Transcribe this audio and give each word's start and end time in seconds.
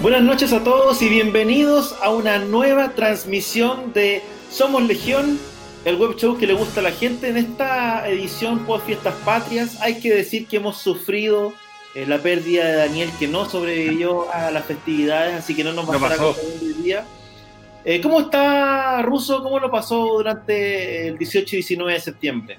Buenas 0.00 0.22
noches 0.22 0.52
a 0.52 0.62
todos 0.62 1.02
y 1.02 1.08
bienvenidos 1.08 1.96
a 2.00 2.10
una 2.10 2.38
nueva 2.38 2.90
transmisión 2.90 3.92
de 3.92 4.22
Somos 4.48 4.84
Legión, 4.84 5.40
el 5.84 5.96
web 5.96 6.14
show 6.16 6.38
que 6.38 6.46
le 6.46 6.54
gusta 6.54 6.78
a 6.78 6.84
la 6.84 6.92
gente. 6.92 7.28
En 7.28 7.36
esta 7.36 8.08
edición 8.08 8.64
post 8.64 8.86
Fiestas 8.86 9.16
Patrias 9.24 9.80
hay 9.80 9.98
que 9.98 10.14
decir 10.14 10.46
que 10.46 10.58
hemos 10.58 10.76
sufrido 10.76 11.52
eh, 11.96 12.06
la 12.06 12.18
pérdida 12.18 12.64
de 12.64 12.72
Daniel 12.74 13.10
que 13.18 13.26
no 13.26 13.50
sobrevivió 13.50 14.32
a 14.32 14.52
las 14.52 14.66
festividades, 14.66 15.34
así 15.34 15.56
que 15.56 15.64
no 15.64 15.72
nos 15.72 15.90
va 15.90 15.94
a 15.94 16.12
estar 16.12 16.20
hoy 16.20 16.74
día. 16.80 17.04
Eh, 17.84 18.00
¿Cómo 18.00 18.20
está 18.20 19.02
Ruso? 19.02 19.42
¿Cómo 19.42 19.58
lo 19.58 19.68
pasó 19.68 19.98
durante 19.98 21.08
el 21.08 21.18
18 21.18 21.56
y 21.56 21.58
19 21.58 21.92
de 21.92 22.00
septiembre? 22.00 22.58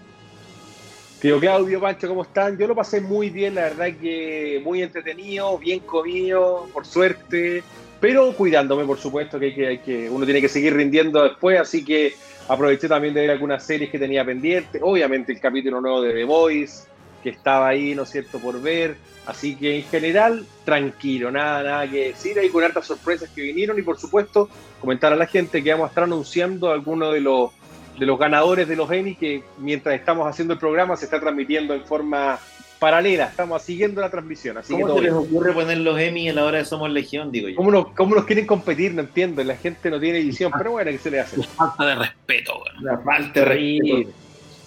Tío 1.21 1.37
Claudio, 1.37 1.81
Pancho, 1.81 2.07
¿cómo 2.07 2.21
están? 2.21 2.57
Yo 2.57 2.65
lo 2.65 2.73
pasé 2.73 3.01
muy 3.01 3.29
bien, 3.29 3.55
la 3.55 3.63
verdad 3.63 3.87
que 3.99 4.61
muy 4.63 4.81
entretenido, 4.81 5.57
bien 5.57 5.81
comido, 5.81 6.69
por 6.71 6.85
suerte, 6.85 7.61
pero 7.99 8.31
cuidándome, 8.33 8.85
por 8.85 8.97
supuesto, 8.97 9.37
que, 9.37 9.67
hay 9.67 9.79
que, 9.79 10.09
uno 10.09 10.23
tiene 10.23 10.39
que 10.39 10.47
seguir 10.47 10.73
rindiendo 10.75 11.21
después, 11.21 11.59
así 11.59 11.83
que 11.83 12.13
aproveché 12.47 12.87
también 12.87 13.13
de 13.13 13.21
ver 13.21 13.31
algunas 13.31 13.65
series 13.65 13.89
que 13.89 13.99
tenía 13.99 14.23
pendientes, 14.23 14.81
obviamente 14.81 15.33
el 15.33 15.41
capítulo 15.41 15.81
nuevo 15.81 16.01
de 16.01 16.13
The 16.13 16.23
Voice, 16.23 16.87
que 17.21 17.31
estaba 17.31 17.67
ahí, 17.67 17.93
¿no 17.93 18.03
es 18.03 18.09
cierto?, 18.11 18.39
por 18.39 18.61
ver, 18.61 18.95
así 19.25 19.57
que 19.57 19.75
en 19.75 19.83
general, 19.83 20.45
tranquilo, 20.63 21.31
nada, 21.31 21.63
nada 21.63 21.91
que 21.91 22.07
decir, 22.07 22.39
ahí 22.39 22.47
con 22.47 22.63
hartas 22.63 22.87
sorpresas 22.87 23.29
que 23.31 23.41
vinieron 23.41 23.77
y 23.77 23.81
por 23.81 23.99
supuesto 23.99 24.47
comentar 24.79 25.11
a 25.11 25.17
la 25.17 25.25
gente 25.25 25.61
que 25.61 25.71
vamos 25.71 25.87
a 25.87 25.89
estar 25.89 26.05
anunciando 26.05 26.71
algunos 26.71 27.13
de 27.13 27.19
los 27.19 27.51
de 27.99 28.05
los 28.05 28.17
ganadores 28.17 28.67
de 28.67 28.75
los 28.75 28.89
Emmy 28.91 29.15
que 29.15 29.43
mientras 29.57 29.95
estamos 29.95 30.27
haciendo 30.27 30.53
el 30.53 30.59
programa 30.59 30.95
se 30.95 31.05
está 31.05 31.19
transmitiendo 31.19 31.73
en 31.73 31.83
forma 31.83 32.39
paralela, 32.79 33.25
estamos 33.25 33.61
siguiendo 33.61 33.99
la 33.99 34.09
transmisión. 34.09 34.57
Así 34.57 34.73
¿Cómo 34.73 34.95
se 34.95 35.01
les 35.01 35.11
ocurre 35.11 35.51
poner 35.51 35.79
los 35.79 35.99
Emmy 35.99 36.29
a 36.29 36.33
la 36.33 36.45
hora 36.45 36.59
de 36.59 36.65
Somos 36.65 36.89
Legión, 36.89 37.29
digo 37.31 37.49
yo? 37.49 37.57
¿Cómo 37.57 37.71
nos, 37.71 37.87
¿Cómo 37.89 38.15
nos 38.15 38.23
quieren 38.23 38.47
competir? 38.47 38.93
No 38.93 39.01
entiendo, 39.01 39.43
la 39.43 39.57
gente 39.57 39.89
no 39.89 39.99
tiene 39.99 40.19
edición, 40.19 40.51
pero 40.57 40.71
bueno, 40.71 40.89
¿qué 40.89 40.97
se 40.97 41.11
le 41.11 41.19
hace? 41.19 41.37
La 41.37 41.43
falta 41.43 41.85
de 41.85 41.95
respeto, 41.95 42.63
La 42.81 42.97
falta 42.99 43.39
de 43.41 43.45
respeto. 43.45 44.09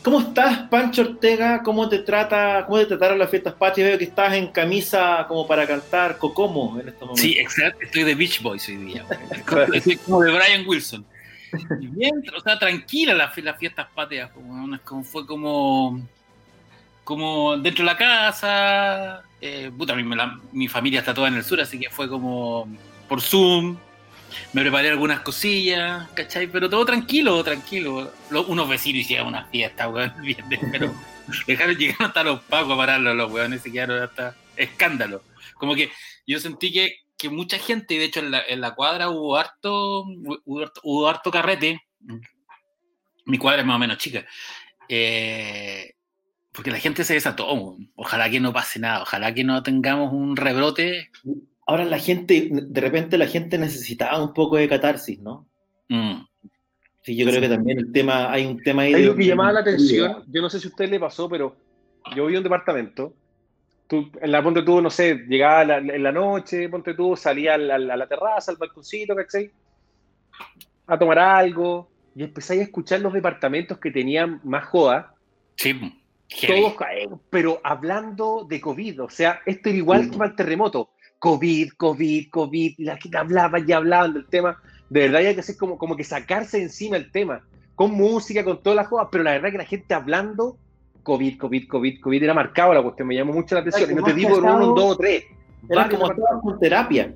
¿Cómo 0.02 0.18
estás, 0.18 0.68
Pancho 0.68 1.02
Ortega? 1.02 1.62
¿Cómo 1.62 1.88
te 1.88 2.00
trata, 2.00 2.64
cómo 2.66 2.78
te 2.78 2.86
trataron 2.86 3.20
las 3.20 3.30
fiestas 3.30 3.54
patrias? 3.54 3.88
Veo 3.88 3.98
que 3.98 4.04
estás 4.04 4.34
en 4.34 4.48
camisa 4.48 5.24
como 5.28 5.46
para 5.46 5.64
cantar 5.64 6.18
Cocomo 6.18 6.76
en 6.80 6.88
estos 6.88 7.02
momentos. 7.02 7.20
Sí, 7.20 7.38
exacto, 7.38 7.78
estoy 7.82 8.02
de 8.02 8.14
Beach 8.16 8.42
Boys 8.42 8.68
hoy 8.68 8.76
día. 8.78 9.06
estoy 9.72 9.96
como 9.98 10.20
de 10.22 10.32
Brian 10.32 10.66
Wilson. 10.66 11.06
Bien, 11.78 12.22
o 12.36 12.40
sea, 12.40 12.58
tranquila 12.58 13.14
las, 13.14 13.34
fiestas 13.34 13.86
patrias, 13.94 14.30
como, 14.30 14.78
como, 14.84 15.04
fue 15.04 15.26
como, 15.26 16.00
como 17.04 17.56
dentro 17.56 17.84
de 17.84 17.90
la 17.92 17.96
casa. 17.96 19.22
Eh, 19.40 19.70
puta, 19.76 19.94
mi, 19.94 20.04
mi 20.52 20.68
familia 20.68 21.00
está 21.00 21.12
toda 21.12 21.28
en 21.28 21.34
el 21.34 21.44
sur, 21.44 21.60
así 21.60 21.78
que 21.78 21.90
fue 21.90 22.08
como 22.08 22.68
por 23.08 23.20
Zoom. 23.20 23.76
Me 24.52 24.62
preparé 24.62 24.88
algunas 24.88 25.20
cosillas, 25.20 26.08
¿cachai? 26.14 26.46
Pero 26.46 26.70
todo 26.70 26.84
tranquilo, 26.86 27.42
tranquilo. 27.44 28.12
unos 28.30 28.68
vecinos 28.68 29.02
hicieron 29.02 29.28
una 29.28 29.44
fiesta, 29.44 29.88
weón, 29.88 30.12
pero 30.72 30.94
dejaron 31.46 31.76
llegar 31.76 32.02
hasta 32.02 32.24
los 32.24 32.40
pagos 32.42 32.72
a 32.72 32.76
pararlo, 32.76 33.14
los 33.14 33.30
weones 33.30 33.62
se 33.62 33.70
quedaron 33.70 34.02
hasta 34.02 34.34
escándalo. 34.56 35.22
Como 35.54 35.74
que 35.74 35.90
yo 36.26 36.40
sentí 36.40 36.72
que 36.72 37.01
que 37.22 37.30
mucha 37.30 37.56
gente, 37.56 37.96
de 37.96 38.04
hecho 38.04 38.18
en 38.18 38.32
la, 38.32 38.42
en 38.48 38.60
la 38.60 38.74
cuadra 38.74 39.08
hubo 39.08 39.36
harto, 39.36 40.04
hubo 40.82 41.08
harto, 41.08 41.30
carrete, 41.30 41.80
mi 43.26 43.38
cuadra 43.38 43.60
es 43.60 43.66
más 43.66 43.76
o 43.76 43.78
menos 43.78 43.98
chica, 43.98 44.26
eh, 44.88 45.94
porque 46.50 46.72
la 46.72 46.80
gente 46.80 47.04
se 47.04 47.14
desató, 47.14 47.76
ojalá 47.94 48.28
que 48.28 48.40
no 48.40 48.52
pase 48.52 48.80
nada, 48.80 49.02
ojalá 49.02 49.32
que 49.32 49.44
no 49.44 49.62
tengamos 49.62 50.12
un 50.12 50.34
rebrote. 50.34 51.10
Ahora 51.64 51.84
la 51.84 52.00
gente, 52.00 52.48
de 52.50 52.80
repente 52.80 53.16
la 53.16 53.28
gente 53.28 53.56
necesitaba 53.56 54.20
un 54.20 54.34
poco 54.34 54.56
de 54.56 54.68
catarsis, 54.68 55.20
¿no? 55.20 55.46
Mm. 55.88 56.24
Sí, 57.02 57.16
yo 57.16 57.24
creo 57.24 57.40
que 57.40 57.48
también 57.48 57.78
el 57.78 57.92
tema, 57.92 58.32
hay 58.32 58.46
un 58.46 58.60
tema 58.60 58.82
ahí. 58.82 58.94
Hay 58.94 59.04
lo 59.04 59.14
que 59.14 59.26
llamaba 59.26 59.52
la 59.52 59.60
atención, 59.60 60.24
yo 60.26 60.42
no 60.42 60.50
sé 60.50 60.58
si 60.58 60.66
a 60.66 60.70
usted 60.70 60.90
le 60.90 60.98
pasó, 60.98 61.28
pero 61.28 61.56
yo 62.16 62.26
vi 62.26 62.36
un 62.36 62.42
departamento 62.42 63.14
en 63.96 64.32
la 64.32 64.42
ponte 64.42 64.62
tú, 64.62 64.80
no 64.80 64.90
sé, 64.90 65.24
llegaba 65.28 65.76
en 65.76 66.02
la 66.02 66.12
noche, 66.12 66.68
ponte 66.68 66.94
tú, 66.94 67.16
salía 67.16 67.54
a 67.54 67.58
la, 67.58 68.06
terraza, 68.06 68.52
al 68.52 68.56
balconcito, 68.56 69.14
¿cachai? 69.14 69.50
A 70.86 70.98
tomar 70.98 71.18
algo, 71.18 71.90
y 72.14 72.22
empezáis 72.22 72.60
a 72.60 72.64
escuchar 72.64 73.00
los 73.00 73.12
departamentos 73.12 73.78
que 73.78 73.90
tenían 73.90 74.40
más 74.44 74.64
joda. 74.66 75.14
Sí, 75.56 75.78
todos, 76.46 76.74
pero 77.30 77.60
hablando 77.62 78.46
de 78.48 78.60
COVID, 78.60 79.02
o 79.02 79.10
sea, 79.10 79.40
esto 79.44 79.68
era 79.68 79.78
igual 79.78 80.10
que 80.10 80.16
para 80.16 80.30
el 80.30 80.36
terremoto. 80.36 80.90
COVID, 81.18 81.72
COVID, 81.76 82.30
COVID, 82.30 82.74
la 82.78 82.96
gente 82.96 83.16
hablaba 83.16 83.60
y 83.60 83.70
hablaban 83.70 84.14
del 84.14 84.26
tema. 84.26 84.60
De 84.88 85.00
verdad, 85.00 85.20
hay 85.20 85.34
que 85.34 85.40
hacer 85.40 85.56
como, 85.56 85.78
como 85.78 85.96
que 85.96 86.04
sacarse 86.04 86.60
encima 86.60 86.96
el 86.96 87.12
tema, 87.12 87.42
con 87.74 87.92
música, 87.92 88.44
con 88.44 88.62
todas 88.62 88.76
las 88.76 88.88
jodas, 88.88 89.08
pero 89.12 89.24
la 89.24 89.32
verdad 89.32 89.50
que 89.50 89.58
la 89.58 89.64
gente 89.64 89.94
hablando 89.94 90.56
COVID, 91.02 91.38
COVID, 91.38 91.68
COVID, 91.68 92.00
COVID, 92.00 92.22
era 92.22 92.34
marcado 92.34 92.74
la 92.74 92.82
cuestión, 92.82 93.08
me 93.08 93.14
llamó 93.14 93.32
mucho 93.32 93.54
la 93.54 93.62
atención. 93.62 93.90
Y 93.90 93.94
no 93.94 94.02
te 94.02 94.14
digo 94.14 94.38
en 94.38 94.44
uno, 94.44 94.66
dos 94.68 94.92
o 94.92 94.96
tres. 94.96 95.24
Era 95.68 95.88
como 95.88 96.08
con 96.40 96.58
terapia. 96.58 97.14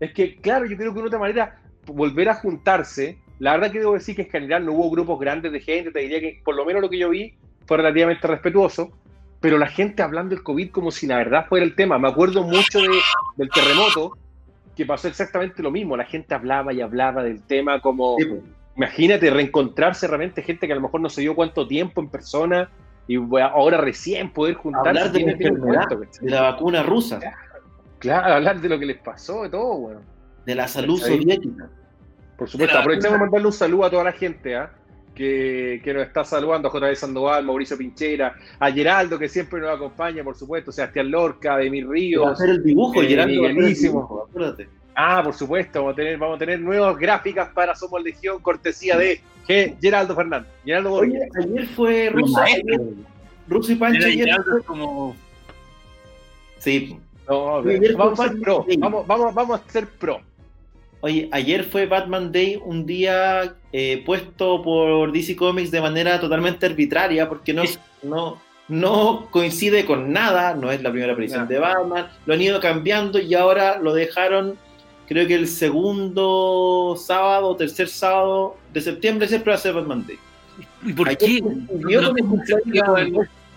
Es 0.00 0.12
que, 0.12 0.36
claro, 0.36 0.66
yo 0.66 0.76
creo 0.76 0.92
que 0.92 1.00
de 1.00 1.06
otra 1.06 1.18
manera, 1.18 1.60
volver 1.86 2.28
a 2.28 2.34
juntarse, 2.34 3.18
la 3.38 3.52
verdad 3.52 3.70
que 3.70 3.80
debo 3.80 3.94
decir 3.94 4.16
que 4.16 4.22
en 4.22 4.30
general 4.30 4.66
no 4.66 4.72
hubo 4.72 4.90
grupos 4.90 5.18
grandes 5.20 5.52
de 5.52 5.60
gente, 5.60 5.90
te 5.90 6.00
diría 6.00 6.20
que 6.20 6.40
por 6.44 6.56
lo 6.56 6.64
menos 6.64 6.82
lo 6.82 6.90
que 6.90 6.98
yo 6.98 7.10
vi 7.10 7.34
fue 7.66 7.76
relativamente 7.76 8.26
respetuoso, 8.26 8.90
pero 9.40 9.58
la 9.58 9.66
gente 9.66 10.02
hablando 10.02 10.34
del 10.34 10.44
COVID 10.44 10.70
como 10.70 10.90
si 10.90 11.06
la 11.06 11.16
verdad 11.16 11.46
fuera 11.48 11.64
el 11.64 11.74
tema. 11.74 11.98
Me 11.98 12.08
acuerdo 12.08 12.42
mucho 12.44 12.80
del 13.36 13.50
terremoto, 13.50 14.16
que 14.76 14.86
pasó 14.86 15.08
exactamente 15.08 15.62
lo 15.62 15.70
mismo, 15.70 15.96
la 15.96 16.04
gente 16.04 16.34
hablaba 16.34 16.72
y 16.72 16.80
hablaba 16.80 17.22
del 17.22 17.42
tema 17.42 17.80
como... 17.80 18.16
Imagínate 18.74 19.28
reencontrarse 19.28 20.06
realmente 20.06 20.40
gente 20.40 20.66
que 20.66 20.72
a 20.72 20.76
lo 20.76 20.80
mejor 20.80 21.02
no 21.02 21.10
se 21.10 21.20
dio 21.20 21.34
cuánto 21.34 21.68
tiempo 21.68 22.00
en 22.00 22.08
persona 22.08 22.70
y 23.06 23.16
ahora 23.40 23.78
recién 23.78 24.32
poder 24.32 24.54
juntarse. 24.54 24.88
Hablar 24.88 25.12
de, 25.12 26.30
la, 26.30 26.42
vacuna 26.42 26.82
rusa. 26.82 27.20
Claro, 27.98 28.34
hablar 28.34 28.60
de 28.60 28.68
lo 28.68 28.78
que 28.78 28.86
les 28.86 28.98
pasó, 28.98 29.42
de 29.42 29.50
todo, 29.50 29.78
bueno. 29.78 30.00
De 30.46 30.54
la 30.54 30.68
salud 30.68 31.00
soviética. 31.00 31.68
Por 32.36 32.48
supuesto, 32.48 32.78
aprovechamos 32.78 33.18
de 33.18 33.24
mandarle 33.24 33.46
un 33.46 33.52
saludo 33.52 33.84
a 33.84 33.90
toda 33.90 34.04
la 34.04 34.12
gente 34.12 34.56
¿ah? 34.56 34.72
que, 35.14 35.80
que, 35.84 35.94
nos 35.94 36.04
está 36.04 36.24
saludando, 36.24 36.68
a 36.68 36.70
J.D. 36.70 36.96
Sandoval, 36.96 37.44
Mauricio 37.44 37.76
Pinchera, 37.76 38.34
a 38.58 38.70
Geraldo, 38.72 39.18
que 39.18 39.28
siempre 39.28 39.60
nos 39.60 39.70
acompaña, 39.70 40.24
por 40.24 40.34
supuesto, 40.34 40.72
Sebastián 40.72 41.10
Lorca, 41.10 41.56
Demir 41.56 41.88
Ríos. 41.88 42.26
hacer 42.32 42.50
el 42.50 42.62
dibujo, 42.62 43.02
eh, 43.02 43.06
Geraldo. 43.06 44.56
Ah, 44.94 45.22
por 45.24 45.34
supuesto, 45.34 45.80
vamos 45.80 45.94
a 45.94 45.96
tener, 45.96 46.18
vamos 46.18 46.36
a 46.36 46.38
tener 46.38 46.60
nuevas 46.60 46.96
gráficas 46.98 47.48
para 47.50 47.74
Somos 47.74 48.02
Legión, 48.02 48.40
cortesía 48.42 48.96
de 48.96 49.20
Geraldo 49.46 50.14
Fernández. 50.14 50.50
Geraldo 50.64 51.00
ayer 51.00 51.66
fue 51.74 52.10
Russo, 52.10 52.40
Russo 53.48 53.72
y 53.72 53.74
Pancho. 53.76 54.06
Ayer 54.06 54.36
fue... 54.42 54.62
como. 54.62 55.16
Sí. 56.58 56.96
vamos, 57.26 58.20
a 58.20 58.28
ser 58.28 58.40
pro. 58.40 58.66
Vamos, 58.78 59.06
vamos, 59.06 59.34
vamos 59.34 59.60
a 59.60 59.70
ser 59.70 59.88
pro. 59.88 60.20
Oye, 61.00 61.28
ayer 61.32 61.64
fue 61.64 61.86
Batman 61.86 62.30
Day, 62.30 62.60
un 62.64 62.86
día 62.86 63.56
eh, 63.72 64.04
puesto 64.06 64.62
por 64.62 65.10
DC 65.10 65.34
Comics 65.34 65.72
de 65.72 65.80
manera 65.80 66.20
totalmente 66.20 66.64
arbitraria, 66.64 67.28
porque 67.28 67.52
no, 67.52 67.64
no, 68.04 68.40
no 68.68 69.26
coincide 69.32 69.84
con 69.84 70.12
nada, 70.12 70.54
no 70.54 70.70
es 70.70 70.80
la 70.80 70.90
primera 70.90 71.12
aparición 71.12 71.48
de 71.48 71.58
Batman, 71.58 72.06
lo 72.24 72.34
han 72.34 72.40
ido 72.40 72.60
cambiando 72.60 73.18
y 73.18 73.34
ahora 73.34 73.78
lo 73.78 73.94
dejaron 73.94 74.56
creo 75.06 75.26
que 75.26 75.34
el 75.34 75.48
segundo 75.48 76.96
sábado 76.98 77.48
o 77.48 77.56
tercer 77.56 77.88
sábado 77.88 78.56
de 78.72 78.80
septiembre 78.80 79.28
siempre 79.28 79.50
va 79.50 79.56
a 79.56 79.60
ser 79.60 79.74
Batman 79.74 80.06
Day. 80.06 80.18
¿Y 80.84 80.92
por 80.92 81.16
qué? 81.16 81.42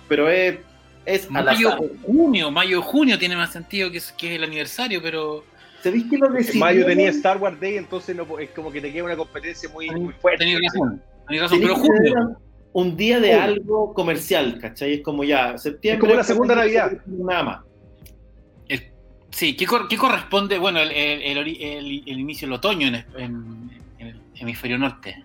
pero 0.08 0.30
es, 0.30 0.60
es 1.06 1.30
mayo, 1.30 1.78
junio, 2.04 2.52
mayo, 2.52 2.82
junio 2.82 3.18
tiene 3.18 3.36
más 3.36 3.52
sentido 3.52 3.92
que 3.92 3.98
es, 3.98 4.12
que 4.12 4.32
es 4.32 4.36
el 4.38 4.44
aniversario, 4.44 5.02
pero... 5.02 5.44
¿Sabéis 5.82 6.06
que 6.10 6.18
lo 6.18 6.30
decidió? 6.30 6.60
Mayo 6.62 6.86
tenía 6.86 7.10
Star 7.10 7.38
Wars 7.38 7.60
Day, 7.60 7.78
entonces 7.78 8.16
no, 8.16 8.40
es 8.40 8.50
como 8.52 8.72
que 8.72 8.82
te 8.82 8.92
queda 8.92 9.04
una 9.04 9.16
competencia 9.16 9.70
muy, 9.70 9.90
muy 9.92 10.14
fuerte. 10.14 10.46
Tenía 10.46 10.60
razón, 10.60 11.02
razón 11.28 11.60
pero 11.62 11.76
junio. 11.76 12.40
Un 12.74 12.98
día 12.98 13.20
de 13.20 13.34
algo 13.34 13.94
comercial, 13.94 14.60
¿cachai? 14.60 14.96
Es 14.96 15.02
como 15.02 15.24
ya, 15.24 15.58
septiembre. 15.58 15.98
Es 15.98 16.02
como 16.02 16.16
la 16.16 16.24
segunda 16.24 16.56
Navidad. 16.56 16.92
Nada 17.06 17.44
más. 17.44 17.65
Sí, 19.36 19.58
¿qué, 19.58 19.66
cor- 19.66 19.90
qué 19.90 19.98
corresponde? 19.98 20.58
Bueno, 20.58 20.80
el, 20.80 20.92
el- 20.92 21.22
el 21.24 21.38
ori- 21.38 21.58
el- 21.60 22.04
el 22.06 22.20
inicio 22.22 22.48
del 22.48 22.54
otoño 22.54 22.88
en, 22.88 22.96
en- 23.18 23.70
en 24.00 24.08
el 24.08 24.22
hemisferio 24.36 24.78
norte. 24.78 25.22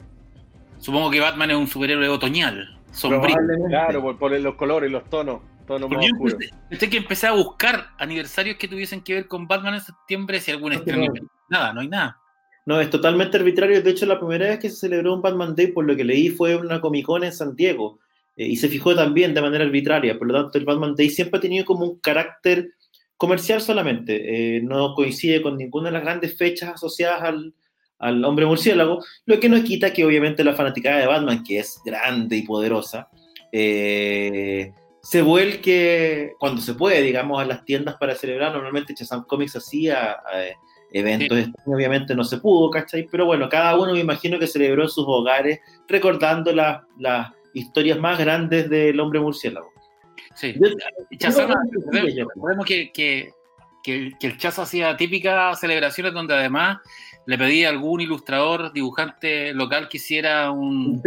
Supongo 0.78 1.12
que 1.12 1.20
Batman 1.20 1.52
es 1.52 1.56
un 1.56 1.68
superhéroe 1.68 2.08
otoñal, 2.08 2.76
sombrío. 2.90 3.20
Probablemente. 3.20 3.68
Claro, 3.68 4.02
por, 4.02 4.18
por 4.18 4.32
los 4.40 4.54
colores, 4.56 4.90
los 4.90 5.08
tonos, 5.08 5.42
tonos 5.64 5.88
más 5.88 6.04
yo 6.04 6.36
pensé 6.68 6.90
que 6.90 6.96
empecé 6.96 7.28
a 7.28 7.32
buscar 7.32 7.90
aniversarios 7.98 8.56
que 8.56 8.66
tuviesen 8.66 9.00
que 9.02 9.14
ver 9.14 9.28
con 9.28 9.46
Batman 9.46 9.74
en 9.74 9.80
septiembre, 9.80 10.40
si 10.40 10.50
algún 10.50 10.72
No, 10.72 10.78
estreno. 10.78 11.04
no. 11.06 11.28
Nada, 11.48 11.72
no 11.72 11.80
hay 11.80 11.88
nada. 11.88 12.16
No, 12.66 12.80
es 12.80 12.90
totalmente 12.90 13.36
arbitrario. 13.36 13.80
De 13.80 13.90
hecho, 13.92 14.06
la 14.06 14.18
primera 14.18 14.46
vez 14.48 14.58
que 14.58 14.70
se 14.70 14.76
celebró 14.76 15.14
un 15.14 15.22
Batman 15.22 15.54
Day, 15.54 15.68
por 15.68 15.84
lo 15.84 15.94
que 15.94 16.02
leí, 16.04 16.30
fue 16.30 16.56
una 16.56 16.80
Comic 16.80 17.06
Con 17.06 17.22
en 17.22 17.32
San 17.32 17.54
Diego. 17.54 18.00
eh, 18.36 18.46
y 18.48 18.56
se 18.56 18.68
fijó 18.68 18.92
también 18.96 19.34
de 19.34 19.40
manera 19.42 19.62
arbitraria. 19.64 20.18
Por 20.18 20.26
lo 20.26 20.34
tanto, 20.42 20.58
el 20.58 20.64
Batman 20.64 20.96
Day 20.96 21.10
siempre 21.10 21.38
ha 21.38 21.40
tenido 21.40 21.64
como 21.64 21.84
un 21.84 22.00
carácter 22.00 22.70
comercial 23.20 23.60
solamente. 23.60 24.12
eh, 24.56 24.62
no 24.62 24.94
coincide 24.94 25.42
con 25.42 25.56
ninguna 25.58 25.88
de 25.90 25.92
las 25.92 26.02
grandes 26.02 26.36
fechas 26.38 26.70
asociadas 26.74 27.22
al, 27.22 27.54
al 27.98 28.24
hombre 28.24 28.46
murciélago, 28.46 29.04
lo 29.26 29.38
que 29.38 29.48
no 29.50 29.62
quita 29.62 29.92
que 29.92 30.04
obviamente 30.06 30.42
la 30.42 30.54
fanaticada 30.54 30.98
de 31.00 31.06
Batman, 31.06 31.44
que 31.44 31.58
es 31.58 31.78
grande 31.84 32.36
y 32.38 32.42
poderosa, 32.42 33.08
eh, 33.52 34.72
se 35.02 35.20
vuelque 35.22 36.32
cuando 36.38 36.60
se 36.62 36.74
puede, 36.74 37.02
digamos, 37.02 37.40
a 37.40 37.44
las 37.44 37.64
tiendas 37.64 37.96
para 37.96 38.14
celebrar. 38.14 38.52
Normalmente 38.52 38.94
Shazam 38.94 39.24
Comics 39.26 39.56
hacía 39.56 40.16
eh, 40.34 40.54
eventos, 40.92 41.38
Sí. 41.38 41.52
obviamente 41.66 42.14
no 42.14 42.24
se 42.24 42.38
pudo, 42.38 42.70
¿cachai? 42.70 43.06
Pero 43.10 43.26
bueno, 43.26 43.48
cada 43.48 43.78
uno 43.78 43.92
me 43.92 44.00
imagino 44.00 44.38
que 44.38 44.46
celebró 44.46 44.82
en 44.84 44.88
sus 44.88 45.04
hogares 45.06 45.60
recordando 45.88 46.52
las, 46.52 46.82
las 46.98 47.28
historias 47.54 47.98
más 47.98 48.18
grandes 48.18 48.68
del 48.70 48.98
hombre 49.00 49.20
murciélago. 49.20 49.70
Sí. 50.34 50.54
Yo- 50.60 50.68
yo- 52.08 52.26
que, 52.64 52.92
que, 52.92 53.32
que 53.82 53.94
el, 53.96 54.18
que 54.18 54.26
el 54.28 54.38
Chazo 54.38 54.62
hacía 54.62 54.96
típicas 54.96 55.58
celebraciones 55.60 56.12
donde 56.12 56.34
además 56.34 56.78
le 57.26 57.36
pedía 57.38 57.68
a 57.68 57.70
algún 57.72 58.00
ilustrador, 58.00 58.72
dibujante 58.72 59.52
local 59.54 59.88
que 59.88 59.96
hiciera 59.98 60.50
un, 60.50 61.02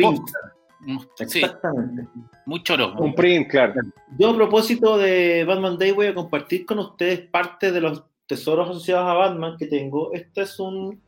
Un 0.85 0.99
Sí, 1.27 1.39
Exactamente. 1.39 2.05
muy 2.45 2.61
choro. 2.61 2.93
Un 2.99 3.15
print, 3.15 3.49
claro. 3.49 3.73
Yo 4.19 4.31
a 4.31 4.35
propósito 4.35 4.97
de 4.97 5.45
Batman 5.45 5.77
Day 5.77 5.91
voy 5.91 6.07
a 6.07 6.13
compartir 6.13 6.65
con 6.65 6.79
ustedes 6.79 7.21
parte 7.21 7.71
de 7.71 7.79
los 7.79 8.03
tesoros 8.27 8.69
asociados 8.69 9.09
a 9.09 9.13
Batman 9.13 9.55
que 9.57 9.67
tengo. 9.67 10.13
Esta 10.13 10.41
es 10.41 10.59
un- 10.59 10.99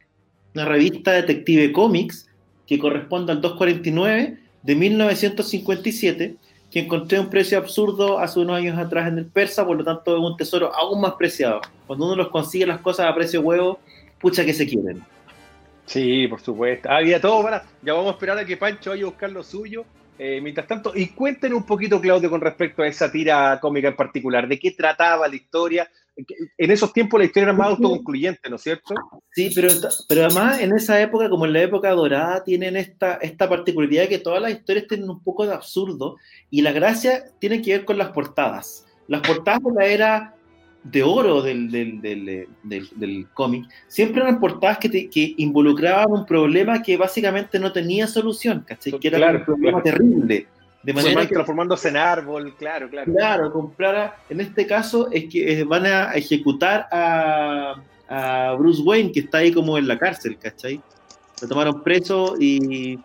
una 0.53 0.63
revista 0.65 1.11
Detective 1.11 1.73
Comics 1.73 2.29
que 2.65 2.79
corresponde 2.79 3.33
al 3.33 3.41
249 3.41 4.39
de 4.63 4.75
1957 4.75 6.35
que 6.75 6.81
encontré 6.81 7.17
un 7.17 7.29
precio 7.29 7.57
absurdo 7.57 8.19
hace 8.19 8.37
unos 8.37 8.57
años 8.57 8.77
atrás 8.77 9.07
en 9.07 9.17
el 9.17 9.25
Persa, 9.27 9.65
por 9.65 9.77
lo 9.77 9.83
tanto 9.85 10.17
es 10.17 10.21
un 10.21 10.35
tesoro 10.35 10.75
aún 10.75 10.99
más 10.99 11.13
preciado. 11.13 11.61
Cuando 11.87 12.05
uno 12.05 12.17
los 12.17 12.27
consigue 12.27 12.65
las 12.65 12.81
cosas 12.81 13.07
a 13.07 13.15
precio 13.15 13.39
huevo, 13.39 13.79
pucha 14.19 14.43
que 14.43 14.53
se 14.53 14.67
quieren. 14.67 15.01
Sí, 15.85 16.27
por 16.27 16.41
supuesto. 16.41 16.91
Había 16.91 17.21
todo 17.21 17.41
para. 17.41 17.63
Ya 17.81 17.93
vamos 17.93 18.09
a 18.09 18.11
esperar 18.11 18.39
a 18.39 18.43
que 18.43 18.57
Pancho 18.57 18.89
vaya 18.89 19.03
a 19.03 19.05
buscar 19.05 19.31
lo 19.31 19.41
suyo. 19.41 19.85
Eh, 20.19 20.41
mientras 20.41 20.67
tanto, 20.67 20.91
y 20.93 21.07
cuéntenos 21.07 21.59
un 21.59 21.65
poquito, 21.65 22.01
Claudio, 22.01 22.29
con 22.29 22.41
respecto 22.41 22.83
a 22.83 22.87
esa 22.87 23.09
tira 23.09 23.57
cómica 23.61 23.87
en 23.87 23.95
particular. 23.95 24.45
¿De 24.45 24.59
qué 24.59 24.71
trataba 24.71 25.29
la 25.29 25.35
historia? 25.37 25.89
En 26.57 26.71
esos 26.71 26.93
tiempos 26.93 27.19
la 27.19 27.25
historia 27.25 27.49
era 27.49 27.53
más 27.53 27.67
autoconcluyente, 27.69 28.49
¿no 28.49 28.55
es 28.55 28.61
cierto? 28.61 28.93
Sí, 29.31 29.51
pero, 29.53 29.67
pero 30.07 30.25
además 30.25 30.61
en 30.61 30.73
esa 30.73 31.01
época, 31.01 31.29
como 31.29 31.45
en 31.45 31.53
la 31.53 31.61
época 31.63 31.89
dorada, 31.91 32.43
tienen 32.43 32.77
esta, 32.77 33.15
esta 33.15 33.49
particularidad 33.49 34.03
de 34.03 34.09
que 34.09 34.19
todas 34.19 34.41
las 34.41 34.51
historias 34.51 34.87
tienen 34.87 35.09
un 35.09 35.21
poco 35.21 35.45
de 35.45 35.53
absurdo 35.53 36.15
y 36.49 36.61
la 36.61 36.71
gracia 36.71 37.25
tiene 37.39 37.61
que 37.61 37.73
ver 37.73 37.85
con 37.85 37.97
las 37.97 38.09
portadas. 38.11 38.85
Las 39.07 39.21
portadas 39.27 39.61
de 39.63 39.71
la 39.75 39.85
era 39.85 40.35
de 40.83 41.01
oro 41.03 41.41
del, 41.41 41.69
del, 41.71 41.99
del, 41.99 42.47
del- 42.63 42.89
del 42.95 43.27
cómic 43.33 43.65
siempre 43.87 44.21
eran 44.21 44.39
portadas 44.39 44.77
que, 44.77 44.87
te- 44.87 45.09
que 45.09 45.33
involucraban 45.37 46.11
un 46.11 46.25
problema 46.25 46.81
que 46.83 46.95
básicamente 46.95 47.59
no 47.59 47.71
tenía 47.73 48.05
solución, 48.07 48.63
¿cachai? 48.67 48.97
Que 48.99 49.07
era 49.07 49.17
Claro, 49.17 49.39
un 49.39 49.45
problema 49.45 49.81
claro. 49.81 49.97
terrible. 49.97 50.47
De 50.85 50.93
manera 50.93 51.15
van 51.15 51.27
que 51.27 51.33
transformándose 51.33 51.89
en 51.89 51.97
árbol, 51.97 52.55
claro, 52.57 52.87
claro. 52.87 53.11
Claro, 53.11 53.51
comprar, 53.51 54.17
en 54.29 54.39
este 54.39 54.67
caso 54.67 55.09
es 55.11 55.25
que 55.25 55.61
eh, 55.61 55.63
van 55.63 55.83
a 55.87 56.13
ejecutar 56.13 56.87
a, 56.91 57.81
a 58.07 58.53
Bruce 58.53 58.83
Wayne, 58.83 59.11
que 59.11 59.21
está 59.21 59.39
ahí 59.39 59.51
como 59.51 59.79
en 59.79 59.87
la 59.87 59.97
cárcel, 59.97 60.37
¿cachai? 60.37 60.79
Lo 61.41 61.47
tomaron 61.47 61.81
preso 61.81 62.35
y 62.39 62.99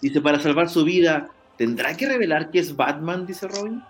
dice, 0.00 0.22
para 0.22 0.40
salvar 0.40 0.70
su 0.70 0.84
vida, 0.84 1.28
¿tendrá 1.58 1.94
que 1.94 2.08
revelar 2.08 2.50
que 2.50 2.60
es 2.60 2.74
Batman? 2.74 3.26
Dice 3.26 3.46
Robin. 3.46 3.82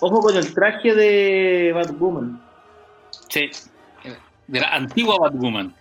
Ojo 0.00 0.20
con 0.20 0.36
el 0.36 0.52
traje 0.52 0.94
de 0.94 1.72
Batwoman. 1.74 2.38
Sí. 3.30 3.50
De 4.46 4.60
la 4.60 4.74
antigua 4.74 5.16
Batwoman. 5.18 5.74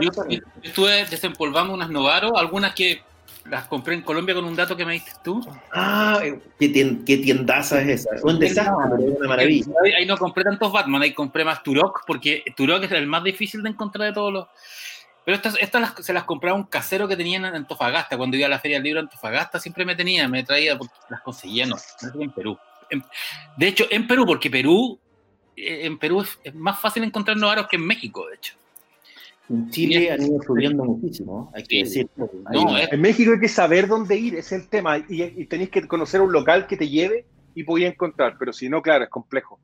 Yo, 0.00 0.10
yo 0.28 0.38
estuve 0.62 1.04
desempolvando 1.06 1.74
unas 1.74 1.90
Novaro, 1.90 2.36
algunas 2.38 2.74
que 2.74 3.02
las 3.50 3.64
compré 3.66 3.94
en 3.94 4.02
Colombia 4.02 4.34
con 4.34 4.44
un 4.44 4.54
dato 4.54 4.76
que 4.76 4.84
me 4.84 4.92
diste 4.94 5.12
tú. 5.24 5.46
Ah, 5.72 6.20
qué, 6.58 6.68
tien- 6.72 7.04
qué 7.04 7.16
tiendaza 7.18 7.80
es 7.82 8.06
esa. 8.06 8.10
Un 8.26 8.38
desastre, 8.38 9.04
es 9.06 9.18
una 9.18 9.28
maravilla. 9.28 9.66
Ahí, 9.96 10.06
no 10.06 10.16
compré 10.16 10.44
tantos 10.44 10.72
Batman, 10.72 11.02
ahí 11.02 11.12
compré 11.14 11.44
más 11.44 11.62
Turok, 11.62 12.04
porque 12.06 12.44
Turok 12.56 12.84
es 12.84 12.92
el 12.92 13.06
más 13.06 13.24
difícil 13.24 13.62
de 13.62 13.70
encontrar 13.70 14.06
de 14.08 14.12
todos 14.14 14.32
los. 14.32 14.46
Pero 15.24 15.36
estas, 15.36 15.56
estas 15.60 15.80
las- 15.80 16.04
se 16.06 16.12
las 16.12 16.24
compraba 16.24 16.56
un 16.56 16.64
casero 16.64 17.06
que 17.06 17.16
tenía 17.16 17.36
en 17.38 17.44
Antofagasta. 17.44 18.16
Cuando 18.16 18.36
iba 18.36 18.46
a 18.46 18.50
la 18.50 18.58
Feria 18.60 18.78
del 18.78 18.84
Libro 18.84 19.00
de 19.00 19.06
Antofagasta 19.06 19.60
siempre 19.60 19.84
me 19.84 19.94
tenía, 19.94 20.26
me 20.28 20.42
traía, 20.42 20.76
porque 20.78 20.94
las 21.10 21.20
conseguía, 21.20 21.66
no, 21.66 21.76
no 22.14 22.22
en 22.22 22.30
Perú. 22.30 22.58
En- 22.90 23.04
de 23.56 23.68
hecho, 23.68 23.84
en 23.90 24.06
Perú, 24.06 24.24
porque 24.24 24.50
Perú, 24.50 24.98
eh, 25.56 25.80
en 25.84 25.98
Perú 25.98 26.22
es, 26.22 26.38
es 26.44 26.54
más 26.54 26.78
fácil 26.80 27.04
encontrar 27.04 27.36
novaros 27.36 27.66
que 27.68 27.76
en 27.76 27.86
México, 27.86 28.26
de 28.28 28.36
hecho. 28.36 28.54
En 29.50 29.70
Chile 29.70 30.10
han 30.12 30.22
ido 30.22 30.42
subiendo 30.42 30.84
muchísimo, 30.84 31.50
hay 31.54 31.62
que 31.62 31.68
Sí. 31.86 32.04
decirlo. 32.04 32.30
No, 32.52 32.68
Ahí- 32.74 32.82
es- 32.82 32.92
En 32.92 33.00
México 33.00 33.32
hay 33.32 33.40
que 33.40 33.48
saber 33.48 33.88
dónde 33.88 34.16
ir, 34.18 34.34
ese 34.34 34.56
es 34.56 34.62
el 34.62 34.68
tema. 34.68 34.98
Y, 34.98 35.22
y 35.22 35.46
tenéis 35.46 35.70
que 35.70 35.86
conocer 35.88 36.20
un 36.20 36.32
local 36.32 36.66
que 36.66 36.76
te 36.76 36.88
lleve 36.88 37.24
y 37.54 37.62
podía 37.64 37.88
encontrar. 37.88 38.36
Pero 38.38 38.52
si 38.52 38.68
no, 38.68 38.82
claro, 38.82 39.04
es 39.04 39.10
complejo. 39.10 39.58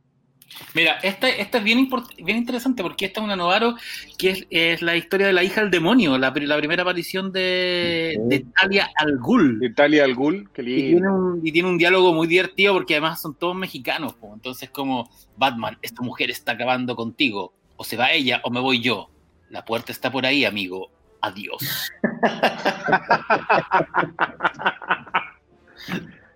Mira, 0.75 0.93
esta, 1.03 1.29
esta 1.29 1.59
es 1.59 1.65
bien, 1.65 1.89
bien 2.23 2.37
interesante 2.37 2.83
porque 2.83 3.07
esta 3.07 3.21
es 3.21 3.25
una 3.25 3.35
Novaro 3.35 3.75
que 4.19 4.31
es, 4.31 4.47
es 4.51 4.83
la 4.83 4.95
historia 4.97 5.27
de 5.27 5.33
la 5.33 5.43
hija 5.43 5.61
del 5.63 5.71
demonio, 5.71 6.17
la, 6.17 6.33
pri- 6.33 6.47
la 6.47 6.57
primera 6.59 6.83
aparición 6.83 7.33
de, 7.33 8.17
de 8.29 8.45
Talia 8.61 8.89
al 8.97 9.19
Ghul. 9.19 9.59
Italia 9.65 10.05
al 10.05 10.15
Gul, 10.15 10.49
qué 10.55 10.63
Y 10.63 10.91
tiene, 10.93 11.11
un, 11.11 11.41
y 11.45 11.51
tiene 11.51 11.69
un 11.69 11.77
diálogo 11.79 12.13
muy 12.15 12.27
divertido 12.29 12.73
porque 12.75 12.95
además 12.95 13.21
son 13.21 13.35
todos 13.35 13.57
mexicanos. 13.57 14.15
po. 14.15 14.33
Entonces, 14.35 14.71
como 14.71 15.11
Batman, 15.37 15.77
esta 15.83 16.03
mujer 16.03 16.31
está 16.31 16.53
acabando 16.53 16.95
contigo. 16.95 17.53
O 17.77 17.83
se 17.83 17.97
va 17.97 18.13
ella 18.13 18.41
o 18.45 18.51
me 18.51 18.61
voy 18.61 18.81
yo. 18.81 19.09
La 19.55 19.65
puerta 19.65 19.93
está 19.93 20.11
por 20.11 20.27
ahí, 20.27 20.45
amigo. 20.45 20.91
Adiós. 21.21 21.93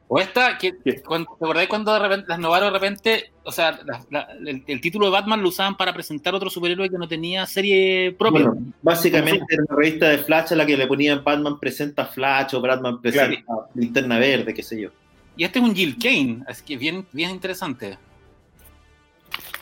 o 0.06 0.18
esta, 0.20 0.56
que, 0.56 0.74
cuando, 1.04 1.36
¿te 1.38 1.44
acordáis 1.44 1.68
cuando 1.68 1.92
de 1.92 1.98
repente, 1.98 2.26
las 2.28 2.38
Novaro 2.38 2.66
de 2.66 2.70
repente, 2.70 3.32
o 3.42 3.50
sea, 3.52 3.72
la- 3.84 4.04
la- 4.10 4.28
el, 4.46 4.62
el 4.66 4.80
título 4.80 5.06
de 5.06 5.12
Batman 5.12 5.42
lo 5.42 5.48
usaban 5.48 5.76
para 5.76 5.92
presentar 5.92 6.34
otro 6.34 6.48
superhéroe 6.48 6.88
que 6.88 6.96
no 6.96 7.08
tenía 7.08 7.44
serie 7.44 8.14
propia? 8.16 8.46
Bueno, 8.46 8.72
básicamente 8.82 9.44
era 9.50 9.64
una 9.68 9.76
revista 9.76 10.08
de 10.08 10.18
Flash 10.18 10.52
a 10.52 10.56
la 10.56 10.64
que 10.64 10.76
le 10.76 10.86
ponían 10.86 11.24
Batman 11.24 11.58
presenta 11.58 12.06
Flash 12.06 12.54
o 12.54 12.60
Batman 12.60 13.02
presenta 13.02 13.42
Linterna 13.74 14.18
Verde, 14.18 14.54
qué 14.54 14.62
sé 14.62 14.80
yo. 14.80 14.90
Y 15.36 15.42
este 15.44 15.58
es 15.58 15.64
un 15.64 15.74
Jill 15.74 15.98
Kane, 15.98 16.44
así 16.46 16.64
que 16.64 16.76
bien, 16.76 17.04
bien 17.12 17.30
interesante. 17.30 17.98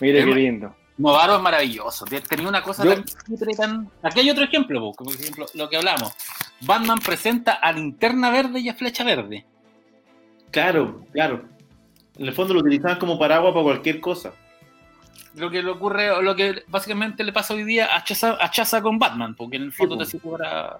Mire 0.00 0.24
qué 0.26 0.34
lindo. 0.34 0.76
Novaro 0.98 1.36
es 1.36 1.42
maravilloso. 1.42 2.04
Te- 2.06 2.20
Tenía 2.22 2.48
una 2.48 2.62
cosa 2.62 2.84
Yo- 2.84 2.94
tan, 3.56 3.90
Aquí 4.02 4.20
hay 4.20 4.30
otro 4.30 4.44
ejemplo, 4.44 4.92
como 4.96 5.10
por 5.10 5.20
ejemplo 5.20 5.46
lo 5.54 5.68
que 5.68 5.76
hablamos. 5.76 6.12
Batman 6.62 6.98
presenta 7.00 7.52
a 7.54 7.70
Linterna 7.72 8.30
Verde 8.30 8.60
y 8.60 8.68
a 8.68 8.74
Flecha 8.74 9.04
Verde. 9.04 9.44
Claro, 10.50 11.04
claro. 11.12 11.44
En 12.16 12.26
el 12.26 12.32
fondo 12.32 12.54
lo 12.54 12.60
utilizaban 12.60 12.98
como 12.98 13.18
paraguas 13.18 13.52
para 13.52 13.62
cualquier 13.64 14.00
cosa. 14.00 14.32
Lo 15.34 15.50
que 15.50 15.62
le 15.62 15.70
ocurre, 15.70 16.22
lo 16.22 16.34
que 16.34 16.62
básicamente 16.68 17.22
le 17.22 17.32
pasa 17.32 17.52
hoy 17.52 17.64
día 17.64 17.94
a 17.94 18.02
Chaza, 18.02 18.38
a 18.40 18.50
Chaza 18.50 18.80
con 18.80 18.98
Batman, 18.98 19.34
porque 19.34 19.56
en 19.56 19.64
el 19.64 19.72
fondo 19.72 19.96
Sí, 19.96 20.12
te 20.12 20.18
sirve 20.18 20.30
para. 20.38 20.78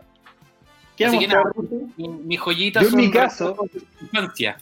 ¿Qué 0.96 1.10
que 1.10 1.28
nada. 1.28 1.42
Mi, 1.98 2.08
mi 2.08 2.36
joyita 2.38 2.80
Yo 2.80 2.86
en 2.86 2.90
son 2.92 3.00
mi 3.02 3.10
caso- 3.10 3.54
infancia. 4.00 4.56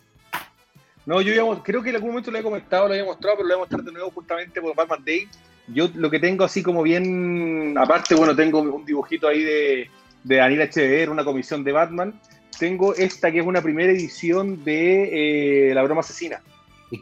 No, 1.07 1.21
yo 1.21 1.31
habíamos- 1.33 1.63
creo 1.63 1.83
que 1.83 1.91
en 1.91 1.97
algún 1.97 2.11
momento 2.11 2.31
lo 2.31 2.39
he 2.39 2.43
comentado, 2.43 2.87
lo 2.89 2.95
había 2.95 3.05
mostrado, 3.05 3.37
pero 3.37 3.49
lo 3.49 3.55
voy 3.55 3.59
a 3.59 3.65
mostrar 3.65 3.83
de 3.83 3.93
nuevo 3.93 4.11
justamente 4.11 4.61
por 4.61 4.75
Batman 4.75 5.05
Day. 5.05 5.29
Yo 5.69 5.89
lo 5.95 6.11
que 6.11 6.19
tengo 6.19 6.45
así 6.45 6.63
como 6.63 6.83
bien, 6.83 7.75
aparte, 7.79 8.15
bueno, 8.15 8.35
tengo 8.37 8.61
un 8.61 8.85
dibujito 8.85 9.29
ahí 9.29 9.43
de, 9.43 9.91
de 10.23 10.37
Daniel 10.37 10.63
HDR, 10.71 11.11
una 11.11 11.25
comisión 11.25 11.63
de 11.65 11.73
Batman. 11.73 12.21
Tengo 12.59 12.95
esta 12.95 13.31
que 13.33 13.41
es 13.41 13.47
una 13.47 13.61
primera 13.63 13.91
edición 13.93 14.63
de 14.65 15.71
eh, 15.71 15.75
La 15.75 15.83
Broma 15.83 16.01
Asesina. 16.01 16.41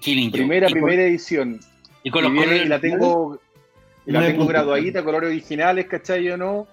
Killing. 0.00 0.30
Primera, 0.32 0.68
y 0.68 0.72
con, 0.72 0.82
primera 0.82 1.02
edición. 1.04 1.60
y 2.02 2.10
con 2.10 2.20
Y, 2.20 2.22
los 2.24 2.32
viene- 2.32 2.46
colores 2.46 2.66
y 2.66 2.68
la 2.68 2.80
tengo, 2.80 3.40
y 4.06 4.12
la 4.12 4.26
tengo 4.26 4.46
graduadita, 4.46 5.04
colores 5.04 5.28
originales, 5.28 5.86
¿cachai 5.86 6.30
o 6.30 6.36
no? 6.38 6.66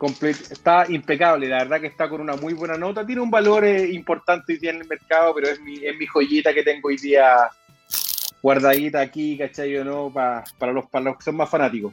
Está 0.00 0.86
impecable, 0.88 1.48
la 1.48 1.58
verdad 1.58 1.80
que 1.80 1.88
está 1.88 2.08
con 2.08 2.20
una 2.20 2.36
muy 2.36 2.54
buena 2.54 2.76
nota. 2.76 3.04
Tiene 3.04 3.20
un 3.20 3.30
valor 3.30 3.64
eh, 3.64 3.88
importante 3.92 4.52
hoy 4.52 4.58
día 4.58 4.70
en 4.70 4.80
el 4.82 4.86
mercado, 4.88 5.34
pero 5.34 5.48
es 5.48 5.60
mi, 5.60 5.84
es 5.84 5.96
mi 5.96 6.06
joyita 6.06 6.54
que 6.54 6.62
tengo 6.62 6.88
hoy 6.88 6.96
día 6.96 7.48
guardadita 8.40 9.00
aquí, 9.00 9.36
¿cachai 9.36 9.76
o 9.78 9.84
no? 9.84 10.10
Pa- 10.12 10.44
para, 10.58 10.72
los, 10.72 10.86
para 10.88 11.06
los 11.06 11.16
que 11.18 11.24
son 11.24 11.36
más 11.36 11.50
fanáticos. 11.50 11.92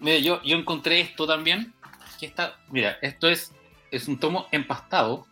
Mira, 0.00 0.18
yo, 0.18 0.42
yo 0.42 0.56
encontré 0.56 1.00
esto 1.00 1.26
también. 1.26 1.72
Que 2.18 2.26
está, 2.26 2.56
mira, 2.70 2.98
esto 3.02 3.28
es, 3.28 3.52
es 3.90 4.08
un 4.08 4.18
tomo 4.18 4.46
empastado. 4.50 5.26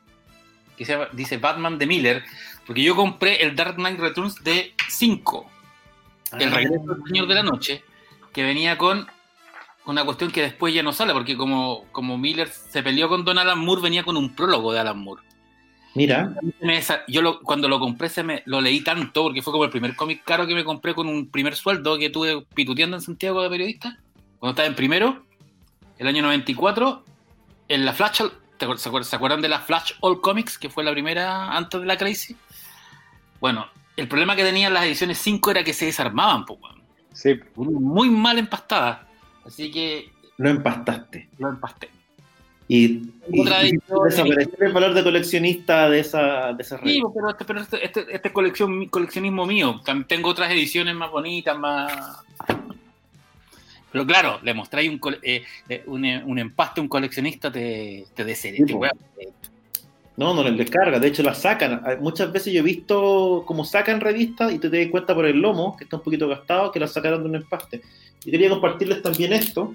Que 0.77 0.85
se 0.85 0.93
llama- 0.93 1.09
dice 1.13 1.39
Batman 1.39 1.79
de 1.79 1.87
Miller. 1.87 2.23
Porque 2.67 2.83
yo 2.83 2.95
compré 2.95 3.43
el 3.43 3.57
Dark 3.57 3.75
Knight 3.75 3.99
Returns 3.99 4.43
de 4.45 4.73
5. 4.89 5.51
El 6.39 6.49
Ah. 6.49 6.55
regreso 6.57 6.85
del 6.95 7.03
Señor 7.09 7.27
de 7.27 7.35
la 7.35 7.43
Noche. 7.43 7.83
Que 8.33 8.45
venía 8.45 8.79
con 8.79 9.07
una 9.87 10.05
cuestión 10.05 10.31
que 10.31 10.43
después 10.43 10.73
ya 10.75 10.83
no 10.83 10.93
sale. 10.93 11.13
Porque 11.13 11.37
como, 11.37 11.85
como 11.93 12.19
Miller 12.19 12.49
se 12.49 12.83
peleó 12.83 13.09
con 13.09 13.25
Don 13.25 13.39
Alan 13.39 13.59
Moore, 13.59 13.83
venía 13.83 14.05
con 14.05 14.17
un 14.17 14.35
prólogo 14.35 14.73
de 14.73 14.81
Alan 14.81 14.99
Moore. 14.99 15.23
Mira, 15.95 16.35
yo 17.07 17.21
lo- 17.21 17.41
cuando 17.41 17.69
lo 17.69 17.79
compré 17.79 18.09
se 18.09 18.23
me, 18.23 18.43
lo 18.47 18.63
leí 18.63 18.81
tanto 18.81 19.23
porque 19.25 19.43
fue 19.43 19.53
como 19.53 19.65
el 19.65 19.71
primer 19.71 19.95
cómic 19.95 20.23
caro 20.25 20.47
que 20.47 20.55
me 20.55 20.65
compré 20.65 20.95
con 20.95 21.07
un 21.07 21.29
primer 21.29 21.55
sueldo 21.55 21.99
que 21.99 22.09
tuve 22.09 22.47
pituteando 22.55 22.97
en 22.97 23.03
Santiago 23.03 23.43
de 23.43 23.51
periodista. 23.51 23.99
Cuando 24.39 24.53
estaba 24.53 24.67
en 24.69 24.75
primero, 24.75 25.23
el 25.99 26.07
año 26.07 26.23
94, 26.23 27.05
en 27.69 27.85
la 27.85 27.93
Flash, 27.93 28.23
¿te 28.57 28.67
acuer- 28.67 28.79
¿se 28.79 28.91
acuer- 28.91 29.03
se 29.05 29.17
acuerdan 29.17 29.43
de 29.43 29.51
la 29.51 29.61
Flash 29.61 29.93
All 30.01 30.23
Comics 30.23 30.57
que 30.59 30.71
fue 30.71 30.83
la 30.83 30.93
primera 30.93 31.55
antes 31.55 31.79
de 31.81 31.87
la 31.87 31.99
Crazy? 31.99 32.37
Bueno, 33.39 33.67
el 33.99 34.09
problema 34.09 34.35
que 34.35 34.45
tenían 34.45 34.73
las 34.73 34.85
ediciones 34.85 35.19
5 35.19 35.51
era 35.51 35.63
que 35.63 35.75
se 35.75 35.85
desarmaban, 35.85 36.47
pues. 36.47 36.59
Sí. 37.13 37.39
muy 37.55 38.09
mal 38.09 38.39
empastadas. 38.39 39.01
Así 39.47 39.71
que 39.71 40.11
lo 40.39 40.51
empastaste. 40.51 41.29
lo 41.39 41.49
empasté. 41.51 41.89
Y, 42.69 42.85
y, 43.31 43.41
y 43.43 43.45
desapareció 44.05 44.57
el 44.67 44.73
valor 44.73 44.95
de 44.95 45.03
coleccionista 45.03 45.91
de 45.91 46.01
esa, 46.01 46.53
de 46.55 46.63
esa 46.63 46.77
red. 46.79 46.91
Sí, 46.91 47.03
pero 47.15 47.31
este, 47.31 47.45
pero 47.45 47.61
este, 47.61 47.85
este, 47.85 48.01
este 48.15 48.29
es 48.29 48.35
colección, 48.35 48.87
coleccionismo 48.87 49.45
mío. 49.45 49.81
También 49.85 50.07
tengo 50.09 50.31
otras 50.31 50.51
ediciones 50.51 50.95
más 50.95 51.11
bonitas, 51.11 51.59
más. 51.59 52.25
Pero 53.91 54.07
claro, 54.07 54.39
le 54.43 54.55
mostráis 54.55 54.89
un, 54.91 55.01
eh, 55.23 55.45
eh, 55.69 55.83
un, 55.87 56.05
un 56.07 56.39
empaste 56.39 56.81
a 56.81 56.83
un 56.83 56.89
coleccionista, 56.89 57.53
te, 57.53 58.07
te 58.15 58.25
desere- 58.25 58.65
Sí, 58.67 58.75
No, 60.17 60.35
no 60.35 60.43
les 60.45 60.57
descarga, 60.59 60.99
de 60.99 61.09
hecho 61.09 61.23
las 61.23 61.39
sacan. 61.41 61.81
Hay- 61.85 61.97
Muchas 61.99 62.31
veces 62.33 62.53
yo 62.53 62.61
he 62.61 62.63
visto 62.63 63.45
cómo 63.47 63.65
sacan 63.65 64.01
revistas 64.01 64.53
y 64.53 64.59
te 64.59 64.69
das 64.69 64.89
cuenta 64.91 65.15
por 65.15 65.25
el 65.25 65.41
lomo, 65.41 65.75
que 65.77 65.85
está 65.85 65.97
un 65.97 66.03
poquito 66.03 66.29
gastado, 66.29 66.71
que 66.71 66.81
las 66.81 66.93
sacaron 66.93 67.23
de 67.23 67.29
un 67.31 67.37
empaste. 67.37 67.81
Y 68.25 68.31
quería 68.31 68.51
compartirles 68.51 69.03
también 69.03 69.33
esto, 69.33 69.75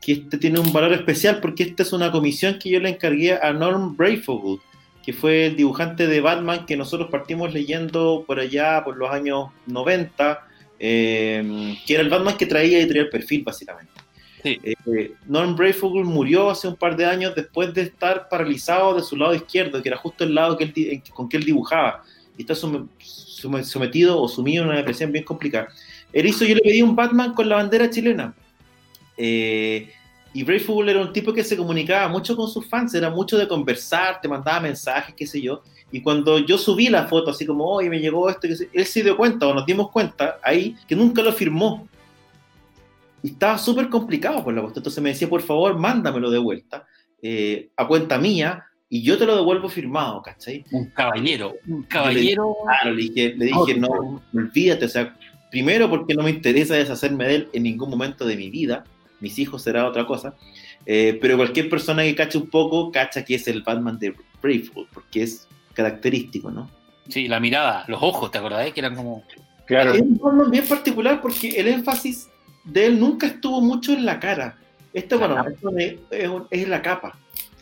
que 0.00 0.12
este 0.12 0.38
tiene 0.38 0.58
un 0.58 0.72
valor 0.72 0.92
especial 0.92 1.40
porque 1.40 1.62
esta 1.64 1.82
es 1.82 1.92
una 1.92 2.10
comisión 2.12 2.58
que 2.58 2.68
yo 2.70 2.80
le 2.80 2.90
encargué 2.90 3.34
a 3.34 3.52
Norm 3.52 3.96
Brayfogle, 3.96 4.58
que 5.04 5.12
fue 5.12 5.46
el 5.46 5.56
dibujante 5.56 6.08
de 6.08 6.20
Batman 6.20 6.66
que 6.66 6.76
nosotros 6.76 7.08
partimos 7.10 7.54
leyendo 7.54 8.24
por 8.26 8.40
allá 8.40 8.82
por 8.84 8.96
los 8.96 9.10
años 9.10 9.50
90, 9.66 10.46
eh, 10.80 11.76
que 11.86 11.94
era 11.94 12.02
el 12.02 12.10
Batman 12.10 12.36
que 12.36 12.46
traía 12.46 12.78
Editorial 12.78 13.08
Perfil 13.08 13.44
básicamente. 13.44 13.92
Eh, 14.46 15.12
Norm 15.26 15.56
Brayfogle 15.56 16.04
murió 16.04 16.50
hace 16.50 16.68
un 16.68 16.76
par 16.76 16.96
de 16.96 17.04
años 17.04 17.34
después 17.34 17.72
de 17.74 17.82
estar 17.82 18.28
paralizado 18.28 18.94
de 18.94 19.02
su 19.02 19.16
lado 19.16 19.34
izquierdo, 19.34 19.82
que 19.82 19.88
era 19.88 19.98
justo 19.98 20.24
el 20.24 20.34
lado 20.34 20.56
que 20.56 20.64
él 20.64 21.02
con 21.12 21.28
que 21.28 21.36
él 21.36 21.44
dibujaba. 21.44 22.02
Y 22.38 22.42
está 22.42 22.54
sometido 22.54 24.20
o 24.20 24.28
sumido 24.28 24.62
en 24.62 24.68
una 24.68 24.78
depresión 24.78 25.12
bien 25.12 25.24
complicada. 25.24 25.68
Él 26.12 26.26
hizo, 26.26 26.44
yo 26.44 26.54
le 26.54 26.60
pedí 26.60 26.82
un 26.82 26.94
Batman 26.94 27.34
con 27.34 27.48
la 27.48 27.56
bandera 27.56 27.90
chilena. 27.90 28.34
Eh, 29.16 29.90
y 30.36 30.44
era 30.50 31.00
un 31.00 31.14
tipo 31.14 31.32
que 31.32 31.42
se 31.42 31.56
comunicaba 31.56 32.08
mucho 32.08 32.36
con 32.36 32.46
sus 32.50 32.66
fans, 32.68 32.92
era 32.92 33.08
mucho 33.08 33.38
de 33.38 33.48
conversar, 33.48 34.20
te 34.20 34.28
mandaba 34.28 34.60
mensajes, 34.60 35.14
qué 35.14 35.26
sé 35.26 35.40
yo. 35.40 35.62
Y 35.90 36.02
cuando 36.02 36.38
yo 36.40 36.58
subí 36.58 36.90
la 36.90 37.06
foto, 37.06 37.30
así 37.30 37.46
como, 37.46 37.64
oye, 37.64 37.88
me 37.88 38.00
llegó 38.00 38.28
esto, 38.28 38.46
él 38.46 38.84
se 38.84 39.02
dio 39.02 39.16
cuenta, 39.16 39.46
o 39.46 39.54
nos 39.54 39.64
dimos 39.64 39.90
cuenta 39.90 40.38
ahí, 40.42 40.76
que 40.86 40.94
nunca 40.94 41.22
lo 41.22 41.32
firmó. 41.32 41.88
Y 43.22 43.30
estaba 43.30 43.58
súper 43.58 43.88
complicado 43.88 44.44
por 44.44 44.54
la 44.54 44.60
cuestión. 44.60 44.80
Entonces 44.80 45.02
me 45.02 45.10
decía, 45.10 45.28
por 45.28 45.42
favor, 45.42 45.78
mándamelo 45.78 46.30
de 46.30 46.38
vuelta, 46.38 46.86
eh, 47.22 47.70
a 47.76 47.86
cuenta 47.86 48.18
mía, 48.18 48.64
y 48.88 49.02
yo 49.02 49.18
te 49.18 49.26
lo 49.26 49.36
devuelvo 49.36 49.68
firmado, 49.68 50.22
¿cachai? 50.22 50.64
un 50.70 50.86
caballero, 50.90 51.54
un 51.66 51.82
caballero. 51.82 52.56
Claro, 52.64 52.94
le 52.94 53.02
dije, 53.02 53.34
le 53.36 53.46
dije 53.46 53.74
no, 53.78 54.22
olvídate, 54.32 54.84
o 54.84 54.88
sea, 54.88 55.16
primero 55.50 55.90
porque 55.90 56.14
no 56.14 56.22
me 56.22 56.30
interesa 56.30 56.74
deshacerme 56.74 57.26
de 57.26 57.34
él 57.34 57.48
en 57.52 57.64
ningún 57.64 57.90
momento 57.90 58.24
de 58.24 58.36
mi 58.36 58.48
vida, 58.48 58.84
mis 59.20 59.38
hijos 59.38 59.62
será 59.62 59.88
otra 59.88 60.06
cosa, 60.06 60.36
eh, 60.84 61.18
pero 61.20 61.36
cualquier 61.36 61.68
persona 61.68 62.04
que 62.04 62.14
cache 62.14 62.38
un 62.38 62.48
poco, 62.48 62.92
cacha 62.92 63.24
que 63.24 63.34
es 63.34 63.48
el 63.48 63.62
Batman 63.62 63.98
de 63.98 64.14
Braveheart, 64.40 64.88
porque 64.92 65.24
es 65.24 65.48
característico, 65.74 66.50
¿no? 66.50 66.70
Sí, 67.08 67.26
la 67.26 67.40
mirada, 67.40 67.84
los 67.88 68.02
ojos, 68.02 68.30
¿te 68.30 68.38
acordás? 68.38 68.72
Que 68.72 68.80
eran 68.80 68.94
como. 68.94 69.24
Claro. 69.66 69.94
Es 69.94 70.00
un 70.00 70.18
Batman 70.18 70.50
bien 70.50 70.66
particular 70.66 71.20
porque 71.20 71.48
el 71.50 71.68
énfasis 71.68 72.28
de 72.66 72.86
él 72.86 73.00
nunca 73.00 73.26
estuvo 73.26 73.60
mucho 73.62 73.92
en 73.92 74.04
la 74.04 74.20
cara. 74.20 74.56
Esto, 74.92 75.18
bueno, 75.18 75.42
esto 75.48 75.70
es, 75.78 75.94
es 76.10 76.30
es 76.50 76.68
la 76.68 76.82
capa. 76.82 77.18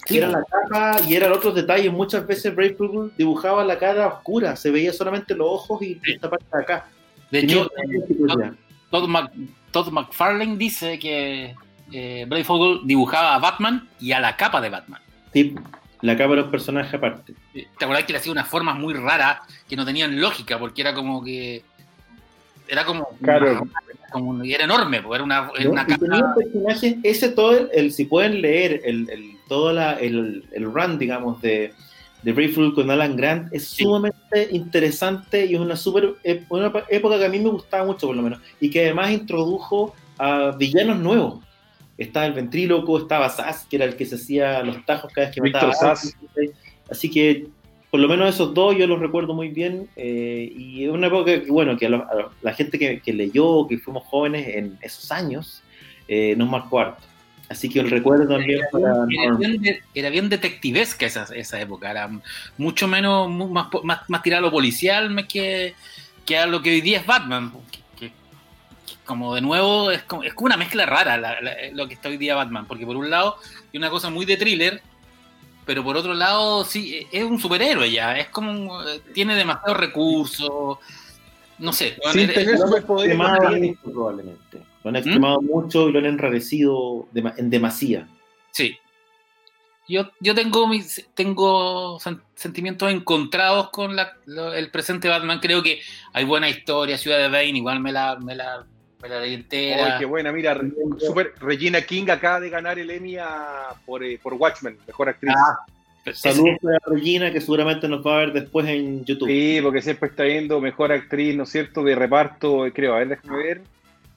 Sí, 0.06 0.18
era 0.18 0.28
la 0.28 0.42
capa 0.44 0.96
y 1.08 1.14
eran 1.14 1.32
otros 1.32 1.54
detalles. 1.54 1.90
Muchas 1.92 2.26
veces 2.26 2.54
Braveheart 2.54 3.16
dibujaba 3.16 3.64
la 3.64 3.78
cara 3.78 4.06
oscura, 4.06 4.54
se 4.56 4.70
veía 4.70 4.92
solamente 4.92 5.34
los 5.34 5.46
ojos 5.48 5.80
y 5.82 5.98
esta 6.06 6.28
parte 6.28 6.44
de 6.52 6.62
acá. 6.62 6.88
De 7.30 7.38
hecho. 7.40 7.70
Todd, 8.90 9.08
Mac- 9.08 9.32
Todd 9.70 9.88
McFarlane 9.90 10.56
dice 10.56 10.98
que 10.98 11.54
eh, 11.92 12.26
Brayfogle 12.28 12.80
dibujaba 12.84 13.34
a 13.34 13.38
Batman 13.38 13.88
y 13.98 14.12
a 14.12 14.20
la 14.20 14.36
capa 14.36 14.60
de 14.60 14.68
Batman. 14.68 15.00
Sí, 15.32 15.54
la 16.02 16.16
capa 16.16 16.34
era 16.34 16.44
un 16.44 16.50
personaje 16.50 16.96
aparte. 16.96 17.34
¿Te 17.52 17.84
acordás 17.84 18.04
que 18.04 18.12
le 18.12 18.18
hacía 18.18 18.30
unas 18.30 18.46
formas 18.46 18.76
muy 18.78 18.94
raras 18.94 19.38
que 19.68 19.74
no 19.74 19.84
tenían 19.84 20.20
lógica? 20.20 20.58
Porque 20.58 20.82
era 20.82 20.94
como 20.94 21.24
que. 21.24 21.64
Era 22.68 22.84
como. 22.84 23.08
Claro. 23.22 23.66
como- 24.10 24.42
era 24.44 24.64
enorme, 24.64 25.02
porque 25.02 25.16
era 25.16 25.24
una, 25.24 25.50
era 25.58 25.70
una 25.70 25.86
tenía 25.86 26.34
personaje, 26.34 26.98
ese 27.02 27.28
todo, 27.30 27.56
el, 27.58 27.68
el- 27.72 27.92
si 27.92 28.04
pueden 28.04 28.40
leer 28.40 28.80
el, 28.84 29.10
el, 29.10 29.36
todo 29.48 29.72
la, 29.72 29.94
el, 29.94 30.44
el 30.52 30.64
run, 30.72 30.98
digamos, 30.98 31.42
de, 31.42 31.72
de 32.22 32.72
con 32.74 32.90
Alan 32.90 33.16
Grant, 33.16 33.52
es 33.52 33.66
Sí. 33.68 33.82
sumamente 33.82 34.48
interesante 34.52 35.44
y 35.46 35.54
es 35.54 35.60
una 35.60 35.76
super 35.76 36.14
una 36.48 36.72
época 36.88 37.18
que 37.18 37.24
a 37.26 37.28
mí 37.28 37.38
me 37.40 37.50
gustaba 37.50 37.84
mucho, 37.84 38.06
por 38.06 38.16
lo 38.16 38.22
menos, 38.22 38.40
y 38.60 38.70
que 38.70 38.84
además 38.84 39.10
introdujo 39.10 39.94
a 40.18 40.52
villanos 40.56 40.98
nuevos. 41.00 41.42
Estaba 41.98 42.26
el 42.26 42.32
ventríloco, 42.32 42.98
estaba 42.98 43.28
Sass, 43.28 43.66
que 43.68 43.76
era 43.76 43.84
el 43.84 43.94
que 43.96 44.06
se 44.06 44.14
hacía 44.16 44.62
los 44.62 44.84
tajos 44.86 45.12
cada 45.12 45.26
vez 45.26 45.34
que 45.34 45.40
Víctor 45.40 45.68
mataba. 45.68 45.94
Sass. 45.96 46.16
Así 46.90 47.10
que, 47.10 47.46
por 47.94 48.00
lo 48.00 48.08
menos 48.08 48.34
esos 48.34 48.52
dos 48.54 48.76
yo 48.76 48.88
los 48.88 48.98
recuerdo 48.98 49.34
muy 49.34 49.50
bien. 49.50 49.88
eh, 49.94 50.52
y 50.52 50.82
es 50.84 50.90
una 50.90 51.06
época 51.06 51.26
que, 51.26 51.48
bueno, 51.48 51.76
que 51.78 51.86
a, 51.86 51.90
lo- 51.90 52.02
a 52.02 52.32
la 52.42 52.52
gente 52.52 52.76
que, 52.76 52.98
que 52.98 53.12
leyó, 53.12 53.68
que 53.68 53.78
fuimos 53.78 54.02
jóvenes 54.08 54.48
en 54.56 54.76
esos 54.82 55.12
años, 55.12 55.62
eh, 56.08 56.34
nos 56.36 56.48
marcó 56.50 56.80
harto. 56.80 57.04
Así 57.48 57.68
que 57.68 57.78
el 57.78 57.88
recuerdo 57.90 58.26
también 58.26 58.62
para 58.72 58.94
Era 59.22 59.36
bien, 59.36 59.62
de- 59.62 59.80
era 59.94 60.10
bien 60.10 60.28
detectivesca 60.28 61.06
esa, 61.06 61.28
esa 61.36 61.60
época, 61.60 61.88
era 61.88 62.10
mucho 62.58 62.88
menos, 62.88 63.30
más, 63.30 63.68
más, 63.84 64.00
más 64.10 64.22
tirado 64.24 64.40
a 64.40 64.48
lo 64.48 64.50
policial 64.50 65.14
que, 65.28 65.74
que 66.26 66.36
a 66.36 66.46
lo 66.46 66.62
que 66.62 66.70
hoy 66.72 66.80
día 66.80 66.98
es 66.98 67.06
Batman. 67.06 67.52
Que, 67.96 68.10
como 69.04 69.36
de 69.36 69.40
nuevo 69.40 69.92
es 69.92 70.02
como, 70.02 70.24
es 70.24 70.34
como 70.34 70.46
una 70.46 70.56
mezcla 70.56 70.84
rara 70.84 71.16
la- 71.16 71.40
la- 71.40 71.54
lo 71.72 71.86
que 71.86 71.94
está 71.94 72.08
hoy 72.08 72.16
día 72.16 72.34
Batman, 72.34 72.66
porque 72.66 72.86
por 72.86 72.96
un 72.96 73.08
lado 73.08 73.36
es 73.72 73.78
una 73.78 73.88
cosa 73.88 74.10
muy 74.10 74.24
de 74.26 74.36
thriller, 74.36 74.82
pero 75.64 75.82
por 75.84 75.96
otro 75.96 76.14
lado 76.14 76.64
sí, 76.64 77.06
es 77.10 77.24
un 77.24 77.38
superhéroe 77.38 77.90
ya, 77.90 78.18
es 78.18 78.28
como, 78.28 78.50
un- 78.50 78.70
tiene 79.12 79.34
demasiados 79.34 79.76
recursos, 79.78 80.78
no 81.58 81.72
sé. 81.72 81.96
es- 82.28 82.34
tener 82.34 82.54
es- 82.54 82.60
superpoderes. 82.60 83.16
probablemente. 83.82 84.62
Lo 84.82 84.90
han 84.90 84.96
extremado 84.96 85.40
mucho 85.40 85.88
y 85.88 85.92
lo 85.92 85.98
han 85.98 86.06
enrarecido 86.06 87.08
en 87.14 87.48
demasía. 87.50 88.06
Sí. 88.50 88.76
Yo, 89.86 90.10
yo 90.20 90.34
tengo 90.34 90.66
mis 90.66 91.06
tengo 91.14 91.98
sen- 92.00 92.22
sentimientos 92.34 92.90
encontrados 92.90 93.68
con 93.70 93.96
la- 93.96 94.16
lo- 94.26 94.52
el 94.54 94.70
presente 94.70 95.08
Batman. 95.08 95.40
Creo 95.40 95.62
que 95.62 95.80
hay 96.12 96.24
buena 96.24 96.48
historia. 96.48 96.96
Ciudad 96.98 97.18
de 97.18 97.28
Bane, 97.28 97.58
igual 97.58 97.80
me 97.80 97.92
la, 97.92 98.16
me 98.16 98.34
la, 98.34 98.64
me 99.04 99.10
la 99.10 99.20
leí 99.20 99.34
entera. 99.34 99.84
Ay, 99.86 99.98
qué 99.98 100.04
buena, 100.06 100.32
mira, 100.32 100.58
super, 100.98 101.34
Regina 101.40 101.82
King 101.82 102.06
acaba 102.10 102.40
de 102.40 102.48
ganar 102.48 102.78
el 102.78 102.90
Emmy 102.90 103.18
a- 103.18 103.74
por, 103.84 104.02
eh, 104.02 104.18
por 104.22 104.32
Watchmen, 104.34 104.78
mejor 104.86 105.10
actriz. 105.10 105.34
Ah, 105.36 105.58
Ese- 106.06 106.32
Saludos 106.32 106.58
a 106.64 106.90
Regina, 106.90 107.32
que 107.32 107.40
seguramente 107.40 107.88
nos 107.88 108.06
va 108.06 108.16
a 108.16 108.18
ver 108.20 108.32
después 108.34 108.66
en 108.68 109.04
YouTube. 109.04 109.26
Sí, 109.28 109.58
porque 109.62 109.80
siempre 109.82 110.08
está 110.10 110.24
viendo 110.24 110.60
mejor 110.60 110.92
actriz, 110.92 111.34
¿no 111.36 111.44
es 111.44 111.48
cierto?, 111.50 111.82
de 111.82 111.94
reparto, 111.94 112.66
eh, 112.66 112.72
creo, 112.72 112.94
a 112.94 112.98
ver, 112.98 113.08
déjame 113.08 113.36
ver. 113.38 113.62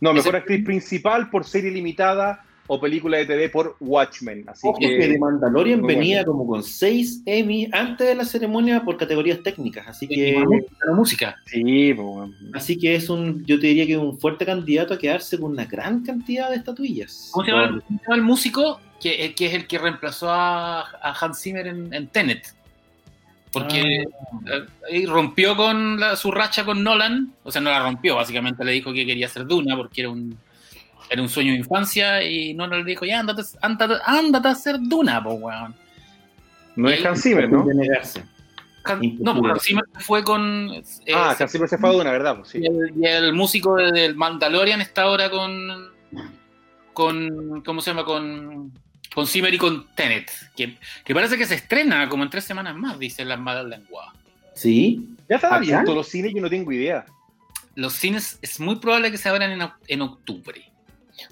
No, 0.01 0.13
mejor 0.13 0.35
actriz 0.35 0.63
principal 0.65 1.29
por 1.29 1.43
serie 1.45 1.71
limitada 1.71 2.43
o 2.67 2.79
película 2.79 3.17
de 3.17 3.25
TV 3.25 3.49
por 3.49 3.75
Watchmen. 3.79 4.43
Así 4.47 4.67
Ojo 4.67 4.77
que 4.79 4.87
que, 4.87 5.07
de 5.07 5.19
Mandalorian 5.19 5.81
venía 5.81 6.17
bueno. 6.23 6.31
como 6.31 6.47
con 6.47 6.63
6 6.63 7.23
Emmy 7.25 7.69
antes 7.71 8.07
de 8.07 8.15
la 8.15 8.25
ceremonia 8.25 8.83
por 8.83 8.97
categorías 8.97 9.41
técnicas, 9.41 9.87
así 9.87 10.07
que 10.07 10.43
la 10.85 10.93
música. 10.93 11.35
sí, 11.45 11.93
pues, 11.93 12.07
bueno. 12.07 12.33
así 12.53 12.77
que 12.77 12.95
es 12.95 13.09
un 13.09 13.45
yo 13.45 13.59
te 13.59 13.67
diría 13.67 13.85
que 13.85 13.93
es 13.93 13.99
un 13.99 14.19
fuerte 14.19 14.45
candidato 14.45 14.93
a 14.93 14.99
quedarse 14.99 15.39
con 15.39 15.51
una 15.51 15.65
gran 15.65 16.03
cantidad 16.03 16.49
de 16.49 16.57
estatuillas. 16.57 17.29
¿Cómo 17.31 17.45
se 17.45 17.51
llama, 17.51 17.81
el- 18.09 18.21
músico? 18.21 18.79
Que, 18.99 19.25
eh, 19.25 19.33
que 19.35 19.45
es 19.45 19.53
el 19.53 19.67
que 19.67 19.77
reemplazó 19.77 20.29
a, 20.29 20.81
a 20.81 21.13
Hans 21.21 21.39
Zimmer 21.41 21.67
en, 21.67 21.93
en 21.93 22.07
Tenet. 22.07 22.53
Porque 23.53 23.79
eh, 24.01 24.05
ahí 24.91 25.05
rompió 25.05 25.55
con 25.55 25.99
la- 25.99 26.15
su 26.15 26.31
racha 26.31 26.65
con 26.65 26.83
Nolan, 26.83 27.31
o 27.43 27.51
sea, 27.51 27.61
no 27.61 27.69
la 27.69 27.81
rompió, 27.81 28.15
básicamente 28.15 28.63
le 28.65 28.73
dijo 28.73 28.91
que 28.93 29.05
quería 29.05 29.27
hacer 29.27 29.45
Duna 29.47 29.75
porque 29.77 30.01
era 30.01 30.09
un, 30.09 30.37
era 31.09 31.21
un 31.21 31.29
sueño 31.29 31.51
de 31.53 31.59
infancia 31.59 32.23
y 32.23 32.53
Nolan 32.53 32.79
le 32.79 32.85
dijo, 32.91 33.05
ya, 33.05 33.19
ándate, 33.19 33.41
ándate, 33.61 33.93
ándate 34.05 34.47
a 34.47 34.51
hacer 34.51 34.77
Duna, 34.79 35.23
po, 35.23 35.33
weón. 35.33 35.75
No 36.75 36.89
es 36.89 37.03
Hans 37.05 37.23
Zimmer, 37.23 37.49
¿no? 37.49 37.65
Han-. 38.83 39.17
No, 39.19 39.35
porque 39.35 39.53
encima 39.53 39.81
fue 39.99 40.23
con... 40.23 40.69
eh, 41.05 41.13
Ah, 41.13 41.35
Hans 41.39 41.51
Zimmer 41.51 41.67
se 41.67 41.77
fue 41.77 41.89
a 41.89 41.93
una, 41.93 42.11
¿verdad? 42.11 42.37
Pues, 42.37 42.49
sí. 42.49 42.59
y, 42.61 42.65
el, 42.67 42.93
y 42.99 43.05
el 43.05 43.33
músico 43.33 43.75
de- 43.75 43.91
del 43.91 44.15
Mandalorian 44.15 44.79
está 44.81 45.03
ahora 45.03 45.29
con... 45.29 45.89
con 46.93 47.61
¿Cómo 47.65 47.81
se 47.81 47.91
llama? 47.91 48.05
Con... 48.05 48.71
Con 49.13 49.25
Zimmer 49.25 49.51
y 49.53 49.57
con 49.57 49.87
Tenet, 49.95 50.29
que, 50.55 50.77
que 51.03 51.15
parece 51.15 51.37
que 51.37 51.47
se 51.47 51.55
estrena 51.55 52.07
como 52.07 52.21
en 52.23 52.29
tres 52.29 52.43
semanas 52.43 52.75
más, 52.75 52.99
dicen 52.99 53.27
las 53.27 53.39
malas 53.39 53.65
lenguas. 53.65 54.09
¿Sí? 54.53 55.09
Ya 55.27 55.37
están 55.37 55.49
¿Acá? 55.53 55.57
abiertos 55.57 55.95
los 55.95 56.07
cines, 56.07 56.31
yo 56.35 56.41
no 56.41 56.49
tengo 56.49 56.71
idea. 56.71 57.03
Los 57.73 57.93
cines 57.93 58.37
es 58.43 58.59
muy 58.59 58.75
probable 58.75 59.09
que 59.09 59.17
se 59.17 59.27
abran 59.29 59.51
en, 59.59 59.67
en 59.87 60.01
octubre. 60.01 60.71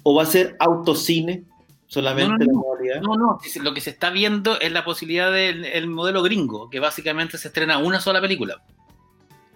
¿O 0.02 0.14
va 0.14 0.22
a 0.22 0.26
ser 0.26 0.56
autocine? 0.60 1.44
Solamente 1.88 2.30
No, 2.30 2.38
no, 2.38 2.38
la 2.38 2.52
no. 2.52 2.58
modalidad. 2.60 3.00
No, 3.00 3.38
lo 3.62 3.74
que 3.74 3.80
se 3.80 3.90
está 3.90 4.10
viendo 4.10 4.58
es 4.60 4.72
la 4.72 4.84
posibilidad 4.84 5.30
del 5.32 5.64
el 5.64 5.86
modelo 5.86 6.22
gringo, 6.22 6.68
que 6.68 6.80
básicamente 6.80 7.38
se 7.38 7.48
estrena 7.48 7.78
una 7.78 8.00
sola 8.00 8.20
película. 8.20 8.60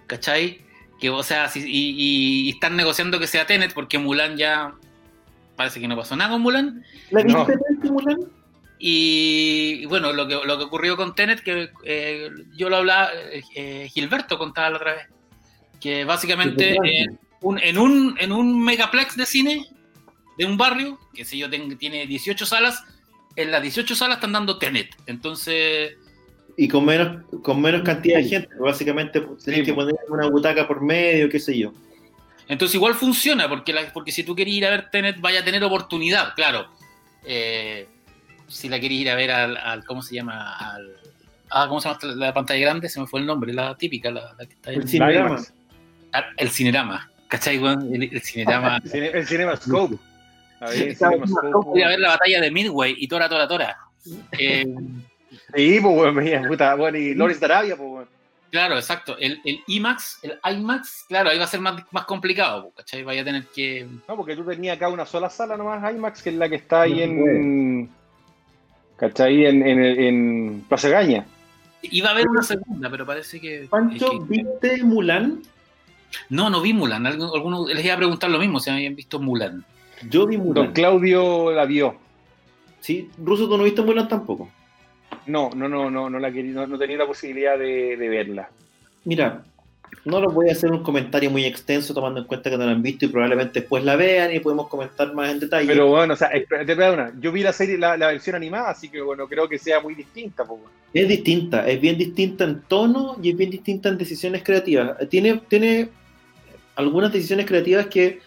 ¿Cachai? 0.06 0.60
Que, 1.00 1.10
o 1.10 1.22
sea, 1.22 1.49
si- 1.49 1.60
y, 1.60 1.90
y- 1.90 2.46
y 2.46 2.50
están 2.50 2.76
negociando 2.76 3.18
que 3.18 3.26
sea 3.26 3.46
Tenet 3.46 3.72
porque 3.75 3.99
Mulan 3.99 4.37
ya 4.37 4.75
parece 5.56 5.80
que 5.80 5.88
no 5.88 5.96
pasó 5.96 6.14
nada 6.16 6.30
con 6.30 6.42
Mulan. 6.42 6.84
¿La 7.10 7.22
viste 7.22 7.38
No. 7.38 7.46
tanto, 7.46 7.92
Mulan? 7.92 8.18
Y, 8.78 9.80
y 9.82 9.84
bueno, 9.87 10.12
lo 10.12 10.26
que, 10.26 10.34
lo 10.44 10.56
que 10.58 10.64
ocurrió 10.64 10.96
con 10.96 11.14
Tenet, 11.14 11.40
que 11.42 11.70
eh, 11.84 12.30
yo 12.56 12.70
lo 12.70 12.76
hablaba, 12.76 13.10
eh, 13.14 13.42
eh, 13.54 13.88
Gilberto 13.92 14.38
contaba 14.38 14.70
la 14.70 14.76
otra 14.76 14.94
vez, 14.94 15.06
que 15.80 16.04
básicamente 16.04 16.76
en 16.82 17.18
un, 17.42 17.58
en, 17.58 17.76
un, 17.78 18.16
en 18.18 18.32
un 18.32 18.62
megaplex 18.64 19.16
de 19.16 19.26
cine 19.26 19.66
de 20.40 20.47
un 20.47 20.56
barrio, 20.56 20.99
que 21.14 21.25
sé 21.26 21.37
yo, 21.37 21.49
tiene 21.78 22.06
18 22.06 22.47
salas, 22.47 22.82
en 23.37 23.50
las 23.50 23.61
18 23.61 23.94
salas 23.94 24.16
están 24.16 24.32
dando 24.32 24.56
Tenet. 24.59 24.88
Entonces, 25.06 25.92
Y 26.56 26.66
con 26.66 26.85
menos, 26.87 27.23
con 27.42 27.61
menos 27.61 27.82
cantidad 27.82 28.16
de 28.18 28.25
gente. 28.25 28.49
Básicamente 28.59 29.20
tenés 29.20 29.61
Sí, 29.61 29.64
que 29.64 29.73
po. 29.75 29.80
poner 29.82 29.94
una 30.09 30.28
butaca 30.28 30.66
por 30.66 30.80
medio, 30.82 31.28
qué 31.28 31.38
sé 31.38 31.56
yo. 31.59 31.73
entonces 32.49 32.75
igual 32.75 32.94
funciona, 32.94 33.49
porque, 33.49 33.73
la- 33.73 33.92
porque 33.92 34.11
si 34.12 34.25
tú 34.25 34.35
quieres 34.35 34.54
ir 34.54 34.66
a 34.66 34.70
ver 34.70 34.90
Tenet, 34.90 35.20
vaya 35.20 35.40
a 35.40 35.44
tener 35.44 35.62
oportunidad, 35.62 36.35
claro. 36.35 36.66
Eh, 37.25 37.87
si 38.49 38.68
la 38.70 38.80
quieres 38.80 38.99
ir 38.99 39.11
a 39.11 39.14
ver 39.14 39.30
al, 39.30 39.56
al- 39.59 39.85
¿cómo 39.85 40.02
se 40.02 40.14
llama? 40.16 40.56
Al, 40.56 40.90
ah, 41.50 41.66
¿cómo 41.68 41.80
se 41.82 41.88
llama 41.88 41.99
la, 42.02 42.14
la 42.26 42.35
pantalla 42.35 42.61
grande? 42.61 42.88
Se 42.88 42.99
me 42.99 43.06
fue 43.06 43.20
el 43.20 43.26
nombre, 43.26 43.52
la 43.52 43.76
típica, 43.76 44.11
la, 44.11 44.35
la 44.38 44.47
que 44.47 44.54
está 44.54 44.70
ahí. 44.70 44.76
El 44.76 44.88
cinegrama. 44.88 45.28
IMAX. 45.37 45.52
Ah, 46.14 46.25
El 46.38 46.49
cinerama. 46.50 47.11
¿Cachai? 47.28 47.56
El, 47.62 48.02
el 48.12 48.20
cinerama. 48.23 48.82
El, 48.92 49.02
el 49.04 49.26
CinemaScope. 49.26 49.97
A 50.61 50.67
ver, 50.69 50.97
a 51.85 51.99
la 51.99 52.09
batalla 52.11 52.40
de 52.40 52.50
Midway 52.50 52.95
y 52.99 53.09
Tora, 53.09 53.29
Tora, 53.29 53.49
Tora. 53.49 53.76
Eh, 54.38 54.67
Sí, 55.55 55.79
pues, 55.81 56.14
mira, 56.14 56.43
puta, 56.47 56.75
bueno, 56.76 56.97
y 56.99 57.14
Loris 57.14 57.40
de 57.40 57.47
Arabia, 57.47 57.76
pues, 57.76 57.88
weón. 57.90 58.09
claro, 58.50 58.76
exacto. 58.76 59.17
El, 59.19 59.40
el 59.45 59.61
IMAX, 59.67 60.21
el 60.23 60.38
IMAX, 60.59 61.05
claro, 61.09 61.31
ahí 61.31 61.38
va 61.38 61.45
a 61.45 61.49
ser 61.49 61.61
más, 61.61 61.83
más 61.90 62.05
complicado, 62.05 62.73
¿cachai? 62.76 63.02
Vaya 63.02 63.23
a 63.23 63.25
tener 63.25 63.47
que. 63.47 63.87
No, 64.09 64.17
porque 64.17 64.37
tú 64.37 64.45
tenías 64.45 64.76
acá 64.76 64.88
una 64.88 65.07
sola 65.07 65.29
sala 65.31 65.57
nomás, 65.57 65.93
IMAX, 65.93 66.23
que 66.23 66.31
es 66.31 66.37
la 66.37 66.49
que 66.49 66.57
está 66.57 66.83
ahí 66.83 67.02
en. 67.02 67.90
¿Cachai? 68.97 69.47
En, 69.47 69.67
en, 69.67 69.83
en 69.83 70.64
Plaza 70.69 70.88
Gaña. 70.88 71.25
Iba 71.83 72.09
a 72.11 72.12
haber 72.12 72.29
una 72.29 72.43
segunda, 72.43 72.90
pero 72.90 73.07
parece 73.07 73.40
que. 73.40 73.67
Pancho, 73.71 74.12
es 74.12 74.19
que- 74.29 74.43
¿viste 74.43 74.85
Mulan? 74.85 75.43
No, 76.29 76.50
no 76.50 76.61
vi 76.61 76.73
Mulan. 76.75 77.05
Algu- 77.05 77.35
Algunos 77.35 77.69
les 77.69 77.85
iba 77.85 77.95
a 77.95 77.99
preguntar 77.99 78.31
lo 78.31 78.38
mismo, 78.38 78.61
si 78.61 78.71
habían 78.71 78.95
visto 78.97 79.19
Mulan. 79.21 79.64
Yo 80.09 80.26
vi 80.26 80.37
Don 80.37 80.47
Mulan. 80.47 80.73
Claudio 80.73 81.53
la 81.53 81.64
vio. 81.64 81.96
¿Sí? 82.81 83.11
Ruso, 83.18 83.48
tú 83.48 83.57
no 83.59 83.64
viste 83.64 83.83
Mulan 83.83 84.09
tampoco. 84.09 84.48
No, 85.27 85.51
no, 85.55 85.68
no, 85.68 85.90
no, 85.90 86.09
no 86.09 86.18
la 86.18 86.33
quería, 86.33 86.53
no, 86.53 86.66
no 86.66 86.79
tenía 86.79 86.96
la 86.96 87.07
posibilidad 87.07 87.59
de, 87.59 87.96
de 87.96 88.09
verla. 88.09 88.48
Mira, 89.05 89.42
no 90.05 90.20
les 90.20 90.33
voy 90.33 90.48
a 90.48 90.53
hacer 90.53 90.70
un 90.70 90.83
comentario 90.83 91.31
muy 91.31 91.44
extenso 91.44 91.92
tomando 91.92 92.20
en 92.20 92.27
cuenta 92.27 92.48
que 92.48 92.57
no 92.57 92.64
la 92.64 92.72
han 92.72 92.83
visto 92.83 93.05
y 93.05 93.09
probablemente 93.09 93.61
después 93.61 93.85
la 93.85 93.96
vean 93.96 94.35
y 94.35 94.40
podemos 94.40 94.68
comentar 94.68 95.12
más 95.14 95.31
en 95.31 95.40
detalle. 95.40 95.66
Pero 95.66 95.88
bueno, 95.88 96.14
o 96.14 96.16
sea, 96.16 96.29
espérate, 96.29 96.74
una. 96.74 97.12
Yo 97.20 97.33
vi 97.33 97.42
la 97.42 97.53
serie, 97.53 97.77
la, 97.77 97.96
la 97.96 98.07
versión 98.09 98.37
animada, 98.37 98.70
así 98.70 98.88
que 98.88 99.01
bueno, 99.01 99.27
creo 99.27 99.48
que 99.48 99.59
sea 99.59 99.81
muy 99.81 99.94
distinta, 99.94 100.44
pues. 100.44 100.61
Es 100.94 101.07
distinta, 101.07 101.68
es 101.68 101.81
bien 101.81 101.98
distinta 101.98 102.44
en 102.44 102.62
tono 102.62 103.16
y 103.22 103.31
es 103.31 103.37
bien 103.37 103.51
distinta 103.51 103.88
en 103.88 103.98
decisiones 103.98 104.42
creativas. 104.42 104.96
Tiene, 105.09 105.40
tiene 105.48 105.88
algunas 106.77 107.12
decisiones 107.12 107.46
creativas 107.46 107.87
que, 107.87 108.20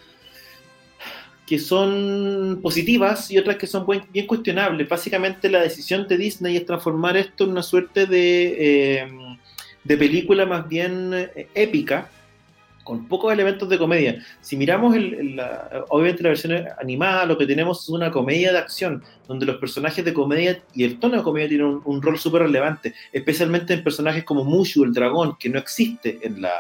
que 1.46 1.60
son 1.60 2.60
positivas 2.62 3.30
y 3.30 3.38
otras 3.38 3.58
que 3.58 3.68
son 3.68 3.86
bien 4.12 4.26
cuestionables. 4.28 4.88
Básicamente 4.88 5.50
la 5.50 5.62
decisión 5.62 6.08
de 6.08 6.18
Disney 6.18 6.56
es 6.56 6.66
transformar 6.66 7.18
esto 7.18 7.44
en 7.44 7.52
una 7.52 7.64
suerte 7.64 8.06
de, 8.06 8.56
eh, 8.58 9.08
de 9.84 9.98
película 9.98 10.46
más 10.46 10.68
bien 10.70 11.12
eh, 11.14 11.48
épica, 11.54 12.10
con 12.86 13.08
pocos 13.08 13.32
elementos 13.32 13.70
de 13.70 13.78
comedia. 13.78 14.22
Si 14.42 14.58
miramos 14.58 14.94
el- 14.96 15.42
obviamente 15.90 16.22
la 16.24 16.30
versión 16.30 16.66
animada, 16.82 17.26
lo 17.26 17.38
que 17.38 17.46
tenemos 17.46 17.84
es 17.84 17.90
una 17.90 18.12
comedia 18.12 18.52
de 18.52 18.58
acción, 18.58 19.02
donde 19.26 19.46
los 19.46 19.56
personajes 19.58 20.04
de 20.04 20.14
comedia 20.14 20.62
y 20.74 20.84
el 20.84 21.00
tono 21.00 21.16
de 21.18 21.24
comedia 21.24 21.48
tienen 21.48 21.68
un, 21.68 21.82
un 21.86 22.02
rol 22.02 22.20
súper 22.20 22.42
relevante, 22.42 22.94
especialmente 23.14 23.74
en 23.74 23.84
personajes 23.84 24.26
como 24.26 24.44
Mushu, 24.44 24.84
el 24.84 24.94
dragón, 24.94 25.38
que 25.40 25.48
no 25.50 25.60
existe 25.60 26.20
en 26.24 26.42
la, 26.42 26.52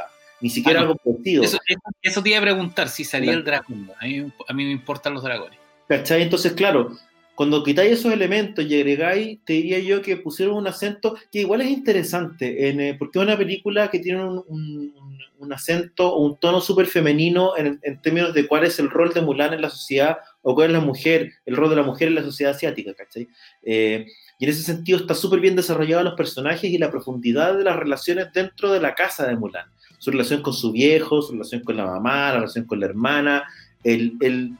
ni 0.43 0.49
siquiera 0.49 0.81
Ah, 0.81 0.83
no. 0.83 0.89
algo 0.91 1.01
parecido. 1.03 1.43
Eso, 1.43 1.57
eso- 2.01 2.21
te 2.21 2.29
iba 2.29 2.37
a 2.37 2.41
preguntar, 2.41 2.89
si 2.89 3.05
salía 3.05 3.27
Claro. 3.31 3.39
el 3.39 3.45
dragón. 3.45 3.91
A 3.99 4.05
mí, 4.05 4.31
a 4.47 4.53
mí 4.53 4.65
me 4.65 4.71
importan 4.71 5.13
los 5.13 5.23
dragones. 5.23 5.57
¿Cachai? 5.87 6.21
Entonces, 6.21 6.51
claro, 6.51 6.91
cuando 7.35 7.63
quitáis 7.63 7.93
esos 7.93 8.11
elementos 8.13 8.65
y 8.65 8.75
agregáis, 8.75 9.39
te 9.45 9.53
diría 9.53 9.79
yo 9.79 10.01
que 10.01 10.17
pusieron 10.17 10.55
un 10.57 10.67
acento 10.67 11.15
que 11.31 11.39
igual 11.39 11.61
es 11.61 11.69
interesante, 11.69 12.69
en, 12.69 12.79
eh, 12.81 12.95
porque 12.99 13.19
es 13.19 13.23
una 13.25 13.37
película 13.37 13.89
que 13.89 13.99
tiene 13.99 14.23
un, 14.23 14.43
un- 14.47 14.93
un 15.39 15.51
acento 15.53 16.13
o 16.13 16.25
un 16.25 16.37
tono 16.37 16.61
súper 16.61 16.85
femenino 16.87 17.57
en, 17.57 17.79
en 17.81 18.01
términos 18.01 18.33
de 18.33 18.45
cuál 18.47 18.65
es 18.65 18.79
el 18.79 18.89
rol 18.89 19.13
de 19.13 19.21
Mulan 19.21 19.53
en 19.53 19.61
la 19.61 19.69
sociedad 19.69 20.17
o 20.43 20.53
cuál 20.53 20.67
es 20.67 20.73
la 20.73 20.81
mujer, 20.81 21.33
el 21.45 21.55
rol 21.55 21.69
de 21.69 21.77
la 21.77 21.83
mujer 21.83 22.09
en 22.09 22.15
la 22.15 22.21
sociedad 22.21 22.53
asiática, 22.53 22.93
¿cachai? 22.93 23.27
Eh, 23.63 24.05
y 24.37 24.43
en 24.43 24.51
ese 24.51 24.61
sentido 24.61 24.99
está 24.99 25.15
súper 25.15 25.39
bien 25.39 25.55
desarrollado 25.55 26.03
los 26.03 26.15
personajes 26.15 26.69
y 26.69 26.77
la 26.77 26.91
profundidad 26.91 27.57
de 27.57 27.63
las 27.63 27.77
relaciones 27.77 28.27
dentro 28.33 28.71
de 28.71 28.81
la 28.81 28.93
casa 28.93 29.25
de 29.25 29.35
Mulan. 29.37 29.65
Su 29.99 30.11
relación 30.11 30.41
con 30.41 30.53
su 30.53 30.73
viejo, 30.73 31.21
su 31.21 31.31
relación 31.31 31.61
con 31.61 31.77
la 31.77 31.85
mamá, 31.85 32.29
la 32.29 32.39
relación 32.39 32.65
con 32.65 32.81
la 32.81 32.87
hermana, 32.87 33.43
el, 33.85 34.13
el, 34.19 34.51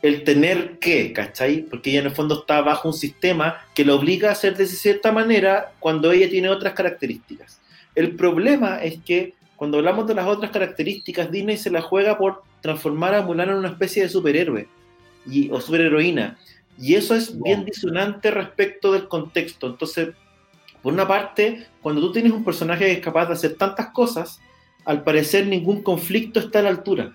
el 0.00 0.24
tener 0.24 0.78
que, 0.78 1.12
¿cachai? 1.12 1.62
Porque 1.62 1.90
ella 1.90 2.00
en 2.00 2.06
el 2.06 2.14
fondo 2.14 2.40
está 2.40 2.62
bajo 2.62 2.88
un 2.88 2.94
sistema 2.94 3.58
que 3.74 3.84
la 3.84 3.94
obliga 3.94 4.30
a 4.30 4.32
hacer 4.32 4.56
de 4.56 4.66
cierta 4.66 5.12
manera 5.12 5.72
cuando 5.78 6.10
ella 6.10 6.30
tiene 6.30 6.48
otras 6.48 6.72
características. 6.72 7.60
El 7.94 8.16
problema 8.16 8.82
es 8.82 8.98
que 9.04 9.34
cuando 9.56 9.76
hablamos 9.76 10.06
de 10.06 10.14
las 10.14 10.26
otras 10.26 10.52
características, 10.52 11.30
Disney 11.30 11.58
se 11.58 11.70
la 11.70 11.82
juega 11.82 12.16
por 12.16 12.44
transformar 12.62 13.14
a 13.14 13.22
Mulan 13.22 13.50
en 13.50 13.56
una 13.56 13.68
especie 13.68 14.04
de 14.04 14.08
superhéroe 14.08 14.77
y, 15.28 15.50
o 15.50 15.60
superheroína. 15.60 16.38
Y 16.80 16.94
eso 16.94 17.14
es 17.14 17.40
bien 17.40 17.64
disonante 17.64 18.30
respecto 18.30 18.92
del 18.92 19.08
contexto. 19.08 19.66
Entonces, 19.66 20.10
por 20.82 20.92
una 20.92 21.08
parte, 21.08 21.66
cuando 21.82 22.00
tú 22.00 22.12
tienes 22.12 22.32
un 22.32 22.44
personaje 22.44 22.86
que 22.86 22.92
es 22.92 23.00
capaz 23.00 23.26
de 23.26 23.34
hacer 23.34 23.54
tantas 23.54 23.88
cosas, 23.88 24.40
al 24.84 25.02
parecer 25.02 25.46
ningún 25.46 25.82
conflicto 25.82 26.40
está 26.40 26.60
a 26.60 26.62
la 26.62 26.70
altura. 26.70 27.14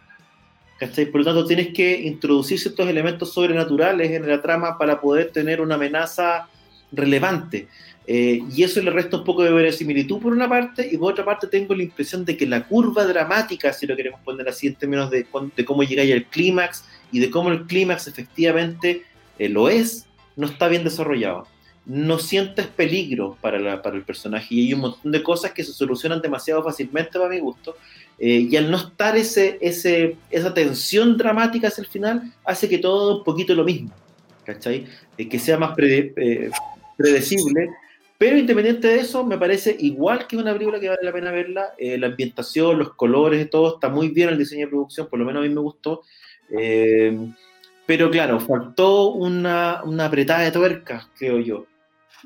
¿cachai? 0.79 1.05
Por 1.05 1.21
lo 1.21 1.25
tanto, 1.25 1.45
tienes 1.45 1.73
que 1.73 2.01
introducir 2.01 2.59
ciertos 2.59 2.87
elementos 2.87 3.33
sobrenaturales 3.33 4.11
en 4.11 4.27
la 4.27 4.41
trama 4.41 4.77
para 4.77 4.99
poder 4.99 5.31
tener 5.31 5.61
una 5.61 5.75
amenaza 5.75 6.47
relevante. 6.91 7.67
Eh, 8.05 8.41
y 8.53 8.63
eso 8.63 8.81
le 8.81 8.91
resta 8.91 9.17
un 9.17 9.23
poco 9.23 9.43
de 9.43 9.51
verosimilitud 9.51 10.19
por 10.19 10.33
una 10.33 10.49
parte, 10.49 10.87
y 10.91 10.97
por 10.97 11.13
otra 11.13 11.23
parte 11.23 11.47
tengo 11.47 11.73
la 11.73 11.83
impresión 11.83 12.25
de 12.25 12.35
que 12.35 12.45
la 12.45 12.67
curva 12.67 13.05
dramática, 13.05 13.71
si 13.71 13.87
lo 13.87 13.95
queremos 13.95 14.19
poner 14.21 14.47
así 14.49 14.67
en 14.67 14.75
términos 14.75 15.09
de, 15.09 15.25
de 15.55 15.65
cómo 15.65 15.83
llegáis 15.83 16.13
al 16.13 16.25
clímax 16.25 16.83
y 17.13 17.19
de 17.19 17.29
cómo 17.29 17.49
el 17.51 17.65
clímax 17.65 18.07
efectivamente 18.07 19.03
eh, 19.39 19.47
lo 19.47 19.69
es, 19.69 20.05
no 20.35 20.47
está 20.47 20.67
bien 20.67 20.83
desarrollado. 20.83 21.47
No 21.85 22.17
sientes 22.17 22.67
peligro 22.67 23.37
para, 23.41 23.59
la- 23.59 23.81
para 23.81 23.95
el 23.95 24.03
personaje 24.03 24.55
y 24.55 24.67
hay 24.67 24.73
un 24.73 24.81
montón 24.81 25.11
de 25.11 25.21
cosas 25.21 25.51
que 25.51 25.63
se 25.63 25.73
solucionan 25.73 26.21
demasiado 26.21 26.63
fácilmente 26.63 27.17
para 27.19 27.29
mi 27.29 27.39
gusto. 27.39 27.75
Eh, 28.19 28.47
y 28.49 28.55
al 28.55 28.69
no 28.71 28.77
estar 28.77 29.17
ese, 29.17 29.57
ese, 29.59 30.15
esa 30.31 30.53
tensión 30.53 31.17
dramática 31.17 31.67
hacia 31.67 31.81
el 31.81 31.87
final, 31.87 32.33
hace 32.45 32.69
que 32.69 32.77
todo 32.77 33.17
un 33.17 33.23
poquito 33.23 33.53
lo 33.53 33.63
mismo, 33.63 33.91
¿cachai? 34.45 34.85
Eh, 35.17 35.27
que 35.27 35.39
sea 35.39 35.57
más 35.57 35.75
eh, 35.77 36.49
predecible. 36.95 37.69
Pero 38.17 38.37
independiente 38.37 38.87
de 38.87 38.99
eso, 39.01 39.25
me 39.25 39.37
parece 39.37 39.75
igual 39.79 40.27
que 40.27 40.37
una 40.37 40.53
película 40.53 40.79
que 40.79 40.87
vale 40.87 41.01
la 41.03 41.11
pena 41.11 41.31
verla. 41.31 41.73
Eh, 41.77 41.97
la 41.97 42.07
ambientación, 42.07 42.79
los 42.79 42.93
colores, 42.93 43.49
todo 43.49 43.75
está 43.75 43.89
muy 43.89 44.07
bien 44.09 44.29
el 44.29 44.37
diseño 44.37 44.67
de 44.67 44.71
producción, 44.71 45.07
por 45.07 45.19
lo 45.19 45.25
menos 45.25 45.41
a 45.41 45.47
mí 45.47 45.53
me 45.53 45.59
gustó. 45.59 46.03
Eh, 46.57 47.17
pero 47.85 48.09
claro, 48.09 48.39
faltó 48.39 49.11
una, 49.11 49.81
una 49.83 50.05
apretada 50.05 50.41
de 50.41 50.51
tuerca, 50.51 51.09
creo 51.17 51.39
yo. 51.39 51.65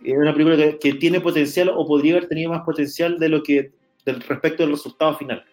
es 0.03 0.15
una 0.17 0.33
película 0.33 0.55
que, 0.55 0.77
que 0.77 0.93
tiene 0.93 1.19
potencial 1.21 1.71
o 1.75 1.87
podría 1.87 2.17
haber 2.17 2.27
tenido 2.27 2.51
más 2.51 2.61
potencial 2.63 3.17
de 3.17 3.29
lo 3.29 3.41
que 3.41 3.71
del 4.05 4.21
respecto 4.21 4.63
del 4.63 4.71
resultado 4.73 5.17
final. 5.17 5.43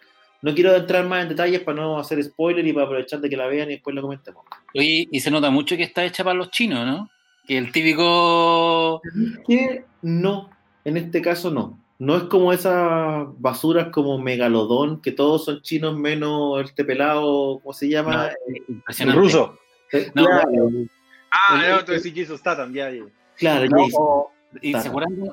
No 0.42 0.54
quiero 0.54 0.74
entrar 0.76 1.06
más 1.06 1.22
en 1.22 1.30
detalles 1.30 1.60
para 1.60 1.80
no 1.80 1.98
hacer 1.98 2.22
spoiler 2.22 2.66
y 2.66 2.72
para 2.72 2.86
aprovechar 2.86 3.20
de 3.20 3.30
que 3.30 3.36
la 3.36 3.46
vean 3.46 3.70
y 3.70 3.74
después 3.74 3.96
lo 3.96 4.02
comentemos. 4.02 4.44
Oye, 4.74 5.08
y 5.10 5.20
se 5.20 5.30
nota 5.30 5.50
mucho 5.50 5.76
que 5.76 5.84
está 5.84 6.04
hecha 6.04 6.22
para 6.22 6.36
los 6.36 6.50
chinos, 6.50 6.86
¿no? 6.86 7.08
Que 7.46 7.56
el 7.56 7.72
típico. 7.72 9.00
Que 9.48 9.84
no, 10.02 10.50
en 10.84 10.96
este 10.98 11.22
caso 11.22 11.50
no. 11.50 11.83
No 11.98 12.16
es 12.16 12.24
como 12.24 12.52
esas 12.52 13.26
basuras 13.38 13.88
como 13.90 14.18
Megalodón, 14.18 15.00
que 15.00 15.12
todos 15.12 15.44
son 15.44 15.62
chinos 15.62 15.96
menos 15.96 16.60
este 16.64 16.84
pelado, 16.84 17.60
¿cómo 17.60 17.72
se 17.72 17.88
llama? 17.88 18.14
No, 18.16 18.24
Eh, 18.26 18.34
El 18.48 18.64
impresionante. 18.68 19.20
ruso. 19.20 19.58
eh, 19.92 20.10
No, 20.14 20.24
claro, 20.24 20.70
Ah, 21.30 21.62
El- 21.64 21.70
no, 21.72 21.84
tú 21.84 21.92
decís 21.92 22.12
Jason 22.14 22.38
Statham, 22.38 22.72
ya, 22.72 22.90
ya. 22.90 23.04
claro, 23.36 23.66
No, 23.66 23.76
Jason. 23.84 24.00
o- 24.02 24.30
¿y 24.60 24.72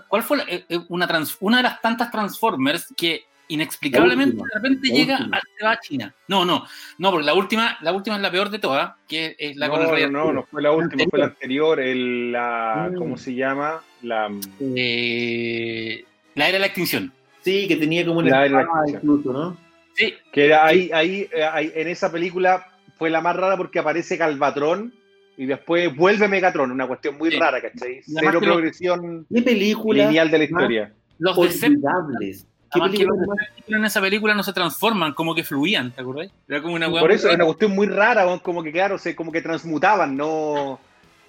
¿Cuál 0.07 0.23
fue 0.23 0.37
la- 0.37 0.43
eh, 0.43 0.65
eh, 0.69 0.79
una, 0.89 1.07
trans- 1.07 1.37
una 1.41 1.57
de 1.57 1.63
las 1.63 1.79
tantas 1.81 2.09
Transformers 2.11 2.91
que 2.97 3.23
inexplicablemente 3.49 4.35
última, 4.37 4.47
de 4.47 4.59
repente 4.59 4.87
llega 4.89 5.17
última. 5.17 5.37
a, 5.37 5.41
se 5.57 5.65
va 5.65 5.71
a 5.71 5.79
China? 5.79 6.15
No, 6.27 6.43
no, 6.45 6.63
no, 6.97 7.11
porque 7.11 7.25
la 7.25 7.33
última, 7.35 7.77
la 7.81 7.91
última 7.91 8.15
es 8.15 8.21
la 8.21 8.31
peor 8.31 8.49
de 8.49 8.59
todas, 8.59 8.93
que 9.07 9.35
es 9.37 9.55
la 9.57 9.69
con 9.69 9.81
el 9.81 9.87
No, 9.87 9.91
rey 9.93 10.03
no, 10.09 10.09
no, 10.25 10.33
no 10.33 10.43
fue 10.43 10.61
la 10.61 10.71
última, 10.71 11.03
fue 11.09 11.19
la 11.19 11.25
anterior, 11.25 11.79
el, 11.79 12.31
la, 12.31 12.89
Mm. 12.91 12.95
¿cómo 12.95 13.17
se 13.17 13.35
llama? 13.35 13.81
La, 14.01 14.31
Eh, 14.59 16.03
la 16.35 16.45
era 16.47 16.53
de 16.53 16.59
la 16.59 16.65
extinción. 16.67 17.11
Sí, 17.43 17.67
que 17.67 17.75
tenía 17.75 18.05
como 18.05 18.19
una 18.19 18.29
La 18.29 18.41
de 18.43 18.49
la 18.49 18.61
espada 18.61 18.83
extinción. 18.85 19.19
incluso, 19.19 19.33
¿no? 19.33 19.57
Sí, 19.95 20.13
que 20.31 20.45
era 20.45 20.65
ahí, 20.65 20.89
ahí, 20.93 21.27
ahí, 21.51 21.71
en 21.75 21.87
esa 21.87 22.11
película 22.11 22.65
fue 22.97 23.09
la 23.09 23.19
más 23.21 23.35
rara 23.35 23.57
porque 23.57 23.79
aparece 23.79 24.15
Galvatron 24.17 24.93
y 25.37 25.45
después 25.47 25.95
vuelve 25.95 26.27
Megatron, 26.27 26.71
una 26.71 26.87
cuestión 26.87 27.17
muy 27.17 27.31
Sí. 27.31 27.39
rara, 27.39 27.61
¿cachai? 27.61 28.01
Cero 28.05 28.39
que 28.39 28.45
lo- 28.45 28.53
progresión 28.53 29.25
¿Qué 29.33 29.41
película 29.41 30.05
lineal 30.05 30.29
de 30.29 30.37
la 30.37 30.43
historia. 30.43 30.93
los 31.19 31.37
olvidables? 31.37 32.45
¿Qué 32.73 32.79
que 32.79 32.85
película 32.89 33.15
Decepticons 33.37 33.77
en 33.79 33.85
esa 33.85 33.99
película 34.01 34.33
no 34.33 34.43
se 34.43 34.53
transforman, 34.53 35.13
como 35.13 35.35
que 35.35 35.43
fluían, 35.43 35.91
¿te 35.91 36.01
acordás? 36.01 36.31
Era 36.47 36.61
como 36.61 36.75
una 36.75 36.87
hueá 36.87 37.01
Por 37.01 37.11
eso 37.11 37.27
es 37.27 37.33
rara. 37.33 37.35
una 37.35 37.45
cuestión 37.45 37.71
muy 37.75 37.87
rara, 37.87 38.39
como 38.41 38.63
que 38.63 38.71
claro, 38.71 38.97
se, 38.97 39.13
como 39.15 39.31
que 39.31 39.41
transmutaban, 39.41 40.15
no. 40.15 40.79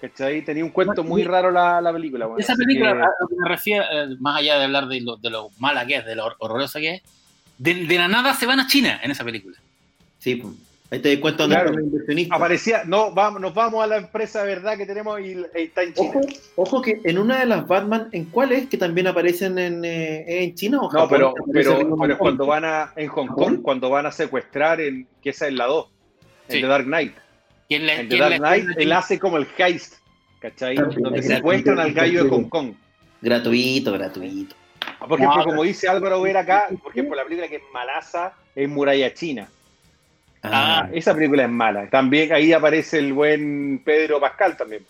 ¿Cachai? 0.07 0.41
Tenía 0.43 0.65
un 0.65 0.71
cuento 0.71 1.01
muy 1.03 1.23
raro 1.23 1.49
la, 1.49 1.79
la 1.79 1.93
película. 1.93 2.27
weón, 2.27 2.39
Esa 2.41 2.55
película, 2.55 2.91
que- 2.93 2.99
a 2.99 3.05
lo 3.21 3.27
que 3.29 3.35
me 3.37 3.47
refiero, 3.47 3.85
eh, 3.89 4.15
más 4.19 4.39
allá 4.39 4.57
de 4.59 4.65
hablar 4.65 4.87
de 4.87 4.99
lo, 4.99 5.15
de 5.15 5.29
lo 5.29 5.49
mala 5.59 5.85
que 5.85 5.95
es, 5.95 6.05
de 6.05 6.15
lo 6.15 6.25
hor- 6.25 6.35
horrorosa 6.39 6.79
que 6.81 6.95
es, 6.95 7.01
de, 7.57 7.85
de 7.85 7.97
la 7.97 8.09
nada 8.09 8.33
se 8.33 8.45
van 8.45 8.59
a 8.59 8.67
China 8.67 8.99
en 9.01 9.11
esa 9.11 9.23
película. 9.23 9.55
Sí, 10.19 10.35
pues. 10.35 10.53
ahí 10.91 10.99
te 10.99 11.15
dónde 11.15 11.47
Claro. 11.47 11.73
inversionistas. 11.79 12.35
aparecía, 12.37 12.83
no, 12.85 13.11
vamos, 13.13 13.39
nos 13.39 13.53
vamos 13.53 13.81
a 13.81 13.87
la 13.87 13.95
empresa 13.97 14.41
de 14.43 14.47
verdad 14.55 14.77
que 14.77 14.85
tenemos 14.85 15.19
y 15.21 15.35
y 15.35 15.45
está 15.55 15.83
en 15.83 15.93
China. 15.93 16.09
Ojo, 16.09 16.21
ojo 16.57 16.81
que 16.81 16.99
en 17.05 17.17
una 17.17 17.39
de 17.39 17.45
las 17.45 17.65
Batman, 17.65 18.09
¿en 18.11 18.25
cuál 18.25 18.51
es? 18.51 18.67
Que 18.67 18.77
también 18.77 19.07
aparecen 19.07 19.57
en, 19.57 19.85
eh, 19.85 20.43
en 20.43 20.53
China 20.53 20.79
o 20.79 20.83
No, 20.83 20.89
Japón? 20.89 21.07
pero, 21.09 21.29
Aparece 21.29 21.75
pero, 21.75 21.97
pero 21.97 22.17
cuando 22.17 22.45
van 22.45 22.65
a, 22.65 22.91
en 22.97 23.07
Hong 23.07 23.27
Kong, 23.27 23.61
cuando 23.61 23.89
van 23.89 24.05
a 24.05 24.11
secuestrar, 24.11 24.81
en, 24.81 25.07
que 25.21 25.29
esa 25.29 25.47
es 25.47 25.53
la 25.53 25.65
2, 25.67 25.87
en 26.49 26.55
Sí. 26.55 26.61
The 26.61 26.67
Dark 26.67 26.85
Knight. 26.85 27.13
La- 27.79 27.93
En 27.95 28.09
The 28.09 28.15
es 28.15 28.19
Dark 28.21 28.37
Knight, 28.37 28.67
él 28.77 28.91
hace 28.91 29.19
como 29.19 29.37
el 29.37 29.47
heist, 29.57 29.95
¿cachai? 30.39 30.75
Donde 30.75 30.95
gratuito, 31.01 31.21
secuestran 31.35 31.79
al 31.79 31.93
gallo 31.93 32.23
de. 32.25 32.29
Hong 32.29 32.49
Kong. 32.49 32.73
Gratuito, 33.21 33.91
gratuito. 33.93 34.55
Por 35.07 35.19
ejemplo, 35.19 35.37
No, 35.39 35.43
como 35.45 35.63
dice 35.63 35.87
Álvaro 35.87 36.21
Ver 36.21 36.37
acá, 36.37 36.67
por 36.81 36.91
ejemplo, 36.91 37.15
la 37.15 37.23
película 37.23 37.47
que 37.47 37.57
es 37.57 37.61
malaza 37.73 38.33
es 38.55 38.67
Muralla 38.69 39.13
China. 39.13 39.49
Ah, 40.41 40.89
Esa 40.91 41.13
película 41.15 41.43
es 41.43 41.49
mala. 41.49 41.89
También 41.89 42.33
ahí 42.33 42.51
aparece 42.51 42.99
el 42.99 43.13
buen 43.13 43.81
Pedro 43.85 44.19
Pascal 44.19 44.57
también. 44.57 44.85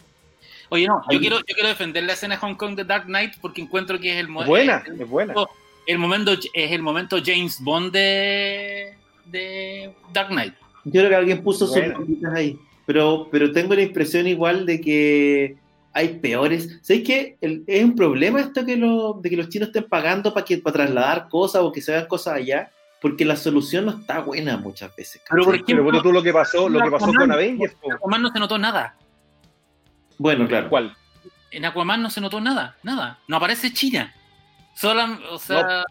Oye, 0.70 0.88
no, 0.88 1.04
yo 1.12 1.20
quiero, 1.20 1.38
yo 1.38 1.54
quiero 1.54 1.70
defender 1.70 2.04
la 2.04 2.14
escena 2.14 2.36
de 2.36 2.42
Hong 2.42 2.56
Kong 2.56 2.76
de 2.76 2.84
Dark 2.84 3.06
Knight 3.06 3.34
porque 3.40 3.62
encuentro 3.62 4.00
que 4.00 4.12
es 4.14 4.18
el, 4.18 4.28
mo- 4.28 4.42
Es 4.42 4.48
buena, 4.48 4.84
el, 4.88 5.00
es 5.02 5.08
buena. 5.08 5.36
el 5.86 6.00
momento, 6.00 6.32
es 6.32 6.72
el 6.72 6.82
momento 6.82 7.18
James 7.24 7.60
Bond 7.62 7.92
de, 7.92 8.94
de 9.26 9.92
Dark 10.12 10.30
Knight. 10.30 10.56
yo 10.86 10.92
creo 11.02 11.10
que 11.10 11.16
alguien 11.16 11.44
puso 11.44 11.68
sus 11.68 11.78
Bueno. 11.78 12.00
cositas 12.00 12.34
ahí. 12.34 12.58
Pero, 12.86 13.28
pero 13.32 13.52
tengo 13.52 13.74
la 13.76 13.82
impresión 13.82 14.28
igual 14.28 14.66
de 14.66 14.82
que 14.82 15.58
hay 15.94 16.20
peores. 16.20 16.80
¿Sabes 16.82 17.04
qué? 17.04 17.38
El- 17.40 17.64
es 17.68 17.84
un 17.84 17.96
problema 17.96 18.42
esto 18.42 18.66
que 18.66 18.76
lo, 18.76 19.14
de 19.22 19.30
que 19.30 19.38
los 19.38 19.50
chinos 19.50 19.68
estén 19.70 19.86
pagando 19.86 20.34
para 20.34 20.46
que 20.46 20.58
para 20.58 20.74
trasladar 20.74 21.30
cosas 21.30 21.62
o 21.62 21.72
que 21.72 21.82
se 21.82 21.94
hagan 21.96 22.08
cosas 22.08 22.34
allá, 22.36 22.72
porque 23.02 23.26
la 23.26 23.36
solución 23.36 23.86
no 23.86 23.92
está 23.92 24.20
buena 24.20 24.58
muchas 24.58 24.94
veces. 24.96 25.22
Pero, 25.30 25.44
por 25.46 25.84
bueno, 25.84 26.02
tú 26.02 26.12
lo 26.12 26.24
que 26.24 26.34
pasó, 26.34 26.68
lo 26.68 26.82
que 26.82 26.92
pasó 26.92 27.14
con 27.14 27.32
Avengers. 27.32 27.76
En 27.84 27.94
Aquaman 27.94 28.22
no 28.22 28.32
se 28.32 28.40
notó 28.40 28.58
nada. 28.58 28.96
Bueno, 30.18 30.48
claro. 30.48 30.70
¿cuál? 30.70 30.96
En 31.52 31.66
Aquaman 31.66 32.02
no 32.02 32.10
se 32.10 32.22
notó 32.22 32.42
nada, 32.42 32.76
nada. 32.84 33.20
No 33.28 33.38
aparece 33.38 33.72
China. 33.72 34.14
Solo, 34.76 35.04
o 35.32 35.38
sea, 35.38 35.84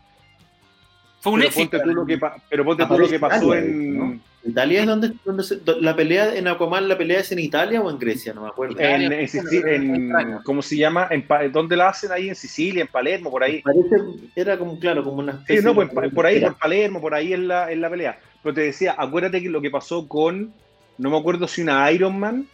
fue 1.21 1.33
un 1.33 1.39
Pero 1.41 1.49
éxito. 1.51 1.71
ponte 1.71 1.85
tú 1.85 1.95
lo 1.95 2.07
que, 2.07 2.21
pero 2.51 2.65
ponte 2.65 2.85
tú 2.87 2.99
lo 2.99 3.09
que 3.09 3.19
pasó 3.21 3.55
en, 3.55 3.97
¿no? 3.99 4.21
¿Italia 4.45 4.81
es 4.81 4.87
donde, 4.87 5.13
donde 5.25 5.45
se- 5.45 5.57
do- 5.57 5.81
la 5.81 5.95
pelea 5.95 6.35
en 6.35 6.49
Aquaman, 6.49 6.89
la 6.89 6.99
pelea 6.99 7.21
es 7.21 7.31
en 7.31 7.39
Italia 7.39 7.81
o 7.81 7.89
en 7.91 7.99
Grecia? 7.99 8.33
No 8.35 8.43
me 8.43 8.49
acuerdo. 8.49 8.79
en, 8.81 9.13
en 9.13 9.29
en- 9.69 10.39
¿cómo 10.45 10.63
se 10.63 10.77
llama? 10.77 11.07
En, 11.11 11.27
¿Dónde 11.53 11.77
la 11.77 11.91
hacen 11.91 12.11
ahí? 12.11 12.29
En 12.29 12.35
Sicilia, 12.35 12.83
en 12.83 12.89
Palermo, 12.89 13.31
por 13.31 13.45
ahí. 13.45 13.63
Parece, 13.63 13.97
era 14.35 14.59
como, 14.59 14.79
claro, 14.81 15.05
como 15.05 15.19
una 15.19 15.45
Sí, 15.47 15.59
no, 15.63 15.75
pues 15.75 15.89
de- 15.91 16.11
por 16.11 16.27
ahí, 16.27 16.41
por 16.41 16.59
Palermo, 16.59 17.01
por 17.01 17.15
ahí 17.15 17.33
es 17.33 17.39
la, 17.39 17.71
es 17.71 17.79
la 17.79 17.89
pelea. 17.89 18.19
Pero 18.43 18.55
te 18.55 18.63
decía, 18.63 18.95
acuérdate 18.99 19.41
que 19.41 19.49
lo 19.49 19.61
que 19.63 19.71
pasó 19.71 20.09
con, 20.09 20.53
no 20.99 21.11
me 21.11 21.17
acuerdo 21.19 21.47
si 21.47 21.63
una 21.63 21.89
Iron 21.93 22.19
Man, 22.19 22.49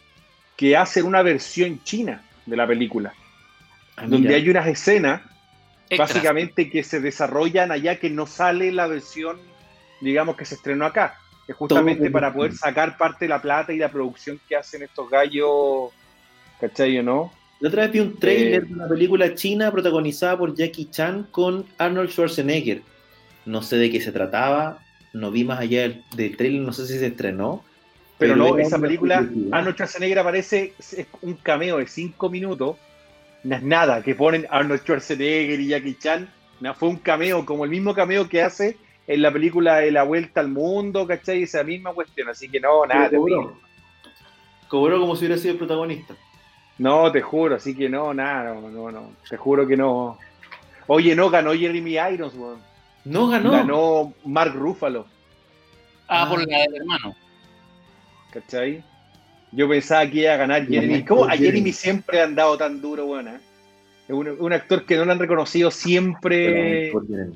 que 0.57 0.77
hacen 0.77 1.07
una 1.07 1.22
versión 1.22 1.83
china 1.85 2.22
de 2.44 2.57
la 2.57 2.66
película, 2.66 3.14
Ah, 3.96 4.05
donde 4.07 4.35
hay 4.35 4.48
unas 4.48 4.66
escenas 4.66 5.22
Extras. 5.88 6.11
básicamente 6.11 6.68
que 6.68 6.85
se 6.85 7.01
desarrollan 7.01 7.72
allá 7.72 7.98
que 7.98 8.11
no 8.11 8.27
sale 8.27 8.70
la 8.72 8.87
versión, 8.87 9.38
digamos, 10.03 10.37
que 10.37 10.44
se 10.44 10.55
estrenó 10.57 10.85
acá. 10.85 11.14
Justamente 11.52 12.04
Todo- 12.04 12.12
para 12.12 12.32
poder 12.32 12.52
sacar 12.54 12.96
parte 12.96 13.24
de 13.24 13.30
la 13.30 13.40
plata 13.40 13.72
y 13.72 13.78
la 13.78 13.90
producción 13.90 14.38
que 14.48 14.56
hacen 14.56 14.82
estos 14.82 15.08
gallos, 15.08 15.90
¿cachai 16.61 16.98
o 16.98 17.02
no? 17.02 17.32
La 17.61 17.68
otra 17.68 17.82
vez 17.82 17.92
vi 17.92 18.00
un 18.00 18.16
trailer 18.18 18.62
Eh, 18.62 18.66
de 18.66 18.74
una 18.74 18.88
película 18.88 19.34
china 19.34 19.72
protagonizada 19.72 20.38
por 20.38 20.54
Jackie 20.54 20.90
Chan 20.90 21.28
con 21.30 21.64
Arnold 21.78 22.11
Schwarzenegger. 22.11 22.82
No 23.46 23.62
sé 23.62 23.76
de 23.76 23.90
qué 23.90 24.00
se 24.00 24.12
trataba, 24.12 24.78
no 25.12 25.30
vi 25.30 25.42
más 25.44 25.58
allá 25.58 25.82
del, 25.82 26.04
del 26.14 26.37
trailer, 26.37 26.61
no 26.62 26.72
sé 26.72 26.87
si 26.87 26.98
se 26.98 27.06
estrenó. 27.06 27.64
Pero 28.18 28.37
no, 28.37 28.54
era 28.54 28.66
esa 28.66 28.78
película. 28.78 29.26
Arnold 29.50 29.74
Schwarzenegger 29.74 30.18
aparece, 30.18 30.74
es 30.78 31.06
un 31.22 31.34
cameo 31.34 31.78
de 31.78 31.87
cinco 31.87 32.28
minutos, 32.28 32.76
no 33.44 33.56
es 33.56 33.62
nada, 33.62 34.02
que 34.02 34.14
ponen 34.14 34.46
Arnold 34.50 34.82
Schwarzenegger 34.82 35.58
y 35.58 35.68
Jackie 35.68 35.96
Chan, 35.98 36.28
no, 36.61 36.74
fue 36.74 36.88
un 36.88 36.96
cameo, 36.96 37.46
como 37.46 37.64
el 37.64 37.70
mismo 37.70 37.94
cameo 37.94 38.28
que 38.28 38.42
hace 38.42 38.76
en 39.08 39.22
la 39.22 39.32
película 39.32 39.78
de 39.78 39.90
La 39.90 40.04
Vuelta 40.04 40.40
al 40.40 40.48
Mundo, 40.48 41.06
¿cachai? 41.06 41.42
Esa 41.42 41.64
misma 41.64 41.92
cuestión, 41.94 42.28
así 42.28 42.48
que 42.48 42.60
no, 42.60 42.86
nada, 42.86 43.08
terrible. 43.10 43.36
cobró. 43.36 43.58
Cobró 44.68 45.00
como 45.00 45.16
si 45.16 45.24
hubiera 45.24 45.40
sido 45.40 45.52
el 45.52 45.58
protagonista. 45.58 46.14
No, 46.78 47.10
te 47.10 47.20
juro, 47.22 47.56
así 47.56 47.74
que 47.74 47.88
no, 47.88 48.14
nada, 48.14 48.54
no, 48.54 48.68
no, 48.70 48.90
no, 48.92 49.12
te 49.28 49.36
juro 49.36 49.66
que 49.66 49.76
no. 49.76 50.16
Oye, 50.86 51.16
no, 51.16 51.28
ganó 51.30 51.52
Jeremy 51.54 51.96
Irons, 52.12 52.34
weón. 52.34 52.60
No 53.04 53.28
ganó. 53.28 53.50
ganó 53.50 54.12
Mark 54.24 54.54
Ruffalo, 54.54 55.06
Ah, 56.06 56.22
Ah. 56.24 56.28
por 56.28 56.46
la 56.46 56.58
del 56.58 56.76
hermano. 56.76 57.14
¿cachai? 58.32 58.84
Yo 59.52 59.68
pensaba 59.68 60.06
que 60.06 60.18
iba 60.20 60.34
a 60.34 60.36
ganar 60.36 60.66
Jeremy. 60.66 61.04
¿Cómo 61.04 61.24
a 61.24 61.30
Jeremy 61.36 61.72
siempre 61.72 62.18
le 62.18 62.22
han 62.24 62.34
dado 62.34 62.56
tan 62.58 62.80
duro, 62.80 63.06
weón? 63.06 63.28
eh? 63.28 63.40
Un, 64.08 64.28
un 64.38 64.52
actor 64.52 64.84
que 64.86 64.96
no 64.96 65.04
lo 65.04 65.12
han 65.12 65.18
reconocido 65.18 65.70
siempre. 65.70 66.92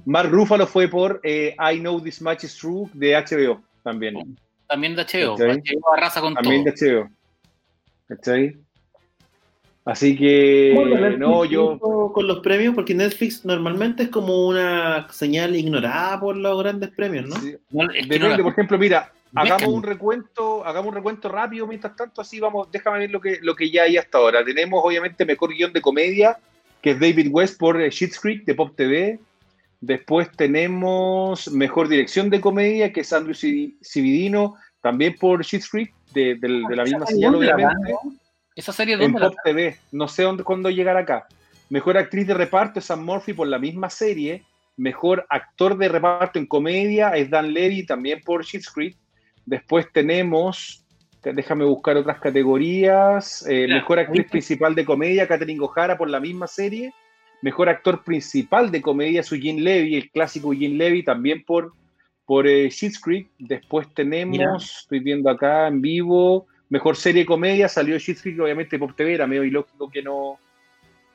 Mark 0.06 0.30
Ruffalo 0.30 0.66
fue 0.66 0.88
por 0.88 1.20
eh, 1.22 1.54
I 1.72 1.78
Know 1.80 2.00
This 2.00 2.22
Much 2.22 2.44
Is 2.44 2.56
True 2.56 2.88
de 2.94 3.14
HBO 3.14 3.61
también. 3.82 4.37
También 4.68 4.96
de 4.96 5.02
HBO. 5.04 5.37
¿Cachai? 5.37 5.58
HBO 5.61 5.94
arrasa 5.94 6.20
con 6.22 6.35
También 6.35 6.64
todo. 6.64 6.74
de 6.74 6.92
HBO. 6.94 7.11
¿Cachai? 8.08 8.56
Así 9.85 10.16
que, 10.16 10.72
¿Cómo 10.76 10.87
Netflix 10.94 11.18
no, 11.18 11.44
yo. 11.44 11.78
Con 12.14 12.26
los 12.28 12.38
premios, 12.38 12.74
porque 12.74 12.94
Netflix 12.94 13.44
normalmente 13.44 14.04
es 14.04 14.08
como 14.11 14.46
una 14.46 15.08
señal 15.11 15.56
ignorada 15.56 16.20
por 16.20 16.37
los 16.37 16.58
grandes 16.62 16.90
premios, 16.90 17.26
¿no? 17.26 17.37
sí, 17.37 17.56
No, 17.70 17.82
es 17.85 17.88
que 17.90 18.02
Depende, 18.02 18.18
no 18.20 18.28
la- 18.28 18.42
por 18.44 18.52
ejemplo, 18.52 18.78
mira, 18.78 19.12
hagamos 19.35 19.68
un 19.68 19.82
recuento, 19.82 20.64
hagamos 20.64 20.90
un 20.90 20.94
recuento 20.94 21.28
rápido 21.28 21.66
mientras 21.66 21.96
tanto, 21.96 22.20
así 22.20 22.38
vamos, 22.38 22.70
déjame 22.70 23.00
ver 23.00 23.11
lo 23.11 23.20
que, 23.20 23.38
lo 23.42 23.56
que 23.56 23.70
ya 23.70 23.82
hay 23.82 23.96
hasta 23.96 24.18
ahora. 24.18 24.44
Tenemos 24.44 24.80
obviamente 24.85 25.26
mejor 25.26 25.52
guion 25.52 25.72
de 25.72 25.80
comedia, 25.80 26.38
que 26.83 26.90
es 26.90 27.01
David 27.01 27.29
West 27.31 27.59
por 27.59 27.81
eh, 27.81 27.90
Schitt's 27.90 28.18
Creek 28.21 28.45
de 28.45 28.55
Pop 28.55 28.75
TV. 28.77 29.18
Después 29.81 30.31
tenemos 30.33 31.51
mejor 31.51 31.88
dirección 31.88 32.29
de 32.29 32.40
comedia, 32.40 32.92
que 32.92 33.01
es 33.01 33.12
Andrew 33.12 33.35
Civi- 33.35 33.77
Cividino, 33.83 34.57
también 34.81 35.14
por 35.18 35.45
Schitt's 35.45 35.71
Creek, 35.71 35.92
de, 36.12 36.37
la 36.42 36.85
misma 36.85 37.07
señal. 37.07 37.35
Esa 38.55 38.73
serie, 38.73 38.95
En 38.95 39.01
¿dónde 39.01 39.21
la 39.21 39.29
Pop 39.29 39.38
TV, 39.45 39.79
no 39.92 40.09
sé 40.09 40.25
dónde, 40.25 40.45
cuándo 40.45 40.68
llegará 40.68 41.01
acá. 41.01 41.27
Mejor 41.71 41.97
actriz 41.97 42.27
de 42.27 42.35
reparto 42.35 42.81
es 42.81 42.85
Sam 42.85 43.03
Murphy 43.05 43.33
por 43.33 43.49
la 43.49 43.59
misma 43.59 43.88
serie. 43.88 44.45
Mejor 44.77 45.25
actor 45.31 45.79
de 45.79 45.88
reparto 45.88 46.38
en 46.38 46.47
comedia 46.47 47.11
es 47.11 47.31
Dan 47.31 47.55
Levy, 47.55 47.87
también 47.87 48.21
por 48.21 48.45
Schitt's 48.45 48.71
Creek. 48.71 48.97
Después 49.47 49.87
tenemos, 49.92 50.82
déjame 51.22 51.64
buscar 51.64 51.96
otras 51.96 52.18
categorías. 52.18 53.46
Eh, 53.48 53.66
mejor 53.68 53.98
actriz 53.98 54.28
principal 54.30 54.74
de 54.74 54.85
comedia, 54.85 55.28
Catherine 55.28 55.61
O'Hara 55.61 55.96
por 55.96 56.11
la 56.11 56.20
misma 56.20 56.46
serie. 56.46 56.92
Mejor 57.42 57.68
actor 57.68 58.02
principal 58.04 58.70
de 58.70 58.82
comedia, 58.82 59.22
su 59.22 59.35
Eugene 59.35 59.62
Levy, 59.62 59.96
el 59.96 60.11
clásico 60.11 60.52
Eugene 60.52 60.76
Levy, 60.76 61.02
también 61.02 61.44
por, 61.44 61.72
por 62.24 62.46
eh, 62.46 62.70
Creek. 63.02 63.28
Después 63.38 63.92
tenemos, 63.94 64.80
estoy 64.80 65.00
viendo 65.00 65.28
acá 65.28 65.66
en 65.66 65.80
vivo, 65.80 66.46
mejor 66.68 66.96
serie 66.96 67.22
de 67.22 67.26
comedia, 67.26 67.68
salió 67.68 67.98
Schitt's 67.98 68.22
Creek, 68.22 68.40
obviamente 68.40 68.78
por 68.78 68.94
TV, 68.94 69.14
era 69.14 69.26
medio 69.26 69.44
ilógico 69.44 69.90
que 69.90 70.02
no, 70.02 70.38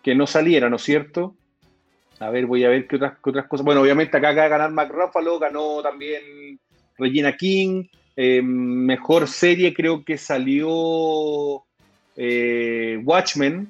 que 0.04 0.16
no 0.16 0.28
saliera, 0.28 0.70
¿no 0.70 0.76
es 0.76 0.84
cierto? 0.84 1.36
A 2.20 2.30
ver, 2.30 2.46
voy 2.46 2.64
a 2.66 2.70
ver 2.70 2.88
qué 2.88 2.98
otras, 2.98 3.14
qué 3.24 3.30
otras 3.30 3.48
cosas. 3.48 3.66
Bueno, 3.66 3.82
obviamente 3.82 4.18
acá 4.18 4.30
acaba 4.30 4.44
de 4.44 4.50
ganar 4.50 4.72
Mark 4.72 4.92
Ruffalo, 4.92 5.40
ganó 5.40 5.82
también 5.82 6.60
Regina 6.98 7.36
King. 7.38 7.86
Eh, 8.20 8.42
mejor 8.42 9.28
serie 9.28 9.74
creo 9.74 10.04
que 10.04 10.18
salió 10.18 11.64
eh, 12.16 13.00
Watchmen. 13.04 13.68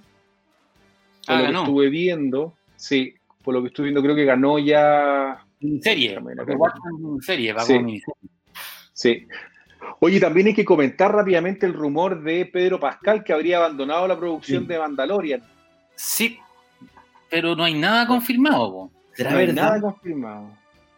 Por 1.28 1.36
Ah, 1.36 1.38
lo 1.40 1.44
ganó. 1.44 1.60
que 1.60 1.66
estuve 1.66 1.90
viendo. 1.90 2.54
Sí, 2.78 3.14
por 3.44 3.54
lo 3.54 3.62
que 3.62 3.68
estuve 3.68 3.86
viendo 3.88 4.02
creo 4.02 4.16
que 4.16 4.24
ganó 4.26 4.58
ya. 4.58 5.44
Watchmen 5.62 6.94
miniserie, 7.02 7.52
va 7.54 7.62
Sí. 7.64 8.02
Sí. 8.94 9.28
Oye, 10.00 10.20
también 10.20 10.48
hay 10.48 10.54
que 10.54 10.64
comentar 10.66 11.14
rápidamente 11.14 11.66
el 11.66 11.74
rumor 11.74 12.22
de 12.22 12.46
Pedro 12.46 12.80
Pascal 12.80 13.24
que 13.24 13.34
habría 13.34 13.58
abandonado 13.58 14.08
la 14.08 14.18
producción 14.18 14.64
Sí. 14.64 14.68
de 14.70 14.80
Mandalorian. 14.80 15.44
Sí, 15.96 16.40
pero 17.30 17.56
no 17.56 17.64
hay 17.64 17.74
nada 17.74 18.08
confirmado. 18.08 18.72
po. 18.72 18.92
¿Será 19.14 19.32
No 19.32 19.38
hay 19.40 19.46
verdad? 19.48 19.64
nada 19.64 19.82
confirmado. 19.82 20.50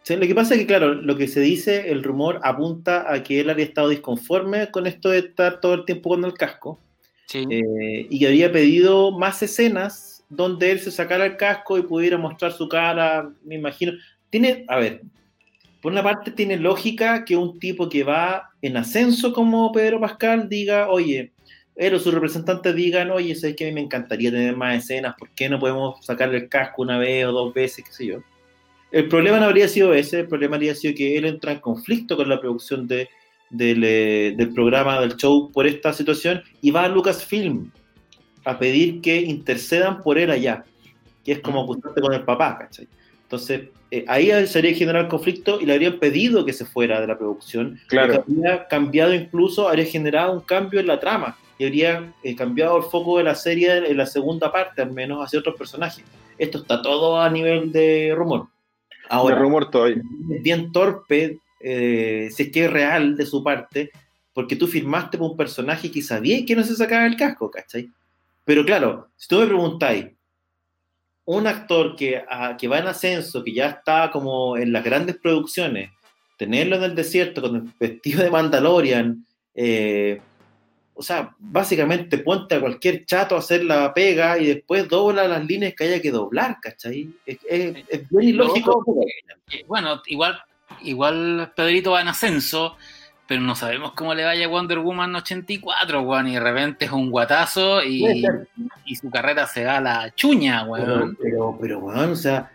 Sí, 0.02 0.16
lo 0.16 0.26
que 0.26 0.34
pasa 0.34 0.54
es 0.54 0.60
que, 0.60 0.66
claro, 0.66 0.94
lo 0.94 1.16
que 1.16 1.28
se 1.28 1.40
dice, 1.40 1.90
el 1.90 2.02
rumor 2.02 2.40
apunta 2.42 3.12
a 3.12 3.22
que 3.22 3.40
él 3.40 3.50
había 3.50 3.66
estado 3.66 3.90
disconforme 3.90 4.70
con 4.70 4.86
esto 4.86 5.10
de 5.10 5.18
estar 5.18 5.60
todo 5.60 5.74
el 5.74 5.84
tiempo 5.84 6.10
con 6.10 6.24
el 6.24 6.34
casco 6.34 6.80
Sí. 7.26 7.46
eh, 7.48 8.06
y 8.10 8.18
que 8.18 8.26
habría 8.26 8.50
pedido 8.50 9.12
más 9.12 9.40
escenas 9.42 10.24
donde 10.28 10.72
él 10.72 10.80
se 10.80 10.90
sacara 10.90 11.26
el 11.26 11.36
casco 11.36 11.78
y 11.78 11.82
pudiera 11.82 12.16
mostrar 12.18 12.52
su 12.52 12.68
cara, 12.68 13.30
me 13.44 13.56
imagino. 13.56 13.92
Tiene, 14.30 14.64
a 14.68 14.78
ver, 14.78 15.02
por 15.80 15.92
una 15.92 16.02
parte 16.02 16.30
tiene 16.30 16.56
lógica 16.56 17.24
que 17.24 17.36
un 17.36 17.58
tipo 17.58 17.88
que 17.88 18.04
va 18.04 18.50
en 18.62 18.76
ascenso 18.76 19.32
como 19.32 19.72
Pedro 19.72 20.00
Pascal 20.00 20.48
diga, 20.48 20.88
oye, 20.88 21.32
él 21.76 21.94
o 21.94 21.98
sus 21.98 22.12
representantes 22.12 22.74
digan, 22.74 23.10
oye, 23.10 23.34
sabes 23.34 23.56
que 23.56 23.64
a 23.64 23.68
mí 23.68 23.74
me 23.74 23.80
encantaría 23.80 24.30
tener 24.30 24.56
más 24.56 24.76
escenas, 24.76 25.14
¿por 25.18 25.30
qué 25.30 25.48
no 25.48 25.58
podemos 25.58 26.04
sacarle 26.04 26.38
el 26.38 26.48
casco 26.48 26.82
una 26.82 26.98
vez 26.98 27.26
o 27.26 27.32
dos 27.32 27.54
veces, 27.54 27.84
qué 27.84 27.92
sé 27.92 28.06
yo? 28.06 28.22
El 28.92 29.08
problema 29.08 29.38
no 29.38 29.46
habría 29.46 29.68
sido 29.68 29.94
ese, 29.94 30.20
el 30.20 30.28
problema 30.28 30.56
habría 30.56 30.74
sido 30.74 30.94
que 30.94 31.16
él 31.16 31.24
entra 31.24 31.52
en 31.52 31.60
conflicto 31.60 32.16
con 32.16 32.28
la 32.28 32.40
producción 32.40 32.88
de, 32.88 33.08
del, 33.50 33.84
eh, 33.84 34.34
del 34.36 34.52
programa, 34.52 35.00
del 35.00 35.16
show, 35.16 35.50
por 35.52 35.66
esta 35.66 35.92
situación, 35.92 36.42
y 36.60 36.70
va 36.70 36.84
a 36.84 36.88
Lucasfilm 36.88 37.70
a 38.44 38.58
pedir 38.58 39.00
que 39.00 39.20
intercedan 39.20 40.02
por 40.02 40.18
él 40.18 40.30
allá, 40.30 40.64
que 41.24 41.32
es 41.32 41.40
como 41.40 41.62
acusarte 41.62 42.00
con 42.00 42.14
el 42.14 42.22
papá, 42.22 42.58
¿cachai? 42.58 42.88
Entonces, 43.22 43.68
eh, 43.92 44.04
ahí 44.08 44.30
se 44.46 44.58
habría 44.58 44.74
generado 44.74 45.04
el 45.04 45.10
conflicto 45.10 45.60
y 45.60 45.66
le 45.66 45.74
habrían 45.74 45.98
pedido 45.98 46.44
que 46.44 46.52
se 46.52 46.64
fuera 46.64 47.00
de 47.00 47.06
la 47.06 47.18
producción, 47.18 47.78
Claro. 47.86 48.24
habría 48.26 48.66
cambiado 48.66 49.14
incluso, 49.14 49.68
habría 49.68 49.84
generado 49.84 50.32
un 50.32 50.40
cambio 50.40 50.80
en 50.80 50.86
la 50.86 50.98
trama, 50.98 51.36
y 51.58 51.66
habría 51.66 52.12
eh, 52.24 52.34
cambiado 52.34 52.78
el 52.78 52.84
foco 52.84 53.18
de 53.18 53.24
la 53.24 53.34
serie 53.34 53.88
en 53.88 53.96
la 53.96 54.06
segunda 54.06 54.50
parte, 54.50 54.80
al 54.80 54.92
menos 54.92 55.22
hacia 55.22 55.38
otros 55.38 55.56
personajes. 55.56 56.02
Esto 56.38 56.58
está 56.58 56.80
todo 56.80 57.20
a 57.20 57.28
nivel 57.28 57.70
de 57.70 58.14
rumor. 58.16 58.48
Ahora, 59.10 59.36
rumor 59.36 59.70
todavía. 59.70 60.02
es 60.30 60.42
bien 60.42 60.70
torpe, 60.70 61.38
eh, 61.60 62.30
si 62.32 62.44
es 62.44 62.52
que 62.52 62.64
es 62.64 62.72
real 62.72 63.16
de 63.16 63.26
su 63.26 63.42
parte, 63.42 63.90
porque 64.32 64.56
tú 64.56 64.68
firmaste 64.68 65.18
por 65.18 65.32
un 65.32 65.36
personaje 65.36 65.90
que 65.90 66.00
sabía 66.00 66.44
que 66.46 66.54
no 66.54 66.62
se 66.62 66.76
sacaba 66.76 67.06
el 67.06 67.16
casco, 67.16 67.50
¿cachai? 67.50 67.90
Pero 68.44 68.64
claro, 68.64 69.08
si 69.16 69.28
tú 69.28 69.40
me 69.40 69.46
preguntáis, 69.46 70.06
un 71.24 71.46
actor 71.46 71.96
que, 71.96 72.22
ah, 72.28 72.56
que 72.56 72.68
va 72.68 72.78
en 72.78 72.86
ascenso, 72.86 73.42
que 73.44 73.52
ya 73.52 73.68
está 73.68 74.10
como 74.12 74.56
en 74.56 74.72
las 74.72 74.84
grandes 74.84 75.16
producciones, 75.18 75.90
tenerlo 76.38 76.76
en 76.76 76.84
el 76.84 76.94
desierto 76.94 77.42
con 77.42 77.56
el 77.56 77.62
vestido 77.78 78.22
de 78.22 78.30
Mandalorian, 78.30 79.26
eh, 79.54 80.20
o 81.00 81.02
sea, 81.02 81.34
básicamente 81.38 82.18
ponte 82.18 82.56
a 82.56 82.60
cualquier 82.60 83.06
chato 83.06 83.34
a 83.34 83.38
hacer 83.38 83.64
la 83.64 83.92
pega 83.94 84.38
y 84.38 84.44
después 84.46 84.86
dobla 84.86 85.26
las 85.26 85.42
líneas 85.46 85.72
que 85.74 85.84
haya 85.84 86.02
que 86.02 86.10
doblar, 86.10 86.58
¿cachai? 86.60 87.08
Es, 87.24 87.38
es- 87.48 87.84
es 87.88 88.08
bien 88.10 88.28
ilógico. 88.28 88.84
Eh, 89.50 89.64
Bueno, 89.66 90.02
igual, 90.06 90.38
igual 90.82 91.52
Pedrito 91.56 91.92
va 91.92 92.02
en 92.02 92.08
ascenso, 92.08 92.76
pero 93.26 93.40
no 93.40 93.54
sabemos 93.54 93.92
cómo 93.92 94.14
le 94.14 94.24
vaya 94.24 94.44
a 94.44 94.48
Wonder 94.48 94.80
Woman 94.80 95.14
84, 95.16 96.02
weón, 96.02 96.28
y 96.28 96.34
de 96.34 96.40
repente 96.40 96.84
es 96.84 96.92
un 96.92 97.10
guatazo 97.10 97.82
y, 97.82 98.24
y 98.84 98.96
su 98.96 99.08
carrera 99.08 99.46
se 99.46 99.62
da 99.64 99.78
a 99.78 99.80
la 99.80 100.14
chuña, 100.14 100.60
Pero, 100.64 100.70
weón. 100.96 101.18
pero, 101.22 101.58
pero, 101.58 101.78
weón, 101.78 102.10
o 102.12 102.16
sea, 102.16 102.50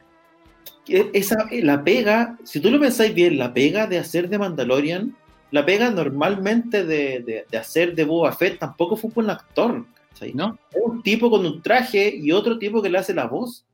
que 0.85 1.09
esa, 1.13 1.47
la 1.51 1.83
pega, 1.83 2.37
si 2.43 2.59
tú 2.59 2.69
lo 2.69 2.79
pensáis 2.79 3.15
bien, 3.15 3.39
la 3.39 3.53
pega 3.55 3.87
de 3.87 3.97
hacer 3.97 4.29
de 4.29 4.37
Mandalorian, 4.37 5.15
la 5.51 5.65
pega 5.65 5.89
normalmente 5.89 6.85
de, 6.85 7.19
de, 7.19 7.45
de 7.49 7.57
hacer 7.57 7.95
de 7.95 8.03
Boba 8.03 8.31
Fett 8.31 8.59
tampoco 8.59 8.95
fue 8.95 9.11
un 9.15 9.29
actor, 9.29 9.85
¿cachai? 10.09 10.33
¿No? 10.33 10.57
Es 10.71 10.81
un 10.83 11.01
tipo 11.03 11.29
con 11.29 11.45
un 11.45 11.61
traje 11.61 12.13
y 12.15 12.31
otro 12.31 12.57
tipo 12.57 12.81
que 12.81 12.89
le 12.89 12.97
hace 12.97 13.13
la 13.13 13.27
voz. 13.27 13.65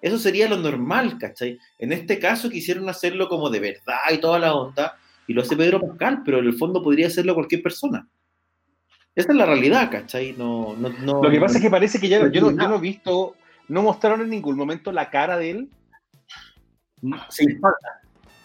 Eso 0.00 0.18
sería 0.18 0.48
lo 0.48 0.56
normal, 0.56 1.18
¿cachai? 1.18 1.58
En 1.78 1.92
este 1.92 2.18
caso 2.18 2.50
quisieron 2.50 2.88
hacerlo 2.88 3.28
como 3.28 3.50
de 3.50 3.60
verdad 3.60 3.98
y 4.12 4.18
toda 4.18 4.38
la 4.38 4.54
onda, 4.54 4.96
y 5.26 5.32
lo 5.32 5.42
hace 5.42 5.56
Pedro 5.56 5.80
Pascal, 5.80 6.22
pero 6.24 6.38
en 6.38 6.46
el 6.46 6.54
fondo 6.54 6.82
podría 6.82 7.08
hacerlo 7.08 7.34
cualquier 7.34 7.62
persona. 7.62 8.06
Esa 9.14 9.32
es 9.32 9.38
la 9.38 9.46
realidad, 9.46 9.90
¿cachai? 9.90 10.34
No, 10.36 10.76
no, 10.76 10.90
no, 10.90 11.22
Lo 11.22 11.30
que 11.30 11.40
pasa 11.40 11.56
es 11.56 11.62
que 11.62 11.70
parece 11.70 11.98
que 11.98 12.08
ya 12.08 12.20
no 12.20 12.30
yo, 12.30 12.42
no, 12.42 12.50
yo 12.50 12.68
no 12.68 12.76
he 12.76 12.80
visto, 12.80 13.34
no 13.68 13.82
mostraron 13.82 14.20
en 14.20 14.30
ningún 14.30 14.56
momento 14.56 14.92
la 14.92 15.10
cara 15.10 15.38
de 15.38 15.50
él. 15.50 15.70
Sí, 17.30 17.46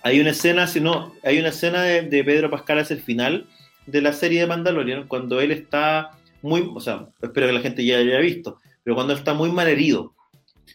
hay 0.04 0.20
una 0.20 0.32
escena, 0.32 0.68
si 0.68 0.80
no, 0.82 1.14
hay 1.24 1.40
una 1.40 1.50
escena 1.50 1.82
de, 1.84 2.02
de 2.04 2.24
Pedro 2.24 2.50
Pascal 2.50 2.80
hacia 2.80 2.96
el 2.96 3.02
final 3.02 3.48
de 3.86 4.02
la 4.02 4.14
serie 4.14 4.42
de 4.42 4.48
Mandalorian, 4.48 5.08
cuando 5.08 5.42
él 5.42 5.52
está 5.52 6.12
muy, 6.42 6.70
o 6.74 6.80
sea, 6.80 7.08
espero 7.22 7.48
que 7.48 7.54
la 7.54 7.60
gente 7.62 7.86
ya 7.86 7.98
haya 7.98 8.20
visto, 8.20 8.58
pero 8.84 8.96
cuando 8.96 9.14
él 9.14 9.20
está 9.20 9.34
muy 9.34 9.52
mal 9.52 9.68
herido. 9.68 10.14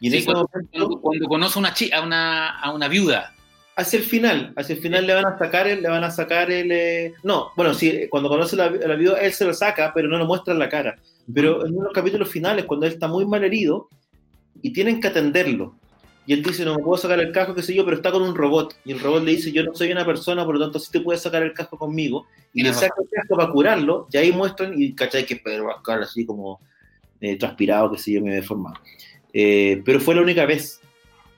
Y 0.01 0.07
en 0.09 0.13
Sí, 0.13 0.19
ese 0.19 0.27
cuando, 0.27 0.49
momento, 0.53 1.01
cuando- 1.01 1.27
conoce 1.29 1.59
una 1.59 1.73
chi- 1.75 1.91
a, 1.93 2.03
una, 2.03 2.51
a 2.61 2.73
una 2.73 2.89
viuda. 2.89 3.33
hacia 3.79 3.99
el 3.99 4.05
final, 4.05 4.53
hacia 4.57 4.75
el 4.75 4.81
final 4.81 5.07
le 5.07 5.15
van 5.15 5.27
a 5.27 5.39
sacar 5.39 5.67
el, 5.67 5.83
le 5.83 5.89
van 5.91 6.03
a 6.05 6.11
sacar 6.11 6.51
el, 6.51 6.71
eh, 6.73 7.13
no, 7.23 7.51
bueno, 7.57 7.75
sí, 7.75 8.07
cuando 8.09 8.29
conoce 8.31 8.57
la, 8.57 8.71
la 8.71 8.95
viuda, 8.95 9.19
él 9.21 9.33
se 9.33 9.45
lo 9.45 9.53
saca, 9.53 9.93
pero 9.95 10.09
no 10.09 10.17
lo 10.19 10.25
muestra 10.27 10.53
en 10.55 10.59
la 10.61 10.69
cara. 10.71 10.97
Pero 11.35 11.67
en 11.67 11.77
unos 11.77 11.93
capítulos 11.93 12.29
finales, 12.31 12.65
cuando 12.65 12.87
él 12.87 12.93
está 12.93 13.07
muy 13.09 13.27
mal 13.27 13.45
herido 13.45 13.89
y 14.63 14.73
tienen 14.73 14.99
que 15.01 15.09
atenderlo, 15.09 15.77
y 16.27 16.33
él 16.33 16.43
dice, 16.43 16.65
no 16.65 16.75
me 16.75 16.83
puedo 16.83 16.97
sacar 16.99 17.21
el 17.21 17.31
casco, 17.33 17.55
qué 17.55 17.63
sé 17.63 17.75
yo, 17.75 17.85
pero 17.85 17.97
está 17.97 18.11
con 18.11 18.23
un 18.23 18.35
robot. 18.35 18.75
Y 18.85 18.93
el 18.93 19.01
robot 19.01 19.23
le 19.25 19.31
dice, 19.33 19.53
yo 19.53 19.63
no 19.63 19.75
soy 19.75 19.93
una 19.93 20.05
persona, 20.05 20.45
por 20.45 20.57
lo 20.57 20.61
tanto 20.61 20.79
sí 20.79 20.91
te 20.91 21.01
puedes 21.01 21.23
sacar 21.23 21.43
el 21.43 21.53
casco 21.53 21.79
conmigo. 21.79 22.27
Y 22.53 22.63
le 22.63 22.73
saca 22.75 22.95
el 23.01 23.09
casco 23.11 23.37
para 23.37 23.51
curarlo, 23.51 24.09
y 24.13 24.17
ahí 24.17 24.33
muestran, 24.33 24.75
y 24.81 24.93
cachai 24.95 25.25
que 25.25 25.35
es 25.35 25.41
Pedro 25.41 25.67
Pascal 25.67 26.03
así 26.03 26.27
como 26.27 26.61
eh, 27.21 27.37
transpirado, 27.37 27.93
que 27.93 27.99
sé 27.99 28.13
yo, 28.13 28.21
me 28.23 28.33
he 28.33 28.35
deformado. 28.37 28.77
Eh, 29.33 29.83
pero 29.85 30.01
fue 30.01 30.15
la 30.15 30.23
única 30.23 30.45
vez. 30.47 30.81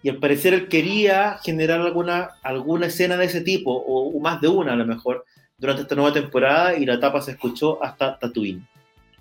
Y 0.03 0.09
al 0.09 0.19
parecer 0.19 0.55
él 0.55 0.69
quería 0.69 1.39
generar 1.45 1.81
alguna, 1.81 2.31
alguna 2.43 2.87
escena 2.87 3.17
de 3.17 3.25
ese 3.27 3.41
tipo, 3.43 3.73
o, 3.73 4.09
o 4.17 4.21
más 4.21 4.41
de 4.41 4.49
una 4.49 4.73
a 4.73 4.77
lo 4.77 4.87
mejor, 4.87 5.25
durante 5.59 5.83
esta 5.83 5.97
nueva 5.97 6.13
temporada, 6.13 6.77
y 6.77 6.87
la 6.87 7.01
tapa 7.01 7.21
se 7.21 7.33
escuchó 7.33 7.83
hasta 7.85 8.17
Tatooine. 8.19 8.65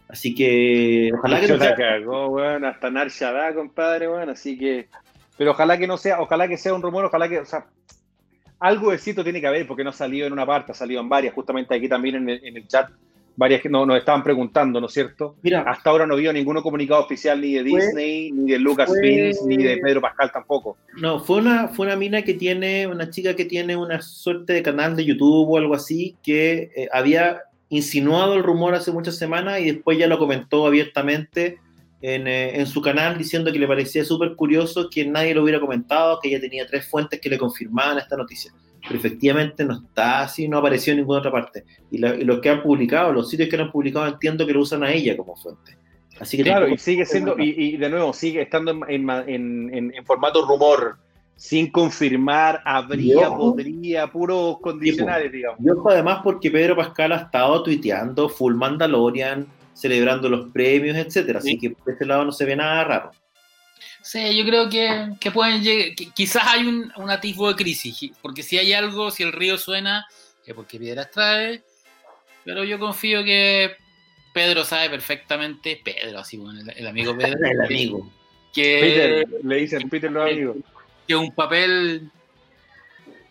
Así 0.08 0.34
que 0.34 1.10
ojalá 1.18 1.42
que 1.42 1.48
Se 1.48 1.54
no 1.54 1.60
sea- 1.60 1.72
la 1.72 1.76
cagó, 1.76 2.28
weón, 2.30 2.64
hasta 2.64 2.90
Nar 2.92 3.10
Shaddaa, 3.10 3.54
compadre, 3.56 4.08
weón, 4.08 4.30
así 4.30 4.58
que... 4.58 4.88
Pero 5.38 5.52
ojalá 5.52 5.78
que 5.78 5.88
no 5.88 5.98
sea, 5.98 6.20
ojalá 6.22 6.48
que 6.48 6.58
sea 6.58 6.74
un 6.74 6.82
rumor, 6.82 7.06
ojalá 7.06 7.30
que, 7.30 7.40
o 7.40 7.46
sea, 7.46 7.66
algo 8.60 8.92
de 8.92 8.98
cierto 8.98 9.24
tiene 9.24 9.40
que 9.40 9.48
haber, 9.48 9.68
porque 9.68 9.84
no 9.84 9.92
ha 9.92 9.94
salido 9.94 10.26
en 10.28 10.34
una 10.34 10.46
parte, 10.46 10.72
ha 10.72 10.76
salido 10.76 11.00
en 11.02 11.10
varias, 11.10 11.34
justamente 11.34 11.76
aquí 11.76 11.88
también 11.88 12.16
en 12.16 12.30
el, 12.30 12.44
en 12.44 12.58
el 12.58 12.68
chat, 12.68 12.90
varias 13.36 13.62
que 13.62 13.70
no, 13.70 13.86
nos 13.86 14.00
estaban 14.00 14.24
preguntando, 14.24 14.82
¿no 14.82 14.88
es 14.88 14.94
cierto? 14.94 15.36
Mira, 15.44 15.62
Hasta 15.62 15.92
ahora 15.92 16.08
no 16.08 16.16
vio 16.16 16.34
ninguno 16.34 16.64
comunicado 16.64 17.04
oficial 17.04 17.40
ni 17.40 17.54
de 17.54 17.70
Fue- 17.70 17.82
Disney, 17.82 18.32
ni 18.32 18.52
de 18.54 18.58
Lucasfilms, 18.58 19.40
fue- 19.42 19.48
ni 19.56 19.64
de 19.64 19.78
Pedro 19.78 20.02
Pascal 20.02 20.32
tampoco. 20.32 20.76
No, 21.00 21.20
fue 21.20 21.38
una, 21.38 21.68
fue 21.68 21.86
una 21.86 21.96
mina 21.96 22.24
que 22.24 22.34
tiene, 22.34 22.88
una 22.88 23.12
chica 23.12 23.36
que 23.36 23.46
tiene 23.46 23.76
una 23.78 24.02
suerte 24.02 24.54
de 24.54 24.64
canal 24.64 24.96
de 24.96 25.06
YouTube 25.06 25.50
o 25.52 25.58
algo 25.60 25.76
así, 25.76 26.16
que 26.24 26.72
eh, 26.76 26.90
había 26.92 27.44
insinuado 27.70 28.34
el 28.34 28.42
rumor 28.42 28.74
hace 28.74 28.92
muchas 28.92 29.18
semanas 29.18 29.60
y 29.60 29.72
después 29.72 30.00
ya 30.00 30.08
lo 30.08 30.18
comentó 30.18 30.66
abiertamente 30.66 31.60
en, 32.02 32.28
eh, 32.28 32.60
en 32.60 32.68
su 32.68 32.82
canal 32.82 33.18
diciendo 33.18 33.52
que 33.52 33.60
le 33.60 33.68
parecía 33.68 34.04
súper 34.06 34.36
curioso 34.36 34.90
que 34.90 35.06
nadie 35.06 35.34
lo 35.34 35.44
hubiera 35.44 35.60
comentado, 35.60 36.20
que 36.22 36.30
ella 36.30 36.40
tenía 36.40 36.66
tres 36.68 36.88
fuentes 36.88 37.20
que 37.20 37.30
le 37.30 37.38
confirmaban 37.38 37.98
esta 37.98 38.16
noticia. 38.16 38.52
Pero 38.84 38.96
efectivamente 39.00 39.66
no 39.66 39.74
está 39.86 40.22
así, 40.22 40.48
no 40.48 40.60
apareció 40.60 40.94
en 40.94 41.00
ninguna 41.00 41.20
otra 41.20 41.32
parte. 41.32 41.66
Y, 41.92 41.98
la- 41.98 42.16
y 42.16 42.24
los 42.24 42.40
que 42.40 42.50
han 42.50 42.62
publicado, 42.62 43.12
los 43.12 43.30
sitios 43.30 43.50
que 43.50 43.56
han 43.58 43.72
publicado, 43.72 44.08
entiendo 44.08 44.46
que 44.46 44.54
lo 44.54 44.62
usan 44.62 44.84
a 44.84 44.92
ella 44.92 45.18
como 45.18 45.36
fuente. 45.36 45.78
Así 46.20 46.38
que 46.38 46.44
Claro, 46.44 46.68
y 46.68 46.78
sigue 46.78 47.06
siendo, 47.06 47.36
y, 47.38 47.54
y 47.58 47.78
de 47.78 47.90
nuevo, 47.90 48.14
sigue 48.14 48.42
estando 48.42 48.72
en, 48.72 48.82
en, 48.88 49.70
en- 49.74 49.94
en- 49.94 50.06
formato 50.06 50.46
rumor, 50.48 50.98
sin 51.36 51.70
confirmar, 51.70 52.62
habría, 52.66 53.30
ojo. 53.30 53.52
podría, 53.56 54.08
puros 54.08 54.60
condicionales, 54.62 55.32
digamos. 55.32 55.60
Y 55.64 55.70
ojo 55.70 55.90
además 55.92 56.22
porque 56.24 56.50
Pedro 56.50 56.76
Pascal 56.76 57.12
ha 57.12 57.18
estado 57.18 57.62
tuiteando 57.62 58.30
Full 58.30 58.56
Mandalorian, 58.56 59.46
celebrando 59.78 60.28
los 60.30 60.52
premios, 60.52 60.98
etcétera. 60.98 61.40
Así 61.40 61.52
Sí. 61.52 61.60
que 61.60 61.70
por 61.72 61.94
ese 61.94 62.06
lado 62.06 62.26
no 62.26 62.32
se 62.32 62.46
ve 62.46 62.56
nada 62.56 62.84
raro. 62.84 63.12
Sí, 64.02 64.36
yo 64.38 64.46
creo 64.46 64.70
que, 64.70 65.10
que 65.20 65.32
pueden 65.32 65.62
llegar, 65.62 65.94
que 65.96 66.10
quizás 66.12 66.44
hay 66.48 66.66
un, 66.66 66.92
un 66.96 67.10
atisbo 67.10 67.50
de 67.50 67.56
crisis, 67.56 68.12
porque 68.22 68.42
si 68.42 68.58
hay 68.58 68.72
algo, 68.74 69.12
si 69.12 69.24
el 69.24 69.34
río 69.34 69.58
suena, 69.58 70.06
es 70.46 70.54
porque 70.54 70.80
piedras 70.80 71.12
trae, 71.12 71.62
pero 72.46 72.64
yo 72.64 72.80
confío 72.80 73.24
que 73.26 73.76
Pedro 74.34 74.64
sabe 74.64 74.90
perfectamente, 74.90 75.82
Pedro, 75.84 76.20
así 76.20 76.38
bueno, 76.38 76.62
el, 76.62 76.70
el 76.78 76.88
amigo 76.88 77.18
Pedro, 77.18 77.38
El 77.46 77.62
amigo. 77.62 78.10
que, 78.54 78.80
Peter, 78.82 79.28
le 79.44 79.56
dicen 79.58 79.90
Peter 79.90 80.10
los 80.12 80.24
amigos. 80.32 80.58
que 81.06 81.16
un 81.16 81.34
papel 81.36 82.10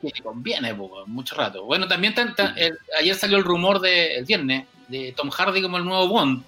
que 0.03 0.09
le 0.15 0.23
conviene 0.23 0.75
po, 0.75 1.07
mucho 1.07 1.35
rato. 1.37 1.65
Bueno, 1.65 1.89
también 1.89 2.15
tan- 2.15 2.35
tan- 2.35 2.57
el- 2.59 2.77
ayer 3.01 3.15
salió 3.15 3.39
el 3.39 3.45
rumor 3.45 3.81
de, 3.81 4.17
el 4.17 4.25
viernes 4.27 4.67
de 4.89 5.13
Tom 5.17 5.31
Hardy 5.31 5.63
como 5.63 5.77
el 5.79 5.85
nuevo 5.85 6.09
Bond. 6.09 6.43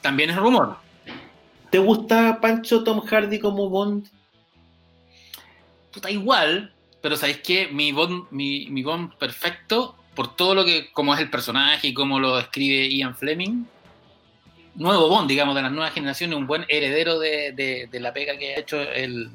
También 0.00 0.30
es 0.30 0.36
rumor. 0.36 0.76
¿Te 1.70 1.78
gusta 1.78 2.40
Pancho 2.40 2.84
Tom 2.84 3.00
Hardy 3.06 3.38
como 3.40 3.68
Bond? 3.68 4.06
Puta, 5.92 6.10
igual, 6.10 6.72
pero 7.00 7.16
¿sabéis 7.16 7.38
qué? 7.38 7.68
Mi 7.68 7.92
Bond, 7.92 8.26
mi, 8.30 8.66
mi 8.70 8.82
Bond 8.82 9.14
perfecto, 9.14 9.96
por 10.14 10.34
todo 10.36 10.54
lo 10.54 10.64
que, 10.64 10.90
como 10.92 11.14
es 11.14 11.20
el 11.20 11.30
personaje 11.30 11.88
y 11.88 11.94
cómo 11.94 12.20
lo 12.20 12.36
describe 12.36 12.88
Ian 12.94 13.16
Fleming, 13.16 13.64
nuevo 14.74 15.08
Bond, 15.08 15.28
digamos, 15.28 15.54
de 15.54 15.62
las 15.62 15.72
nuevas 15.72 15.92
generaciones, 15.94 16.36
un 16.36 16.46
buen 16.46 16.64
heredero 16.68 17.18
de, 17.18 17.52
de- 17.52 17.88
de 17.90 18.00
la 18.00 18.12
pega 18.12 18.36
que 18.38 18.54
ha 18.54 18.58
hecho 18.58 18.80
el, 18.80 19.30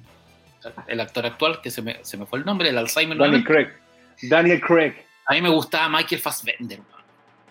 el 0.88 1.00
actor 1.00 1.26
actual, 1.26 1.62
que 1.62 1.72
se 1.72 1.82
me, 1.82 2.00
se 2.04 2.16
me 2.18 2.26
fue 2.26 2.40
el 2.40 2.46
nombre, 2.46 2.70
el 2.70 2.78
Alzheimer. 2.78 3.18
Daniel. 3.18 3.44
Craig. 3.44 3.68
Daniel 4.24 4.62
Craig. 4.62 4.94
A 5.26 5.34
mí 5.34 5.42
me 5.42 5.50
gustaba 5.50 5.90
Michael 5.90 6.22
Fassbender. 6.22 6.80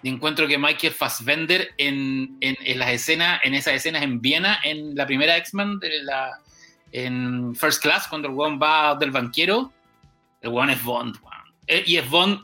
Y 0.02 0.08
encuentro 0.08 0.48
que 0.48 0.56
Michael 0.58 0.92
Fassbender 0.94 1.72
en, 1.76 2.36
en, 2.40 2.56
en 2.64 2.78
las 2.78 2.90
escenas, 2.90 3.40
en 3.44 3.54
esas 3.54 3.74
escenas 3.74 4.02
en 4.02 4.20
Viena, 4.20 4.58
en 4.64 4.94
la 4.94 5.06
primera 5.06 5.36
X-Men, 5.36 5.78
de 5.78 6.02
la- 6.02 6.40
en 6.92 7.54
First 7.54 7.82
Class, 7.82 8.08
cuando 8.08 8.28
el 8.28 8.34
weón 8.34 8.58
va 8.60 8.94
del 8.96 9.10
banquero, 9.10 9.72
el 10.40 10.50
weón 10.50 10.70
es 10.70 10.82
Bond. 10.82 11.16
weón. 11.22 11.36
Eh, 11.66 11.84
Y 11.86 11.96
es 11.98 12.08
Bond 12.08 12.40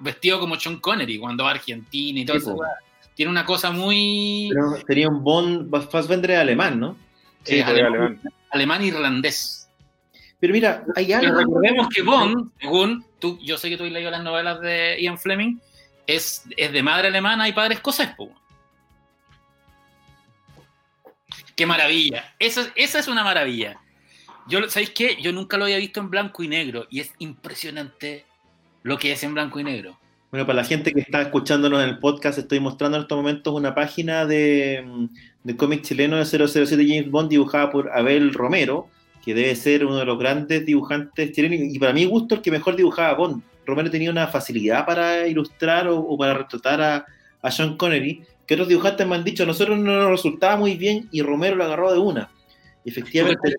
vestido 0.00 0.38
como 0.40 0.58
Sean 0.58 0.76
Connery, 0.80 1.18
cuando 1.18 1.44
va 1.44 1.50
a 1.50 1.54
Argentina 1.54 2.20
y 2.20 2.24
todo 2.24 2.38
Sí, 2.38 2.42
eso. 2.42 2.58
Tiene 3.14 3.30
una 3.30 3.46
cosa 3.46 3.70
muy 3.70 4.50
Pero 4.52 4.76
sería 4.86 5.08
un 5.08 5.22
Bond, 5.24 5.90
Fassbender 5.90 6.32
es 6.32 6.38
alemán, 6.38 6.78
¿no? 6.78 6.96
Sí, 7.44 7.54
pues, 7.62 7.64
alemán. 7.66 7.92
alemán. 7.94 8.20
alemán-irlandés. 8.50 9.68
Pero 10.38 10.52
mira, 10.52 10.84
hay 10.94 11.06
Pero 11.06 11.18
algo... 11.20 11.38
recordemos 11.38 11.88
que 11.88 12.02
Bond, 12.02 12.50
según 12.60 13.06
tú, 13.18 13.38
yo 13.42 13.56
sé 13.56 13.70
que 13.70 13.76
tú 13.78 13.84
has 13.84 13.90
leído 13.92 14.10
las 14.10 14.22
novelas 14.22 14.60
de 14.60 14.98
Ian 15.00 15.16
Fleming, 15.18 15.58
es, 16.06 16.44
de 16.56 16.82
madre 16.82 17.08
alemana 17.08 17.48
y 17.48 17.52
padre 17.52 17.74
escocés. 17.74 18.10
Qué 21.54 21.66
maravilla. 21.66 22.34
Esa, 22.38 22.70
es 22.76 23.08
una 23.08 23.24
maravilla. 23.24 23.80
Yo, 24.46 24.68
¿Sabéis 24.68 24.90
qué? 24.90 25.16
Yo 25.20 25.32
nunca 25.32 25.56
lo 25.56 25.64
había 25.64 25.78
visto 25.78 26.00
en 26.00 26.10
blanco 26.10 26.42
y 26.42 26.48
negro 26.48 26.86
y 26.90 27.00
es 27.00 27.12
impresionante 27.18 28.24
lo 28.82 28.98
que 28.98 29.12
es 29.12 29.22
en 29.24 29.34
blanco 29.34 29.58
y 29.58 29.64
negro. 29.64 29.98
Bueno, 30.30 30.46
para 30.46 30.56
la 30.56 30.64
gente 30.64 30.92
que 30.92 31.00
está 31.00 31.22
escuchándonos 31.22 31.82
en 31.82 31.88
el 31.88 31.98
podcast, 31.98 32.38
estoy 32.38 32.60
mostrando 32.60 32.98
en 32.98 33.02
estos 33.02 33.16
momentos 33.16 33.54
una 33.54 33.74
página 33.74 34.26
de, 34.26 35.08
de 35.44 35.56
cómic 35.56 35.82
chileno 35.82 36.16
de 36.16 36.24
007 36.24 36.84
James 36.86 37.10
Bond 37.10 37.30
dibujada 37.30 37.70
por 37.70 37.90
Abel 37.90 38.34
Romero, 38.34 38.88
que 39.24 39.34
debe 39.34 39.56
ser 39.56 39.84
uno 39.84 39.96
de 39.96 40.04
los 40.04 40.18
grandes 40.18 40.66
dibujantes 40.66 41.32
chilenos 41.32 41.74
y 41.74 41.78
para 41.78 41.92
mi 41.92 42.04
gusto 42.04 42.36
el 42.36 42.42
que 42.42 42.50
mejor 42.50 42.76
dibujaba 42.76 43.14
Bond. 43.14 43.42
Romero 43.66 43.90
tenía 43.90 44.10
una 44.10 44.28
facilidad 44.28 44.86
para 44.86 45.26
ilustrar 45.26 45.88
o, 45.88 45.98
o 45.98 46.16
para 46.16 46.34
retratar 46.34 46.80
a, 46.80 47.06
a 47.42 47.50
Sean 47.50 47.76
Connery, 47.76 48.22
que 48.46 48.54
otros 48.54 48.68
dibujantes 48.68 49.06
me 49.06 49.16
han 49.16 49.24
dicho, 49.24 49.44
nosotros 49.44 49.78
no 49.78 49.92
nos 49.96 50.10
resultaba 50.10 50.56
muy 50.56 50.76
bien 50.76 51.08
y 51.10 51.20
Romero 51.22 51.56
lo 51.56 51.64
agarró 51.64 51.92
de 51.92 51.98
una. 51.98 52.30
Efectivamente, 52.84 53.56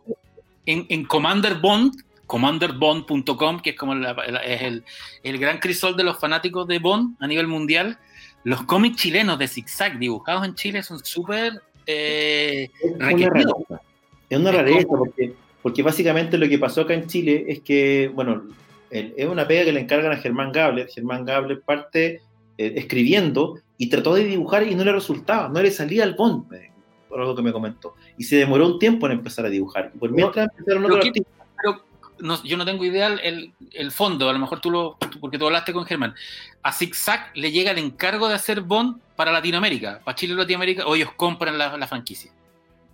En, 0.66 0.86
en 0.90 1.06
Commander 1.06 1.56
Bond, 1.56 1.94
commanderbond.com, 2.26 3.60
que 3.62 3.72
es 3.72 3.76
como 3.76 3.96
la- 3.96 4.14
la- 4.14 4.44
es 4.44 4.62
el, 4.62 4.84
el 5.24 5.38
gran 5.38 5.60
crisol 5.60 5.96
de 5.96 6.04
los 6.04 6.20
fanáticos 6.20 6.68
de 6.68 6.80
Bond 6.80 7.16
a 7.20 7.28
nivel 7.28 7.48
mundial, 7.48 7.98
los 8.44 8.64
cómics 8.64 8.98
chilenos 8.98 9.40
de 9.40 9.48
zigzag 9.48 9.98
dibujados 10.00 10.46
en 10.46 10.56
Chile 10.56 10.84
son 10.84 11.00
súper 11.04 11.62
eh, 11.86 12.70
Es 12.84 12.92
una 12.96 13.06
requeridos. 13.08 13.54
rareza. 13.68 13.82
Es 14.30 14.40
una 14.40 14.52
rareza 14.52 14.88
porque, 14.88 15.34
porque 15.62 15.84
básicamente 15.84 16.38
lo 16.38 16.48
que 16.50 16.60
pasó 16.60 16.82
acá 16.82 16.94
en 16.94 17.08
Chile 17.08 17.46
es 17.48 17.62
que, 17.62 18.12
bueno, 18.14 18.44
el- 18.92 19.14
es 19.18 19.28
una 19.28 19.48
pega 19.48 19.66
que 19.66 19.72
le 19.74 19.82
encargan 19.82 20.12
a 20.12 20.18
Germán 20.18 20.52
Gabler. 20.52 20.88
Germán 20.90 21.26
Gabler 21.26 21.62
parte 21.62 22.22
eh, 22.58 22.74
escribiendo 22.78 23.60
y 23.78 23.88
trató 23.90 24.16
de 24.16 24.24
dibujar 24.24 24.64
y 24.68 24.74
no 24.74 24.84
le 24.84 24.92
resultaba, 24.92 25.48
no 25.50 25.62
le 25.62 25.70
salía 25.72 26.04
al 26.04 26.16
Bond, 26.16 26.50
me- 26.50 26.72
por 27.08 27.20
algo 27.22 27.36
que 27.36 27.42
me 27.44 27.52
comentó. 27.54 27.94
Y 28.18 28.24
se 28.24 28.36
demoró 28.38 28.66
un 28.66 28.80
tiempo 28.80 29.06
en 29.06 29.14
empezar 29.14 29.46
a 29.46 29.50
dibujar. 29.50 29.92
Y 29.94 29.98
por 30.00 30.12
mientras 30.12 30.50
empezaron 30.58 30.84
pero 30.84 30.96
otros 30.96 31.04
qué- 31.04 31.10
artistas. 31.22 31.34
Pero 31.62 31.84
no- 32.20 32.44
yo 32.44 32.58
no 32.58 32.66
tengo 32.66 32.84
idea 32.84 33.08
el, 33.08 33.54
el 33.74 33.92
fondo, 33.92 34.28
a 34.30 34.34
lo 34.34 34.40
mejor 34.40 34.60
tú 34.60 34.72
lo, 34.72 34.98
porque 35.22 35.38
tú 35.38 35.46
hablaste 35.46 35.72
con 35.72 35.86
Germán. 35.86 36.16
A 36.64 36.74
Zigzag 36.74 37.32
le 37.36 37.52
llega 37.52 37.72
el 37.72 37.78
encargo 37.78 38.28
de 38.28 38.34
hacer 38.34 38.62
Bond 38.62 39.00
para 39.16 39.32
Latinoamérica, 39.32 40.02
para 40.04 40.16
Chile 40.16 40.34
y 40.34 40.38
Latinoamérica, 40.38 40.88
o 40.88 40.96
ellos 40.96 41.12
compran 41.16 41.58
la, 41.58 41.78
la 41.78 41.88
franquicia. 41.88 42.32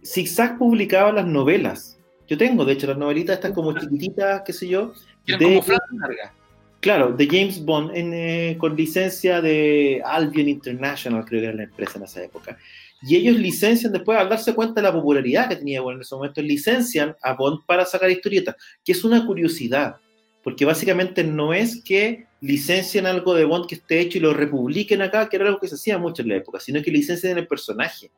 Zigzag 0.05 0.57
publicaba 0.57 1.11
las 1.13 1.25
novelas. 1.25 1.97
Yo 2.33 2.37
tengo, 2.39 2.65
de 2.65 2.73
hecho, 2.73 2.87
las 2.87 2.97
novelitas 2.97 3.35
estas 3.35 3.51
como 3.51 3.77
chiquititas, 3.77 4.41
qué 4.43 4.53
sé 4.53 4.67
yo, 4.67 4.91
de- 5.27 5.37
como 5.37 5.61
Flash 5.61 5.77
larga. 5.99 6.33
Claro, 6.79 7.13
de 7.13 7.27
James 7.27 7.63
Bond, 7.63 7.95
en, 7.95 8.11
eh, 8.11 8.57
con 8.57 8.75
licencia 8.75 9.39
de 9.39 10.01
Albion 10.03 10.49
International, 10.49 11.23
creo 11.25 11.41
que 11.41 11.47
era 11.47 11.55
la 11.55 11.63
empresa 11.65 11.99
en 11.99 12.05
esa 12.05 12.23
época. 12.23 12.57
Y 13.03 13.17
ellos 13.17 13.37
licencian, 13.37 13.91
después 13.91 14.17
al 14.17 14.29
darse 14.29 14.55
cuenta 14.55 14.81
de 14.81 14.87
la 14.87 14.93
popularidad 14.93 15.47
que 15.47 15.57
tenía 15.57 15.81
Bond 15.81 15.97
en 15.97 16.01
ese 16.01 16.15
momento, 16.15 16.41
licencian 16.41 17.15
a 17.21 17.33
Bond 17.33 17.59
para 17.67 17.85
sacar 17.85 18.09
historietas, 18.09 18.55
que 18.83 18.93
es 18.93 19.03
una 19.03 19.23
curiosidad, 19.27 19.97
porque 20.43 20.65
básicamente 20.65 21.23
no 21.23 21.53
es 21.53 21.83
que 21.83 22.25
licencien 22.41 23.05
algo 23.05 23.35
de 23.35 23.45
Bond 23.45 23.67
que 23.67 23.75
esté 23.75 23.99
hecho 23.99 24.17
y 24.17 24.21
lo 24.21 24.33
republiquen 24.33 25.03
acá, 25.03 25.29
que 25.29 25.35
era 25.35 25.45
algo 25.45 25.59
que 25.59 25.67
se 25.67 25.75
hacía 25.75 25.99
mucho 25.99 26.23
en 26.23 26.29
la 26.29 26.37
época, 26.37 26.59
sino 26.59 26.81
que 26.81 26.89
licencian 26.89 27.37
el 27.37 27.45
personaje. 27.45 28.09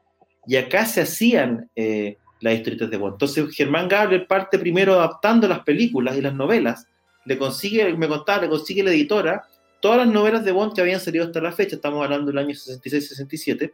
Y 0.48 0.56
acá 0.56 0.86
se 0.86 1.02
hacían 1.02 1.70
eh, 1.76 2.18
las 2.42 2.56
historietas 2.56 2.90
de 2.90 2.98
Bond. 2.98 3.14
Entonces 3.16 3.56
Germán 3.56 3.88
Gabler 3.88 4.28
parte 4.28 4.60
primero 4.60 4.94
adaptando 4.96 5.48
las 5.48 5.60
películas 5.62 6.18
y 6.18 6.22
las 6.22 6.34
novelas, 6.34 6.88
le 7.26 7.38
consigue, 7.38 7.92
me 7.96 8.08
contaba, 8.08 8.44
le 8.44 8.50
consigue 8.50 8.84
la 8.84 8.92
editora 8.92 9.48
todas 9.86 10.00
las 10.00 10.08
novelas 10.08 10.44
de 10.44 10.52
Bond 10.52 10.74
que 10.74 10.82
habían 10.82 11.00
salido 11.00 11.26
hasta 11.26 11.40
la 11.40 11.52
fecha, 11.52 11.76
estamos 11.76 12.04
hablando 12.04 12.32
del 12.32 12.40
año 12.40 12.56
66-67, 12.56 13.72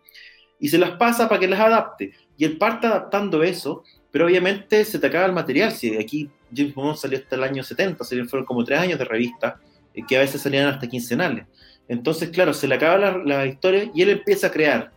y 0.60 0.68
se 0.68 0.78
las 0.78 0.92
pasa 0.92 1.30
para 1.30 1.40
que 1.40 1.48
las 1.48 1.62
adapte. 1.62 2.12
Y 2.38 2.44
él 2.44 2.58
parte 2.58 2.86
adaptando 2.86 3.42
eso, 3.44 3.86
pero 4.12 4.26
obviamente 4.26 4.84
se 4.84 5.00
te 5.00 5.08
acaba 5.08 5.26
el 5.26 5.32
material. 5.32 5.72
Si 5.72 5.96
aquí 5.96 6.30
James 6.54 6.76
Bond 6.76 6.98
salió 6.98 7.18
hasta 7.18 7.38
el 7.38 7.44
año 7.44 7.64
70, 7.64 8.04
salieron, 8.04 8.30
fueron 8.30 8.46
como 8.46 8.66
tres 8.66 8.80
años 8.80 9.00
de 9.00 9.06
revista, 9.06 9.62
eh, 9.94 10.02
que 10.06 10.18
a 10.18 10.20
veces 10.20 10.42
salían 10.42 10.68
hasta 10.68 10.86
quincenales. 10.86 11.46
Entonces, 11.88 12.30
claro, 12.30 12.54
se 12.54 12.68
le 12.68 12.76
acaba 12.76 12.98
la, 12.98 13.18
la 13.18 13.46
historia 13.46 13.90
y 13.96 14.02
él 14.02 14.10
empieza 14.10 14.48
a 14.48 14.52
crear. 14.52 14.92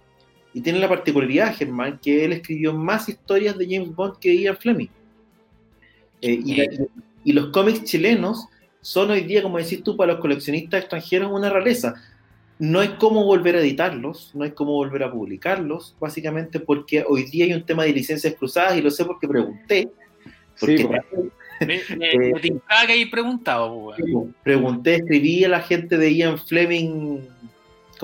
Y 0.55 0.61
tiene 0.61 0.79
la 0.79 0.89
particularidad, 0.89 1.55
Germán, 1.57 1.99
que 2.01 2.25
él 2.25 2.33
escribió 2.33 2.73
más 2.73 3.09
historias 3.09 3.59
de 3.59 3.67
James 3.69 3.95
Bond 3.95 4.19
que 4.21 4.35
Ian 4.37 4.57
Fleming. 4.57 4.87
Eh, 6.23 6.41
y, 6.45 6.55
la- 6.55 6.87
y 7.25 7.33
los 7.33 7.47
cómics 7.49 7.85
chilenos 7.85 8.47
son 8.81 9.11
hoy 9.11 9.23
día, 9.23 9.43
como 9.43 9.59
decís 9.59 9.83
tú, 9.83 9.97
para 9.97 10.13
los 10.13 10.21
coleccionistas 10.21 10.81
extranjeros 10.81 11.33
una 11.33 11.51
rareza. 11.51 11.95
No 12.59 12.79
hay 12.81 12.91
cómo 13.01 13.25
volver 13.25 13.57
a 13.57 13.61
editarlos, 13.61 14.31
no 14.35 14.45
hay 14.45 14.53
cómo 14.53 14.73
volver 14.73 15.03
a 15.03 15.11
publicarlos, 15.11 15.97
básicamente 15.99 16.61
porque 16.61 17.05
hoy 17.07 17.25
día 17.25 17.47
hay 17.47 17.53
un 17.53 17.65
tema 17.67 17.83
de 17.83 17.93
licencias 17.93 18.33
cruzadas 18.35 18.79
y 18.79 18.83
lo 18.83 18.91
sé 18.93 19.05
porque 19.05 19.27
pregunté. 19.27 19.89
Porque 20.61 20.79
Sí, 20.79 20.85
pues. 20.85 21.03
Me, 21.61 21.81
me, 21.97 22.11
Eh, 22.11 22.33
me 22.35 22.41
que 22.41 22.93
hay 22.93 23.07
preguntado, 23.07 23.73
weón. 23.75 24.35
pregunté, 24.43 24.97
escribí 24.97 25.45
a 25.45 25.49
la 25.49 25.61
gente 25.61 25.97
de 25.97 26.13
Ian 26.15 26.37
Fleming, 26.39 27.21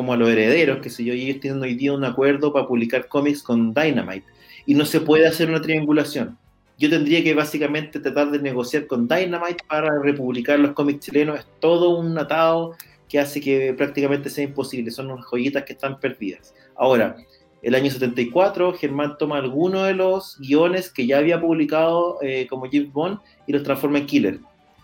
como 0.01 0.15
a 0.15 0.17
los 0.17 0.31
herederos, 0.31 0.79
que 0.79 0.89
sé 0.89 1.05
yo, 1.05 1.13
y 1.13 1.29
ellos 1.29 1.41
tienen 1.41 1.61
hoy 1.61 1.75
día 1.75 1.93
un 1.93 2.05
acuerdo 2.05 2.55
para 2.55 2.67
publicar 2.67 3.07
cómics 3.07 3.43
con 3.43 3.75
Dynamite. 3.75 4.25
Y 4.65 4.75
no 4.75 4.87
se 4.87 5.03
puede 5.03 5.27
hacer 5.27 5.51
una 5.51 5.61
triangulación. 5.61 6.39
Yo 6.79 6.89
tendría 6.89 7.23
que 7.23 7.35
básicamente 7.35 8.01
tratar 8.01 8.31
de 8.31 8.39
negociar 8.39 8.87
con 8.87 9.07
Dynamite 9.07 9.63
para 9.69 9.91
republicar 10.03 10.59
los 10.59 10.73
cómics 10.73 11.05
chilenos. 11.05 11.41
Es 11.41 11.47
todo 11.61 11.99
un 11.99 12.17
atado 12.17 12.77
que 13.11 13.19
hace 13.21 13.43
que 13.43 13.75
prácticamente 13.77 14.31
sea 14.31 14.45
imposible. 14.45 14.91
Son 14.91 15.11
unas 15.11 15.27
joyitas 15.27 15.65
que 15.65 15.75
están 15.75 16.01
perdidas. 16.01 16.55
Ahora, 16.77 17.17
el 17.61 17.75
año 17.75 17.91
74, 17.91 18.73
Germán 18.73 19.19
toma 19.19 19.37
algunos 19.37 19.87
de 19.87 19.93
los 19.93 20.39
guiones 20.39 20.89
que 20.91 21.07
ya 21.07 21.19
había 21.19 21.39
publicado 21.39 22.17
eh, 22.23 22.47
como 22.49 22.65
James 22.73 22.91
Bond 22.91 23.19
y 23.47 23.53
los 23.53 23.63
transforma 23.65 23.99
en 23.99 24.07
Killer. 24.07 24.39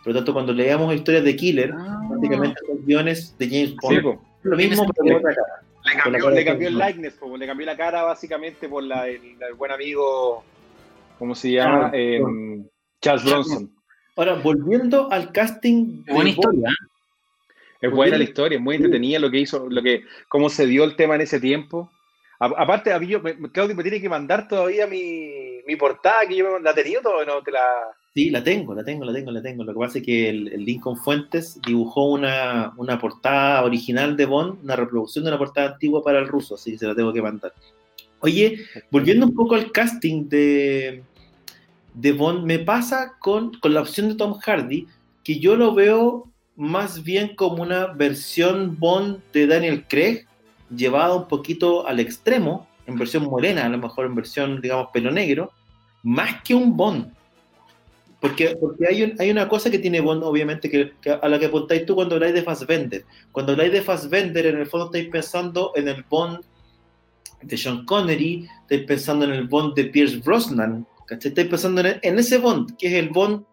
Por 0.05 0.13
lo 0.13 0.19
tanto, 0.21 0.35
cuando 0.35 0.53
leamos 0.53 0.95
historias 0.95 1.25
de 1.25 1.35
Killer, 1.35 1.73
Ah. 1.75 2.03
básicamente 2.11 2.61
son 2.67 2.85
guiones 2.85 3.35
de 3.39 3.47
James 3.47 3.71
Sí, 3.71 3.77
Bond. 3.81 4.03
po. 4.03 4.23
Lo 4.51 4.57
mismo, 4.57 4.85
Tiene 4.85 4.93
pero 4.97 5.21
con 5.21 5.31
otra 5.31 5.35
cara. 5.35 5.63
Le 5.85 5.93
cambió, 6.03 6.21
cara 6.21 6.31
le 6.35 6.39
de 6.41 6.45
cambió 6.45 6.69
el 6.69 6.79
likeness, 6.79 7.19
le 7.39 7.47
cambió 7.47 7.67
la 7.67 7.77
cara 7.77 8.03
básicamente 8.03 8.69
por 8.69 8.83
la, 8.83 9.07
el, 9.09 9.37
el 9.41 9.55
buen 9.55 9.71
amigo, 9.73 10.45
¿cómo 11.19 11.35
se 11.35 11.53
llama? 11.53 11.87
Ah, 11.87 11.91
Em, 11.97 12.67
Charles 13.01 13.25
Bronson. 13.25 13.71
Ahora, 14.17 14.35
volviendo 14.35 15.11
al 15.13 15.31
casting. 15.31 16.03
Buena 16.07 16.25
de 16.25 16.31
historia. 16.31 16.69
¿eh? 16.71 16.87
Es 17.83 17.91
buena 17.93 18.17
la 18.19 18.25
historia, 18.25 18.57
es 18.57 18.63
muy 18.63 18.77
entretenida 18.77 19.19
lo 19.19 19.31
que 19.31 19.39
hizo, 19.39 19.67
lo 19.69 19.83
que, 19.83 20.03
cómo 20.29 20.49
se 20.49 20.67
dio 20.67 20.83
el 20.85 20.97
tema 20.97 21.15
en 21.15 21.21
ese 21.21 21.39
tiempo. 21.39 21.91
A- 22.41 22.47
aparte, 22.57 22.93
a 22.93 22.99
mí 22.99 23.07
yo- 23.07 23.21
me- 23.21 23.37
Claudio 23.53 23.77
me 23.77 23.83
tiene 23.83 24.01
que 24.01 24.09
mandar 24.09 24.49
todavía 24.49 24.87
mi, 24.87 25.61
mi 25.67 25.77
portada 25.77 26.27
que 26.27 26.37
yo 26.37 26.59
la 26.59 26.75
tenía 26.75 27.01
todo, 27.03 27.25
¿no? 27.25 27.43
Te 27.43 27.53
la... 27.53 27.65
Sí, 28.17 28.31
la 28.31 28.43
tengo, 28.43 28.75
la 28.75 28.83
tengo, 28.83 29.05
la 29.05 29.13
tengo, 29.13 29.31
la 29.31 29.43
tengo. 29.43 29.63
Lo 29.63 29.75
que 29.75 29.79
pasa 29.79 29.99
es 29.99 30.05
que 30.07 30.31
el, 30.31 30.65
Lincoln 30.65 30.97
Fuentes 30.97 31.61
dibujó 31.67 32.13
una, 32.13 32.73
una, 32.79 32.99
portada 32.99 33.63
original 33.63 34.17
de 34.17 34.25
Bond, 34.25 34.65
una 34.65 34.75
reproducción 34.75 35.23
de 35.23 35.33
una 35.33 35.37
portada 35.37 35.73
antigua 35.73 36.03
para 36.03 36.21
el 36.21 36.27
ruso, 36.27 36.55
así 36.55 36.73
que 36.73 36.79
se 36.79 36.87
la 36.87 36.95
tengo 36.95 37.13
que 37.13 37.21
mandar. 37.21 37.53
Oye, 38.21 38.61
volviendo 38.91 39.27
un 39.27 39.35
poco 39.35 39.55
al 39.55 39.71
casting 39.71 40.31
de, 40.31 41.03
de 41.93 42.13
Bond, 42.13 42.47
me 42.47 42.59
pasa 42.59 43.19
con, 43.21 43.53
con 43.61 43.75
la 43.75 43.83
opción 43.83 44.09
de 44.09 44.15
Tom 44.15 44.39
Hardy, 44.41 44.87
que 45.23 45.39
yo 45.39 45.55
lo 45.55 45.75
veo 45.75 46.33
más 46.57 47.05
bien 47.05 47.37
como 47.37 47.65
una 47.65 47.89
versión 47.89 48.79
Bond 48.79 49.21
de 49.35 49.47
Daniel 49.47 49.85
Craig, 49.87 50.25
llevada 50.75 51.15
un 51.17 51.29
poquito 51.29 51.87
al 51.87 52.01
extremo, 52.01 52.67
en 52.87 52.97
versión 52.97 53.25
morena, 53.25 53.67
a 53.67 53.69
lo 53.69 53.77
mejor 53.77 54.07
en 54.07 54.15
versión, 54.15 54.63
digamos, 54.63 54.89
pelo 54.91 55.11
negro, 55.11 55.53
más 56.03 56.43
que 56.43 56.55
un 56.55 56.79
Bond. 56.79 57.16
Porque, 58.29 58.57
porque 58.61 58.87
hay, 58.87 59.03
un, 59.03 59.15
hay 59.19 59.31
una 59.31 59.49
cosa 59.49 59.71
que 59.71 59.79
tiene 59.79 60.01
Bond, 60.01 60.23
obviamente, 60.25 60.71
que, 60.71 60.93
que 61.01 61.11
a 61.11 61.29
la 61.29 61.39
que 61.39 61.47
apuntáis 61.47 61.87
tú 61.87 61.95
cuando 61.95 62.17
habláis 62.17 62.35
de 62.35 62.43
Fassbender. 62.43 63.05
Cuando 63.33 63.53
habláis 63.53 63.73
de 63.73 63.83
Fassbender, 63.83 64.47
en 64.47 64.59
el 64.59 64.67
fondo 64.67 64.87
estáis 64.87 65.09
pensando 65.09 65.73
en 65.77 65.89
el 65.89 66.05
Bond 66.09 66.41
de 67.43 67.57
Sean 67.57 67.85
Connery, 67.85 68.49
estáis 68.63 68.83
pensando 68.83 69.25
en 69.25 69.33
el 69.33 69.47
Bond 69.47 69.75
de 69.75 69.85
Pierce 69.85 70.19
Brosnan, 70.19 70.87
¿cachai? 71.07 71.29
Estáis 71.29 71.49
pensando 71.49 71.81
en, 71.83 71.99
en 72.03 72.19
ese 72.19 72.39
Bond, 72.39 72.77
que 72.77 72.89
es 72.89 72.95
el 72.95 73.11
Bond 73.11 73.45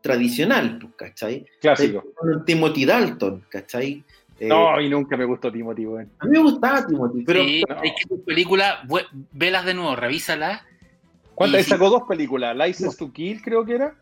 tradicional, 0.00 0.78
¿cachai? 0.96 1.44
Clásico. 1.60 2.04
En 2.22 2.44
Timothy 2.44 2.84
Dalton, 2.84 3.44
¿cachai? 3.50 4.04
No, 4.40 4.80
y 4.80 4.88
nunca 4.88 5.16
me 5.16 5.24
gustó 5.24 5.50
Timothy. 5.50 5.84
A 5.84 6.24
mí 6.26 6.30
me 6.30 6.38
gustaba 6.38 6.86
Timothy, 6.86 7.24
pero. 7.24 7.42
Sí, 7.42 7.62
no. 7.68 7.82
es 7.82 7.92
que 7.98 8.08
tu 8.08 8.22
película, 8.24 8.82
velas 9.32 9.64
de 9.64 9.74
nuevo, 9.74 9.96
revísala. 9.96 10.64
¿Cuántas? 11.34 11.64
Sí. 11.64 11.70
Sacó 11.70 11.90
dos 11.90 12.02
películas, 12.08 12.56
License 12.56 12.96
no. 13.00 13.06
to 13.06 13.12
Kill, 13.12 13.42
creo 13.42 13.64
que 13.64 13.74
era. 13.74 13.96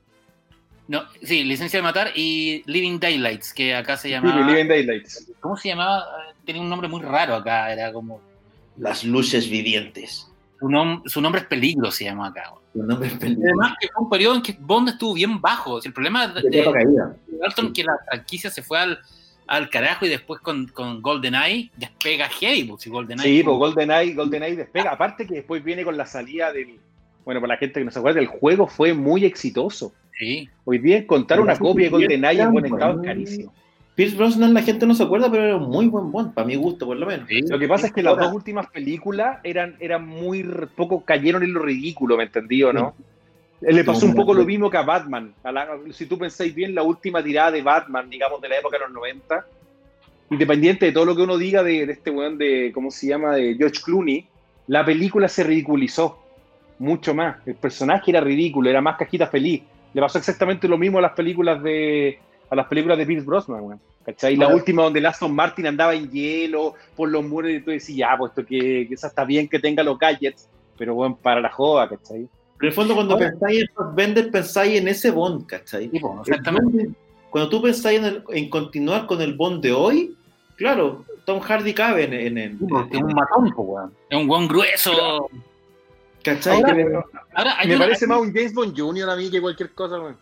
No, 0.89 1.03
sí, 1.23 1.43
Licencia 1.43 1.79
de 1.79 1.83
Matar 1.83 2.13
y 2.15 2.63
Living 2.67 3.01
Daylights, 3.01 3.53
que 3.53 3.75
acá 3.75 3.97
se 3.97 4.09
llamaba. 4.09 4.47
Sí, 4.47 4.53
Living 4.53 4.69
Daylights. 4.69 5.33
¿Cómo 5.41 5.57
se 5.57 5.69
llamaba? 5.69 6.05
Tenía 6.45 6.63
un 6.63 6.69
nombre 6.69 6.89
muy 6.89 7.03
raro 7.03 7.35
acá, 7.35 7.73
era 7.73 7.93
como. 7.93 8.21
Las 8.77 9.05
luces 9.05 9.51
vivientes. 9.51 10.31
Su, 10.61 10.69
nom 10.69 11.03
su 11.07 11.21
nombre 11.21 11.41
es 11.41 11.47
Peligro, 11.49 11.91
se 11.91 12.05
llama 12.05 12.29
acá. 12.29 12.53
Su 12.73 12.83
nombre 12.83 13.09
es 13.09 13.15
Peligro. 13.15 13.43
Además, 13.45 13.75
que 13.81 13.89
fue 13.89 14.05
un 14.05 14.11
periodo 14.11 14.35
en 14.37 14.43
que 14.43 14.57
Bond 14.61 14.91
estuvo 14.91 15.15
bien 15.15 15.41
bajo. 15.41 15.83
El 15.83 15.93
problema 15.93 16.29
de, 16.29 16.43
de, 16.43 16.51
de 16.51 17.39
Dalton 17.41 17.73
que 17.73 17.83
la 17.83 17.99
franquicia 18.07 18.51
se 18.51 18.63
fue 18.63 18.79
al, 18.79 18.99
al 19.47 19.69
carajo 19.71 20.07
y 20.07 20.09
después 20.09 20.41
con, 20.41 20.69
con 20.69 21.03
GoldenEye 21.03 21.71
despega 21.77 22.29
heavy. 22.29 22.65
Pues, 22.65 22.87
GoldenEye 22.87 23.39
sí, 23.39 23.43
pues 23.43 23.57
GoldenEye, 23.57 24.15
GoldenEye 24.15 24.57
despega. 24.57 24.93
Aparte 24.93 25.27
que 25.27 25.35
después 25.35 25.65
viene 25.65 25.85
con 25.85 25.97
la 25.97 26.07
salida 26.07 26.53
del. 26.53 26.79
Bueno, 27.25 27.41
para 27.41 27.55
la 27.55 27.59
gente 27.59 27.81
que 27.81 27.85
no 27.85 27.91
se 27.91 27.99
acuerda, 27.99 28.21
el 28.21 28.29
juego 28.29 28.69
fue 28.69 28.95
muy 28.95 29.25
exitoso. 29.25 29.93
Sí. 30.17 30.49
Hoy 30.65 30.79
día 30.79 30.99
encontrar 30.99 31.41
una 31.41 31.57
copia 31.57 31.85
de 31.85 31.91
GoldenEye 31.91 32.43
en 32.43 32.53
buen 32.53 32.67
estado 32.67 33.01
es 33.01 33.07
carísimo. 33.07 33.53
Pierce 33.95 34.17
Brosnan 34.17 34.53
la 34.53 34.63
gente 34.63 34.87
no 34.87 34.95
se 34.95 35.03
acuerda, 35.03 35.31
pero 35.31 35.45
era 35.45 35.57
un 35.57 35.71
muy 35.71 35.87
buen 35.87 36.13
Bond, 36.13 36.35
para 36.35 36.47
mi 36.47 36.55
gusto 36.55 36.85
por 36.85 36.97
lo 36.99 37.07
menos. 37.07 37.27
Sí. 37.29 37.41
Lo 37.43 37.59
que 37.59 37.67
pasa 37.67 37.87
es 37.87 37.93
que 37.93 38.03
las 38.03 38.17
dos 38.19 38.33
últimas 38.33 38.67
películas 38.69 39.39
eran, 39.43 39.77
eran 39.81 40.07
muy 40.07 40.43
poco, 40.75 41.03
cayeron 41.03 41.43
en 41.43 41.55
lo 41.55 41.61
ridículo, 41.61 42.17
¿me 42.17 42.25
entendí 42.25 42.63
o 42.63 42.73
no? 42.73 42.95
Sí. 42.99 43.05
Le 43.73 43.85
pasó 43.85 44.05
un 44.05 44.15
poco 44.15 44.35
lo 44.35 44.45
mismo 44.45 44.69
que 44.69 44.77
a 44.77 44.83
Batman. 44.83 45.33
A 45.43 45.51
la, 45.51 45.67
si 45.91 46.05
tú 46.05 46.19
pensáis 46.19 46.55
bien, 46.55 46.75
la 46.75 46.83
última 46.83 47.23
tirada 47.23 47.51
de 47.53 47.63
Batman, 47.63 48.11
digamos, 48.11 48.39
de 48.43 48.51
la 48.51 48.59
época 48.59 48.77
de 48.77 48.85
los 48.85 48.93
90, 48.93 49.47
independiente 50.31 50.87
de 50.87 50.93
todo 50.93 51.07
lo 51.07 51.17
que 51.17 51.23
uno 51.23 51.39
diga 51.39 51.63
de, 51.63 51.87
de 51.87 51.93
este 51.93 52.11
weón 52.11 52.37
de, 52.37 52.71
¿cómo 52.75 52.91
se 52.91 53.07
llama?, 53.07 53.35
de 53.35 53.55
George 53.55 53.81
Clooney, 53.83 54.27
la 54.67 54.85
película 54.85 55.27
se 55.27 55.43
ridiculizó 55.43 56.23
mucho 56.79 57.15
más. 57.15 57.37
El 57.47 57.55
personaje 57.55 58.11
era 58.11 58.21
ridículo, 58.21 58.69
era 58.69 58.83
más 58.83 58.99
cajita 58.99 59.27
feliz. 59.27 59.63
Le 59.95 60.01
pasó 60.01 60.19
exactamente 60.19 60.69
lo 60.69 60.79
mismo 60.79 60.99
a 60.99 61.03
las 61.03 61.13
películas 61.13 61.63
de 61.63 62.19
a 62.49 62.55
las 62.55 62.67
películas 62.67 62.99
de 62.99 63.07
Pierce 63.07 63.27
Brosnan, 63.27 63.61
weón. 63.61 63.81
¿Cachai? 64.05 64.37
La 64.37 64.47
última 64.47 64.85
donde 64.85 65.05
Aston 65.05 65.35
Martin 65.35 65.67
andaba 65.67 65.93
en 65.93 66.09
hielo 66.09 66.75
por 66.95 67.09
los 67.09 67.25
muros 67.25 67.51
y 67.51 67.61
tú 67.61 67.73
decías, 67.73 67.99
ya, 67.99 68.17
pues 68.17 68.31
esto 68.31 68.47
que, 68.47 68.87
que 68.87 68.95
esa 68.95 69.09
está 69.09 69.25
bien 69.25 69.49
que 69.49 69.59
tenga 69.59 69.83
los 69.83 69.99
gadgets, 69.99 70.49
pero 70.79 70.95
bueno, 70.95 71.19
para 71.21 71.41
la 71.41 71.51
joda, 71.51 71.89
¿cachai? 71.89 72.29
Pero 72.59 72.61
en 72.61 72.67
el 72.69 72.73
fondo 72.73 72.95
cuando 72.95 73.19
pensáis 73.19 73.63
en 73.63 73.69
Fassbender, 73.75 74.31
pensáis 74.31 74.81
en 74.81 74.87
ese 74.87 75.11
Bond, 75.11 75.47
¿cachai? 75.47 75.89
Bueno, 75.89 76.23
exactamente. 76.25 76.91
Cuando 77.31 77.51
tú 77.51 77.61
pensáis 77.61 77.99
en, 77.99 78.05
el, 78.05 78.25
en, 78.31 78.49
continuar 78.49 79.07
con 79.07 79.21
el 79.21 79.35
Bond 79.35 79.61
de 79.61 79.73
hoy, 79.73 80.17
claro, 80.55 81.05
Tom 81.25 81.41
Hardy 81.41 81.75
cabe 81.75 82.05
en, 82.05 82.13
en 82.15 82.39
el... 82.39 82.59
Sí, 82.59 82.65
es 82.93 83.03
un 83.03 83.13
matón, 83.13 83.53
weón. 83.57 83.93
Es 84.09 84.19
un 84.19 84.29
buen 84.29 84.47
grueso. 84.47 85.29
¿Cachai? 86.27 86.61
Ahora, 86.61 87.05
ahora 87.35 87.57
me 87.65 87.77
una... 87.77 87.85
parece 87.85 88.07
más 88.09 88.19
un 88.19 88.35
James 88.35 88.53
Bond 88.53 88.77
Jr. 88.77 89.11
a 89.11 89.15
mí 89.15 89.31
que 89.31 89.41
cualquier 89.41 89.71
cosa, 89.73 90.01
weón. 90.01 90.17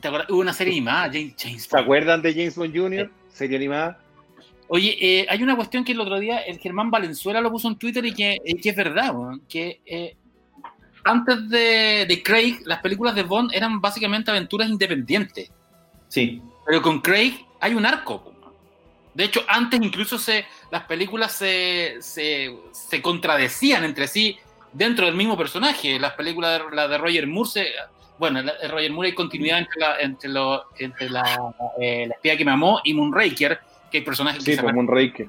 ¿Te 0.00 0.08
acuerdas? 0.08 0.30
Hubo 0.30 0.40
una 0.40 0.54
serie 0.54 0.72
animada, 0.72 1.10
James, 1.12 1.34
James 1.38 1.64
¿Se 1.64 1.78
acuerdan 1.78 2.22
de 2.22 2.32
James 2.32 2.56
Bond 2.56 2.74
Jr.? 2.74 3.10
Serie 3.28 3.56
animada. 3.58 4.00
Oye, 4.68 4.96
eh, 4.98 5.26
hay 5.28 5.42
una 5.42 5.56
cuestión 5.56 5.84
que 5.84 5.92
el 5.92 6.00
otro 6.00 6.18
día 6.18 6.38
el 6.38 6.58
Germán 6.58 6.90
Valenzuela 6.90 7.42
lo 7.42 7.50
puso 7.50 7.68
en 7.68 7.76
Twitter 7.76 8.04
y 8.06 8.14
que, 8.14 8.38
eh, 8.42 8.60
que 8.62 8.70
es 8.70 8.76
verdad, 8.76 9.12
¿no? 9.12 9.38
que 9.46 9.80
eh, 9.84 10.16
antes 11.04 11.50
de, 11.50 12.06
de, 12.08 12.22
Craig 12.22 12.60
las 12.64 12.80
películas 12.80 13.14
de 13.14 13.24
Bond 13.24 13.52
eran 13.52 13.82
básicamente 13.82 14.30
aventuras 14.30 14.70
independientes. 14.70 15.50
Sí. 16.08 16.40
Pero 16.66 16.80
con 16.80 17.00
Craig 17.02 17.44
hay 17.60 17.74
un 17.74 17.84
arco. 17.84 18.32
De 19.12 19.24
hecho, 19.24 19.42
antes 19.48 19.80
incluso 19.82 20.18
se, 20.18 20.46
las 20.70 20.84
películas 20.84 21.32
se, 21.32 21.96
se, 22.00 22.56
se 22.72 23.02
contradecían 23.02 23.84
entre 23.84 24.06
sí 24.06 24.38
dentro 24.72 25.06
del 25.06 25.14
mismo 25.14 25.36
personaje. 25.36 25.98
Las 25.98 26.14
películas 26.14 26.60
de, 26.60 26.76
la 26.76 26.88
de 26.88 26.98
Roger 26.98 27.26
Moore 27.26 27.50
se, 27.50 27.66
bueno, 28.18 28.40
el 28.40 28.70
Roger 28.70 28.92
Moore 28.92 29.08
hay 29.08 29.14
continuidad 29.14 29.58
entre 29.58 29.80
la, 29.80 30.00
entre 30.00 30.28
lo, 30.30 30.64
entre 30.78 31.10
la, 31.10 31.52
eh, 31.80 32.06
la 32.08 32.14
espía 32.14 32.36
que 32.36 32.44
me 32.44 32.52
amó 32.52 32.80
y 32.84 32.94
Moonraker, 32.94 33.58
que 33.90 33.98
hay 33.98 34.04
personajes 34.04 34.42
sí, 34.42 34.56
que 34.56 34.62
pues, 34.62 34.74
Moonraker. 34.74 35.28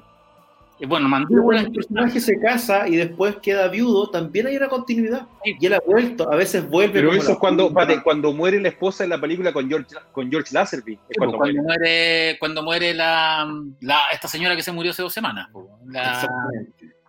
Y 0.82 0.86
bueno, 0.86 1.10
Mandíbula. 1.10 1.60
el 1.60 1.72
personaje 1.72 2.20
se 2.20 2.40
casa 2.40 2.88
y 2.88 2.96
después 2.96 3.36
queda 3.36 3.68
viudo, 3.68 4.08
también 4.08 4.46
hay 4.46 4.56
una 4.56 4.68
continuidad. 4.68 5.26
Sí. 5.44 5.54
Y 5.60 5.66
él 5.66 5.74
ha 5.74 5.80
vuelto, 5.80 6.32
a 6.32 6.36
veces 6.36 6.66
vuelve. 6.66 6.94
Pero 6.94 7.12
eso 7.12 7.32
es 7.32 7.38
cuando, 7.38 7.70
pate, 7.70 8.02
cuando 8.02 8.32
muere 8.32 8.58
la 8.58 8.68
esposa 8.68 9.04
en 9.04 9.10
la 9.10 9.20
película 9.20 9.52
con 9.52 9.68
George, 9.68 9.94
con 10.10 10.30
George 10.30 10.54
Lazenby. 10.54 10.94
Sí, 10.94 11.14
cuando, 11.18 11.36
cuando, 11.36 11.62
muere. 11.62 11.78
muere. 11.78 12.38
cuando 12.38 12.62
muere 12.62 12.94
la, 12.94 13.46
la, 13.80 14.00
esta 14.10 14.26
señora 14.26 14.56
que 14.56 14.62
se 14.62 14.72
murió 14.72 14.92
hace 14.92 15.02
dos 15.02 15.12
semanas. 15.12 15.50
La... 15.84 16.26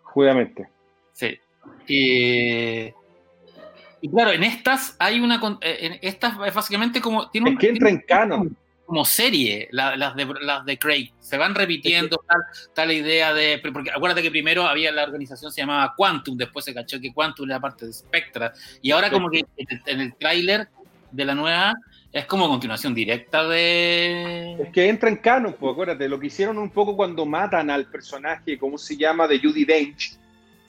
Justamente. 0.03 0.67
Sí. 1.87 2.93
Y 4.03 4.09
claro, 4.09 4.31
en 4.31 4.43
estas 4.43 4.95
hay 4.99 5.19
una. 5.19 5.39
eh, 5.61 5.77
En 5.81 5.99
estas 6.01 6.35
es 6.45 6.53
básicamente 6.53 7.01
como. 7.01 7.29
Tiene 7.29 7.51
es 7.51 7.59
que 7.59 7.69
entra 7.69 7.89
en 7.89 7.99
canon. 7.99 8.57
Como 8.85 9.05
serie, 9.05 9.69
la, 9.71 9.95
las, 9.95 10.15
de, 10.15 10.27
las 10.41 10.65
de 10.65 10.77
Craig. 10.77 11.11
Se 11.19 11.37
van 11.37 11.55
repitiendo 11.55 12.17
que, 12.17 12.27
tal, 12.27 12.41
tal 12.73 12.91
idea 12.91 13.33
de. 13.33 13.61
Porque 13.73 13.91
acuérdate 13.91 14.21
que 14.21 14.31
primero 14.31 14.63
había 14.63 14.91
la 14.91 15.03
organización 15.03 15.51
se 15.51 15.61
llamaba 15.61 15.93
Quantum, 15.95 16.35
después 16.35 16.65
se 16.65 16.73
cachó 16.73 16.99
que 16.99 17.13
Quantum 17.13 17.49
era 17.49 17.59
parte 17.59 17.85
de 17.85 17.93
Spectra. 17.93 18.51
Y 18.81 18.91
ahora, 18.91 19.09
como 19.09 19.29
que 19.29 19.39
en 19.39 19.67
el, 19.69 19.81
en 19.85 20.01
el 20.01 20.15
tráiler 20.15 20.67
de 21.11 21.25
la 21.25 21.35
nueva 21.35 21.73
es 22.11 22.25
como 22.25 22.49
continuación 22.49 22.93
directa 22.93 23.47
de. 23.47 24.57
Es 24.59 24.69
que 24.73 24.89
entra 24.89 25.07
en 25.07 25.17
canon, 25.17 25.55
pues 25.57 25.71
acuérdate, 25.71 26.09
lo 26.09 26.19
que 26.19 26.27
hicieron 26.27 26.57
un 26.57 26.71
poco 26.71 26.97
cuando 26.97 27.25
matan 27.25 27.69
al 27.69 27.85
personaje, 27.85 28.57
¿cómo 28.57 28.77
se 28.77 28.97
llama? 28.97 29.27
De 29.27 29.39
Judy 29.39 29.63
Dench 29.63 30.17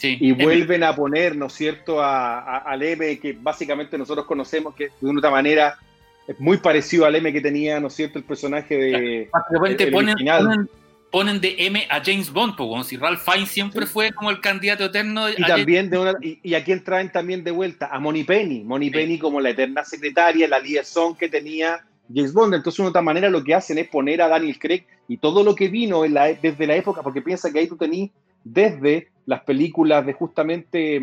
Sí, 0.03 0.17
y 0.21 0.33
vuelven 0.33 0.83
a 0.83 0.97
poner, 0.97 1.37
¿no 1.37 1.47
es 1.47 1.53
cierto?, 1.53 2.03
a, 2.03 2.41
a, 2.41 2.57
al 2.59 2.83
M 2.83 3.21
que 3.21 3.39
básicamente 3.41 3.97
nosotros 3.97 4.27
conocemos, 4.27 4.75
que 4.75 4.91
de 5.01 5.09
una 5.09 5.21
otra 5.21 5.31
manera 5.31 5.79
es 6.27 6.41
muy 6.41 6.57
parecido 6.57 7.07
al 7.07 7.15
M 7.15 7.33
que 7.33 7.41
tenía, 7.41 7.79
¿no 7.79 7.87
es 7.87 7.95
cierto?, 7.95 8.19
el 8.19 8.25
personaje 8.25 8.77
de. 8.77 9.29
Básicamente 9.33 9.93
ponen, 9.93 10.17
ponen, 10.17 10.69
ponen, 11.09 11.41
de 11.41 11.55
M 11.57 11.87
a 11.89 12.03
James 12.05 12.33
Bond, 12.33 12.57
pues, 12.57 12.69
como 12.69 12.83
si 12.83 12.97
Ralph 12.97 13.23
Fiennes 13.23 13.51
siempre 13.51 13.87
sí. 13.87 13.93
fue 13.93 14.11
como 14.11 14.31
el 14.31 14.41
candidato 14.41 14.87
eterno. 14.87 15.31
Y 15.31 15.37
también 15.37 15.89
de 15.89 15.99
una, 15.99 16.15
y, 16.21 16.41
y, 16.43 16.55
a 16.55 16.65
quién 16.65 16.83
traen 16.83 17.13
también 17.13 17.45
de 17.45 17.53
vuelta, 17.53 17.87
a 17.87 18.01
Moni 18.01 18.25
Penny. 18.25 18.65
Moni 18.65 18.87
sí. 18.87 18.91
Penny 18.91 19.19
como 19.21 19.41
la 19.41 19.51
eterna 19.51 19.85
secretaria, 19.85 20.49
la 20.49 20.59
liaison 20.59 21.15
que 21.15 21.29
tenía 21.29 21.81
James 22.13 22.33
Bond. 22.33 22.55
Entonces, 22.55 22.83
de 22.83 22.89
otra 22.89 23.03
manera, 23.03 23.31
lo 23.31 23.45
que 23.45 23.55
hacen 23.55 23.79
es 23.79 23.87
poner 23.87 24.21
a 24.21 24.27
Daniel 24.27 24.59
Craig 24.59 24.83
y 25.07 25.19
todo 25.19 25.45
lo 25.45 25.55
que 25.55 25.69
vino 25.69 26.05
en 26.05 26.15
la, 26.15 26.35
desde 26.35 26.67
la 26.67 26.75
época, 26.75 27.05
porque 27.05 27.23
piensa 27.23 27.53
que 27.53 27.61
ahí 27.61 27.69
tú 27.69 27.77
tenías 27.77 28.11
desde 28.45 29.09
las 29.27 29.43
películas 29.43 30.05
de 30.05 30.13
justamente 30.13 31.01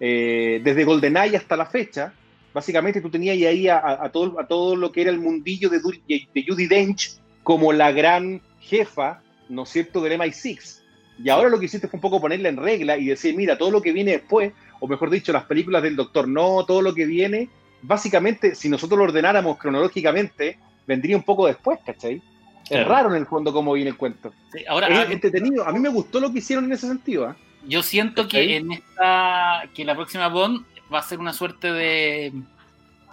eh, 0.00 0.60
desde 0.62 0.84
GoldenEye 0.84 1.36
hasta 1.36 1.56
la 1.56 1.66
fecha, 1.66 2.12
básicamente 2.52 3.00
tú 3.00 3.10
tenías 3.10 3.36
ahí 3.36 3.68
a, 3.68 3.78
a, 3.78 4.10
todo, 4.10 4.40
a 4.40 4.46
todo 4.46 4.76
lo 4.76 4.90
que 4.92 5.02
era 5.02 5.10
el 5.10 5.20
mundillo 5.20 5.68
de, 5.68 5.80
de 6.08 6.44
Judy 6.46 6.66
Dench 6.66 7.18
como 7.42 7.72
la 7.72 7.92
gran 7.92 8.40
jefa, 8.60 9.22
¿no 9.48 9.62
es 9.62 9.70
cierto?, 9.70 10.00
del 10.00 10.18
MI6. 10.20 10.82
Y 11.22 11.30
ahora 11.30 11.48
lo 11.48 11.58
que 11.58 11.66
hiciste 11.66 11.88
fue 11.88 11.98
un 11.98 12.02
poco 12.02 12.20
ponerla 12.20 12.48
en 12.48 12.56
regla 12.56 12.96
y 12.96 13.06
decir, 13.06 13.34
mira, 13.34 13.58
todo 13.58 13.70
lo 13.70 13.82
que 13.82 13.92
viene 13.92 14.12
después, 14.12 14.52
o 14.80 14.86
mejor 14.86 15.10
dicho, 15.10 15.32
las 15.32 15.44
películas 15.44 15.82
del 15.82 15.96
Doctor 15.96 16.28
No, 16.28 16.64
todo 16.64 16.82
lo 16.82 16.94
que 16.94 17.06
viene, 17.06 17.48
básicamente, 17.82 18.54
si 18.54 18.68
nosotros 18.68 18.98
lo 18.98 19.04
ordenáramos 19.04 19.58
cronológicamente, 19.58 20.58
vendría 20.86 21.16
un 21.16 21.24
poco 21.24 21.46
después, 21.46 21.80
¿cachai? 21.84 22.22
Claro. 22.68 22.82
Es 22.82 22.88
raro 22.88 23.10
en 23.10 23.16
el 23.16 23.26
fondo 23.26 23.52
cómo 23.52 23.72
viene 23.72 23.90
el 23.90 23.96
cuento. 23.96 24.32
Sí, 24.52 24.64
ahora, 24.68 24.88
es 25.04 25.10
entretenido. 25.10 25.66
A 25.66 25.72
mí 25.72 25.78
me 25.78 25.88
gustó 25.88 26.20
lo 26.20 26.32
que 26.32 26.38
hicieron 26.38 26.64
en 26.66 26.72
ese 26.72 26.86
sentido. 26.88 27.30
¿eh? 27.30 27.34
Yo 27.66 27.82
siento 27.82 28.28
que 28.28 28.56
en 28.56 28.72
esta, 28.72 29.62
que 29.74 29.84
la 29.84 29.94
próxima 29.94 30.28
Bond 30.28 30.64
va 30.92 30.98
a 31.00 31.02
ser 31.02 31.18
una 31.18 31.32
suerte 31.32 31.72
de, 31.72 32.32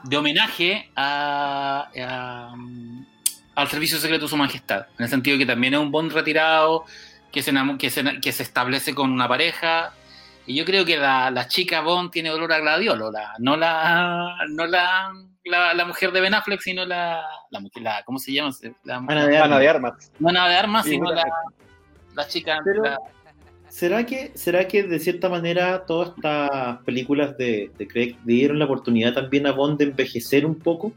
de 0.04 0.18
homenaje 0.18 0.90
a, 0.96 1.90
a- 1.98 2.56
al 3.56 3.68
Servicio 3.70 3.98
Secreto 4.00 4.26
de 4.26 4.30
Su 4.30 4.38
Majestad, 4.38 4.88
en 4.98 5.04
el 5.06 5.10
sentido 5.10 5.38
que 5.38 5.46
también 5.46 5.74
es 5.74 5.80
un 5.80 5.90
Bond 5.92 6.12
retirado, 6.12 6.84
que 7.32 7.42
se, 7.42 7.54
que 7.80 7.90
se, 7.90 8.20
que 8.22 8.32
se 8.32 8.44
establece 8.44 8.94
con 8.94 9.12
una 9.12 9.28
pareja. 9.28 9.94
Y 10.48 10.56
yo 10.56 10.64
creo 10.66 10.86
que 10.86 10.98
la, 10.98 11.32
la 11.32 11.48
chica 11.48 11.82
Bond 11.82 12.12
tiene 12.12 12.30
olor 12.32 12.52
a 12.54 12.60
gladiolo, 12.60 13.12
la- 13.12 13.34
no, 13.40 13.56
la, 13.58 14.36
no 14.50 14.66
la, 14.68 15.12
la, 15.46 15.74
la 15.74 15.86
mujer 15.86 16.12
de 16.12 16.22
Ben 16.22 16.34
Affleck, 16.34 16.62
sino 16.62 16.86
la, 16.86 17.24
la, 17.52 17.60
mujer- 17.60 17.84
la- 17.84 18.04
¿cómo 18.06 18.20
se 18.20 18.34
llama? 18.34 18.52
La, 18.84 18.98
Ana 18.98 19.28
de 19.28 19.38
Ana 19.38 19.44
Armas. 19.46 19.60
de 19.60 19.68
armas. 19.70 20.12
no 20.20 20.30
Ana 20.30 20.50
de 20.50 20.56
armas, 20.56 20.84
Sí, 20.86 20.92
sino 20.92 21.12
la, 21.12 21.24
la 22.16 22.28
chica. 22.28 22.60
Pero- 22.64 22.84
la- 22.84 22.98
¿Será 23.70 24.06
que, 24.06 24.32
¿Será 24.36 24.68
que 24.70 24.84
de 24.84 25.00
cierta 25.00 25.28
manera 25.28 25.86
todas 25.86 26.10
estas 26.16 26.78
películas 26.84 27.38
de, 27.38 27.72
de 27.78 27.88
Craig 27.88 28.16
dieron 28.24 28.58
la 28.60 28.66
oportunidad 28.66 29.14
también 29.14 29.48
a 29.48 29.52
Bond 29.52 29.78
de 29.80 29.86
envejecer 29.86 30.46
un 30.46 30.56
poco? 30.56 30.94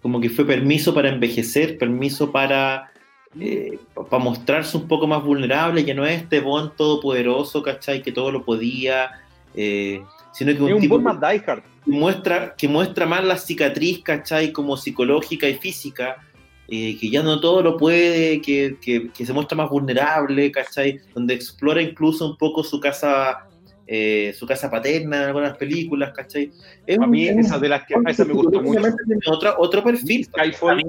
Como 0.00 0.18
que 0.20 0.30
fue 0.30 0.46
permiso 0.46 0.94
para 0.94 1.10
envejecer, 1.10 1.76
permiso 1.76 2.32
para, 2.32 2.90
eh, 3.38 3.78
para 4.08 4.22
mostrarse 4.24 4.76
un 4.78 4.88
poco 4.88 5.06
más 5.06 5.22
vulnerable, 5.22 5.84
que 5.84 5.92
no 5.94 6.06
es 6.06 6.22
este 6.22 6.40
Bond 6.40 6.74
todopoderoso, 6.74 7.62
¿cachai? 7.62 8.00
Que 8.02 8.12
todo 8.12 8.32
lo 8.32 8.44
podía, 8.46 9.10
eh, 9.54 10.02
sino 10.32 10.50
que 10.52 10.56
Es 10.66 10.74
un, 10.74 10.80
tipo 10.80 10.98
más 10.98 11.20
Die 11.20 11.42
Hard. 11.46 11.62
que 11.84 11.90
muestra, 11.90 12.54
que 12.56 12.68
muestra 12.68 13.06
más 13.06 13.24
la 13.24 13.36
cicatriz, 13.36 14.02
¿cachai? 14.02 14.52
Como 14.52 14.76
psicológica 14.76 15.48
y 15.48 15.54
física, 15.54 16.16
eh, 16.68 16.96
que 16.98 17.10
ya 17.10 17.22
no 17.22 17.38
todo 17.40 17.62
lo 17.62 17.76
puede, 17.76 18.40
que, 18.40 18.76
que- 18.80 19.10
que 19.10 19.26
se 19.26 19.32
muestra 19.32 19.56
más 19.56 19.68
vulnerable, 19.68 20.50
¿cachai? 20.50 21.00
Donde 21.14 21.34
explora 21.34 21.82
incluso 21.82 22.26
un 22.30 22.36
poco 22.38 22.64
su 22.64 22.80
casa, 22.80 23.46
eh, 23.86 24.32
su 24.38 24.46
casa 24.46 24.70
paterna 24.70 25.18
en 25.18 25.22
algunas 25.24 25.56
películas, 25.58 26.12
¿cachai? 26.14 26.50
Es 26.86 26.98
A 26.98 27.06
mí 27.06 27.26
es 27.28 27.34
un- 27.34 27.40
esa 27.40 27.58
de 27.58 27.68
las 27.68 27.84
que 27.84 27.94
a 27.94 28.10
esa 28.10 28.24
me 28.24 28.32
gustó 28.32 28.62
mucho. 28.62 28.80
otra- 29.26 29.56
otro 29.58 29.84
perfil. 29.84 30.26
A 30.38 30.44
Skyfall, 30.44 30.76
mí 30.76 30.84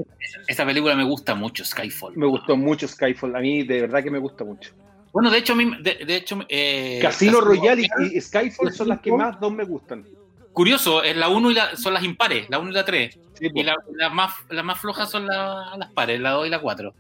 esa 0.48 0.66
película 0.66 0.96
me 0.96 1.04
gusta 1.04 1.36
mucho, 1.36 1.66
Skyfall. 1.66 2.16
me 2.16 2.28
gustó 2.28 2.56
mucho 2.56 2.88
Skyfall. 2.88 3.36
A 3.36 3.40
mí 3.40 3.64
de 3.64 3.82
verdad 3.82 4.04
que 4.04 4.12
me 4.12 4.20
gusta 4.20 4.46
mucho. 4.46 4.72
Bueno, 5.14 5.30
de 5.30 5.38
hecho, 5.38 5.56
de, 5.56 6.04
de 6.06 6.16
hecho 6.16 6.40
eh, 6.50 7.00
Casino 7.02 7.40
Royale 7.40 7.88
Royale, 7.88 8.12
y, 8.14 8.18
y 8.18 8.22
Skyfall 8.22 8.74
son 8.74 8.88
las 8.90 9.00
que 9.00 9.12
más 9.12 9.40
dos 9.40 9.54
me 9.54 9.64
gustan. 9.64 10.04
Curioso, 10.52 11.02
es 11.04 11.16
la 11.16 11.30
1 11.30 11.52
y 11.52 11.54
la, 11.54 11.76
son 11.78 11.94
las 11.94 12.04
impares, 12.04 12.50
la 12.50 12.60
1 12.60 12.70
y 12.72 12.74
la 12.74 12.84
3. 12.86 13.20
Sí. 13.40 13.48
Y 13.54 13.64
la- 13.64 13.76
las 13.96 14.14
más, 14.14 14.34
las 14.50 14.66
más 14.66 14.80
flojas 14.80 15.10
son 15.10 15.26
la- 15.28 15.76
las 15.78 15.92
pares, 15.92 16.20
la 16.20 16.32
2 16.32 16.48
y 16.48 16.50
la 16.50 16.60
4. 16.60 16.94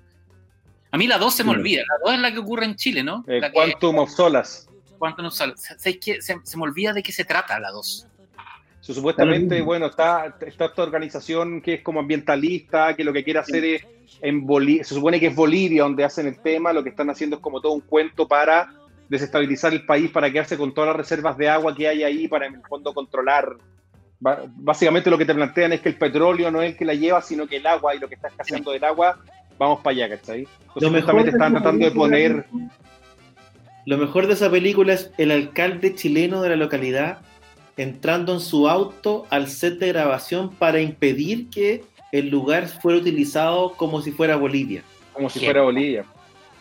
A 0.91 0.97
mí 0.97 1.07
la 1.07 1.17
2 1.17 1.33
se 1.35 1.43
me 1.43 1.51
Sí. 1.51 1.57
olvida, 1.57 1.81
la 1.87 1.95
2 2.05 2.13
es 2.15 2.19
la 2.21 2.31
que 2.31 2.39
ocurre 2.39 2.65
en 2.65 2.75
Chile, 2.75 3.03
¿no? 3.03 3.23
Eh, 3.27 3.39
la 3.41 3.49
que, 3.49 3.53
Quantum 3.55 3.97
of 3.99 4.11
Solace. 4.11 4.67
Quantum 4.99 5.25
of. 5.25 5.33
¿Sabes 5.33 5.97
qué? 5.99 6.21
Se, 6.21 6.37
se 6.43 6.57
me 6.57 6.63
olvida 6.63 6.93
de 6.93 7.01
qué 7.03 7.11
se 7.11 7.25
trata 7.25 7.59
la 7.59 7.71
2. 7.71 8.07
So, 8.83 8.93
supuestamente, 8.93 9.61
bueno, 9.61 9.85
está, 9.85 10.35
está 10.45 10.65
esta 10.65 10.83
organización 10.83 11.61
que 11.61 11.75
es 11.75 11.81
como 11.81 12.01
ambientalista, 12.01 12.93
que 12.97 13.05
lo 13.05 13.13
que 13.13 13.23
quiere 13.23 13.39
hacer 13.39 13.63
es 13.63 13.87
en 14.21 14.45
Bolivia, 14.45 14.83
se 14.83 14.93
supone 14.93 15.21
que 15.21 15.27
es 15.27 15.35
Bolivia 15.35 15.83
donde 15.83 16.03
hacen 16.03 16.27
el 16.27 16.37
tema, 16.41 16.73
lo 16.73 16.83
que 16.83 16.89
están 16.89 17.09
haciendo 17.09 17.37
es 17.37 17.41
como 17.41 17.61
todo 17.61 17.71
un 17.71 17.79
cuento 17.79 18.27
para 18.27 18.73
desestabilizar 19.07 19.71
el 19.71 19.85
país, 19.85 20.11
para 20.11 20.29
quedarse 20.29 20.57
con 20.57 20.73
todas 20.73 20.89
las 20.89 20.97
reservas 20.97 21.37
de 21.37 21.47
agua 21.47 21.73
que 21.73 21.87
hay 21.87 22.03
ahí, 22.03 22.27
para 22.27 22.45
en 22.47 22.55
el 22.55 22.61
fondo 22.63 22.93
controlar. 22.93 23.55
Básicamente 24.19 25.09
lo 25.09 25.17
que 25.17 25.25
te 25.25 25.33
plantean 25.33 25.71
es 25.71 25.79
que 25.79 25.87
el 25.87 25.97
petróleo 25.97 26.51
no 26.51 26.61
es 26.61 26.71
el 26.71 26.77
que 26.77 26.83
la 26.83 26.93
lleva, 26.93 27.21
sino 27.21 27.47
que 27.47 27.57
el 27.57 27.67
agua 27.67 27.95
y 27.95 27.99
lo 27.99 28.09
que 28.09 28.15
está 28.15 28.27
escaseando 28.27 28.71
del 28.71 28.83
agua, 28.83 29.17
vamos 29.57 29.79
para 29.79 29.95
allá, 29.95 30.17
¿cachai? 30.17 30.45
Entonces, 30.75 31.05
de 31.05 31.29
están 31.29 31.53
tratando 31.53 31.85
de 31.85 31.91
poner... 31.91 32.45
Lo 33.85 33.97
mejor 33.97 34.27
de 34.27 34.33
esa 34.33 34.51
película 34.51 34.91
es 34.91 35.09
el 35.17 35.31
alcalde 35.31 35.95
chileno 35.95 36.41
de 36.41 36.49
la 36.49 36.55
localidad 36.57 37.19
entrando 37.77 38.33
en 38.33 38.39
su 38.39 38.69
auto 38.69 39.25
al 39.29 39.47
set 39.49 39.79
de 39.79 39.87
grabación 39.87 40.49
para 40.51 40.79
impedir 40.81 41.49
que 41.49 41.83
el 42.11 42.29
lugar 42.29 42.67
fuera 42.67 42.99
utilizado 42.99 43.73
como 43.73 44.01
si 44.01 44.11
fuera 44.11 44.35
Bolivia. 44.35 44.83
como 45.13 45.29
si 45.29 45.39
¿Qué? 45.39 45.45
fuera 45.45 45.61
Bolivia. 45.63 46.05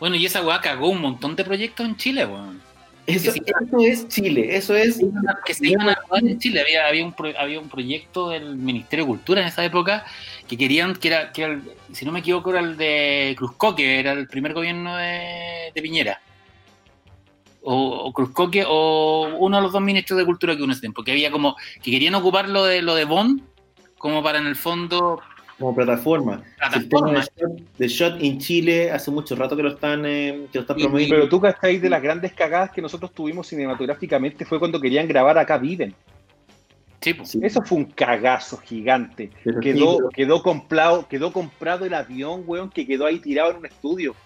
Bueno, 0.00 0.16
y 0.16 0.26
esa 0.26 0.42
weá 0.44 0.60
cagó 0.60 0.88
un 0.88 1.00
montón 1.00 1.36
de 1.36 1.44
proyectos 1.44 1.86
en 1.86 1.96
Chile, 1.96 2.26
weón. 2.26 2.60
Eso, 3.06 3.32
Sí, 3.32 3.40
sí. 3.44 3.52
eso 3.66 3.78
es 3.80 4.08
Chile, 4.08 4.56
eso 4.56 4.76
es... 4.76 5.00
Que 5.44 5.54
se 5.54 5.68
iban 5.68 5.88
a 5.88 5.94
rodar 6.08 6.24
en 6.24 6.38
Chile. 6.38 6.60
Había, 6.60 6.86
había, 6.86 7.04
un, 7.04 7.12
pro- 7.12 7.36
había 7.36 7.58
un 7.58 7.68
proyecto 7.68 8.28
del 8.30 8.56
Ministerio 8.56 9.04
de 9.04 9.08
Cultura 9.08 9.40
en 9.42 9.48
esa 9.48 9.64
época 9.64 10.04
que 10.46 10.56
querían, 10.56 10.94
que 10.94 11.08
era, 11.08 11.32
que 11.32 11.42
era 11.42 11.52
el- 11.54 11.62
si 11.92 12.04
no 12.04 12.12
me 12.12 12.20
equivoco, 12.20 12.50
era 12.50 12.60
el 12.60 12.76
de 12.76 13.34
Cruzcoque, 13.36 13.98
era 13.98 14.12
el 14.12 14.28
primer 14.28 14.54
gobierno 14.54 14.96
de, 14.96 15.72
de 15.74 15.82
Piñera. 15.82 16.20
O, 17.64 17.74
o 18.06 18.12
Cruzcoque 18.12 18.64
o 18.66 19.36
uno 19.38 19.56
de 19.56 19.62
los 19.62 19.72
dos 19.72 19.80
ministros 19.82 20.18
de 20.18 20.24
Cultura 20.24 20.54
que 20.54 20.58
hubo 20.58 20.64
en 20.66 20.72
ese 20.72 20.80
tiempo, 20.80 21.04
que 21.04 21.12
había 21.12 21.30
como, 21.30 21.56
que 21.82 21.90
querían 21.92 22.14
ocupar 22.16 22.48
lo 22.48 22.64
de, 22.64 22.82
lo 22.82 22.94
de 22.96 23.04
Bond 23.04 23.42
como 23.98 24.20
para 24.22 24.38
en 24.38 24.46
el 24.48 24.56
fondo 24.56 25.20
como 25.58 25.76
plataforma. 25.76 26.42
El 26.74 26.88
tema 26.88 27.12
plataforma. 27.12 27.20
de 27.20 27.20
shot, 27.20 27.78
de 27.78 27.88
Shot 27.88 28.22
in 28.24 28.38
Chile 28.40 28.90
hace 28.90 29.12
mucho 29.12 29.36
rato 29.36 29.56
que 29.56 29.62
lo 29.62 29.68
están, 29.68 30.04
eh, 30.06 30.46
que 30.50 30.58
lo 30.58 30.62
están 30.62 30.76
promoviendo. 30.76 31.14
Pero 31.14 31.28
tú 31.28 31.40
cachai 31.40 31.78
de 31.78 31.88
las 31.88 32.02
grandes 32.02 32.32
cagadas 32.32 32.72
que 32.72 32.82
nosotros 32.82 33.12
tuvimos 33.12 33.46
cinematográficamente 33.46 34.44
fue 34.44 34.58
cuando 34.58 34.80
querían 34.80 35.06
grabar 35.06 35.38
acá 35.38 35.58
Viven. 35.58 35.94
Sí, 37.00 37.14
pues. 37.14 37.36
Eso 37.36 37.62
fue 37.62 37.78
un 37.78 37.84
cagazo 37.84 38.56
gigante. 38.58 39.30
pero 39.44 39.60
sí, 39.60 39.72
Quedó, 39.72 39.96
pero- 39.98 40.08
quedó 40.10 40.42
comprado, 40.42 41.06
quedó 41.06 41.32
comprado 41.32 41.84
el 41.84 41.94
avión, 41.94 42.42
weón, 42.44 42.68
que 42.70 42.84
quedó 42.84 43.06
ahí 43.06 43.20
tirado 43.20 43.52
en 43.52 43.58
un 43.58 43.66
estudio. 43.66 44.16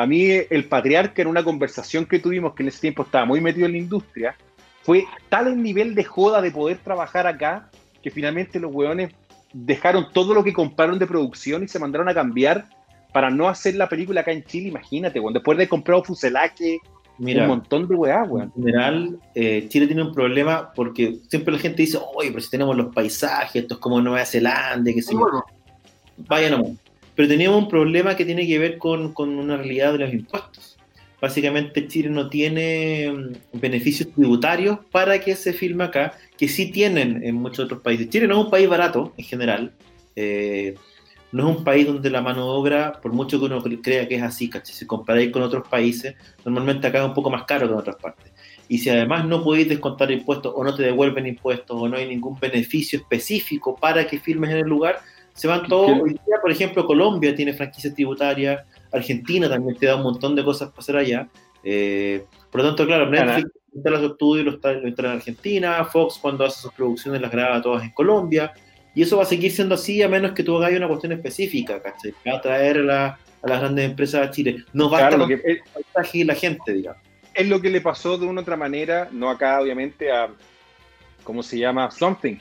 A 0.00 0.06
mí, 0.06 0.30
el 0.48 0.64
patriarca, 0.64 1.20
en 1.20 1.28
una 1.28 1.44
conversación 1.44 2.06
que 2.06 2.18
tuvimos, 2.18 2.54
que 2.54 2.62
en 2.62 2.70
ese 2.70 2.80
tiempo 2.80 3.02
estaba 3.02 3.26
muy 3.26 3.38
metido 3.42 3.66
en 3.66 3.72
la 3.72 3.78
industria, 3.78 4.34
fue 4.80 5.04
tal 5.28 5.48
el 5.48 5.62
nivel 5.62 5.94
de 5.94 6.04
joda 6.04 6.40
de 6.40 6.50
poder 6.50 6.78
trabajar 6.78 7.26
acá, 7.26 7.68
que 8.02 8.10
finalmente 8.10 8.58
los 8.58 8.72
weones 8.74 9.12
dejaron 9.52 10.06
todo 10.10 10.32
lo 10.32 10.42
que 10.42 10.54
compraron 10.54 10.98
de 10.98 11.06
producción 11.06 11.64
y 11.64 11.68
se 11.68 11.78
mandaron 11.78 12.08
a 12.08 12.14
cambiar 12.14 12.64
para 13.12 13.28
no 13.28 13.46
hacer 13.46 13.74
la 13.74 13.90
película 13.90 14.22
acá 14.22 14.32
en 14.32 14.42
Chile. 14.42 14.68
Imagínate, 14.68 15.20
weón, 15.20 15.34
después 15.34 15.58
de 15.58 15.68
comprar 15.68 16.02
fuselaje, 16.02 16.78
Mira, 17.18 17.42
un 17.42 17.48
montón 17.48 17.86
de 17.86 17.94
weá, 17.94 18.24
weón. 18.24 18.50
En 18.56 18.64
general, 18.64 19.18
eh, 19.34 19.66
Chile 19.68 19.86
tiene 19.86 20.02
un 20.02 20.14
problema 20.14 20.72
porque 20.74 21.18
siempre 21.28 21.52
la 21.52 21.58
gente 21.58 21.82
dice, 21.82 21.98
oye, 22.14 22.30
pero 22.30 22.40
si 22.40 22.48
tenemos 22.48 22.74
los 22.74 22.94
paisajes, 22.94 23.64
esto 23.64 23.74
es 23.74 23.80
como 23.80 24.00
Nueva 24.00 24.24
Zelanda, 24.24 24.90
que 24.94 25.02
se 25.02 25.14
Vaya 26.26 26.48
nomás. 26.48 26.89
Pero 27.20 27.28
teníamos 27.28 27.64
un 27.64 27.68
problema 27.68 28.16
que 28.16 28.24
tiene 28.24 28.46
que 28.46 28.58
ver 28.58 28.78
con, 28.78 29.12
con 29.12 29.28
una 29.38 29.58
realidad 29.58 29.92
de 29.92 29.98
los 29.98 30.14
impuestos. 30.14 30.78
Básicamente 31.20 31.86
Chile 31.86 32.08
no 32.08 32.30
tiene 32.30 33.12
mm, 33.12 33.60
beneficios 33.60 34.08
tributarios 34.14 34.78
para 34.90 35.20
que 35.20 35.36
se 35.36 35.52
filme 35.52 35.84
acá, 35.84 36.14
que 36.38 36.48
sí 36.48 36.70
tienen 36.70 37.22
en 37.22 37.34
muchos 37.34 37.66
otros 37.66 37.82
países. 37.82 38.08
Chile 38.08 38.26
no 38.26 38.38
es 38.38 38.44
un 38.46 38.50
país 38.50 38.66
barato 38.70 39.12
en 39.18 39.24
general. 39.26 39.72
eh, 40.16 40.76
no 41.32 41.50
es 41.50 41.58
un 41.58 41.62
país 41.62 41.86
donde 41.86 42.08
la 42.08 42.22
mano 42.22 42.42
de 42.42 42.50
obra, 42.52 42.98
por 43.02 43.12
mucho 43.12 43.38
que 43.38 43.44
uno 43.44 43.62
crea 43.82 44.08
que 44.08 44.14
es 44.14 44.22
así, 44.22 44.50
si 44.64 44.86
comparáis 44.86 45.30
con 45.30 45.42
otros 45.42 45.68
países, 45.68 46.14
normalmente 46.42 46.86
acá 46.86 47.00
es 47.00 47.04
un 47.04 47.12
poco 47.12 47.28
más 47.28 47.44
caro 47.44 47.66
que 47.66 47.74
en 47.74 47.80
otras 47.80 47.96
partes. 47.96 48.32
Y 48.66 48.78
si 48.78 48.88
además 48.88 49.26
no 49.26 49.44
podéis 49.44 49.68
descontar 49.68 50.10
impuestos 50.10 50.54
o 50.56 50.64
no 50.64 50.74
te 50.74 50.84
devuelven 50.84 51.26
impuestos 51.26 51.76
o 51.78 51.86
no 51.86 51.98
hay 51.98 52.08
ningún 52.08 52.40
beneficio 52.40 52.98
específico 52.98 53.76
para 53.76 54.06
que 54.06 54.18
filmes 54.18 54.52
en 54.52 54.56
el 54.56 54.68
lugar, 54.68 55.00
se 55.34 55.48
van 55.48 55.66
todos. 55.66 56.00
Hoy 56.02 56.10
día, 56.10 56.36
por 56.40 56.50
ejemplo, 56.50 56.86
Colombia 56.86 57.34
tiene 57.34 57.52
franquicias 57.54 57.94
tributarias, 57.94 58.62
Argentina 58.92 59.48
también 59.48 59.76
te 59.76 59.86
da 59.86 59.96
un 59.96 60.02
montón 60.02 60.34
de 60.34 60.44
cosas 60.44 60.68
para 60.70 60.80
hacer 60.80 60.96
allá. 60.96 61.28
Eh, 61.64 62.24
por 62.50 62.62
lo 62.62 62.68
tanto, 62.68 62.86
claro, 62.86 63.08
Netflix 63.10 63.50
instala 63.74 63.98
su 64.00 64.06
estudio 64.06 64.42
y 64.42 64.44
lo, 64.46 64.50
está, 64.52 64.72
lo 64.72 64.88
instala 64.88 65.10
en 65.10 65.16
Argentina, 65.16 65.84
Fox 65.84 66.18
cuando 66.20 66.44
hace 66.44 66.60
sus 66.60 66.72
producciones 66.72 67.20
las 67.20 67.30
graba 67.30 67.62
todas 67.62 67.84
en 67.84 67.90
Colombia, 67.90 68.52
y 68.94 69.02
eso 69.02 69.16
va 69.16 69.22
a 69.22 69.26
seguir 69.26 69.52
siendo 69.52 69.76
así 69.76 70.02
a 70.02 70.08
menos 70.08 70.32
que 70.32 70.42
tú 70.42 70.56
hagas 70.56 70.72
una 70.76 70.88
cuestión 70.88 71.12
específica, 71.12 71.80
¿cachai? 71.80 72.12
Va 72.26 72.38
a 72.38 72.40
traer 72.40 72.78
a, 72.78 72.82
la- 72.82 73.18
a 73.42 73.48
las 73.48 73.60
grandes 73.60 73.84
empresas 73.88 74.26
a 74.26 74.30
Chile. 74.30 74.64
No 74.72 74.88
basta 74.90 75.08
Claro, 75.10 75.26
que, 75.28 75.34
el 75.34 75.60
paisaje 75.72 76.18
y 76.18 76.24
la 76.24 76.34
gente, 76.34 76.72
digamos. 76.72 77.00
es 77.32 77.48
lo 77.48 77.60
que 77.60 77.70
le 77.70 77.80
pasó 77.80 78.18
de 78.18 78.26
una 78.26 78.40
u 78.40 78.42
otra 78.42 78.56
manera, 78.56 79.08
no 79.12 79.30
acá 79.30 79.60
obviamente 79.62 80.10
a, 80.10 80.28
¿cómo 81.22 81.42
se 81.42 81.58
llama? 81.58 81.90
Something. 81.92 82.36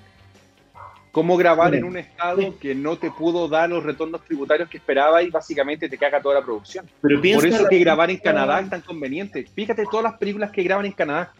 Cómo 1.11 1.37
grabar 1.37 1.71
Sí. 1.71 1.77
en 1.77 1.83
un 1.85 1.97
estado 1.97 2.41
Sí. 2.41 2.53
que 2.61 2.75
no 2.75 2.97
te 2.97 3.09
pudo 3.09 3.47
dar 3.47 3.69
los 3.69 3.83
retornos 3.83 4.23
tributarios 4.23 4.69
que 4.69 4.77
esperaba 4.77 5.23
y 5.23 5.29
básicamente 5.29 5.89
te 5.89 5.97
caga 5.97 6.21
toda 6.21 6.35
la 6.35 6.45
producción. 6.45 6.85
Pero 7.01 7.19
Por 7.19 7.45
eso 7.47 7.67
que 7.67 7.79
grabar 7.79 8.11
en 8.11 8.17
Canadá 8.17 8.59
es 8.59 8.69
tan 8.69 8.81
conveniente. 8.81 9.45
Fíjate 9.55 9.85
todas 9.89 10.03
las 10.03 10.17
películas 10.19 10.51
que 10.51 10.61
graban 10.63 10.85
en 10.85 10.91
Canadá. 10.91 11.33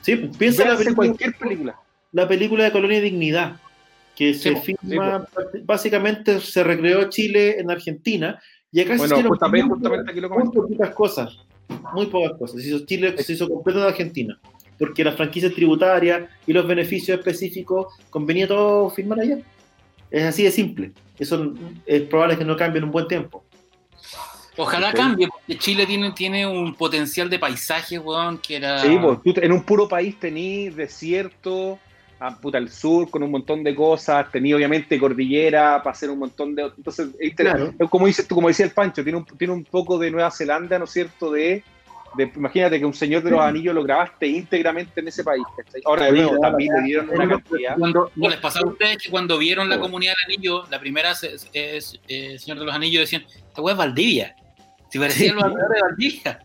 Sí, 0.00 0.14
pues, 0.14 0.36
piensa 0.36 0.64
la 0.64 0.76
película, 0.76 0.94
cualquier 0.94 1.34
película. 1.36 1.76
la 2.12 2.28
película 2.28 2.64
de 2.64 2.72
Colonia 2.72 2.98
y 2.98 3.00
Dignidad, 3.00 3.56
que 4.14 4.32
se 4.32 4.52
po, 4.52 4.60
filma, 4.62 5.26
básicamente 5.64 6.40
se 6.40 6.62
recreó 6.62 7.10
Chile 7.10 7.58
en 7.58 7.70
Argentina, 7.70 8.40
y 8.70 8.80
acá 8.80 8.92
se 8.92 8.98
Bueno, 8.98 9.14
hicieron 9.14 9.30
justamente, 9.30 9.68
justamente 9.68 10.10
aquí 10.12 10.20
lo 10.20 10.30
muy 10.30 10.48
poquitas 10.50 10.90
cosas, 10.90 11.36
muy 11.92 12.06
pocas 12.06 12.38
cosas. 12.38 12.62
Se 12.62 12.68
hizo 12.68 12.86
Chile 12.86 13.14
se 13.20 13.32
hizo 13.32 13.48
completo 13.48 13.80
de 13.80 13.88
Argentina, 13.88 14.38
porque 14.78 15.04
las 15.04 15.16
franquicias 15.16 15.52
tributarias 15.54 16.24
y 16.46 16.52
los 16.52 16.66
beneficios 16.66 17.18
específicos 17.18 17.94
convenía 18.10 18.46
todo 18.46 18.90
firmar 18.90 19.20
allá. 19.20 19.38
Es 20.10 20.24
así 20.24 20.42
de 20.44 20.50
simple. 20.50 20.92
Eso 21.18 21.54
es 21.86 22.02
probable 22.02 22.36
que 22.36 22.44
no 22.44 22.56
cambie 22.56 22.78
en 22.78 22.84
un 22.84 22.90
buen 22.92 23.08
tiempo. 23.08 23.44
Ojalá 24.58 24.92
cambie, 24.92 25.28
porque 25.28 25.58
Chile 25.58 25.84
tiene, 25.86 26.12
tiene 26.12 26.46
un 26.46 26.74
potencial 26.74 27.28
de 27.28 27.38
paisaje, 27.38 27.98
weón, 27.98 28.38
que 28.38 28.56
era. 28.56 28.78
Sí, 28.78 28.96
pues, 29.00 29.18
tú 29.22 29.34
en 29.40 29.52
un 29.52 29.62
puro 29.62 29.86
país 29.86 30.18
tenís 30.18 30.74
desierto, 30.74 31.78
a 32.18 32.34
puta, 32.38 32.56
el 32.56 32.70
sur 32.70 33.10
con 33.10 33.22
un 33.22 33.30
montón 33.30 33.62
de 33.62 33.74
cosas, 33.74 34.30
tenía 34.32 34.56
obviamente 34.56 34.98
cordillera 34.98 35.82
para 35.82 35.92
hacer 35.92 36.08
un 36.08 36.20
montón 36.20 36.54
de... 36.54 36.62
Entonces, 36.74 37.08
es 37.20 37.30
inter- 37.30 37.46
Claro. 37.50 37.74
como 37.90 38.06
dices 38.06 38.26
tú, 38.26 38.34
como 38.34 38.48
decía 38.48 38.64
el 38.64 38.72
Pancho, 38.72 39.02
tiene 39.02 39.18
un, 39.18 39.26
tiene 39.26 39.52
un 39.52 39.64
poco 39.64 39.98
de 39.98 40.10
Nueva 40.10 40.30
Zelanda, 40.30 40.78
¿no 40.78 40.86
es 40.86 40.90
cierto? 40.90 41.30
De, 41.30 41.62
de- 42.16 42.32
imagínate 42.36 42.78
que 42.78 42.84
un 42.86 42.94
Señor 42.94 43.22
de 43.22 43.30
los 43.30 43.40
Anillos 43.40 43.74
lo 43.74 43.82
grabaste 43.82 44.26
íntegramente 44.26 45.00
en 45.00 45.08
ese 45.08 45.22
país. 45.24 45.42
¿cachai? 45.56 45.80
Ahora, 45.84 46.06
de 46.06 46.12
nuevo, 46.12 46.38
también 46.38 46.72
le 46.76 46.82
dieron 46.82 47.10
una 47.10 47.28
cantidad. 47.28 47.76
Cuando, 47.78 48.10
¿No 48.16 48.28
les 48.28 48.38
pasaba 48.38 48.68
a 48.68 48.72
ustedes 48.72 48.98
que 48.98 49.10
cuando 49.10 49.38
vieron 49.38 49.68
la 49.68 49.78
comunidad 49.78 50.14
del 50.26 50.34
anillo, 50.36 50.64
la 50.70 50.78
primera 50.80 51.10
es, 51.12 51.22
es- 51.22 51.50
es, 51.52 52.00
eh, 52.08 52.38
Señor 52.38 52.58
de 52.58 52.64
los 52.66 52.74
Anillos, 52.74 53.00
decían, 53.00 53.24
esta 53.34 53.62
weá 53.62 53.72
es 53.74 53.78
Valdivia. 53.78 54.36
Si 54.90 54.98
parecía 54.98 55.28
Sí. 55.30 55.34
los 55.34 55.42
alrededores 55.44 55.74
de 55.76 55.82
Valdivia. 55.82 56.38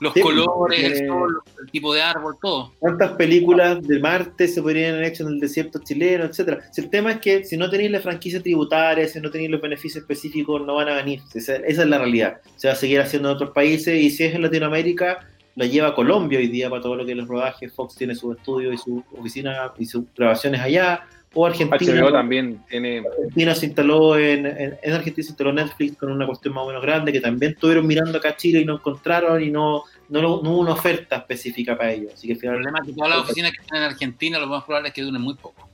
Los 0.00 0.14
Sí, 0.14 0.20
colores, 0.20 1.00
el 1.00 1.06
sol, 1.08 1.42
el 1.60 1.70
tipo 1.70 1.92
de 1.92 2.02
árbol, 2.02 2.36
todo. 2.40 2.72
¿Cuántas 2.78 3.12
películas 3.12 3.82
de 3.82 3.98
Marte 3.98 4.46
se 4.46 4.62
podrían 4.62 4.94
haber 4.94 5.06
hecho 5.06 5.24
en 5.24 5.34
el 5.34 5.40
desierto 5.40 5.80
chileno, 5.80 6.24
etcétera? 6.24 6.60
Si 6.72 6.80
el 6.80 6.90
tema 6.90 7.12
es 7.12 7.18
que 7.18 7.44
si 7.44 7.56
no 7.56 7.68
tenéis 7.68 7.90
la 7.90 8.00
franquicia 8.00 8.42
tributaria, 8.42 9.08
si 9.08 9.20
no 9.20 9.30
tenéis 9.30 9.50
los 9.50 9.60
beneficios 9.60 10.02
específicos, 10.02 10.64
no 10.64 10.76
van 10.76 10.88
a 10.88 10.94
venir. 10.94 11.20
Esa, 11.34 11.56
esa 11.56 11.82
es 11.82 11.88
la 11.88 11.98
realidad. 11.98 12.40
Se 12.56 12.68
va 12.68 12.74
a 12.74 12.76
seguir 12.76 13.00
haciendo 13.00 13.30
en 13.30 13.36
otros 13.36 13.50
países 13.50 14.00
y 14.00 14.10
si 14.10 14.24
es 14.24 14.34
en 14.34 14.42
Latinoamérica, 14.42 15.28
la 15.58 15.66
lleva 15.66 15.92
Colombia 15.92 16.38
hoy 16.38 16.46
día 16.46 16.70
para 16.70 16.80
todo 16.80 16.94
lo 16.94 17.04
que 17.04 17.12
es 17.12 17.18
los 17.18 17.26
rodajes. 17.26 17.72
Fox 17.72 17.96
tiene 17.96 18.14
su 18.14 18.30
estudio 18.32 18.72
y 18.72 18.78
su 18.78 19.02
oficina 19.18 19.72
y 19.76 19.86
sus 19.86 20.04
grabaciones 20.16 20.60
allá. 20.60 21.04
O 21.34 21.46
Argentina. 21.46 21.92
HBO 21.92 22.12
también 22.12 22.62
tiene... 22.68 22.98
Argentina 23.00 23.54
se 23.54 23.66
instaló 23.66 24.18
en, 24.18 24.46
en, 24.46 24.78
en 24.82 24.92
Argentina 24.92 25.24
se 25.24 25.30
instaló 25.30 25.52
Netflix 25.52 25.96
con 25.96 26.10
una 26.10 26.26
cuestión 26.26 26.54
más 26.54 26.64
o 26.64 26.68
menos 26.68 26.82
grande 26.82 27.12
que 27.12 27.20
también 27.20 27.52
estuvieron 27.52 27.86
mirando 27.86 28.18
acá 28.18 28.30
a 28.30 28.36
Chile 28.36 28.60
y 28.60 28.64
no 28.64 28.74
encontraron 28.74 29.42
y 29.42 29.50
no, 29.50 29.84
no, 30.08 30.22
no 30.22 30.50
hubo 30.50 30.58
una 30.58 30.72
oferta 30.72 31.16
específica 31.16 31.76
para 31.76 31.92
ellos. 31.92 32.14
Así 32.14 32.26
que 32.26 32.32
El 32.32 32.38
problema 32.38 32.78
es 32.80 32.88
que 32.88 32.94
todas 32.94 33.10
las 33.10 33.18
oficinas 33.20 33.52
que 33.52 33.60
están 33.60 33.78
en 33.78 33.84
Argentina, 33.84 34.38
lo 34.38 34.46
más 34.46 34.64
probable 34.64 34.88
es 34.88 34.94
que 34.94 35.02
duren 35.02 35.20
muy 35.20 35.34
poco. 35.34 35.68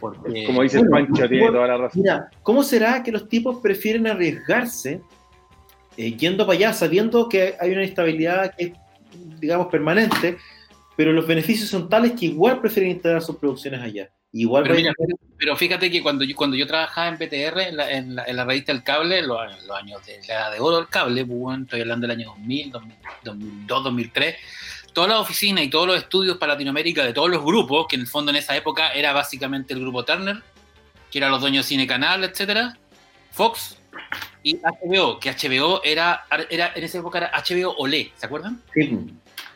Porque, 0.00 0.44
Como 0.44 0.62
dice 0.62 0.78
bueno, 0.78 0.90
Pancho, 0.90 1.28
tiene 1.28 1.46
toda 1.50 1.66
la 1.66 1.76
razón. 1.78 2.02
Mira, 2.02 2.30
¿cómo 2.42 2.62
será 2.62 3.02
que 3.02 3.10
los 3.10 3.28
tipos 3.28 3.60
prefieren 3.62 4.06
arriesgarse 4.06 5.00
eh, 5.96 6.12
yendo 6.16 6.46
para 6.46 6.58
allá, 6.58 6.72
sabiendo 6.72 7.28
que 7.28 7.54
hay 7.58 7.72
una 7.72 7.84
instabilidad 7.84 8.54
que 8.54 8.64
es, 8.64 8.72
digamos, 9.40 9.68
permanente, 9.68 10.36
pero 10.96 11.12
los 11.12 11.26
beneficios 11.26 11.68
son 11.68 11.88
tales 11.88 12.12
que 12.12 12.26
igual 12.26 12.60
prefieren 12.60 12.92
instalar 12.92 13.22
sus 13.22 13.36
producciones 13.36 13.80
allá? 13.80 14.10
Igual 14.36 14.64
pero, 14.64 14.74
mira, 14.74 14.92
pero 15.38 15.56
fíjate 15.56 15.92
que 15.92 16.02
cuando 16.02 16.24
yo, 16.24 16.34
cuando 16.34 16.56
yo 16.56 16.66
trabajaba 16.66 17.06
en 17.06 17.14
BTR, 17.14 17.60
en 17.60 17.76
la, 17.76 17.90
en 17.92 18.14
la, 18.16 18.24
en 18.24 18.36
la 18.36 18.44
revista 18.44 18.72
El 18.72 18.82
Cable, 18.82 19.22
los, 19.22 19.40
en 19.44 19.68
los 19.68 19.76
años 19.76 20.04
de 20.04 20.20
la 20.26 20.34
edad 20.34 20.52
de 20.52 20.58
oro 20.58 20.78
del 20.78 20.88
cable, 20.88 21.24
pues, 21.24 21.38
bueno, 21.38 21.62
estoy 21.62 21.82
hablando 21.82 22.08
del 22.08 22.18
año 22.18 22.30
2000, 22.30 22.72
2000, 22.72 22.96
2002, 23.22 23.84
2003, 23.84 24.36
todas 24.92 25.10
las 25.10 25.20
oficinas 25.20 25.62
y 25.62 25.70
todos 25.70 25.86
los 25.86 25.98
estudios 25.98 26.36
para 26.36 26.54
Latinoamérica 26.54 27.04
de 27.04 27.12
todos 27.12 27.30
los 27.30 27.44
grupos, 27.44 27.86
que 27.88 27.94
en 27.94 28.02
el 28.02 28.08
fondo 28.08 28.32
en 28.32 28.36
esa 28.36 28.56
época 28.56 28.92
era 28.92 29.12
básicamente 29.12 29.72
el 29.72 29.80
grupo 29.80 30.04
Turner, 30.04 30.42
que 31.12 31.18
eran 31.18 31.30
los 31.30 31.40
dueños 31.40 31.64
de 31.64 31.68
Cine 31.68 31.86
Canal, 31.86 32.24
etcétera, 32.24 32.76
Fox 33.30 33.78
y 34.42 34.56
HBO, 34.56 35.20
que 35.20 35.30
HBO 35.30 35.80
era, 35.84 36.24
era 36.50 36.72
en 36.74 36.82
esa 36.82 36.98
época 36.98 37.18
era 37.18 37.32
HBO 37.32 37.76
Olé, 37.76 38.10
¿se 38.16 38.26
acuerdan? 38.26 38.60
Sí, 38.74 38.98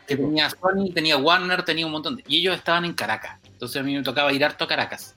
que 0.07 0.15
tenía 0.15 0.49
Sony, 0.49 0.91
tenía 0.93 1.17
Warner, 1.17 1.63
tenía 1.63 1.85
un 1.85 1.91
montón 1.91 2.15
de... 2.15 2.23
Y 2.27 2.37
ellos 2.37 2.55
estaban 2.55 2.83
en 2.83 2.93
Caracas. 2.93 3.38
Entonces 3.59 3.81
a 3.81 3.83
mí 3.83 3.93
me 3.93 4.03
tocaba 4.03 4.31
ir 4.31 4.43
harto 4.45 4.63
a 4.63 4.67
Caracas. 4.67 5.15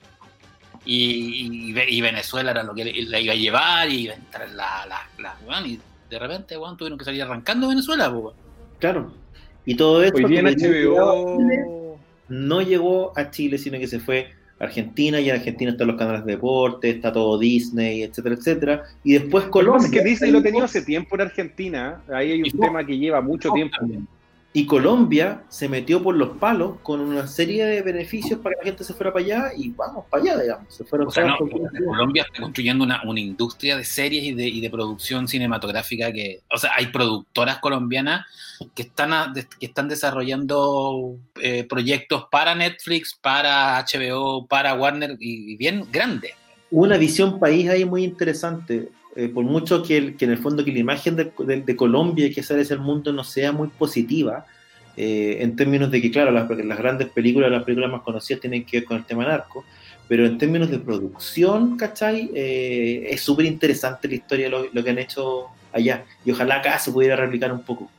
Y, 0.84 1.72
y, 1.72 1.80
y 1.88 2.00
Venezuela 2.00 2.50
era 2.50 2.64
lo 2.64 2.74
que 2.74 2.84
le- 2.84 3.02
la 3.04 3.20
iba 3.20 3.32
a 3.34 3.36
llevar 3.36 3.88
y 3.88 4.00
iba 4.00 4.14
a 4.14 4.16
entrar 4.16 4.48
la... 4.50 4.84
la, 4.86 5.08
la 5.22 5.36
weón, 5.46 5.66
y 5.70 5.78
de 6.10 6.18
repente, 6.18 6.58
weón, 6.58 6.76
tuvieron 6.76 6.98
que 6.98 7.04
salir 7.04 7.22
arrancando 7.22 7.68
Venezuela, 7.68 8.10
weón. 8.10 8.34
claro. 8.78 9.12
Y 9.64 9.76
todo 9.76 10.02
esto 10.02 10.16
Hoy 10.18 10.24
día 10.24 10.40
en 10.40 10.46
que 10.46 10.56
llegaba 10.56 11.12
a 11.12 11.14
Chile, 11.36 11.62
HBO... 11.64 11.98
no 12.28 12.62
llegó 12.62 13.12
a 13.16 13.30
Chile, 13.30 13.58
sino 13.58 13.78
que 13.78 13.86
se 13.86 14.00
fue 14.00 14.32
a 14.58 14.64
Argentina, 14.64 15.20
y 15.20 15.30
en 15.30 15.36
Argentina 15.36 15.70
están 15.70 15.86
los 15.86 15.96
canales 15.96 16.24
de 16.24 16.32
deporte, 16.32 16.90
está 16.90 17.12
todo 17.12 17.38
Disney, 17.38 18.02
etcétera, 18.02 18.34
etcétera. 18.34 18.82
Y 19.04 19.12
después 19.12 19.44
Colombia. 19.44 19.78
pasa 19.78 19.86
es 19.86 19.92
que 20.02 20.08
Disney 20.08 20.30
lo 20.32 20.42
tenido 20.42 20.64
hace 20.64 20.82
tiempo 20.82 21.14
en 21.14 21.20
Argentina. 21.20 22.02
Ahí 22.12 22.32
hay 22.32 22.42
un 22.42 22.50
no. 22.54 22.60
tema 22.66 22.84
que 22.84 22.98
lleva 22.98 23.20
mucho 23.20 23.52
tiempo. 23.52 23.76
Y 24.54 24.66
Colombia 24.66 25.44
se 25.48 25.66
metió 25.66 26.02
por 26.02 26.14
los 26.14 26.36
palos 26.36 26.76
con 26.82 27.00
una 27.00 27.26
serie 27.26 27.64
de 27.64 27.80
beneficios 27.80 28.38
para 28.38 28.54
que 28.54 28.60
la 28.60 28.64
gente 28.66 28.84
se 28.84 28.92
fuera 28.92 29.10
para 29.10 29.24
allá 29.24 29.44
y 29.56 29.70
vamos 29.70 30.04
para 30.10 30.22
allá, 30.22 30.42
digamos. 30.42 30.74
Se 30.74 30.84
fueron 30.84 31.08
O 31.08 31.10
sea, 31.10 31.24
no, 31.24 31.38
todas 31.38 31.50
por- 31.50 31.84
Colombia 31.86 32.26
está 32.30 32.42
construyendo 32.42 32.84
una, 32.84 33.00
una 33.04 33.18
industria 33.18 33.78
de 33.78 33.84
series 33.84 34.24
y 34.24 34.34
de, 34.34 34.46
y 34.46 34.60
de 34.60 34.68
producción 34.68 35.26
cinematográfica 35.26 36.12
que, 36.12 36.40
o 36.54 36.58
sea, 36.58 36.72
hay 36.76 36.88
productoras 36.88 37.60
colombianas 37.60 38.26
que 38.74 38.82
están, 38.82 39.32
que 39.58 39.66
están 39.66 39.88
desarrollando 39.88 41.16
eh, 41.40 41.64
proyectos 41.64 42.26
para 42.30 42.54
Netflix, 42.54 43.14
para 43.20 43.82
HBO, 43.90 44.46
para 44.46 44.74
Warner 44.74 45.16
y, 45.18 45.52
y 45.52 45.56
bien 45.56 45.86
grandes. 45.90 46.32
una 46.70 46.98
visión 46.98 47.40
país 47.40 47.70
ahí 47.70 47.84
muy 47.86 48.04
interesante. 48.04 48.90
Eh, 49.14 49.28
por 49.28 49.44
mucho 49.44 49.82
que, 49.82 49.96
el- 49.98 50.16
que 50.16 50.24
en 50.24 50.30
el 50.32 50.38
fondo 50.38 50.64
que 50.64 50.72
la 50.72 50.78
imagen 50.78 51.16
de, 51.16 51.32
de- 51.38 51.60
de 51.62 51.76
Colombia 51.76 52.32
que 52.32 52.42
sale 52.42 52.62
ese 52.62 52.76
mundo 52.76 53.12
no 53.12 53.24
sea 53.24 53.52
muy 53.52 53.68
positiva, 53.68 54.46
eh, 54.96 55.38
en 55.40 55.54
términos 55.56 55.90
de 55.90 56.00
que, 56.00 56.10
claro, 56.10 56.30
las, 56.30 56.48
grandes 56.48 57.08
películas, 57.08 57.50
las 57.50 57.64
películas 57.64 57.90
más 57.90 58.02
conocidas 58.02 58.40
tienen 58.40 58.64
que 58.64 58.78
ver 58.78 58.84
con 58.86 58.96
el 58.98 59.04
tema 59.04 59.24
narco, 59.24 59.64
pero 60.08 60.26
en 60.26 60.36
términos 60.38 60.70
de 60.70 60.78
producción, 60.78 61.76
¿cachai? 61.76 62.30
Eh, 62.34 63.06
es 63.10 63.20
súper 63.22 63.46
interesante 63.46 64.08
la 64.08 64.14
historia, 64.14 64.48
lo, 64.48 64.66
lo 64.72 64.84
que 64.84 64.90
han 64.90 64.98
hecho 64.98 65.46
allá. 65.72 66.04
Y 66.24 66.30
ojalá 66.32 66.56
acá 66.56 66.78
se 66.78 66.90
pudiera 66.92 67.16
replicar 67.16 67.52
un 67.52 67.62
poco. 67.62 67.90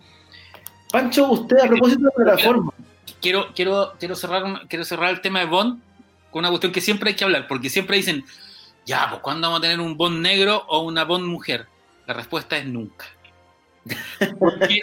Pancho, 0.91 1.31
usted 1.31 1.57
a 1.59 1.67
propósito 1.67 2.01
de 2.01 2.05
la 2.05 2.11
plataforma, 2.35 2.71
Quiero, 3.21 3.47
quiero, 3.55 3.93
quiero, 3.99 4.15
cerrar, 4.15 4.43
quiero 4.67 4.83
cerrar 4.83 5.11
el 5.11 5.21
tema 5.21 5.39
de 5.39 5.45
Bond 5.45 5.79
con 6.29 6.39
una 6.39 6.49
cuestión 6.49 6.71
que 6.71 6.81
siempre 6.81 7.09
hay 7.11 7.15
que 7.15 7.23
hablar, 7.23 7.47
porque 7.47 7.69
siempre 7.69 7.97
dicen, 7.97 8.23
ya, 8.85 9.09
pues 9.09 9.21
¿cuándo 9.21 9.47
vamos 9.47 9.59
a 9.59 9.61
tener 9.61 9.79
un 9.79 9.95
Bond 9.97 10.21
negro 10.21 10.65
o 10.67 10.81
una 10.81 11.03
Bond 11.03 11.25
mujer? 11.25 11.67
La 12.05 12.13
respuesta 12.13 12.57
es 12.57 12.65
nunca. 12.65 13.05
Porque, 14.39 14.81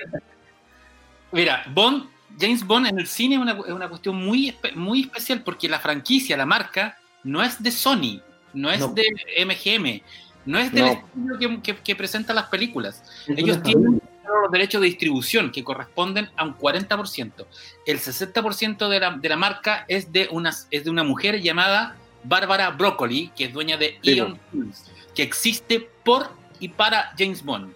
mira, 1.32 1.64
Bond, 1.72 2.08
James 2.38 2.64
Bond 2.64 2.86
en 2.86 2.98
el 2.98 3.06
cine 3.06 3.36
es 3.36 3.40
una, 3.40 3.52
es 3.52 3.72
una 3.72 3.88
cuestión 3.88 4.16
muy, 4.16 4.56
muy 4.74 5.02
especial 5.02 5.42
porque 5.42 5.68
la 5.68 5.78
franquicia, 5.80 6.36
la 6.36 6.46
marca, 6.46 6.98
no 7.24 7.42
es 7.42 7.62
de 7.62 7.70
Sony, 7.70 8.20
no 8.54 8.70
es 8.70 8.80
No. 8.80 8.88
de 8.88 9.04
MGM, 9.44 10.02
no 10.46 10.58
es 10.58 10.72
del 10.72 10.84
No. 10.84 10.92
estudio 10.92 11.38
que, 11.38 11.62
que, 11.62 11.76
que 11.82 11.96
presenta 11.96 12.32
las 12.32 12.46
películas. 12.46 13.02
Ellos 13.28 13.62
tienen 13.62 14.00
los 14.42 14.50
derechos 14.52 14.80
de 14.80 14.86
distribución 14.86 15.50
que 15.50 15.64
corresponden 15.64 16.30
a 16.36 16.44
un 16.44 16.56
40%. 16.56 17.46
El 17.84 17.98
60% 17.98 18.88
de 18.88 19.00
la, 19.00 19.10
de 19.10 19.28
la 19.28 19.36
marca 19.36 19.84
es 19.88 20.12
de, 20.12 20.28
una, 20.30 20.50
es 20.70 20.84
de 20.84 20.90
una 20.90 21.02
mujer 21.04 21.40
llamada 21.42 21.96
Bárbara 22.24 22.70
Broccoli, 22.70 23.30
que 23.36 23.44
es 23.44 23.52
dueña 23.52 23.76
de 23.76 23.98
Sí, 24.02 24.18
Eon 24.18 24.38
Films, 24.50 24.84
que 25.14 25.22
existe 25.22 25.80
por 26.04 26.30
y 26.58 26.68
para 26.68 27.12
James 27.18 27.42
Bond. 27.44 27.72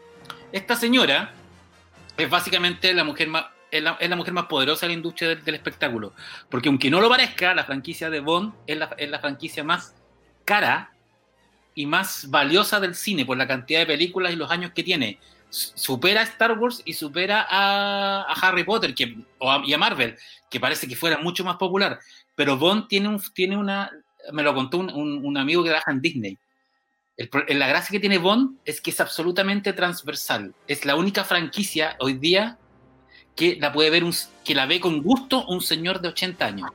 Esta 0.53 0.77
señora 0.77 1.33
es 2.17 2.29
básicamente 2.31 2.93
la 2.93 3.05
mujer 3.05 3.29
más, 3.29 3.47
es 3.71 3.83
la, 3.83 3.97
es 3.99 4.09
la 4.09 4.17
mujer 4.17 4.33
más 4.35 4.47
poderosa 4.47 4.87
de 4.87 4.89
la 4.89 4.95
industria 4.95 5.29
del, 5.31 5.45
del 5.45 5.55
espectáculo. 5.57 6.13
Porque 6.49 6.69
aunque 6.69 6.91
no 6.91 7.01
lo 7.01 7.09
parezca, 7.09 7.55
la 7.55 7.65
franquicia 7.65 8.11
de 8.11 8.21
Bond 8.21 8.53
es 8.67 8.77
la, 8.79 8.95
es 8.99 9.11
la 9.11 9.19
franquicia 9.19 9.65
más 9.65 9.95
cara 10.45 10.93
y 11.75 11.87
más 11.87 12.31
valiosa 12.31 12.79
del 12.79 12.95
cine 12.95 13.25
por 13.25 13.37
la 13.37 13.49
cantidad 13.49 13.81
de 13.81 13.87
películas 13.87 14.33
y 14.33 14.37
los 14.37 14.51
años 14.51 14.71
que 14.73 14.83
tiene. 14.85 15.19
Supera 15.51 16.21
a 16.21 16.25
Star 16.25 16.59
Wars 16.59 16.83
y 16.85 16.95
supera 16.95 17.47
a, 17.49 18.23
a 18.29 18.33
Harry 18.33 18.65
Potter 18.65 18.95
que, 18.95 19.17
o 19.39 19.51
a- 19.51 19.63
y 19.65 19.73
a 19.73 19.79
Marvel, 19.79 20.17
que 20.51 20.61
parece 20.61 20.87
que 20.87 20.95
fuera 20.97 21.19
mucho 21.19 21.45
más 21.45 21.57
popular. 21.57 21.99
Pero 22.37 22.57
Bond 22.57 22.87
tiene, 22.89 23.09
un, 23.09 23.21
tiene 23.33 23.57
una. 23.57 23.91
Me 24.33 24.43
lo 24.43 24.55
contó 24.55 24.79
un, 24.79 24.91
un- 24.93 25.25
un 25.25 25.37
amigo 25.37 25.63
que 25.63 25.71
trabaja 25.71 25.91
en 25.93 26.01
Disney. 26.01 26.39
El 27.17 27.59
la 27.59 27.69
gracia 27.69 27.93
que 27.93 28.01
tiene 28.01 28.19
Bond 28.19 28.59
es 28.65 28.81
que 28.81 28.91
es 28.91 29.01
absolutamente 29.01 29.73
transversal. 29.73 30.53
Es 30.67 30.85
la 30.85 30.97
única 30.97 31.23
franquicia 31.25 31.97
hoy 32.01 32.15
día 32.15 32.59
que 33.37 33.57
la 33.61 33.73
puede 33.73 33.91
ver 33.91 34.03
un, 34.05 34.13
que 34.45 34.55
la 34.55 34.67
ve 34.67 34.81
con 34.81 35.03
gusto 35.03 35.45
un 35.47 35.61
señor 35.61 36.01
de 36.01 36.09
80 36.09 36.45
años. 36.45 36.71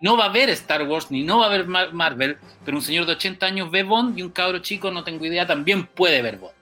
No 0.00 0.16
va 0.16 0.26
a 0.26 0.28
ver 0.30 0.48
Star 0.50 0.82
Wars 0.88 1.10
ni 1.10 1.22
no 1.22 1.40
va 1.40 1.46
a 1.46 1.48
ver 1.50 1.66
Mar- 1.66 1.92
Marvel, 1.92 2.38
pero 2.64 2.78
un 2.78 2.82
señor 2.82 3.04
de 3.06 3.12
80 3.12 3.44
años 3.46 3.70
ve 3.70 3.82
Bond 3.82 4.18
y 4.18 4.22
un 4.22 4.30
cabro 4.30 4.58
chico, 4.60 4.90
no 4.90 5.04
tengo 5.04 5.24
idea, 5.26 5.46
también 5.46 5.86
puede 5.86 6.22
ver 6.22 6.38
Bond. 6.38 6.54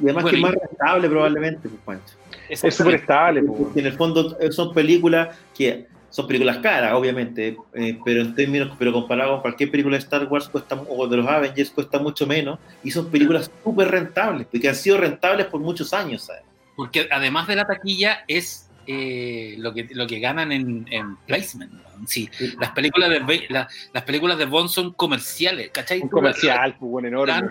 Y 0.00 0.04
además 0.04 0.22
Bueno, 0.22 0.30
que 0.30 0.36
es 0.36 0.42
más 0.42 0.54
rentable 0.68 1.08
probablemente, 1.10 1.68
pues, 1.68 1.80
Pancho. 1.84 2.14
Es 2.48 2.74
súper 2.74 2.94
estable. 2.94 3.42
po. 3.42 3.56
Porque 3.56 3.80
en 3.80 3.86
el 3.86 3.92
fondo 3.92 4.38
eh, 4.40 4.50
son 4.50 4.72
películas 4.72 5.36
que 5.54 5.86
son 6.12 6.26
películas 6.28 6.58
caras, 6.58 6.92
obviamente, 6.92 7.56
eh, 7.74 7.98
pero 8.04 8.20
en 8.20 8.34
términos, 8.36 8.70
pero 8.78 8.92
comparado 8.92 9.32
con 9.32 9.40
cualquier 9.40 9.70
película 9.72 9.96
de 9.96 10.02
Star 10.04 10.24
Wars 10.26 10.48
cuesta, 10.48 10.76
o 10.88 11.06
de 11.08 11.16
los 11.16 11.26
Avengers 11.26 11.70
cuesta 11.70 11.98
mucho 11.98 12.26
menos, 12.26 12.60
y 12.84 12.90
son 12.92 13.10
películas 13.10 13.50
súper 13.64 13.88
rentables, 13.90 14.46
porque 14.52 14.68
han 14.68 14.76
sido 14.76 14.98
rentables 14.98 15.46
por 15.46 15.60
muchos 15.60 15.92
años, 15.92 16.22
¿sabes? 16.24 16.42
Porque 16.76 17.08
además 17.10 17.48
de 17.48 17.56
la 17.56 17.66
taquilla 17.66 18.24
es 18.28 18.68
eh, 18.86 19.54
lo, 19.58 19.72
que, 19.72 19.88
lo 19.92 20.06
que 20.08 20.18
ganan 20.18 20.50
en, 20.52 20.86
en 20.90 21.16
placement. 21.18 21.72
¿no? 21.72 21.80
Sí, 22.06 22.28
las 22.58 22.72
películas 22.72 23.10
de 23.10 23.46
la- 23.48 23.68
las 23.92 24.02
películas 24.02 24.36
de 24.38 24.44
Bond 24.46 24.68
son 24.68 24.92
comerciales, 24.92 25.70
¿cachai? 25.70 26.00
Un 26.00 26.10
Tú 26.10 26.16
la- 26.16 26.22
comercial, 26.22 26.76
pues, 26.80 27.04
enorme. 27.04 27.32
las- 27.32 27.42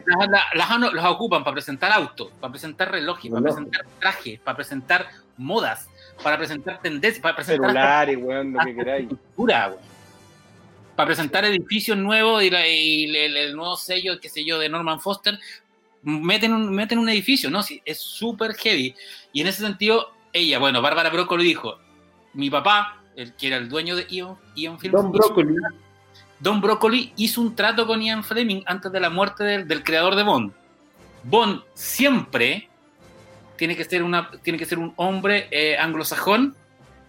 las- 0.53 0.79
las- 0.79 0.93
los 0.93 1.05
ocupan 1.05 1.43
para 1.45 1.53
presentar 1.53 1.91
autos, 1.93 2.31
para 2.41 2.51
presentar 2.51 2.91
relojes, 2.91 3.31
para 3.31 3.43
presentar 3.43 3.85
trajes, 3.99 4.39
para 4.41 4.55
presentar 4.57 5.07
modas, 5.37 5.87
para 6.23 6.37
presentar 6.37 6.81
tendencias, 6.81 7.21
para 7.21 7.35
presentar 7.35 7.69
Celulares, 7.69 8.17
weón, 8.19 8.53
lo 8.53 8.59
que 8.65 8.75
queráis. 8.75 9.07
cultura, 9.07 9.75
para 10.95 11.07
presentar 11.07 11.45
edificios 11.45 11.97
nuevos 11.97 12.43
y, 12.43 12.49
la- 12.49 12.67
y 12.67 13.05
el, 13.15 13.37
el 13.37 13.55
nuevo 13.55 13.75
sello, 13.75 14.19
qué 14.19 14.29
sé 14.29 14.43
yo, 14.45 14.59
de 14.59 14.69
Norman 14.69 14.99
Foster, 15.01 15.37
meten 16.03 16.53
un, 16.53 16.73
meten 16.73 16.99
un 16.99 17.09
edificio, 17.09 17.49
¿no? 17.49 17.63
Sí, 17.63 17.81
es 17.85 17.99
súper 17.99 18.53
heavy. 18.55 18.95
Y 19.33 19.41
en 19.41 19.47
ese 19.47 19.61
sentido, 19.61 20.11
ella, 20.33 20.59
bueno, 20.59 20.81
Bárbara 20.81 21.09
Broccoli 21.09 21.43
dijo, 21.43 21.77
mi 22.33 22.49
papá, 22.49 23.01
el 23.15 23.33
que 23.35 23.47
era 23.47 23.57
el 23.57 23.67
dueño 23.69 23.95
de 23.95 24.05
Ion, 24.09 24.37
Ion 24.55 24.79
Films, 24.79 24.93
Don 24.93 25.11
Broccoli. 25.11 25.55
Don 26.39 26.59
Broccoli 26.61 27.13
hizo 27.17 27.39
un 27.41 27.55
trato 27.55 27.85
con 27.85 28.01
Ian 28.01 28.23
Fleming 28.23 28.63
antes 28.65 28.91
de 28.91 28.99
la 28.99 29.09
muerte 29.11 29.43
del, 29.43 29.67
del 29.67 29.83
creador 29.83 30.15
de 30.15 30.23
Bond. 30.23 30.51
Bond 31.23 31.61
siempre 31.75 32.67
tiene 33.57 33.75
que 33.75 33.83
ser, 33.83 34.03
una, 34.03 34.31
tiene 34.43 34.57
que 34.57 34.65
ser 34.65 34.79
un 34.79 34.93
hombre 34.95 35.47
eh, 35.51 35.77
anglosajón 35.77 36.55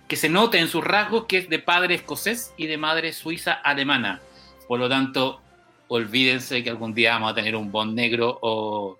que 0.09 0.16
se 0.16 0.28
note 0.28 0.59
en 0.59 0.68
sus 0.68 0.84
rasgos 0.84 1.24
que 1.24 1.38
es 1.38 1.49
de 1.49 1.59
padre 1.59 1.95
escocés 1.95 2.53
y 2.57 2.66
de 2.66 2.76
madre 2.76 3.12
suiza 3.12 3.53
alemana. 3.53 4.20
Por 4.68 4.78
lo 4.78 4.88
tanto, 4.88 5.40
olvídense 5.88 6.62
que 6.62 6.70
algún 6.70 6.95
día 6.95 7.12
vamos 7.12 7.32
a 7.32 7.34
tener 7.34 7.57
un 7.57 7.70
Bond 7.70 7.95
negro 7.95 8.38
o 8.43 8.99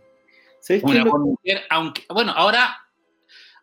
¿Sabes 0.61 0.83
qué 0.83 0.91
una 0.91 1.05
Bond 1.05 1.25
mujer, 1.27 1.63
aunque, 1.71 2.03
bueno, 2.09 2.33
ahora, 2.33 2.77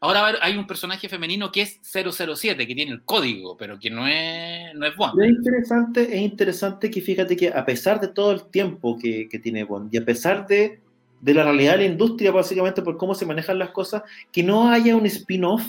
ahora 0.01 0.35
hay 0.41 0.57
un 0.57 0.67
personaje 0.67 1.07
femenino 1.07 1.51
que 1.51 1.61
es 1.61 1.79
007, 1.81 2.67
que 2.67 2.75
tiene 2.75 2.91
el 2.91 3.03
código, 3.03 3.55
pero 3.55 3.79
que 3.79 3.89
no 3.89 4.07
es, 4.07 4.73
no 4.75 4.85
es 4.85 4.95
Bond. 4.95 5.21
Es 5.21 5.29
interesante, 5.29 6.03
es 6.03 6.21
interesante 6.21 6.91
que 6.91 7.01
fíjate 7.01 7.37
que 7.37 7.49
a 7.49 7.65
pesar 7.65 7.99
de 7.99 8.09
todo 8.09 8.31
el 8.31 8.49
tiempo 8.51 8.97
que, 8.97 9.27
que 9.29 9.39
tiene 9.39 9.63
Bond 9.63 9.93
y 9.93 9.97
a 9.97 10.05
pesar 10.05 10.45
de, 10.45 10.81
de 11.21 11.33
la 11.33 11.43
realidad 11.43 11.73
de 11.73 11.79
la 11.79 11.85
industria, 11.85 12.31
básicamente 12.31 12.81
por 12.81 12.97
cómo 12.97 13.15
se 13.15 13.25
manejan 13.25 13.59
las 13.59 13.71
cosas, 13.71 14.03
que 14.31 14.43
no 14.43 14.69
haya 14.69 14.95
un 14.95 15.05
spin-off 15.05 15.63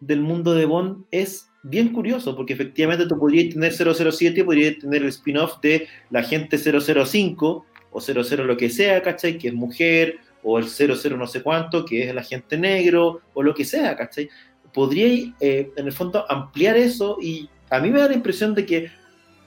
del 0.00 0.20
mundo 0.20 0.54
de 0.54 0.64
Bond 0.64 1.04
es 1.10 1.48
bien 1.62 1.92
curioso, 1.92 2.36
porque 2.36 2.52
efectivamente 2.52 3.06
tú 3.06 3.18
podrías 3.18 3.52
tener 3.52 3.72
007, 3.72 4.44
podrías 4.44 4.78
tener 4.78 5.02
el 5.02 5.08
spin-off 5.08 5.60
de 5.60 5.88
la 6.10 6.22
gente 6.22 6.56
005 6.58 7.66
o 7.90 8.00
00 8.00 8.44
lo 8.44 8.56
que 8.56 8.70
sea, 8.70 9.02
¿cachai? 9.02 9.38
Que 9.38 9.48
es 9.48 9.54
mujer, 9.54 10.18
o 10.42 10.58
el 10.58 10.68
00 10.68 11.16
no 11.16 11.26
sé 11.26 11.42
cuánto, 11.42 11.84
que 11.84 12.04
es 12.04 12.10
el 12.10 12.18
agente 12.18 12.56
negro, 12.56 13.20
o 13.34 13.42
lo 13.42 13.54
que 13.54 13.64
sea, 13.64 13.96
¿cachai? 13.96 14.28
Podríais, 14.72 15.32
eh, 15.40 15.70
en 15.76 15.86
el 15.86 15.92
fondo, 15.92 16.24
ampliar 16.30 16.76
eso 16.76 17.18
y 17.20 17.48
a 17.70 17.80
mí 17.80 17.90
me 17.90 17.98
da 17.98 18.08
la 18.08 18.14
impresión 18.14 18.54
de 18.54 18.64
que, 18.64 18.90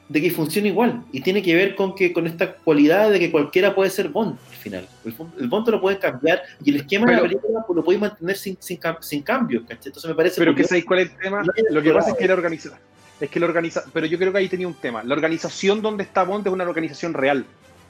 de 0.10 0.22
que 0.22 0.32
funciona 0.32 0.68
igual 0.68 1.06
y 1.12 1.22
tiene 1.22 1.42
que 1.42 1.56
ver 1.56 1.76
con 1.76 1.96
que 1.96 2.12
con 2.12 2.28
esta 2.28 2.56
cualidad 2.56 3.10
de 3.10 3.20
que 3.20 3.32
cualquiera 3.32 3.74
puede 3.74 3.90
ser 3.90 4.10
Bond 4.10 4.38
final. 4.62 4.88
El, 5.04 5.14
el 5.40 5.48
Bond 5.50 5.66
te 5.66 5.72
lo 5.72 5.82
puede 5.82 6.00
cambiar 6.00 6.42
y 6.64 6.70
el 6.70 6.76
esquema 6.78 7.08
de 7.08 7.14
la 7.14 7.22
Pero- 7.22 7.30
película 7.30 7.64
pues, 7.68 7.76
lo 7.78 7.84
puedes 7.84 8.00
mantener 8.02 8.38
sin, 8.38 8.58
sin, 8.60 8.80
sin 9.02 9.22
cambios, 9.24 9.64
¿cachai? 9.64 9.88
Entonces 9.88 10.10
me 10.10 10.16
parece... 10.16 10.40
Pero 10.40 10.56
que 10.56 10.64
sabéis 10.64 10.86
cuál 10.86 11.00
es 11.00 11.12
el 11.12 11.18
tema. 11.18 11.44
No 11.44 11.52
Lo 11.70 11.82
que 11.82 11.92
pasa 11.92 12.12
es 12.12 12.18
que 12.18 12.28
la 12.28 12.34
organización. 12.34 12.80
Es 13.20 13.30
que 13.30 13.40
la 13.40 13.46
organiza, 13.46 13.84
pero 13.94 14.08
yo 14.08 14.18
creo 14.18 14.32
que 14.32 14.40
ahí 14.40 14.50
tenía 14.50 14.68
un 14.68 14.74
tema. 14.74 15.04
La 15.04 15.14
organización 15.14 15.82
donde 15.82 16.04
está 16.04 16.24
Bond 16.24 16.48
es 16.48 16.54
una 16.54 16.64
organización 16.64 17.14
real. 17.14 17.46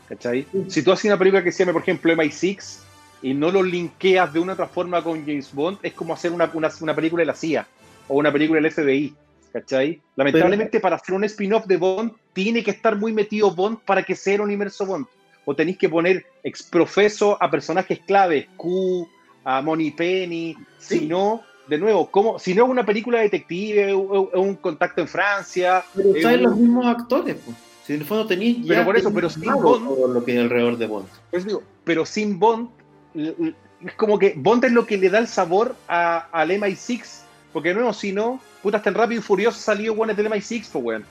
¿Cachai? 0.09 0.45
Si 0.67 0.83
tú 0.83 0.91
haces 0.91 1.05
una 1.05 1.17
película 1.17 1.41
que 1.41 1.53
se 1.53 1.59
llama, 1.59 1.71
por 1.71 1.83
ejemplo, 1.83 2.11
MI6 2.13 2.79
y 3.21 3.33
no 3.33 3.49
lo 3.49 3.63
linkeas 3.63 4.33
de 4.33 4.39
una 4.39 4.53
otra 4.53 4.67
forma 4.67 5.01
con 5.01 5.21
James 5.25 5.53
Bond, 5.53 5.77
es 5.83 5.93
como 5.93 6.13
hacer 6.13 6.33
una, 6.33 6.51
una, 6.53 6.69
una 6.81 6.93
película 6.93 7.21
de 7.21 7.27
la 7.27 7.33
CIA 7.35 7.65
o 8.09 8.17
una 8.17 8.29
película 8.31 8.59
del 8.59 8.71
FBI. 8.71 9.15
¿Cachai? 9.53 10.01
Lamentablemente, 10.17 10.79
para 10.81 10.95
hacer 10.97 11.13
un 11.15 11.23
spin-off 11.25 11.65
de 11.65 11.77
Bond, 11.77 12.11
tiene 12.33 12.61
que 12.63 12.71
estar 12.71 12.97
muy 12.97 13.13
metido 13.13 13.51
Bond 13.51 13.79
para 13.85 14.03
que 14.03 14.15
sea 14.15 14.35
el 14.35 14.41
universo 14.41 14.85
Bond. 14.85 15.05
O 15.45 15.55
tenéis 15.55 15.77
que 15.77 15.89
poner 15.89 16.25
exprofeso 16.43 17.37
a 17.41 17.49
personajes 17.49 17.99
claves, 18.05 18.47
Q, 18.57 19.07
a 19.43 19.61
Money 19.61 19.91
Penny, 19.91 20.55
si 20.77 20.99
Sí. 20.99 21.07
no, 21.07 21.41
de 21.67 21.77
nuevo, 21.77 22.09
¿cómo? 22.11 22.37
si 22.37 22.53
no 22.53 22.65
es 22.65 22.69
una 22.69 22.85
película 22.85 23.19
detective, 23.21 23.93
o- 23.93 23.99
o- 24.01 24.41
un 24.41 24.55
contacto 24.55 25.01
en 25.01 25.07
Francia, 25.07 25.83
Pero 25.95 26.15
es 26.15 26.21
traen 26.21 26.39
un- 26.39 26.43
los 26.45 26.55
mismos 26.57 26.85
actores, 26.85 27.37
pues. 27.43 27.57
Si 27.85 27.93
en 27.93 28.01
el 28.01 28.05
fondo 28.05 28.27
tenéis 28.27 28.57
ya 28.61 28.67
Pero 28.75 28.85
por 28.85 28.97
eso, 28.97 29.11
pero 29.13 29.29
sin 29.29 29.43
Bond- 29.43 30.13
lo 30.13 30.23
que 30.23 30.33
hay 30.33 30.37
alrededor 30.37 30.77
de 30.77 30.85
Bond. 30.87 31.07
Pues 31.31 31.45
digo, 31.45 31.63
pero 31.83 32.05
sin 32.05 32.37
Bond, 32.37 32.69
es 33.15 33.93
como 33.97 34.19
que 34.19 34.33
Bond 34.37 34.65
es 34.65 34.71
lo 34.71 34.85
que 34.85 34.97
le 34.97 35.09
da 35.09 35.19
el 35.19 35.27
sabor 35.27 35.75
a- 35.87 36.27
al 36.31 36.51
MI6, 36.51 37.23
porque 37.51 37.73
no, 37.73 37.91
si 37.93 38.11
no, 38.11 38.39
puta, 38.61 38.81
tan 38.81 38.93
rápido 38.93 39.19
y 39.21 39.23
furioso 39.23 39.59
salió 39.59 39.95
bueno 39.95 40.13
del 40.13 40.27
MI6, 40.27 40.69
pues 40.71 40.83
weón. 40.85 41.05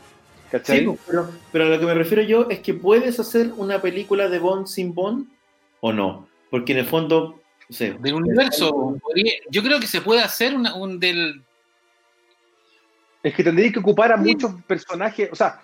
¿Cachai? 0.51 0.81
Sí, 0.81 0.93
pero, 1.07 1.31
pero 1.53 1.65
a 1.65 1.69
lo 1.69 1.79
que 1.79 1.87
me 1.87 1.95
refiero 1.95 2.23
yo 2.23 2.49
es 2.51 2.59
que 2.61 2.75
puedes 2.75 3.21
hacer 3.21 3.53
una 3.57 3.81
película 3.81 4.29
de 4.29 4.39
Bond 4.39 4.67
sin 4.67 4.95
Bond 4.95 5.27
o 5.81 5.93
no. 5.93 6.29
Porque 6.51 6.73
en 6.73 6.79
el 6.79 6.87
fondo, 6.87 7.41
no 7.69 7.77
sé, 7.77 7.93
Del 8.01 8.15
universo, 8.15 8.99
podría- 9.01 9.35
yo 9.51 9.63
creo 9.63 9.79
que 9.79 9.87
se 9.87 10.01
puede 10.01 10.21
hacer 10.23 10.55
una- 10.55 10.75
un 10.75 10.99
del. 10.99 11.43
Es 13.23 13.35
que 13.35 13.45
tendría 13.45 13.71
que 13.71 13.79
ocupar 13.79 14.13
a 14.13 14.17
Sí. 14.17 14.23
muchos 14.31 14.53
personajes. 14.67 15.29
O 15.31 15.37
sea, 15.37 15.63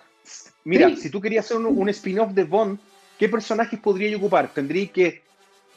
mira, 0.63 0.87
Sí. 0.89 0.95
si 0.97 1.09
tú 1.09 1.19
querías 1.19 1.45
hacer 1.45 1.57
un, 1.57 1.65
un 1.65 1.89
spin-off 1.89 2.31
de 2.31 2.43
Bond, 2.45 2.79
¿qué 3.19 3.27
personajes 3.27 3.79
podría 3.79 4.15
ocupar? 4.15 4.53
Tendría 4.53 4.87
que 4.87 5.23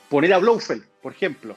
poner 0.08 0.32
a 0.34 0.38
Blofeld, 0.38 0.84
por 1.02 1.12
ejemplo, 1.12 1.56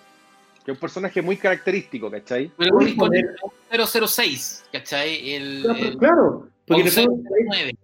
que 0.66 0.72
es 0.72 0.78
un 0.78 0.80
personaje 0.82 1.22
muy 1.22 1.38
característico, 1.38 2.10
¿cachai? 2.10 2.50
Pero 2.58 2.78
con 2.98 3.14
el 3.14 3.26
006, 3.70 4.64
¿cachai? 4.72 5.34
El, 5.36 5.62
Claro, 5.62 5.80
el- 5.80 5.98
claro, 5.98 6.48
porque 6.66 6.82
en 6.82 6.88
el 6.88 6.94
con 6.94 7.06
fondo 7.06 7.30
hay 7.36 7.66
009. 7.66 7.78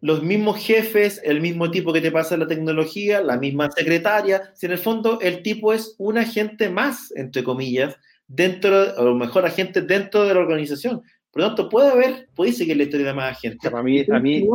los 0.00 0.22
mismos 0.22 0.58
jefes, 0.58 1.20
el 1.24 1.40
mismo 1.40 1.70
tipo 1.70 1.92
que 1.92 2.00
te 2.00 2.10
pasa 2.10 2.36
la 2.36 2.46
tecnología, 2.46 3.20
la 3.20 3.38
misma 3.38 3.70
secretaria, 3.70 4.52
si 4.54 4.66
en 4.66 4.72
el 4.72 4.78
fondo 4.78 5.20
el 5.20 5.42
tipo 5.42 5.72
es 5.72 5.94
un 5.98 6.18
agente 6.18 6.68
más, 6.68 7.12
entre 7.16 7.44
comillas, 7.44 7.96
dentro, 8.26 8.94
o 8.96 9.14
mejor 9.14 9.46
agente 9.46 9.82
dentro 9.82 10.24
de 10.24 10.34
la 10.34 10.40
organización. 10.40 11.02
Por 11.30 11.42
lo 11.42 11.48
tanto, 11.48 11.68
puede 11.68 11.90
haber, 11.90 12.28
puede 12.34 12.52
seguir 12.52 12.76
la 12.76 12.82
historia 12.84 13.06
de 13.06 13.14
más 13.14 13.38
agentes. 13.38 13.70
Para 13.70 13.82
mí, 13.82 14.04
a 14.10 14.18
mí. 14.18 14.46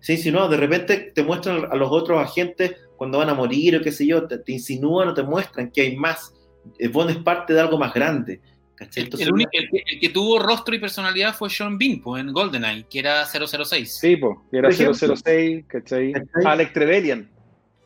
Sí, 0.00 0.14
insinuado. 0.14 0.48
De 0.48 0.56
repente 0.56 1.12
te 1.14 1.22
muestran 1.22 1.66
a 1.70 1.74
los 1.74 1.90
otros 1.90 2.22
agentes 2.22 2.76
cuando 2.96 3.18
van 3.18 3.28
a 3.28 3.34
morir 3.34 3.76
o 3.76 3.82
qué 3.82 3.92
sé 3.92 4.06
yo, 4.06 4.26
te, 4.26 4.38
te 4.38 4.52
insinúan 4.52 5.08
o 5.08 5.14
te 5.14 5.22
muestran 5.22 5.70
que 5.70 5.82
hay 5.82 5.96
más. 5.96 6.32
Eh, 6.78 6.88
Bond 6.88 7.10
es 7.10 7.18
parte 7.18 7.52
de 7.52 7.60
algo 7.60 7.78
más 7.78 7.92
grande. 7.92 8.40
¿Cachai? 8.76 9.00
El, 9.02 9.06
Entonces, 9.06 9.26
el 9.26 9.32
único- 9.34 9.50
el 9.52 9.68
que, 9.70 9.82
el 9.94 10.00
que 10.00 10.08
tuvo 10.10 10.38
rostro 10.38 10.74
y 10.74 10.78
personalidad 10.78 11.34
fue 11.34 11.50
Sean 11.50 11.76
Bean, 11.78 12.00
pues, 12.00 12.20
en 12.22 12.32
GoldenEye, 12.32 12.86
que 12.88 12.98
era 13.00 13.24
006. 13.26 13.98
sí, 13.98 14.16
pues, 14.16 14.38
era 14.52 14.68
Por 14.68 14.72
ejemplo. 14.72 15.16
006, 15.16 15.64
¿cachai? 15.66 16.12
¿Cachai? 16.12 16.44
Alex 16.44 16.72
Trevelyan. 16.72 17.28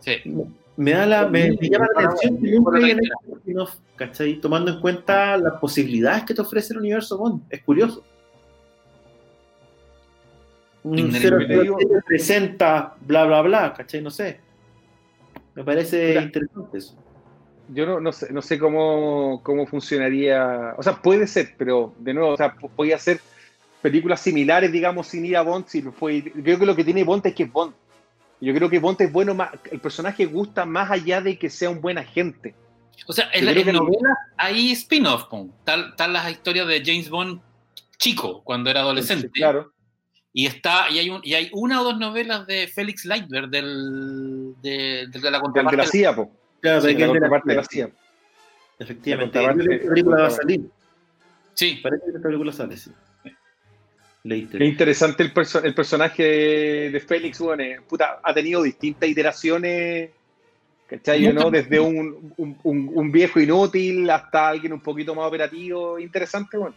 Sí. 0.00 0.16
me, 0.76 0.92
da 0.92 1.06
la, 1.06 1.28
me, 1.28 1.50
me 1.60 1.68
llama 1.68 1.86
la 1.94 2.08
atención 2.08 2.42
que 2.42 2.50
nunca 3.54 3.72
¿cachai? 3.96 4.40
Tomando 4.40 4.70
en 4.72 4.80
cuenta 4.80 5.36
las 5.36 5.54
posibilidades 5.60 6.24
que 6.24 6.34
te 6.34 6.40
ofrece 6.40 6.72
el 6.72 6.78
universo 6.80 7.18
Bond. 7.18 7.42
Es 7.50 7.62
curioso. 7.62 8.02
Un 10.82 10.98
Ignorante. 10.98 11.54
007 11.66 12.00
presenta 12.06 12.94
bla 13.00 13.26
bla 13.26 13.42
bla, 13.42 13.74
¿cachai? 13.74 14.00
No 14.00 14.10
sé. 14.10 14.40
Me 15.54 15.62
parece 15.64 16.08
Mira. 16.08 16.22
interesante 16.22 16.78
eso. 16.78 16.96
Yo 17.72 17.86
no, 17.86 18.00
no 18.00 18.12
sé, 18.12 18.32
no 18.32 18.42
sé 18.42 18.58
cómo, 18.58 19.40
cómo 19.42 19.66
funcionaría. 19.66 20.74
O 20.76 20.82
sea, 20.82 21.00
puede 21.00 21.26
ser, 21.26 21.54
pero 21.56 21.94
de 21.98 22.14
nuevo, 22.14 22.30
o 22.30 22.36
sea, 22.36 22.54
podía 22.54 22.98
ser 22.98 23.20
películas 23.80 24.20
similares, 24.20 24.72
digamos, 24.72 25.06
sin 25.08 25.24
ir 25.24 25.36
a 25.36 25.42
Bond. 25.42 25.66
Si 25.68 25.82
fue, 25.82 26.22
creo 26.22 26.58
que 26.58 26.66
lo 26.66 26.76
que 26.76 26.84
tiene 26.84 27.04
Bond 27.04 27.26
es 27.26 27.34
que 27.34 27.44
es 27.44 27.52
Bond. 27.52 27.74
Yo 28.40 28.54
creo 28.54 28.70
que 28.70 28.78
Bond 28.78 29.00
es 29.02 29.12
bueno 29.12 29.34
más. 29.34 29.50
El 29.70 29.80
personaje 29.80 30.26
gusta 30.26 30.64
más 30.64 30.90
allá 30.90 31.20
de 31.20 31.38
que 31.38 31.50
sea 31.50 31.70
un 31.70 31.80
buen 31.80 31.98
agente. 31.98 32.54
O 33.06 33.12
sea, 33.12 33.30
en, 33.32 33.46
la, 33.46 33.52
en 33.52 33.72
novelas 33.72 34.16
hay 34.36 34.72
spin-off, 34.72 35.24
tal, 35.64 35.96
tal 35.96 36.12
las 36.12 36.30
historias 36.30 36.66
de 36.66 36.82
James 36.84 37.08
Bond 37.08 37.40
chico, 37.98 38.42
cuando 38.42 38.70
era 38.70 38.80
adolescente. 38.80 39.28
Sí, 39.28 39.40
claro. 39.40 39.72
Y 40.32 40.46
está, 40.46 40.88
y 40.90 40.98
hay, 40.98 41.10
un, 41.10 41.20
y 41.24 41.34
hay 41.34 41.50
una 41.52 41.80
o 41.80 41.84
dos 41.84 41.98
novelas 41.98 42.46
de 42.46 42.68
Félix 42.68 43.04
Leitberg 43.04 43.48
del, 43.48 44.54
de, 44.62 45.08
de 45.08 45.30
la 45.30 45.38
de 45.38 45.42
contraparte. 45.42 45.76
la 45.76 45.86
CIA, 45.86 46.14
po. 46.14 46.30
Claro, 46.60 46.80
Sí, 46.80 46.86
pero 46.88 46.98
que 46.98 47.00
la 47.00 47.06
la 47.06 47.12
de 47.44 47.54
la. 47.54 47.90
Efectivamente. 48.78 49.42
La 49.42 49.54
que 49.54 49.78
película 49.88 50.16
va 50.22 50.26
a 50.26 50.30
salir. 50.30 50.60
Sí, 51.54 51.80
Parece 51.82 52.04
que 52.04 52.10
esta 52.16 52.22
película 52.22 52.52
sale, 52.52 52.76
sí. 52.76 52.90
Later. 54.24 54.58
Qué 54.58 54.64
interesante 54.66 55.22
el, 55.22 55.32
perso- 55.32 55.62
el 55.64 55.74
personaje 55.74 56.22
de, 56.22 56.90
de 56.90 57.00
Félix, 57.00 57.38
bueno, 57.40 57.62
eh, 57.62 57.80
puta, 57.88 58.20
ha 58.22 58.34
tenido 58.34 58.62
distintas 58.62 59.08
iteraciones, 59.08 60.10
¿cachai? 60.86 61.22
¿no? 61.32 61.50
Desde 61.50 61.80
un, 61.80 62.34
un- 62.36 62.58
un- 62.62 62.90
un 62.94 63.12
viejo 63.12 63.40
inútil 63.40 64.08
hasta 64.10 64.48
alguien 64.48 64.74
un 64.74 64.80
poquito 64.80 65.14
más 65.14 65.26
operativo, 65.26 65.98
interesante, 65.98 66.58
bueno. 66.58 66.74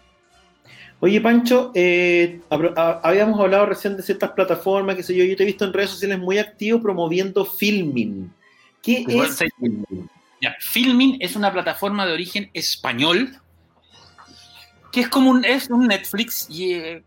Oye, 1.02 1.20
Pancho, 1.20 1.72
eh, 1.76 2.40
habíamos 2.50 3.38
hablado 3.42 3.66
recién 3.66 3.98
de 3.98 4.04
ciertas 4.04 4.32
plataformas, 4.32 4.96
qué 4.96 5.04
sé 5.04 5.14
yo, 5.14 5.26
yo 5.26 5.36
te 5.36 5.44
he 5.44 5.48
visto 5.48 5.66
en 5.66 5.74
redes 5.74 5.90
sociales 5.90 6.18
muy 6.20 6.38
activo 6.38 6.82
promoviendo 6.82 7.44
Filming. 7.44 8.32
¿Qué 8.84 9.06
es 9.08 9.40
ya. 10.42 10.56
Filmin 10.60 11.18
es 11.22 11.38
una 11.38 11.54
plataforma 11.54 12.06
de 12.06 12.12
origen 12.12 12.50
español 12.54 13.40
que 14.92 15.00
es 15.00 15.10
como 15.10 15.32
un, 15.32 15.44
es 15.46 15.70
un 15.70 15.88
Netflix 15.88 16.48
y 16.50 16.74
eh, 16.74 17.04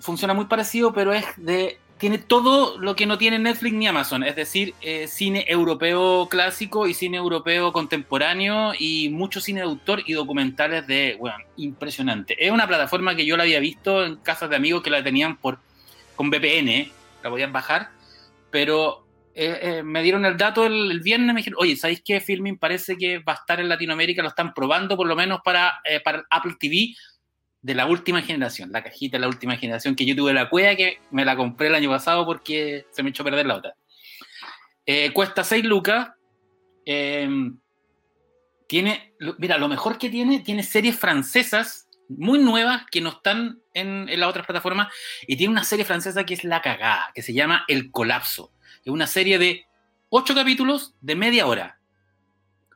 funciona 0.00 0.34
muy 0.34 0.46
parecido, 0.46 0.92
pero 0.92 1.12
es 1.12 1.24
de 1.36 1.78
tiene 1.98 2.18
todo 2.18 2.78
lo 2.78 2.94
que 2.94 3.06
no 3.06 3.16
tiene 3.16 3.38
Netflix 3.38 3.74
ni 3.74 3.86
Amazon, 3.86 4.22
es 4.22 4.36
decir, 4.36 4.74
eh, 4.82 5.06
cine 5.08 5.46
europeo 5.48 6.28
clásico 6.28 6.86
y 6.86 6.92
cine 6.92 7.16
europeo 7.16 7.72
contemporáneo 7.72 8.72
y 8.78 9.08
mucho 9.08 9.40
cine 9.40 9.60
de 9.60 9.66
autor 9.66 10.02
y 10.04 10.12
documentales 10.12 10.86
de, 10.86 11.16
bueno, 11.18 11.38
impresionante. 11.56 12.36
Es 12.44 12.50
una 12.50 12.66
plataforma 12.66 13.16
que 13.16 13.24
yo 13.24 13.36
la 13.36 13.44
había 13.44 13.60
visto 13.60 14.04
en 14.04 14.16
casas 14.16 14.50
de 14.50 14.56
amigos 14.56 14.82
que 14.82 14.90
la 14.90 15.02
tenían 15.02 15.36
por 15.36 15.58
con 16.16 16.28
VPN, 16.28 16.90
la 17.22 17.30
podían 17.30 17.52
bajar, 17.52 17.90
pero 18.50 19.05
eh, 19.38 19.58
eh, 19.60 19.82
me 19.82 20.02
dieron 20.02 20.24
el 20.24 20.38
dato 20.38 20.64
el, 20.64 20.98
viernes, 21.00 21.34
me 21.34 21.40
dijeron, 21.40 21.58
oye, 21.60 21.76
¿sabéis 21.76 22.00
qué 22.02 22.22
filming 22.22 22.56
parece 22.56 22.96
que 22.96 23.18
va 23.18 23.34
a 23.34 23.36
estar 23.36 23.60
en 23.60 23.68
Latinoamérica? 23.68 24.22
Lo 24.22 24.28
están 24.28 24.54
probando 24.54 24.96
por 24.96 25.06
lo 25.06 25.14
menos 25.14 25.40
para, 25.44 25.78
eh, 25.84 26.02
Apple 26.30 26.54
TV 26.58 26.94
de 27.60 27.74
la 27.74 27.84
última 27.84 28.22
generación, 28.22 28.72
la 28.72 28.82
cajita 28.82 29.18
de 29.18 29.20
la 29.20 29.28
última 29.28 29.58
generación, 29.58 29.94
que 29.94 30.06
yo 30.06 30.16
tuve 30.16 30.32
la 30.32 30.48
cueva 30.48 30.74
que 30.74 31.00
me 31.10 31.22
la 31.26 31.36
compré 31.36 31.66
el 31.66 31.74
año 31.74 31.90
pasado 31.90 32.24
porque 32.24 32.86
se 32.90 33.02
me 33.02 33.10
echó 33.10 33.24
a 33.24 33.26
perder 33.26 33.44
la 33.44 33.56
otra. 33.56 33.74
cuesta 35.12 35.44
6 35.44 35.66
lucas. 35.66 36.12
tiene, 38.66 39.12
mira, 39.36 39.58
lo 39.58 39.68
mejor 39.68 39.98
que 39.98 40.08
tiene, 40.08 40.40
tiene 40.40 40.62
series 40.62 40.98
francesas 40.98 41.88
muy 42.08 42.38
nuevas 42.38 42.86
que 42.90 43.02
no 43.02 43.10
están 43.10 43.60
en, 43.74 44.08
en 44.08 44.18
las 44.18 44.30
otras 44.30 44.46
plataformas 44.46 44.88
y 45.26 45.36
tiene 45.36 45.52
una 45.52 45.64
serie 45.64 45.84
francesa 45.84 46.24
que 46.24 46.32
es 46.32 46.42
la 46.42 46.62
cagada, 46.62 47.10
que 47.14 47.20
se 47.20 47.34
llama 47.34 47.66
El 47.68 47.90
Colapso 47.90 48.55
es 48.86 48.92
una 48.92 49.08
serie 49.08 49.38
de 49.38 49.66
ocho 50.10 50.32
capítulos 50.32 50.94
de 51.00 51.16
media 51.16 51.46
hora, 51.48 51.78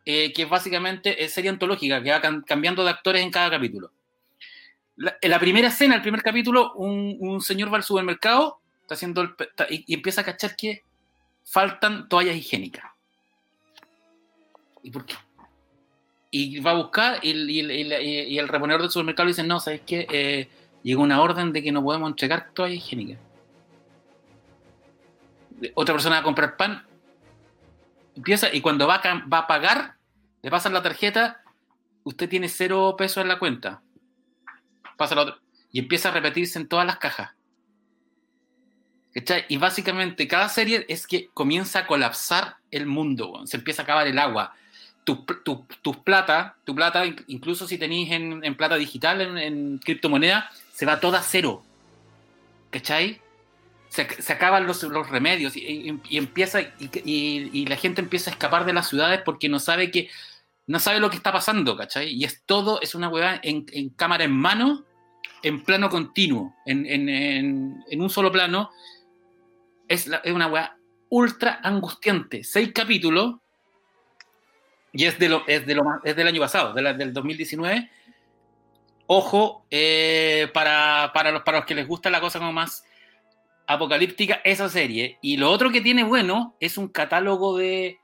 eh, 0.04 0.32
que 0.32 0.44
básicamente 0.44 1.22
es 1.22 1.32
serie 1.32 1.50
antológica, 1.50 2.02
que 2.02 2.10
va 2.10 2.20
cambiando 2.44 2.82
de 2.82 2.90
actores 2.90 3.22
en 3.22 3.30
cada 3.30 3.48
capítulo. 3.48 3.92
en 4.96 5.30
la 5.30 5.38
primera 5.38 5.68
escena, 5.68 5.94
el 5.94 6.02
primer 6.02 6.22
capítulo, 6.22 6.74
un, 6.74 7.40
señor 7.40 7.72
va 7.72 7.76
al 7.76 7.84
supermercado 7.84 8.60
está 8.82 8.94
haciendo 8.94 9.36
y, 9.70 9.94
empieza 9.94 10.22
a 10.22 10.24
cachar 10.24 10.56
que 10.56 10.82
faltan 11.44 12.08
toallas 12.08 12.34
higiénicas. 12.34 12.86
¿Y 14.82 14.90
por 14.90 15.06
qué? 15.06 15.14
Y 16.32 16.58
va 16.58 16.72
a 16.72 16.74
buscar 16.74 17.24
y, 17.24 18.36
el 18.36 18.48
reponedor 18.48 18.82
del 18.82 18.90
supermercado 18.90 19.26
le 19.26 19.30
dice, 19.30 19.44
no, 19.44 19.60
¿sabes 19.60 19.82
qué? 19.86 20.08
Eh, 20.10 20.48
llegó 20.82 21.04
una 21.04 21.22
orden 21.22 21.52
de 21.52 21.62
que 21.62 21.70
no 21.70 21.84
podemos 21.84 22.10
entregar 22.10 22.50
toallas 22.52 22.78
higiénicas 22.78 23.29
otra 25.74 25.94
persona 25.94 26.16
va 26.16 26.20
a 26.20 26.24
comprar 26.24 26.56
pan, 26.56 26.84
empieza 28.16 28.52
y 28.52 28.60
cuando 28.60 28.86
va 28.86 28.96
a, 28.96 29.24
va 29.26 29.38
a 29.38 29.46
pagar, 29.46 29.96
le 30.42 30.50
pasan 30.50 30.72
la 30.72 30.82
tarjeta, 30.82 31.42
usted 32.04 32.28
tiene 32.28 32.48
cero 32.48 32.94
pesos 32.96 33.22
en 33.22 33.28
la 33.28 33.38
cuenta. 33.38 33.82
Pasa 34.96 35.14
la 35.14 35.22
otra. 35.22 35.38
Y 35.72 35.78
empieza 35.78 36.08
a 36.08 36.12
repetirse 36.12 36.58
en 36.58 36.68
todas 36.68 36.86
las 36.86 36.98
cajas. 36.98 37.30
Y 39.48 39.56
básicamente 39.56 40.28
cada 40.28 40.48
serie 40.48 40.86
es 40.88 41.06
que 41.06 41.30
comienza 41.34 41.80
a 41.80 41.86
colapsar 41.86 42.56
el 42.70 42.86
mundo, 42.86 43.42
se 43.44 43.56
empieza 43.56 43.82
a 43.82 43.84
acabar 43.84 44.06
el 44.06 44.18
agua. 44.18 44.54
Tus 45.02 45.18
tu, 45.42 46.04
plata, 46.04 46.56
tu 46.64 46.74
plata, 46.74 47.04
incluso 47.26 47.66
si 47.66 47.78
tenéis 47.78 48.12
en, 48.12 48.54
plata 48.54 48.76
digital, 48.76 49.20
en, 49.20 49.38
en 49.38 49.78
criptomoneda, 49.78 50.48
se 50.72 50.86
va 50.86 51.00
toda 51.00 51.18
a 51.18 51.22
cero. 51.22 51.64
¿Cachai? 52.70 53.20
Se, 53.90 54.32
acaban 54.32 54.66
los, 54.66 54.82
remedios 55.10 55.56
y, 55.56 55.98
empieza 56.10 56.60
y, 56.78 57.66
la 57.66 57.76
gente 57.76 58.00
empieza 58.00 58.30
a 58.30 58.34
escapar 58.34 58.64
de 58.64 58.72
las 58.72 58.88
ciudades 58.88 59.20
porque 59.24 59.48
no 59.48 59.58
sabe 59.58 59.90
que 59.90 60.08
no 60.68 60.78
sabe 60.78 61.00
lo 61.00 61.10
que 61.10 61.16
está 61.16 61.32
pasando, 61.32 61.76
¿cachai? 61.76 62.14
Y 62.14 62.22
es 62.22 62.44
todo, 62.46 62.80
es 62.80 62.94
una 62.94 63.08
hueá 63.08 63.40
en, 63.42 63.88
cámara 63.90 64.22
en 64.22 64.30
mano, 64.30 64.84
en 65.42 65.64
plano 65.64 65.90
continuo, 65.90 66.54
en, 66.64 67.82
un 67.90 68.10
solo 68.10 68.30
plano. 68.30 68.70
Es, 69.88 70.08
una 70.26 70.46
hueá 70.46 70.76
ultra 71.08 71.58
angustiante. 71.64 72.44
Seis 72.44 72.70
capítulos, 72.72 73.34
y 74.92 75.06
es, 75.06 75.18
de 75.18 75.28
lo, 75.28 75.42
es, 75.48 75.66
de 75.66 75.74
lo, 75.74 75.82
es 76.04 76.14
del 76.14 76.28
año 76.28 76.40
pasado, 76.40 76.72
del 76.72 77.12
2019. 77.12 77.90
Ojo, 79.08 79.66
eh, 79.72 80.48
para, 80.54 81.10
para, 81.12 81.32
los, 81.32 81.42
para 81.42 81.58
los 81.58 81.66
que 81.66 81.74
les 81.74 81.88
gusta 81.88 82.10
la 82.10 82.20
cosa 82.20 82.38
como 82.38 82.52
más 82.52 82.84
apocalíptica 83.70 84.40
esa 84.44 84.68
serie. 84.68 85.18
Y 85.22 85.36
lo 85.36 85.50
otro 85.50 85.70
que 85.70 85.80
tiene 85.80 86.02
bueno 86.02 86.56
es 86.60 86.76
un 86.76 86.88
catálogo 86.88 87.56
de 87.56 87.98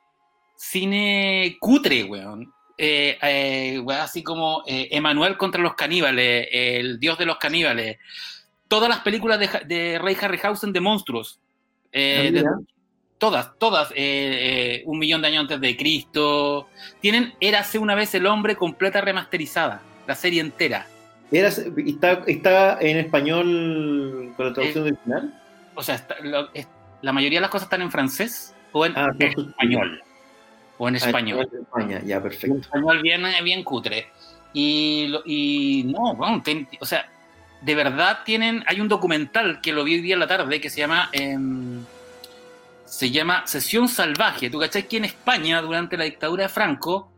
cine 0.56 1.56
cutre, 1.60 2.04
weón. 2.04 2.52
Eh, 2.78 3.16
eh, 3.22 3.84
así 3.98 4.22
como 4.22 4.62
eh, 4.66 4.88
Emanuel 4.92 5.36
contra 5.36 5.62
los 5.62 5.74
caníbales, 5.74 6.48
El 6.52 7.00
Dios 7.00 7.18
de 7.18 7.26
los 7.26 7.38
caníbales, 7.38 7.96
todas 8.68 8.88
las 8.88 9.00
películas 9.00 9.40
de, 9.40 9.48
de 9.66 9.98
Ray 9.98 10.16
Harryhausen 10.20 10.72
de 10.72 10.80
monstruos. 10.80 11.40
Ah, 11.94 12.58
todas, 13.18 13.58
todas, 13.58 13.90
Un 14.84 14.98
millón 14.98 15.22
de 15.22 15.28
años 15.28 15.40
antes 15.42 15.60
de 15.60 15.76
Cristo. 15.76 16.68
Tienen 17.00 17.34
Érase 17.40 17.78
una 17.78 17.94
vez 17.94 18.14
el 18.14 18.26
hombre 18.26 18.54
completa 18.54 19.00
remasterizada, 19.00 19.82
la 20.06 20.14
serie 20.14 20.42
entera. 20.42 20.86
está, 21.32 22.22
¿Está 22.26 22.78
en 22.80 22.98
español 22.98 24.34
con 24.36 24.46
la 24.46 24.52
traducción 24.52 24.84
original? 24.84 25.42
O 25.76 25.82
sea, 25.82 26.06
la 27.02 27.12
mayoría 27.12 27.38
de 27.38 27.42
las 27.42 27.50
cosas 27.50 27.66
están 27.66 27.82
en 27.82 27.90
francés 27.90 28.54
o 28.72 28.84
en 28.86 28.96
ah, 28.96 29.08
español. 29.18 30.02
O 30.78 30.88
en 30.88 30.94
ah, 30.94 30.98
español. 30.98 31.48
En 31.52 31.60
España, 31.60 32.02
ya, 32.04 32.22
perfecto. 32.22 32.56
En 32.56 32.60
español 32.60 33.02
bien, 33.02 33.22
bien 33.44 33.62
cutre. 33.62 34.08
Y, 34.52 35.14
y 35.26 35.84
no, 35.84 36.14
bueno, 36.14 36.42
o 36.80 36.86
sea, 36.86 37.08
de 37.60 37.74
verdad 37.74 38.20
tienen, 38.24 38.64
hay 38.66 38.80
un 38.80 38.88
documental 38.88 39.60
que 39.60 39.72
lo 39.72 39.84
vi 39.84 39.94
hoy 39.94 40.00
día 40.00 40.14
en 40.14 40.20
la 40.20 40.26
tarde 40.26 40.60
que 40.60 40.70
se 40.70 40.78
llama, 40.80 41.10
em, 41.12 41.84
se 42.84 43.10
llama 43.10 43.46
Sesión 43.46 43.88
Salvaje. 43.88 44.50
¿Tú 44.50 44.58
cachai 44.58 44.88
que 44.88 44.98
en 44.98 45.04
España, 45.04 45.60
durante 45.60 45.96
la 45.96 46.04
dictadura 46.04 46.44
de 46.44 46.48
Franco, 46.48 47.12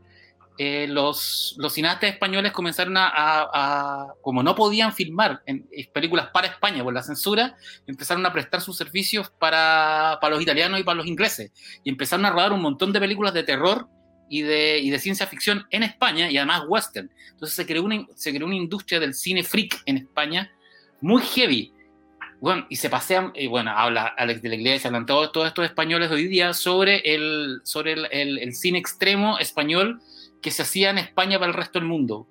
eh, 0.61 0.88
los, 0.88 1.56
cineastas 1.70 2.11
españoles 2.11 2.50
comenzaron 2.50 2.96
a, 2.96 4.09
como 4.22 4.42
no 4.42 4.56
podían 4.56 4.92
filmar 4.92 5.40
en, 5.46 5.68
películas 5.92 6.30
para 6.32 6.48
España 6.48 6.82
por 6.82 6.92
la 6.92 7.04
censura, 7.04 7.56
empezaron 7.86 8.26
a 8.26 8.32
prestar 8.32 8.61
sus 8.61 8.76
servicios 8.76 9.30
para, 9.38 10.18
para, 10.20 10.34
los 10.34 10.42
italianos 10.42 10.80
y 10.80 10.82
para 10.82 10.96
los 10.96 11.06
ingleses. 11.06 11.52
Y 11.84 11.90
empezaron 11.90 12.26
a 12.26 12.30
rodar 12.30 12.52
un 12.52 12.61
montón 12.61 12.92
de 12.92 12.98
películas 12.98 13.32
de 13.34 13.44
terror 13.44 13.88
y 14.28 14.42
de, 14.42 14.98
ciencia 14.98 15.28
ficción 15.28 15.64
en 15.70 15.84
España 15.84 16.28
y 16.28 16.36
además 16.36 16.64
western. 16.66 17.09
Entonces 17.30 17.54
se 17.54 17.64
creó, 17.64 17.84
una, 17.84 18.04
se 18.16 18.34
creó 18.34 18.46
una 18.46 18.56
industria 18.56 18.98
del 18.98 19.14
cine 19.14 19.44
freak 19.44 19.80
en 19.86 19.98
España 19.98 20.50
muy 21.00 21.22
heavy. 21.22 21.72
Bueno, 22.40 22.66
y 22.68 22.76
se 22.76 22.90
pasean, 22.90 23.32
y 23.36 23.46
bueno, 23.46 23.70
habla 23.70 24.06
Alex 24.06 24.42
de 24.42 24.48
la 24.48 24.54
Iglesia, 24.56 24.88
hablan 24.88 25.06
todos, 25.06 25.30
todos 25.30 25.46
estos 25.46 25.64
españoles 25.64 26.11
hoy 26.11 26.26
día 26.26 26.52
sobre 26.52 26.98
el, 27.14 27.61
sobre 27.62 27.92
el 27.92 28.54
cine 28.54 28.78
extremo 28.78 29.38
español 29.38 30.00
que 30.41 30.51
se 30.51 30.62
hacía 30.62 30.91
en 30.91 30.99
España 30.99 31.39
para 31.39 31.51
el 31.51 31.57
resto 31.57 31.78
del 31.78 31.89
mundo. 31.89 32.26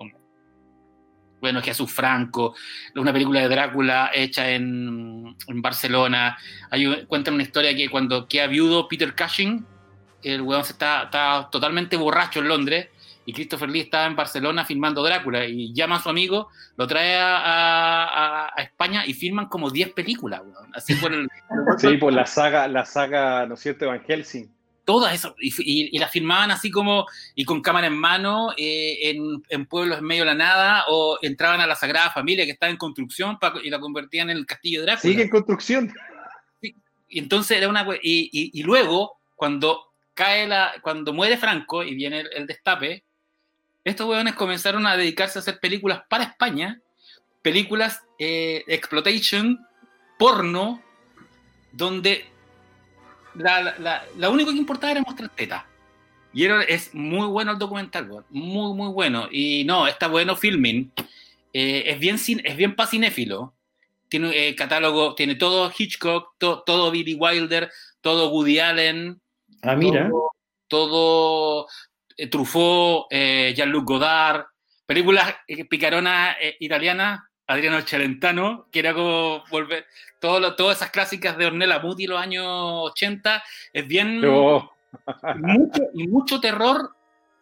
Bueno, 1.39 1.61
Jesús 1.61 1.91
Franco, 1.91 2.55
una 2.95 3.13
película 3.13 3.41
de 3.41 3.49
Drácula 3.49 4.11
hecha 4.13 4.49
en, 4.49 5.35
Barcelona. 5.47 6.37
Hay, 6.71 7.05
cuentan 7.05 7.35
una 7.35 7.43
historia 7.43 7.75
que 7.75 7.89
cuando 7.89 8.27
queda 8.27 8.47
viudo 8.47 8.87
Peter 8.87 9.15
Cushing, 9.15 9.65
el 10.23 10.41
weón 10.41 10.61
está, 10.61 11.03
está 11.03 11.47
totalmente 11.51 11.95
borracho 11.95 12.39
en 12.39 12.47
Londres 12.47 12.87
y 13.25 13.33
Christopher 13.33 13.69
Lee 13.69 13.81
está 13.81 14.05
en 14.05 14.15
Barcelona 14.15 14.65
filmando 14.65 15.03
Drácula 15.03 15.45
y 15.45 15.73
llama 15.73 15.97
a 15.97 16.01
su 16.01 16.09
amigo, 16.09 16.49
lo 16.75 16.87
trae 16.87 17.17
a, 17.19 18.47
a, 18.47 18.61
España 18.61 19.05
y 19.05 19.13
filman 19.13 19.47
como 19.47 19.69
10 19.69 19.93
películas, 19.93 20.41
weón. 20.43 20.71
Así 20.73 20.95
por. 20.95 21.11
Sí, 21.77 21.97
por 21.97 22.13
la 22.13 22.25
saga, 22.25 22.67
la 22.67 22.85
saga, 22.85 23.45
¿no 23.45 23.53
es 23.53 23.59
cierto?, 23.59 23.87
Van 23.87 24.01
Helsing 24.01 24.56
todas 24.87 25.13
eso, 25.13 25.35
y, 25.37 25.93
y, 25.93 25.99
las 25.99 26.09
filmaban 26.09 26.49
así 26.49 26.71
como, 26.71 27.07
y 27.35 27.43
con 27.43 27.61
cámara 27.61 27.87
en 27.87 27.97
mano, 27.97 28.53
eh, 28.55 29.09
en, 29.09 29.43
en, 29.49 29.65
pueblos 29.65 29.99
en 29.99 30.05
medio 30.05 30.21
de 30.21 30.27
la 30.27 30.33
nada, 30.33 30.85
o 30.87 31.19
entraban 31.21 31.59
a 31.59 31.67
la 31.67 31.75
Sagrada 31.75 32.09
Familia 32.09 32.45
que 32.45 32.51
estaba 32.51 32.69
en 32.69 32.77
construcción 32.77 33.37
y 33.65 33.69
la 33.69 33.81
convertían 33.81 34.29
en 34.29 34.37
el 34.37 34.45
Castillo 34.45 34.79
de 34.79 34.85
Drácula. 34.85 35.11
Sigue 35.11 35.23
en 35.23 35.29
construcción. 35.29 35.93
Y 36.61 37.19
entonces 37.19 37.57
era 37.57 37.67
una... 37.67 37.85
Y, 38.01 38.29
y, 38.57 38.63
luego, 38.63 39.19
cuando 39.35 39.91
cae 40.13 40.47
la... 40.47 40.75
Cuando 40.81 41.11
muere 41.11 41.35
Franco 41.35 41.83
y 41.83 41.93
viene 41.93 42.23
el, 42.33 42.47
destape, 42.47 43.03
estos 43.83 44.07
hueones 44.07 44.35
comenzaron 44.35 44.87
a 44.87 44.95
dedicarse 44.95 45.37
a 45.37 45.41
hacer 45.41 45.59
películas 45.59 46.03
para 46.09 46.23
España, 46.23 46.79
películas 47.41 48.03
eh, 48.19 48.63
exploitation, 48.67 49.67
porno, 50.17 50.81
donde 51.73 52.36
la, 53.37 54.05
la, 54.15 54.29
único 54.29 54.51
que 54.51 54.57
importaba 54.57 54.91
era 54.91 55.01
mostrar 55.01 55.29
teta. 55.29 55.65
Y 56.33 56.43
era, 56.43 56.63
es 56.63 56.93
muy 56.93 57.27
bueno 57.27 57.51
el 57.51 57.57
documental, 57.57 58.09
muy, 58.29 58.73
muy 58.75 58.89
bueno. 58.89 59.27
Y 59.31 59.63
no, 59.65 59.87
está 59.87 60.07
bueno 60.07 60.35
filming. 60.35 60.91
Eh, 61.53 61.83
es 61.87 61.99
bien 61.99 62.17
es 62.43 62.57
bien 62.57 62.75
pasinéfilo. 62.75 63.53
Tiene 64.09 64.49
eh, 64.49 64.55
catálogo, 64.55 65.15
tiene 65.15 65.35
todo 65.35 65.71
Hitchcock, 65.75 66.35
todo 66.37 66.91
Billy 66.91 67.15
Wilder, 67.15 67.71
todo 68.01 68.29
Woody 68.29 68.59
Allen. 68.59 69.19
Ah, 69.61 69.75
mira. 69.75 70.09
Todo, 70.67 71.67
eh, 72.17 72.27
Truffaut, 72.27 73.07
Jean-Luc 73.11 73.85
Godard. 73.85 74.45
Películas 74.85 75.35
picaronas 75.69 76.37
italianas 76.59 77.21
Adriano 77.47 77.81
Chalentano, 77.81 78.67
que 78.71 78.79
era 78.79 78.93
como 78.93 79.43
volver. 79.49 79.85
Todo 80.19 80.55
todas 80.55 80.77
esas 80.77 80.89
clásicas 80.91 81.37
de 81.37 81.45
Ornella 81.45 81.79
Muti 81.79 82.07
los 82.07 82.19
años 82.19 82.45
80, 82.47 83.43
es 83.73 83.87
bien. 83.87 84.21
mucho, 85.35 85.81
y 85.93 86.07
mucho 86.07 86.39
terror 86.39 86.91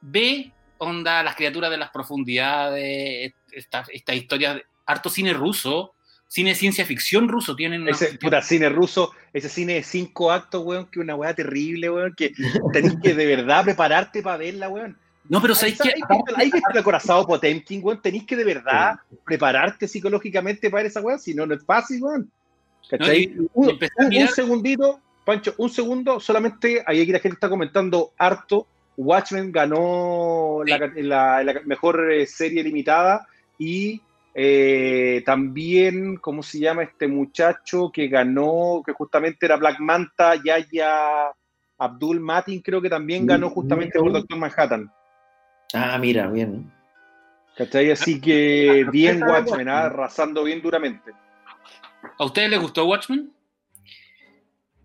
ve 0.01 0.51
onda 0.77 1.23
las 1.23 1.35
criaturas 1.35 1.71
de 1.71 1.77
las 1.77 1.89
profundidades, 1.89 3.33
estas 3.51 3.89
esta 3.89 4.13
historias, 4.13 4.61
harto 4.85 5.09
cine 5.09 5.33
ruso, 5.33 5.93
cine 6.27 6.49
de 6.49 6.55
ciencia 6.55 6.85
ficción 6.85 7.29
ruso. 7.29 7.55
Tienen 7.55 7.83
una- 7.83 7.91
Ese 7.91 8.17
puta 8.17 8.41
cine 8.41 8.67
ruso, 8.69 9.11
ese 9.31 9.47
cine 9.47 9.75
de 9.75 9.83
cinco 9.83 10.31
actos, 10.31 10.63
weón, 10.65 10.87
que 10.87 10.99
una 10.99 11.15
weá 11.15 11.33
terrible, 11.33 11.89
weón, 11.89 12.13
que 12.15 12.33
tenés 12.73 12.95
que 13.01 13.13
de 13.13 13.25
verdad 13.25 13.63
prepararte 13.63 14.21
para 14.21 14.37
verla, 14.37 14.67
weón. 14.69 14.97
No, 15.27 15.41
pero 15.41 15.55
¿sabéis 15.55 15.79
está- 15.79 15.89
ahí 16.35 16.51
está 16.53 16.71
el 16.73 16.79
acorazado 16.79 17.25
Potemkin, 17.25 17.79
weón, 17.83 18.01
tenés 18.01 18.25
que 18.25 18.35
de 18.35 18.43
verdad 18.43 18.95
prepararte 19.25 19.87
psicológicamente 19.87 20.69
para 20.69 20.83
ver 20.83 20.91
esa 20.91 21.01
weá, 21.01 21.17
si 21.17 21.33
no, 21.33 21.45
no 21.45 21.55
es 21.55 21.63
fácil, 21.65 22.03
weón. 22.03 22.31
¿Cachai? 22.89 23.27
No, 23.27 23.43
y- 23.43 23.49
un, 23.53 23.79
y 24.11 24.27
segundito, 24.27 24.99
Pancho, 25.25 25.53
un 25.57 25.69
segundo, 25.69 26.19
solamente 26.19 26.83
ahí 26.85 27.01
aquí 27.01 27.11
la 27.11 27.19
gente 27.19 27.35
está 27.35 27.49
comentando 27.49 28.11
harto. 28.17 28.67
Watchmen 28.97 29.51
ganó 29.51 30.59
Sí. 30.65 30.71
la, 30.71 30.91
la- 30.95 31.43
la 31.43 31.61
mejor 31.65 32.11
eh, 32.11 32.25
serie 32.25 32.63
limitada 32.63 33.27
y 33.57 34.01
eh, 34.33 35.23
también, 35.25 36.17
¿cómo 36.17 36.43
se 36.43 36.59
llama 36.59 36.83
este 36.83 37.07
muchacho 37.07 37.89
que 37.91 38.07
ganó, 38.07 38.83
que 38.85 38.91
justamente 38.93 39.45
era 39.45 39.55
Black 39.57 39.79
Manta, 39.79 40.35
Yaya 40.43 41.31
Abdul 41.77 42.19
Matin, 42.19 42.61
creo 42.61 42.81
que 42.81 42.89
también 42.89 43.25
ganó 43.25 43.49
justamente 43.49 43.97
por 43.99 44.11
Doctor 44.11 44.37
Manhattan. 44.37 44.91
Ah, 45.73 45.97
mira, 45.97 46.27
bien. 46.27 46.71
¿Cachai? 47.57 47.91
Así 47.91 48.19
que 48.21 48.85
bien 48.91 49.23
Watchmen, 49.23 49.67
ah, 49.69 49.85
arrasando 49.85 50.43
bien 50.43 50.61
duramente. 50.61 51.11
¿A 52.17 52.25
ustedes 52.25 52.49
les 52.49 52.61
gustó 52.61 52.85
Watchmen? 52.85 53.31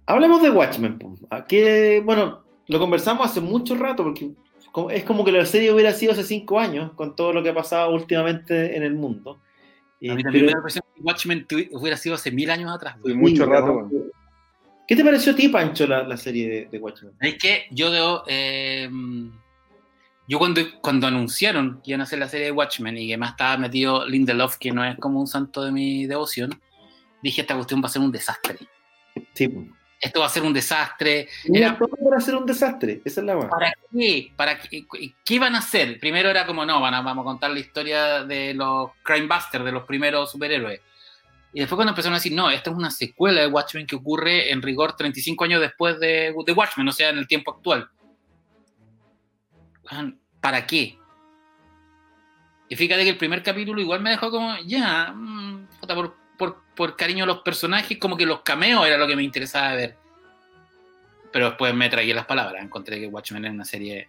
Hablemos 0.07 0.43
de 0.43 0.51
Watchmen. 0.51 0.99
po. 0.99 1.15
¿A 1.31 1.45
qué- 1.45 2.03
bueno, 2.05 2.43
lo 2.67 2.79
conversamos 2.79 3.27
hace 3.27 3.41
mucho 3.41 3.75
rato 3.77 4.03
porque 4.05 4.31
es 4.91 5.05
como 5.05 5.25
que 5.25 5.33
la 5.33 5.45
serie 5.47 5.73
hubiera 5.73 5.93
sido 5.93 6.13
hace 6.13 6.25
cinco 6.25 6.59
años 6.59 6.93
con 6.93 7.15
todo 7.17 7.33
lo 7.33 7.43
que 7.43 7.51
ha 7.51 7.55
pasado 7.55 7.93
últimamente 7.93 8.77
en 8.77 8.83
el 8.83 8.95
mundo. 8.95 9.41
A 10.03 10.15
mí 10.15 10.23
también 10.23 10.33
pero- 10.33 10.41
me 10.47 10.47
da 10.47 10.53
la 10.53 10.59
impresión 10.59 10.85
que 10.95 11.03
Watchmen 11.03 11.47
hubiera 11.73 11.97
sido 11.97 12.15
hace 12.15 12.31
mil 12.31 12.51
años 12.51 12.73
atrás. 12.75 12.97
Fue 13.03 13.13
güey. 13.13 13.33
mucho 13.33 13.47
rato. 13.47 13.89
¿Qué 14.89 14.97
te 14.97 15.05
pareció 15.05 15.33
a 15.33 15.37
ti, 15.37 15.49
Pancho, 15.49 15.87
la, 15.87 16.03
la 16.03 16.17
serie 16.17 16.49
de, 16.49 16.65
de 16.67 16.79
Watchmen? 16.79 17.13
Es 17.21 17.37
que 17.39 17.67
yo 17.71 17.91
debo. 17.93 18.25
eh, 18.27 18.89
yo 20.27 20.39
cuando, 20.39 20.61
cuando 20.81 21.07
anunciaron 21.09 21.81
que 21.83 21.91
iban 21.91 22.01
a 22.01 22.05
hacer 22.05 22.19
la 22.19 22.29
serie 22.29 22.47
de 22.47 22.53
Watchmen 22.53 22.97
y 22.97 23.09
que 23.09 23.17
más 23.17 23.31
estaba 23.33 23.57
metido 23.57 24.07
Lindelof, 24.07 24.57
que 24.59 24.71
no 24.73 24.85
es 24.85 24.97
como 24.99 25.21
un 25.21 25.27
santo 25.27 25.63
de 25.63 25.73
mi 25.73 26.07
devoción, 26.07 26.51
dije: 27.23 27.41
Esta 27.43 27.55
cuestión 27.55 27.83
va 27.83 27.87
a 27.87 27.91
ser 27.91 28.03
un 28.03 28.13
desastre. 28.13 28.59
Sí. 29.35 29.71
Esto 30.01 30.21
va 30.21 30.27
a 30.27 30.31
ser 30.31 30.43
un 30.45 30.53
desastre. 30.55 31.29
Era 31.45 31.67
Era- 31.69 31.79
todo 31.79 31.91
para 32.03 32.17
hacer 32.17 32.35
un 32.35 32.47
desastre, 32.47 33.03
esa 33.05 33.21
es 33.21 33.27
la 33.27 33.37
más. 33.37 33.47
¿Para 33.47 33.73
qué? 33.93 34.33
¿Para 34.35 34.59
qué? 34.59 34.87
¿Qué 35.25 35.35
iban 35.35 35.55
a 35.55 35.59
hacer? 35.59 36.01
Primero 36.01 36.31
era 36.31 36.47
como, 36.47 36.65
no, 36.65 36.81
van 36.81 36.95
a- 36.95 37.03
vamos 37.03 37.23
a 37.23 37.27
contar 37.27 37.51
la 37.51 37.59
historia 37.61 38.25
de 38.25 38.55
los 38.55 38.93
Crime 39.03 39.27
Busters, 39.27 39.63
de 39.65 39.73
los 39.73 39.85
primeros 39.85 40.31
superhéroes. 40.31 40.81
Y 41.53 41.59
después 41.61 41.77
cuando 41.77 41.91
empezaron 41.91 42.15
a 42.15 42.19
decir, 42.19 42.33
no, 42.33 42.49
esta 42.49 42.71
es 42.71 42.77
una 42.77 42.91
secuela 42.91 43.41
de 43.43 43.49
Watchmen 43.49 43.87
que 43.87 43.97
ocurre 43.97 44.51
en 44.53 44.63
rigor 44.63 44.97
35 44.97 45.45
años 45.45 45.61
después 45.61 45.99
de, 46.01 46.33
de 46.47 46.53
Watchmen, 46.53 46.89
o 46.89 46.93
sea, 46.93 47.11
en 47.11 47.19
el 47.19 47.27
tiempo 47.27 47.51
actual. 47.53 47.91
¿Para 50.41 50.67
qué? 50.67 50.97
Y 52.69 52.77
fíjate 52.77 53.03
que 53.03 53.11
el 53.11 53.19
primer 53.19 53.43
capítulo 53.43 53.81
igual 53.81 54.01
me 54.01 54.11
dejó 54.11 54.31
como, 54.31 54.57
ya, 54.65 55.13
mm, 55.13 55.67
puta, 55.81 55.95
por, 55.95 56.17
por- 56.41 56.65
por 56.75 56.97
cariño 56.97 57.25
a 57.25 57.27
los 57.27 57.43
personajes, 57.43 57.99
como 57.99 58.17
que 58.17 58.27
los 58.27 58.41
cameos 58.41 58.85
era 58.87 58.97
lo 58.97 59.07
que 59.07 59.15
me 59.15 59.23
interesaba 59.23 59.75
ver. 59.75 59.97
Pero 61.33 61.47
después 61.51 61.73
me 61.75 61.89
traía 61.89 62.15
las 62.15 62.27
palabras, 62.27 62.65
encontré 62.65 62.99
que 62.99 63.07
Watchmen 63.07 63.45
era 63.45 63.55
una 63.55 63.65
serie 63.65 64.09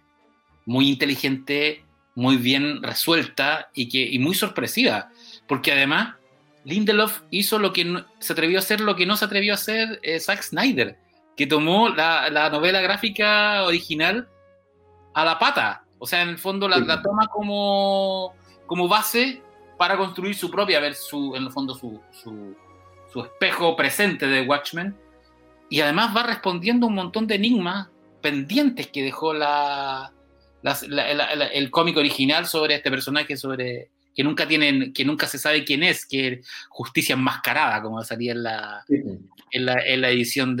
muy 0.66 0.88
inteligente, 0.88 1.84
muy 2.16 2.36
bien 2.36 2.82
resuelta 2.82 3.68
y, 3.74 3.88
que, 3.88 3.98
y 4.02 4.18
muy 4.18 4.34
sorpresiva. 4.34 5.10
Porque 5.46 5.70
además, 5.72 6.16
Lindelof 6.64 7.20
hizo 7.30 7.58
lo 7.58 7.72
que 7.72 7.84
no- 7.84 8.04
se 8.18 8.32
atrevió 8.32 8.58
a 8.58 8.60
hacer 8.60 8.80
lo 8.80 8.96
que 8.96 9.06
no 9.06 9.16
se 9.16 9.24
atrevió 9.24 9.52
a 9.52 9.54
hacer 9.54 10.00
eh, 10.02 10.18
Zack 10.18 10.42
Snyder, 10.42 10.96
que 11.36 11.46
tomó 11.46 11.88
la, 11.90 12.28
la 12.30 12.50
novela 12.50 12.80
gráfica 12.80 13.62
original 13.64 14.28
a 15.14 15.24
la 15.24 15.38
pata. 15.38 15.84
O 15.98 16.06
sea, 16.06 16.22
en 16.22 16.30
el 16.30 16.38
fondo 16.38 16.68
la, 16.68 16.78
la 16.78 17.02
toma 17.02 17.28
como, 17.28 18.34
como 18.66 18.88
base 18.88 19.40
para 19.82 19.96
construir 19.96 20.36
su 20.36 20.48
propia, 20.48 20.78
ver 20.78 20.94
su, 20.94 21.34
en 21.34 21.42
el 21.42 21.50
fondo 21.50 21.74
su, 21.74 22.00
su, 22.12 22.54
su 23.12 23.20
espejo 23.20 23.74
presente 23.74 24.28
de 24.28 24.42
Watchmen. 24.42 24.96
Y 25.68 25.80
además 25.80 26.16
va 26.16 26.22
respondiendo 26.22 26.86
un 26.86 26.94
montón 26.94 27.26
de 27.26 27.34
enigmas 27.34 27.88
pendientes 28.20 28.86
que 28.86 29.02
dejó 29.02 29.34
la, 29.34 30.12
la- 30.62 30.78
la- 30.86 31.34
la- 31.34 31.46
el 31.48 31.68
cómic 31.72 31.96
original 31.96 32.46
sobre 32.46 32.76
este 32.76 32.90
personaje, 32.92 33.36
sobre 33.36 33.90
que 34.14 34.22
nunca 34.22 34.46
tienen, 34.46 34.92
que 34.92 35.04
nunca 35.04 35.26
se 35.26 35.36
sabe 35.38 35.64
quién 35.64 35.82
es, 35.82 36.06
que 36.06 36.28
es 36.28 36.48
Justicia 36.68 37.14
Enmascarada, 37.14 37.82
como 37.82 38.00
salía 38.04 38.30
en 38.32 38.42
la, 38.44 38.84
Sí, 38.86 39.02
en 39.50 39.66
la, 39.66 39.84
en 39.84 40.00
la 40.00 40.10
edición 40.10 40.56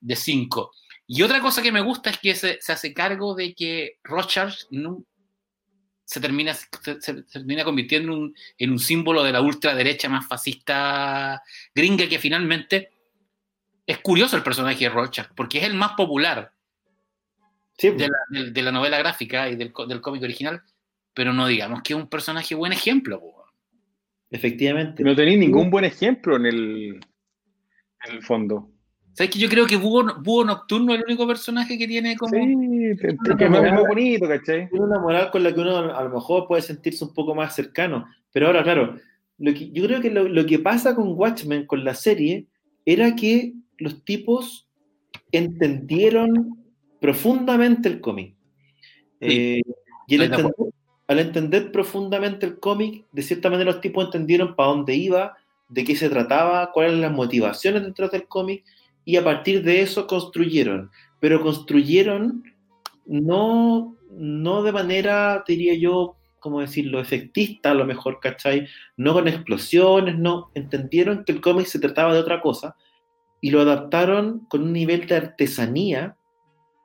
de 0.00 0.14
5. 0.14 0.70
Y 1.08 1.22
otra 1.22 1.40
cosa 1.40 1.62
que 1.62 1.72
me 1.72 1.80
gusta 1.80 2.10
es 2.10 2.18
que 2.18 2.36
se, 2.36 2.58
se 2.60 2.72
hace 2.72 2.94
cargo 2.94 3.34
de 3.34 3.54
que 3.54 3.98
no- 4.70 5.02
se, 6.06 6.20
termina, 6.20 6.54
se, 6.54 7.00
se 7.02 7.22
termina 7.24 7.64
convirtiendo 7.64 8.12
en 8.14 8.18
un, 8.18 8.36
en 8.56 8.70
un 8.70 8.78
símbolo 8.78 9.22
de 9.24 9.32
la 9.32 9.42
ultraderecha 9.42 10.08
más 10.08 10.26
fascista 10.26 11.42
gringa 11.74 12.08
que 12.08 12.18
finalmente 12.18 12.90
es 13.86 13.98
curioso 13.98 14.36
el 14.36 14.42
personaje 14.42 14.84
de 14.84 14.88
Rothschild, 14.90 15.28
porque 15.36 15.58
es 15.58 15.64
el 15.64 15.74
más 15.74 15.92
popular 15.92 16.52
Sí, 17.78 17.90
de 17.90 18.08
la, 18.08 18.18
de- 18.30 18.50
de 18.52 18.62
la 18.62 18.72
novela 18.72 18.96
gráfica 18.98 19.50
y 19.50 19.56
del, 19.56 19.72
del 19.88 20.00
cómic 20.00 20.22
original, 20.22 20.62
pero 21.12 21.32
no 21.34 21.46
digamos 21.46 21.82
que 21.82 21.92
es 21.92 21.98
un 21.98 22.08
personaje 22.08 22.54
buen 22.54 22.72
ejemplo. 22.72 23.20
po. 23.20 23.44
efectivamente. 24.30 25.02
No 25.02 25.14
tenéis 25.14 25.38
ningún 25.38 25.70
buen 25.70 25.84
ejemplo 25.84 26.36
en 26.36 26.46
el, 26.46 27.00
en 28.04 28.12
el 28.14 28.22
fondo. 28.22 28.70
¿Sabes 29.16 29.30
que 29.30 29.38
yo 29.38 29.48
creo 29.48 29.66
que 29.66 29.76
Búho, 29.76 30.20
Búho 30.20 30.44
Nocturno 30.44 30.92
es 30.92 30.98
el 30.98 31.06
único 31.06 31.26
personaje 31.26 31.78
que 31.78 31.88
tiene 31.88 32.16
como... 32.16 32.34
Sí, 32.34 32.38
que 33.38 33.44
es 33.44 33.50
muy 33.50 33.86
bonito, 33.88 34.28
¿cachai? 34.28 34.68
Tiene 34.68 34.84
una 34.84 34.98
moral 34.98 35.30
con 35.30 35.42
la 35.42 35.54
que 35.54 35.60
uno 35.60 35.74
a 35.96 36.04
lo 36.04 36.10
mejor 36.10 36.46
puede 36.46 36.60
sentirse 36.60 37.02
un 37.02 37.14
poco 37.14 37.34
más 37.34 37.54
cercano. 37.54 38.06
Pero 38.30 38.48
ahora, 38.48 38.62
claro, 38.62 38.96
lo 39.38 39.54
que, 39.54 39.70
yo 39.70 39.84
creo 39.84 40.02
que 40.02 40.10
lo, 40.10 40.28
lo 40.28 40.44
que 40.44 40.58
pasa 40.58 40.94
con 40.94 41.14
Watchmen, 41.16 41.64
con 41.64 41.82
la 41.82 41.94
serie, 41.94 42.44
era 42.84 43.16
que 43.16 43.54
los 43.78 44.04
tipos 44.04 44.68
entendieron 45.32 46.58
profundamente 47.00 47.88
el 47.88 48.02
cómic. 48.02 48.34
Eh, 49.20 49.62
y 50.08 50.14
entender, 50.14 50.52
al 51.06 51.18
entender 51.20 51.72
profundamente 51.72 52.44
el 52.44 52.58
cómic, 52.58 53.06
de 53.12 53.22
cierta 53.22 53.48
manera 53.48 53.72
los 53.72 53.80
tipos 53.80 54.04
entendieron 54.04 54.54
para 54.54 54.68
dónde 54.68 54.94
iba, 54.94 55.38
de 55.70 55.84
qué 55.84 55.96
se 55.96 56.10
trataba, 56.10 56.70
cuáles 56.70 56.92
eran 56.92 57.00
las 57.00 57.12
motivaciones 57.12 57.82
detrás 57.82 58.10
del 58.10 58.28
cómic, 58.28 58.62
y 59.06 59.16
a 59.16 59.24
partir 59.24 59.62
de 59.62 59.80
eso 59.80 60.06
construyeron. 60.06 60.90
Pero 61.20 61.40
construyeron 61.40 62.42
no, 63.06 63.96
no 64.10 64.62
de 64.64 64.72
manera, 64.72 65.44
diría 65.46 65.74
yo, 65.74 66.16
como 66.40 66.60
decirlo, 66.60 67.00
efectista 67.00 67.70
a 67.70 67.74
lo 67.74 67.86
mejor, 67.86 68.18
¿cachai? 68.20 68.66
No 68.96 69.14
con 69.14 69.28
explosiones, 69.28 70.18
no. 70.18 70.50
Entendieron 70.54 71.24
que 71.24 71.32
el 71.32 71.40
cómic 71.40 71.66
se 71.66 71.78
trataba 71.78 72.12
de 72.12 72.20
otra 72.20 72.42
cosa 72.42 72.76
y 73.40 73.50
lo 73.50 73.60
adaptaron 73.60 74.40
con 74.48 74.62
un 74.62 74.72
nivel 74.72 75.06
de 75.06 75.14
artesanía 75.14 76.16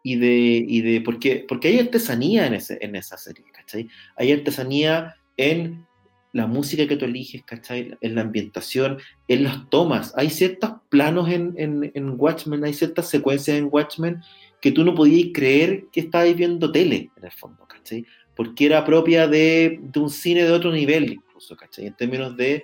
y 0.04 0.16
de, 0.16 0.64
y 0.68 0.82
de 0.82 1.02
porque, 1.02 1.44
porque 1.48 1.70
hay 1.70 1.80
artesanía 1.80 2.46
en, 2.46 2.54
ese, 2.54 2.78
en 2.82 2.96
esa 2.96 3.18
serie, 3.18 3.46
¿cachai? 3.52 3.88
Hay 4.16 4.32
artesanía 4.32 5.16
en 5.38 5.88
la 6.34 6.46
música 6.46 6.88
que 6.88 6.98
tú 6.98 7.06
eliges, 7.06 7.44
¿cachai? 7.46 7.98
En 8.02 8.14
la 8.14 8.22
ambientación, 8.22 9.00
en 9.28 9.44
las 9.44 9.70
tomas. 9.70 10.14
Hay 10.16 10.30
ciertos 10.30 10.81
planos 10.92 11.30
en, 11.30 11.54
en, 11.58 11.90
en 11.96 12.16
Watchmen, 12.20 12.64
hay 12.66 12.74
ciertas 12.74 13.10
secuencias 13.10 13.58
en 13.58 13.70
Watchmen 13.72 14.22
que 14.62 14.72
tú 14.72 14.84
no 14.84 14.94
podías 14.94 15.30
creer 15.34 15.86
que 15.92 16.02
estabas 16.02 16.36
viendo 16.36 16.72
tele, 16.72 17.10
en 17.16 17.24
el 17.24 17.32
fondo, 17.32 17.66
¿cachai? 17.66 18.06
Porque 18.36 18.66
era 18.66 18.86
propia 18.86 19.28
de, 19.28 19.80
de 19.82 20.00
un 20.00 20.10
cine 20.10 20.44
de 20.44 20.52
otro 20.52 20.72
nivel, 20.72 21.14
incluso, 21.14 21.56
¿cachai? 21.56 21.88
En 21.88 21.96
términos 21.96 22.36
de, 22.36 22.64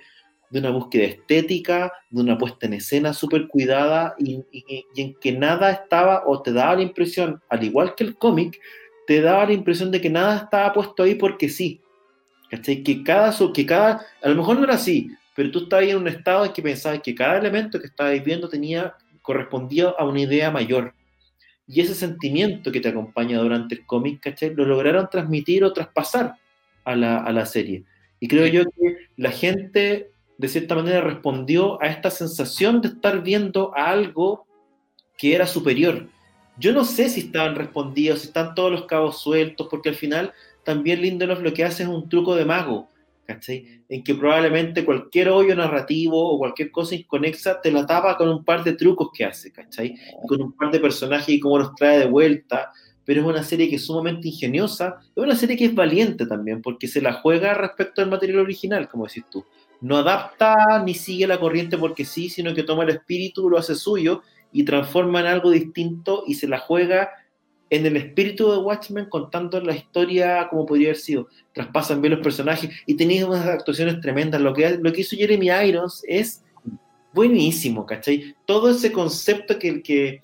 de 0.50 0.58
una 0.58 0.70
búsqueda 0.70 1.04
estética, 1.04 1.90
de 2.10 2.20
una 2.20 2.36
puesta 2.36 2.66
en 2.66 2.74
escena 2.74 3.14
súper 3.14 3.48
cuidada 3.48 4.14
y, 4.18 4.44
en 4.94 5.14
que 5.14 5.32
nada 5.32 5.70
estaba, 5.70 6.22
o 6.26 6.42
te 6.42 6.52
daba 6.52 6.76
la 6.76 6.82
impresión, 6.82 7.42
al 7.48 7.64
igual 7.64 7.94
que 7.94 8.04
el 8.04 8.16
cómic, 8.16 8.60
te 9.06 9.22
daba 9.22 9.46
la 9.46 9.54
impresión 9.54 9.90
de 9.90 10.02
que 10.02 10.10
nada 10.10 10.36
estaba 10.36 10.72
puesto 10.74 11.02
ahí 11.02 11.14
porque 11.14 11.48
sí. 11.48 11.80
¿Cachai? 12.50 12.82
Que 12.82 13.02
cada, 13.02 13.34
que 13.52 13.66
cada, 13.66 14.06
a 14.22 14.28
lo 14.28 14.36
mejor 14.36 14.56
no 14.56 14.64
era 14.64 14.74
así, 14.74 15.10
pero 15.38 15.52
tú 15.52 15.60
estabas 15.60 15.86
en 15.86 15.98
un 15.98 16.08
estado 16.08 16.44
en 16.44 16.52
que 16.52 16.60
pensabas 16.60 17.00
que 17.00 17.14
cada 17.14 17.38
elemento 17.38 17.78
que 17.78 17.86
estabas 17.86 18.24
viendo 18.24 18.48
tenía, 18.48 18.96
correspondía 19.22 19.94
a 19.96 20.04
una 20.04 20.22
idea 20.22 20.50
mayor. 20.50 20.94
Y 21.64 21.80
ese 21.80 21.94
sentimiento 21.94 22.72
que 22.72 22.80
te 22.80 22.88
acompaña 22.88 23.38
durante 23.38 23.76
el 23.76 23.86
cómic, 23.86 24.20
¿cachai? 24.20 24.52
Lo 24.52 24.64
lograron 24.64 25.08
transmitir 25.08 25.62
o 25.62 25.72
traspasar 25.72 26.34
a 26.82 26.96
la, 26.96 27.18
a 27.18 27.32
la 27.32 27.46
serie. 27.46 27.84
Y 28.18 28.26
creo 28.26 28.48
yo 28.48 28.64
que 28.64 28.96
la 29.16 29.30
gente, 29.30 30.10
de 30.38 30.48
cierta 30.48 30.74
manera, 30.74 31.02
respondió 31.02 31.80
a 31.80 31.86
esta 31.86 32.10
sensación 32.10 32.80
de 32.80 32.88
estar 32.88 33.22
viendo 33.22 33.70
a 33.76 33.90
algo 33.92 34.44
que 35.16 35.36
era 35.36 35.46
superior. 35.46 36.08
Yo 36.58 36.72
no 36.72 36.84
sé 36.84 37.08
si 37.10 37.20
estaban 37.20 37.54
respondidos, 37.54 38.22
si 38.22 38.26
están 38.26 38.56
todos 38.56 38.72
los 38.72 38.86
cabos 38.86 39.22
sueltos, 39.22 39.68
porque 39.70 39.90
al 39.90 39.94
final 39.94 40.32
también 40.64 41.00
Lindelof 41.00 41.42
lo 41.42 41.54
que 41.54 41.62
hace 41.62 41.84
es 41.84 41.88
un 41.88 42.08
truco 42.08 42.34
de 42.34 42.44
mago. 42.44 42.88
¿Cachai? 43.28 43.82
En 43.90 44.02
que 44.02 44.14
probablemente 44.14 44.86
cualquier 44.86 45.28
hoyo 45.28 45.54
narrativo 45.54 46.32
o 46.32 46.38
cualquier 46.38 46.70
cosa 46.70 46.94
inconexa 46.94 47.60
te 47.60 47.70
la 47.70 47.84
tapa 47.84 48.16
con 48.16 48.30
un 48.30 48.42
par 48.42 48.64
de 48.64 48.72
trucos 48.72 49.10
que 49.14 49.26
hace, 49.26 49.52
¿cachai? 49.52 49.94
Con 50.26 50.40
un 50.40 50.52
par 50.52 50.70
de 50.70 50.80
personajes 50.80 51.28
y 51.28 51.38
cómo 51.38 51.58
los 51.58 51.74
trae 51.74 51.98
de 51.98 52.06
vuelta, 52.06 52.72
pero 53.04 53.20
es 53.20 53.26
una 53.26 53.42
serie 53.42 53.68
que 53.68 53.76
es 53.76 53.84
sumamente 53.84 54.28
ingeniosa, 54.28 54.96
es 55.14 55.22
una 55.22 55.36
serie 55.36 55.58
que 55.58 55.66
es 55.66 55.74
valiente 55.74 56.24
también, 56.26 56.62
porque 56.62 56.88
se 56.88 57.02
la 57.02 57.12
juega 57.12 57.52
respecto 57.52 58.00
al 58.00 58.08
material 58.08 58.38
original, 58.38 58.88
como 58.88 59.06
decís 59.06 59.24
tú. 59.30 59.44
No 59.82 59.98
adapta 59.98 60.82
ni 60.82 60.94
sigue 60.94 61.26
la 61.26 61.38
corriente 61.38 61.76
porque 61.76 62.06
sí, 62.06 62.30
sino 62.30 62.54
que 62.54 62.62
toma 62.62 62.84
el 62.84 62.90
espíritu, 62.90 63.50
lo 63.50 63.58
hace 63.58 63.74
suyo 63.74 64.22
y 64.52 64.64
transforma 64.64 65.20
en 65.20 65.26
algo 65.26 65.50
distinto 65.50 66.24
y 66.26 66.34
se 66.34 66.48
la 66.48 66.58
juega 66.58 67.10
en 67.70 67.86
el 67.86 67.96
espíritu 67.96 68.50
de 68.50 68.58
Watchmen 68.58 69.06
contando 69.06 69.60
la 69.60 69.74
historia 69.74 70.48
como 70.48 70.66
podría 70.66 70.88
haber 70.88 70.96
sido. 70.96 71.28
Traspasan 71.52 72.00
bien 72.00 72.14
los 72.14 72.22
personajes 72.22 72.70
y 72.86 72.94
tenéis 72.94 73.24
unas 73.24 73.46
actuaciones 73.46 74.00
tremendas. 74.00 74.40
Lo 74.40 74.54
que, 74.54 74.78
lo 74.80 74.92
que 74.92 75.02
hizo 75.02 75.16
Jeremy 75.16 75.48
Irons 75.68 76.02
es 76.06 76.44
buenísimo, 77.12 77.84
¿cachai? 77.84 78.34
Todo 78.46 78.70
ese 78.70 78.92
concepto 78.92 79.58
que, 79.58 79.82
que 79.82 80.20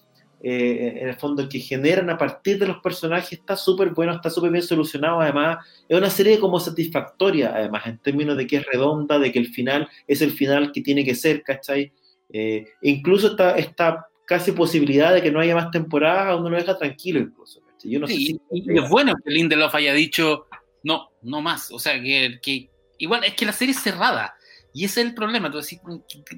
eh, 0.46 0.98
en 1.00 1.08
el 1.08 1.14
fondo, 1.14 1.48
que 1.48 1.58
generan 1.58 2.10
a 2.10 2.18
partir 2.18 2.58
de 2.58 2.66
los 2.66 2.78
personajes 2.78 3.32
está 3.32 3.56
súper 3.56 3.90
bueno, 3.90 4.12
está 4.12 4.28
súper 4.28 4.50
bien 4.50 4.62
solucionado. 4.62 5.20
Además, 5.20 5.64
es 5.88 5.96
una 5.96 6.10
serie 6.10 6.38
como 6.38 6.60
satisfactoria, 6.60 7.54
además, 7.54 7.86
en 7.86 7.98
términos 7.98 8.36
de 8.36 8.46
que 8.46 8.56
es 8.58 8.66
redonda, 8.66 9.18
de 9.18 9.32
que 9.32 9.38
el 9.38 9.48
final 9.48 9.88
es 10.06 10.20
el 10.20 10.32
final 10.32 10.70
que 10.70 10.82
tiene 10.82 11.04
que 11.04 11.14
ser, 11.14 11.42
¿cachai? 11.42 11.92
Eh, 12.30 12.66
incluso 12.82 13.28
está 13.28 13.56
esta 13.56 14.06
casi 14.26 14.52
posibilidad 14.52 15.12
de 15.12 15.22
que 15.22 15.30
no 15.30 15.40
haya 15.40 15.54
más 15.54 15.70
temporadas, 15.70 16.38
uno 16.38 16.50
lo 16.50 16.56
deja 16.56 16.76
tranquilo 16.76 17.20
incluso. 17.20 17.60
Yo 17.82 18.00
no 18.00 18.06
sé 18.06 18.14
y, 18.14 18.40
es 18.50 18.88
bueno 18.88 19.14
que 19.22 19.30
Lindelof 19.30 19.74
haya 19.74 19.92
dicho, 19.92 20.46
no, 20.82 21.10
no 21.22 21.40
más. 21.42 21.70
O 21.70 21.78
sea, 21.78 22.00
que, 22.00 22.38
que, 22.42 22.70
igual 22.98 23.24
es 23.24 23.34
que 23.34 23.44
la 23.44 23.52
serie 23.52 23.74
es 23.74 23.82
cerrada. 23.82 24.34
Y 24.72 24.84
ese 24.84 25.02
es 25.02 25.08
el 25.08 25.14
problema. 25.14 25.50
Tú 25.50 25.60
decís, 25.60 25.80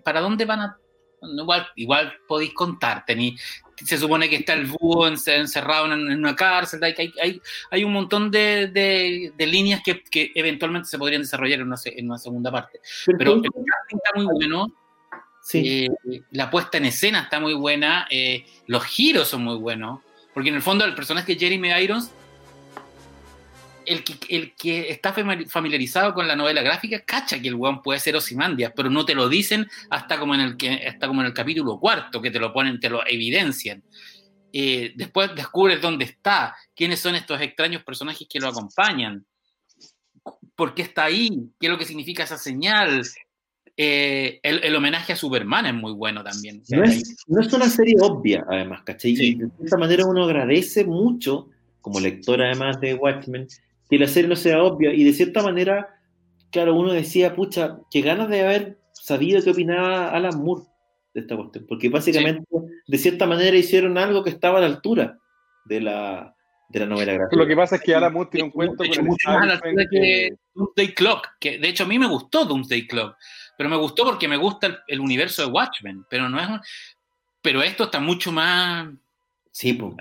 ¿para 0.05 0.21
dónde 0.21 0.45
van 0.45 0.61
a...? 0.61 0.79
Igual, 1.23 1.67
igual 1.77 2.13
podéis 2.29 2.53
contar. 2.53 3.05
Tení, 3.07 3.37
se 3.77 3.97
supone 3.97 4.29
que 4.29 4.37
está 4.37 4.53
el 4.53 4.67
búho 4.67 5.09
encerrado 5.09 5.87
en, 5.87 6.19
una 6.19 6.37
cárcel. 6.37 6.83
Hay, 6.83 6.95
hay, 7.21 7.41
hay 7.71 7.85
un 7.85 7.93
montón 7.93 8.31
de, 8.31 8.69
de, 8.69 9.33
de 9.37 9.47
líneas 9.47 9.81
que, 9.85 10.03
que, 10.03 10.33
eventualmente 10.35 10.89
se 10.89 10.99
podrían 10.99 11.23
desarrollar 11.23 11.61
en 11.61 11.67
una, 11.67 11.77
en 11.85 12.07
una 12.07 12.19
segunda 12.19 12.51
parte. 12.51 12.81
Pero, 13.07 13.19
Pero 13.19 13.35
el 13.35 13.43
casting 13.43 13.97
está 13.97 14.11
muy 14.17 14.27
bueno 14.27 14.73
La 16.31 16.51
puesta 16.51 16.79
en 16.79 16.87
escena 16.87 17.23
está 17.23 17.39
muy 17.39 17.55
buena, 17.55 18.07
eh, 18.11 18.47
los 18.67 18.85
giros 18.85 19.29
son 19.29 19.45
muy 19.45 19.57
buenos, 19.57 20.01
porque 20.35 20.49
en 20.49 20.57
el 20.57 20.63
fondo 20.63 20.85
el 20.85 20.95
personaje 20.95 21.37
Jeremy 21.37 21.71
Irons, 21.83 22.11
el 23.85 24.03
que, 24.03 24.91
está 24.91 25.15
familiarizado 25.49 26.13
con 26.13 26.27
la 26.27 26.35
novela 26.35 26.63
gráfica, 26.63 27.01
cacha 27.05 27.41
que 27.41 27.49
el 27.49 27.55
weón 27.55 27.83
puede 27.83 28.01
ser 28.01 28.17
Osimandia, 28.17 28.73
pero 28.75 28.91
no 28.91 29.05
te 29.05 29.15
lo 29.15 29.29
dicen 29.29 29.69
hasta 29.91 30.19
como 30.19 30.35
en 30.35 30.41
el, 30.41 30.57
que, 30.57 30.87
hasta 30.89 31.07
como 31.07 31.21
en 31.21 31.29
el 31.29 31.33
capítulo 31.35 31.79
cuarto, 31.79 32.21
que 32.21 32.33
te 32.33 32.41
lo 32.41 32.53
ponen, 32.53 32.81
te 32.81 32.91
lo 32.91 33.07
evidencian. 33.07 33.85
Eh, 34.53 34.93
después 34.97 35.35
descubres 35.35 35.81
dónde 35.81 36.07
está, 36.07 36.57
quiénes 36.75 36.99
son 36.99 37.15
estos 37.15 37.41
extraños 37.41 37.85
personajes 37.85 38.27
que 38.29 38.41
lo 38.41 38.49
acompañan, 38.49 39.25
por 40.57 40.75
qué 40.75 40.83
está 40.83 41.05
ahí, 41.05 41.31
qué 41.61 41.67
es 41.67 41.71
lo 41.71 41.79
que 41.79 41.85
significa 41.85 42.25
esa 42.25 42.39
señal, 42.39 43.03
eh, 43.79 44.41
el, 44.43 44.75
homenaje 44.75 45.13
a 45.13 45.17
Superman 45.17 45.67
es 45.67 45.75
muy 45.75 45.93
bueno 45.93 46.25
también. 46.25 46.63
No 46.69 46.83
es, 46.85 47.53
una 47.53 47.69
serie 47.69 47.97
obvia, 48.01 48.45
además, 48.49 48.83
¿cachai? 48.85 49.13
Y 49.13 49.35
de 49.35 49.49
esa 49.65 49.77
manera 49.77 50.07
uno 50.07 50.25
agradece 50.25 50.85
mucho, 50.85 51.51
como 51.83 52.01
lector 52.01 52.41
además 52.41 52.81
de 52.81 52.95
Watchmen, 52.95 53.47
que 53.91 53.99
la 53.99 54.09
serie 54.09 54.29
no 54.29 54.37
sea 54.37 54.63
obvia. 54.63 54.95
Y 54.95 55.05
de 55.05 55.13
cierta 55.13 55.43
manera, 55.43 55.95
claro, 56.51 56.75
uno 56.75 56.93
decía, 56.93 57.35
pucha, 57.35 57.79
qué 57.91 58.01
ganas 58.01 58.31
de 58.31 58.41
haber 58.41 58.79
sabido 58.93 59.43
qué 59.43 59.51
opinaba 59.51 60.09
Alan 60.09 60.43
Moore 60.43 60.65
de 61.13 61.21
esta 61.21 61.37
cuestión. 61.37 61.67
Porque 61.69 61.91
básicamente, 61.91 62.47
de 62.87 62.99
cierta 62.99 63.27
manera, 63.27 63.57
hicieron 63.59 63.99
algo 63.99 64.25
que 64.25 64.31
estaba 64.31 64.57
a 64.57 64.63
la 64.63 64.69
altura 64.69 65.19
de 65.67 65.83
la, 65.83 66.35
de 66.71 66.81
la 66.81 66.87
novela 66.87 67.13
gráfica. 67.13 67.37
Lo 67.37 67.47
que 67.47 67.57
pasa 67.57 67.77
es 67.77 67.83
que 67.83 67.95
Alan 67.95 68.15
Moore 68.15 68.31
tiene 68.33 68.45
un 68.45 68.53
cuento 68.53 68.85
con 68.85 69.05
mucho 69.05 69.29
más 69.29 69.43
a 69.43 69.47
la 69.47 69.53
altura 69.53 69.85
que 69.91 70.31
Doomsday 70.55 70.95
Clock, 70.95 71.29
que 71.39 71.59
de 71.59 71.69
hecho 71.69 71.85
a 71.85 71.89
mí 71.89 71.99
me 71.99 72.09
gustó 72.09 72.47
Doomsday 72.47 72.87
Clock 72.87 73.17
pero 73.57 73.71
me 73.71 73.77
gustó 73.77 74.05
porque 74.05 74.29
me 74.29 74.37
gusta 74.37 74.85
el, 74.87 75.01
universo 75.01 75.43
de 75.43 75.53
Watchmen, 75.53 76.05
pero 76.09 76.29
no 76.29 76.41
es 76.41 76.49
pero 77.43 77.63
esto 77.63 77.85
está 77.85 78.01
mucho 78.01 78.33
más 78.33 78.89
Sí, 79.57 79.73
pues. 79.73 79.95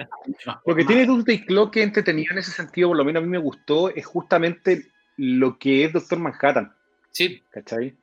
Lo 0.66 0.76
que 0.76 0.84
tiene 0.84 1.06
Doomsday 1.06 1.46
Clock 1.46 1.72
que 1.72 1.84
entretenido 1.84 2.34
en 2.34 2.40
ese 2.40 2.52
sentido, 2.52 2.90
por 2.90 2.98
lo 2.98 3.06
menos 3.06 3.24
a 3.24 3.26
mí 3.26 3.32
me 3.32 3.38
gustó, 3.38 3.90
es 3.90 4.06
justamente 4.06 4.88
lo 5.16 5.58
que 5.58 5.86
es 5.86 5.94
Doctor 5.94 6.20
Manhattan. 6.20 6.76
Sí. 7.12 7.42
¿Cachai? 7.52 7.96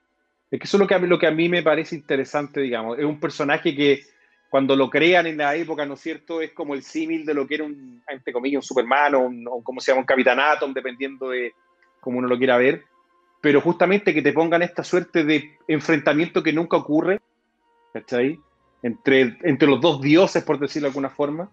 Es 0.51 0.59
que 0.59 0.65
eso 0.65 0.79
es 0.79 0.81
lo 0.81 0.87
que, 0.87 0.95
a 0.95 0.99
mí, 0.99 1.07
lo 1.07 1.19
que 1.19 1.27
a 1.27 1.31
mí 1.31 1.51
me 1.51 1.63
parece 1.63 1.95
interesante, 1.95 2.63
digamos. 2.63 2.99
Es 2.99 3.05
un 3.05 3.21
personaje 3.21 3.77
que 3.77 4.03
cuando 4.49 4.75
lo 4.75 4.89
crean 4.89 5.27
en 5.27 5.37
la 5.37 5.55
época, 5.55 5.85
¿no 5.85 5.93
es 5.93 6.01
cierto? 6.01 6.41
Es 6.41 6.53
como 6.53 6.73
el 6.73 6.83
símil 6.83 7.27
de 7.27 7.35
lo 7.35 7.47
que 7.47 7.57
era 7.57 7.65
un, 7.65 8.03
entre 8.09 8.33
comillas, 8.33 8.57
un 8.57 8.63
Superman 8.63 9.15
o, 9.17 9.21
un, 9.21 9.47
o 9.47 9.63
como 9.63 9.79
se 9.83 9.91
llama, 9.91 10.01
un 10.01 10.07
Capitán 10.07 10.41
Atom, 10.41 10.73
dependiendo 10.73 11.29
de 11.29 11.53
cómo 12.01 12.17
uno 12.17 12.29
lo 12.29 12.39
quiera 12.39 12.57
ver 12.57 12.83
pero 13.43 13.61
justamente 13.61 14.15
que 14.15 14.23
te 14.23 14.33
pongan 14.33 14.63
esta 14.63 14.85
suerte 14.85 15.25
de 15.25 15.59
enfrentamiento 15.67 16.45
que 16.45 16.53
nunca 16.53 16.77
ocurre, 16.77 17.21
¿cachai? 17.93 18.39
Entre, 18.85 19.37
entre 19.43 19.69
los 19.69 19.81
dos 19.81 20.01
dioses, 20.01 20.45
por 20.45 20.61
decirlo 20.61 20.87
de 20.87 20.91
alguna 20.91 21.11
forma. 21.11 21.51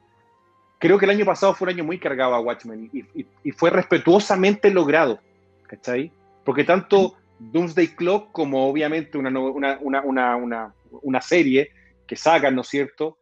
Creo 0.77 0.99
que 0.99 1.05
el 1.05 1.11
año 1.11 1.25
pasado 1.25 1.55
fue 1.55 1.65
un 1.65 1.73
año 1.73 1.83
muy 1.83 1.97
cargado 1.97 2.35
a 2.35 2.41
Watchmen 2.41 2.91
y, 2.93 3.51
fue 3.53 3.71
respetuosamente 3.71 4.69
logrado, 4.69 5.19
¿cachai? 5.63 6.11
Porque 6.45 6.63
tanto 6.63 7.15
Doomsday 7.39 7.87
Clock 7.95 8.31
como 8.33 8.69
obviamente 8.69 9.17
una, 9.17 9.31
una, 9.39 10.01
una, 10.03 10.73
una, 11.01 11.21
serie 11.21 11.71
que 12.05 12.15
sacan, 12.15 12.53
¿no 12.53 12.61
es 12.61 12.67
cierto? 12.67 13.17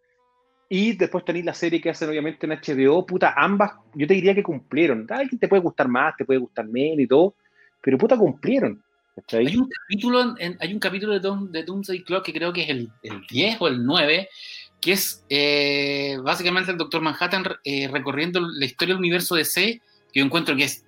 Y 0.68 0.92
después 0.98 1.24
tenéis 1.24 1.46
la 1.46 1.54
serie 1.54 1.80
que 1.80 1.90
hacen 1.90 2.10
obviamente 2.10 2.46
en 2.46 2.52
HBO, 2.52 3.06
puta, 3.06 3.34
ambas, 3.38 3.72
yo 3.94 4.06
te 4.06 4.14
diría 4.14 4.36
que 4.36 4.44
cumplieron. 4.44 5.08
Ay, 5.10 5.30
te 5.30 5.48
puede 5.48 5.62
gustar 5.62 5.88
más, 5.88 6.18
te 6.18 6.26
puede 6.26 6.42
gustar 6.42 6.68
menos 6.68 7.00
y 7.00 7.08
todo, 7.08 7.34
pero 7.88 7.98
puta 7.98 8.18
cumplieron. 8.18 8.84
Hay 9.32 9.56
un 9.56 9.70
capítulo, 9.70 10.36
hay 10.60 10.74
un 10.74 10.80
capítulo 10.80 11.14
de, 11.14 11.22
Doom, 11.22 11.54
de 11.54 11.64
Doomsday 11.64 12.04
Clock 12.04 12.26
que 12.26 12.34
creo 12.34 12.52
que 12.52 12.64
es 12.64 12.70
el, 12.70 12.90
el 13.02 13.26
10 13.30 13.62
o 13.62 13.70
el 13.70 13.86
9, 13.86 14.28
que 14.82 14.92
es 14.92 15.24
eh, 15.30 16.18
básicamente 16.22 16.70
el 16.72 16.78
Doctor 16.78 17.02
Manhattan 17.02 17.46
eh, 17.64 17.88
recorriendo 17.88 18.42
la 18.42 18.66
historia 18.66 18.94
del 18.94 19.00
universo 19.00 19.36
DC, 19.36 19.82
que 20.12 20.20
yo 20.20 20.26
encuentro 20.26 20.54
que 20.58 20.66
es, 20.66 20.84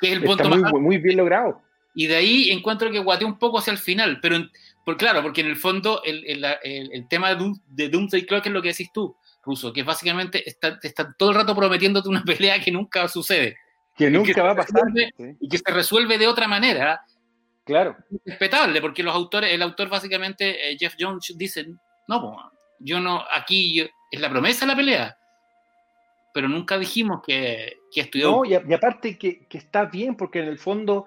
que 0.00 0.06
es 0.06 0.12
el 0.14 0.22
punto 0.24 0.48
muy, 0.48 0.62
más 0.62 0.72
muy 0.72 0.96
bien 0.96 1.18
logrado. 1.18 1.60
Y 1.94 2.06
de 2.06 2.16
ahí 2.16 2.48
encuentro 2.48 2.90
que 2.90 3.00
guatea 3.00 3.28
un 3.28 3.38
poco 3.38 3.58
hacia 3.58 3.74
el 3.74 3.78
final, 3.78 4.20
pero 4.22 4.38
por, 4.86 4.96
claro, 4.96 5.20
porque 5.20 5.42
en 5.42 5.48
el 5.48 5.56
fondo 5.56 6.00
el, 6.02 6.24
el, 6.24 6.46
el, 6.64 7.08
tema 7.08 7.28
de, 7.28 7.36
Doom, 7.36 7.58
de, 7.66 7.90
Doomsday 7.90 8.24
Clock 8.24 8.46
es 8.46 8.52
lo 8.52 8.62
que 8.62 8.68
decís 8.68 8.88
tú, 8.90 9.14
Ruso, 9.44 9.70
que 9.70 9.82
básicamente 9.82 10.48
está, 10.48 10.78
está 10.82 11.12
todo 11.12 11.28
el 11.28 11.36
rato 11.36 11.54
prometiéndote 11.54 12.08
una 12.08 12.22
pelea 12.24 12.58
que 12.58 12.72
nunca 12.72 13.06
sucede 13.06 13.58
que 13.96 14.10
nunca 14.10 14.42
va 14.42 14.52
a 14.52 14.56
pasar. 14.56 14.82
Y 15.40 15.48
que 15.48 15.58
se 15.58 15.72
resuelve 15.72 16.18
de 16.18 16.26
otra 16.26 16.48
manera. 16.48 17.02
Claro. 17.64 17.96
Respetable, 18.24 18.80
porque 18.80 19.02
los 19.02 19.14
autores, 19.14 19.52
el 19.52 19.62
autor 19.62 19.88
básicamente, 19.88 20.72
eh, 20.72 20.76
Jeff 20.78 20.94
Jones, 20.98 21.32
dice, 21.36 21.66
no, 22.08 22.52
yo 22.80 23.00
no, 23.00 23.22
aquí 23.32 23.88
es 24.10 24.20
la 24.20 24.30
promesa 24.30 24.66
la 24.66 24.76
pelea. 24.76 25.16
Pero 26.34 26.48
nunca 26.48 26.78
dijimos 26.78 27.20
que, 27.24 27.80
que 27.92 28.00
estudió. 28.00 28.30
No, 28.30 28.44
y, 28.44 28.54
aparte 28.54 29.18
que, 29.18 29.46
que, 29.46 29.58
está 29.58 29.84
bien, 29.84 30.16
porque 30.16 30.40
en 30.40 30.48
el 30.48 30.58
fondo, 30.58 31.06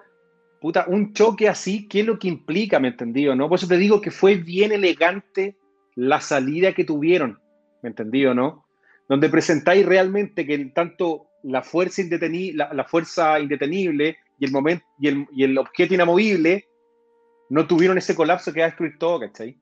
puta, 0.61 0.85
un 0.87 1.13
choque 1.13 1.49
así, 1.49 1.87
¿qué 1.87 2.01
es 2.01 2.05
lo 2.05 2.19
que 2.19 2.27
implica, 2.27 2.79
me 2.79 2.89
entendido? 2.89 3.35
¿no? 3.35 3.49
Por 3.49 3.57
eso 3.57 3.67
te 3.67 3.77
digo 3.77 3.99
que 3.99 4.11
fue 4.11 4.35
bien 4.35 4.71
elegante 4.71 5.57
la 5.95 6.21
salida 6.21 6.73
que 6.73 6.83
tuvieron, 6.83 7.39
¿me 7.81 7.89
entendido, 7.89 8.33
no? 8.33 8.65
Donde 9.07 9.29
presentáis 9.29 9.85
realmente 9.85 10.45
que 10.45 10.57
tanto 10.65 11.27
la 11.45 11.61
fuerza, 11.61 12.01
indetenible, 12.01 12.65
la, 12.71 12.83
fuerza 12.83 13.39
indetenible 13.39 14.17
y 14.39 14.45
el, 14.45 14.51
momento, 14.51 14.85
y, 14.99 15.07
el, 15.07 15.27
y 15.31 15.43
el 15.43 15.57
objeto 15.57 15.93
inamovible 15.93 16.67
no 17.49 17.67
tuvieron 17.67 17.97
ese 17.97 18.15
colapso 18.15 18.51
que 18.51 18.59
va 18.61 18.65
a 18.65 18.69
destruir 18.69 18.97
todo, 18.97 19.19
¿cachai? 19.19 19.57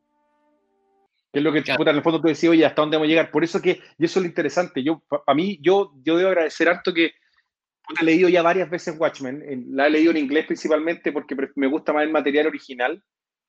Que 1.32 1.40
es 1.40 1.44
lo 1.44 1.52
que 1.52 1.62
puta, 1.62 1.92
en 1.92 1.98
el 1.98 2.04
fondo 2.04 2.22
tú 2.22 2.28
decías, 2.28 2.52
oye, 2.52 2.66
¿hasta 2.66 2.82
dónde 2.82 2.98
vamos 2.98 3.08
a 3.08 3.10
llegar? 3.10 3.32
Por 3.32 3.44
eso 3.44 3.62
que, 3.62 3.82
y 3.98 4.06
eso 4.06 4.20
es 4.20 4.24
lo 4.24 4.30
interesante, 4.30 4.84
yo, 4.84 5.04
a 5.26 5.34
mí, 5.34 5.60
yo, 5.62 5.94
yo 6.04 6.18
debo 6.18 6.30
agradecer 6.30 6.70
harto 6.70 6.94
que 6.94 7.12
he 8.00 8.06
leído 8.06 8.30
ya 8.30 8.42
varias 8.42 8.70
veces 8.70 8.96
Watchmen, 8.98 9.44
la 9.72 9.88
he 9.88 9.90
leído 9.90 10.12
en 10.12 10.18
inglés 10.18 10.46
principalmente 10.46 11.12
porque 11.12 11.36
me 11.56 11.68
gusta 11.68 11.92
más 11.92 12.04
el 12.04 12.12
material 12.12 12.48
original, 12.48 13.04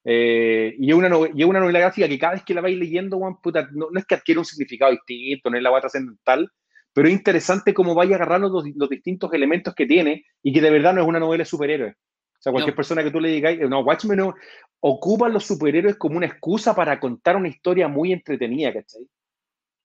eh, 0.04 0.74
y, 0.78 0.90
es 0.90 0.96
una 0.96 1.08
novela, 1.08 1.46
una 1.46 1.60
novela 1.60 1.78
gráfica 1.78 2.08
que 2.08 2.18
cada 2.18 2.34
vez 2.34 2.42
que 2.44 2.54
la 2.54 2.60
vais 2.60 2.76
leyendo, 2.76 3.18
puta, 3.42 3.68
no, 3.72 3.88
es 3.94 4.04
que 4.04 4.16
adquiere 4.16 4.40
un 4.40 4.44
significado 4.44 4.92
distinto, 4.92 5.50
no 5.50 5.56
es 5.56 5.62
la 5.62 5.70
guata 5.70 5.82
trascendental, 5.82 6.50
pero 6.94 7.08
es 7.08 7.14
interesante 7.14 7.74
cómo 7.74 7.94
vaya 7.94 8.14
agarrando 8.16 8.48
los, 8.48 8.64
los, 8.76 8.88
distintos 8.88 9.32
elementos 9.34 9.74
que 9.74 9.84
tiene 9.84 10.24
y 10.42 10.52
que 10.52 10.60
de 10.60 10.70
verdad 10.70 10.94
no 10.94 11.02
es 11.02 11.08
una 11.08 11.18
novela 11.18 11.42
de 11.42 11.46
superhéroes. 11.46 11.94
O 11.94 12.42
sea, 12.44 12.52
cualquier 12.52 12.76
persona 12.76 13.02
que 13.02 13.10
tú 13.10 13.20
le 13.20 13.30
digas, 13.30 13.58
no, 13.68 13.80
Watchmen 13.80 14.18
no, 14.18 14.34
ocupa 14.80 15.28
los 15.28 15.44
superhéroes 15.44 15.96
como 15.96 16.16
una 16.16 16.26
excusa 16.26 16.74
para 16.74 17.00
contar 17.00 17.36
una 17.36 17.48
historia 17.48 17.88
muy 17.88 18.12
entretenida, 18.12 18.72
¿cachai? 18.72 19.08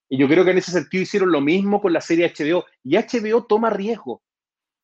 Y 0.08 0.18
yo 0.18 0.28
creo 0.28 0.44
que 0.44 0.52
en 0.52 0.58
ese 0.58 0.70
sentido 0.70 1.02
hicieron 1.02 1.32
lo 1.32 1.40
mismo 1.40 1.80
con 1.80 1.92
la 1.92 2.00
serie 2.00 2.32
HBO. 2.36 2.64
Y 2.84 2.96
HBO 2.96 3.46
toma 3.46 3.70
riesgo, 3.70 4.22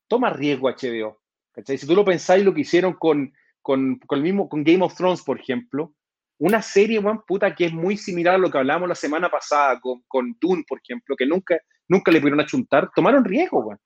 toma 0.07 0.31
riesgo 0.31 0.69
HBO, 0.69 1.21
¿cachai? 1.51 1.77
Si 1.77 1.87
tú 1.87 1.95
lo 1.95 2.03
pensáis, 2.03 2.43
lo 2.43 2.53
que 2.53 2.61
hicieron 2.61 2.93
con, 2.93 3.31
con, 3.61 3.99
con, 3.99 4.17
el 4.17 4.23
mismo, 4.23 4.49
con 4.49 4.63
Game 4.63 4.83
of 4.83 4.95
Thrones, 4.95 5.21
por 5.21 5.39
ejemplo, 5.39 5.93
una 6.39 6.61
serie, 6.61 6.99
weón, 6.99 7.23
puta, 7.27 7.55
que 7.55 7.65
es 7.65 7.73
muy 7.73 7.97
similar 7.97 8.35
a 8.35 8.37
lo 8.37 8.49
que 8.51 8.57
hablamos 8.57 8.89
la 8.89 8.95
semana 8.95 9.29
pasada 9.29 9.79
con, 9.79 10.03
con 10.07 10.35
Dune, 10.39 10.63
por 10.67 10.79
ejemplo, 10.83 11.15
que 11.15 11.25
nunca, 11.25 11.59
nunca 11.87 12.11
le 12.11 12.19
pudieron 12.19 12.39
achuntar, 12.39 12.89
tomaron 12.95 13.25
riesgo, 13.25 13.59
weón. 13.59 13.79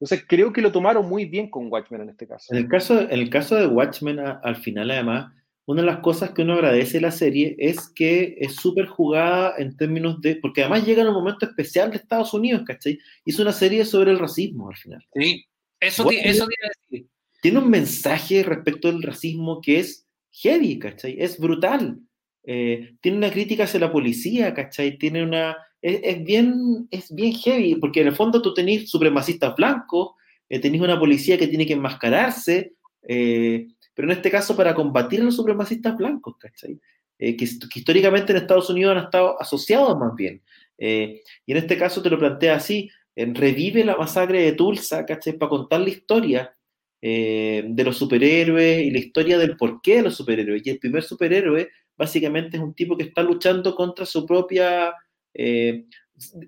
Entonces 0.00 0.26
creo 0.28 0.52
que 0.52 0.60
lo 0.60 0.72
tomaron 0.72 1.08
muy 1.08 1.26
bien 1.26 1.48
con 1.48 1.70
Watchmen 1.70 2.02
en 2.02 2.10
este 2.10 2.26
caso. 2.26 2.52
En 2.52 2.58
el 2.58 2.68
caso, 2.68 3.00
en 3.00 3.12
el 3.12 3.30
caso 3.30 3.54
de 3.54 3.68
Watchmen, 3.68 4.18
a, 4.18 4.40
al 4.42 4.56
final 4.56 4.90
además, 4.90 5.32
una 5.64 5.82
de 5.82 5.86
las 5.86 5.98
cosas 5.98 6.30
que 6.30 6.42
uno 6.42 6.54
agradece 6.54 6.94
de 6.94 7.02
la 7.02 7.12
serie 7.12 7.54
es 7.58 7.88
que 7.88 8.34
es 8.40 8.56
súper 8.56 8.86
jugada 8.86 9.54
en 9.58 9.76
términos 9.76 10.20
de, 10.20 10.36
porque 10.36 10.62
además 10.62 10.84
llega 10.84 11.02
en 11.02 11.08
un 11.08 11.14
momento 11.14 11.46
especial 11.46 11.90
de 11.90 11.98
Estados 11.98 12.34
Unidos, 12.34 12.62
¿cachai? 12.66 12.98
Hizo 13.24 13.42
una 13.42 13.52
serie 13.52 13.84
sobre 13.84 14.10
el 14.10 14.18
racismo 14.18 14.70
al 14.70 14.76
final. 14.76 15.06
Sí, 15.14 15.44
eso, 15.78 16.08
decir. 16.08 17.06
Tiene 17.40 17.58
un 17.58 17.70
mensaje 17.70 18.42
respecto 18.42 18.90
del 18.90 19.02
racismo 19.02 19.60
que 19.60 19.78
es 19.78 20.06
heavy, 20.32 20.78
¿cachai? 20.78 21.16
Es 21.18 21.38
brutal. 21.38 22.00
Eh, 22.44 22.96
tiene 23.00 23.18
una 23.18 23.30
crítica 23.30 23.64
hacia 23.64 23.80
la 23.80 23.92
policía, 23.92 24.52
¿cachai? 24.54 24.98
Tiene 24.98 25.22
una... 25.22 25.56
Es, 25.82 26.00
es, 26.02 26.24
bien, 26.24 26.88
es 26.90 27.14
bien 27.14 27.32
heavy, 27.34 27.74
porque 27.76 28.00
en 28.00 28.08
el 28.08 28.14
fondo 28.14 28.40
tú 28.40 28.54
tenés 28.54 28.88
supremacistas 28.88 29.54
blancos, 29.56 30.12
eh, 30.48 30.60
tenés 30.60 30.80
una 30.80 30.98
policía 30.98 31.36
que 31.36 31.48
tiene 31.48 31.66
que 31.66 31.74
enmascararse, 31.74 32.74
eh, 33.06 33.66
pero 33.94 34.08
en 34.10 34.16
este 34.16 34.30
caso 34.30 34.56
para 34.56 34.74
combatir 34.74 35.20
a 35.20 35.24
los 35.24 35.36
supremacistas 35.36 35.96
blancos, 35.96 36.36
¿cachai? 36.38 36.80
Eh, 37.18 37.36
que, 37.36 37.46
que, 37.46 37.78
históricamente 37.78 38.32
en 38.32 38.38
Estados 38.38 38.70
Unidos 38.70 38.96
han 38.96 39.04
estado 39.04 39.40
asociados 39.40 39.98
más 39.98 40.14
bien. 40.16 40.42
Eh, 40.78 41.22
y 41.46 41.52
en 41.52 41.58
este 41.58 41.76
caso 41.76 42.02
te 42.02 42.10
lo 42.10 42.18
plantea 42.18 42.56
así, 42.56 42.90
revive 43.14 43.84
la 43.84 43.96
masacre 43.96 44.42
de 44.42 44.52
Tulsa, 44.52 45.04
¿cachai? 45.04 45.34
Para 45.34 45.50
contar 45.50 45.80
la 45.80 45.90
historia 45.90 46.56
eh, 47.04 47.64
de 47.66 47.84
los 47.84 47.96
superhéroes 47.96 48.82
y 48.84 48.92
la 48.92 48.98
historia 49.00 49.36
del 49.36 49.56
porqué 49.56 49.96
de 49.96 50.02
los 50.02 50.16
superhéroes. 50.16 50.62
Y 50.64 50.70
el 50.70 50.78
primer 50.78 51.02
superhéroe 51.02 51.68
básicamente 51.96 52.56
es 52.56 52.62
un 52.62 52.74
tipo 52.74 52.96
que 52.96 53.02
está 53.02 53.24
luchando 53.24 53.74
contra 53.74 54.06
su 54.06 54.24
propia, 54.24 54.94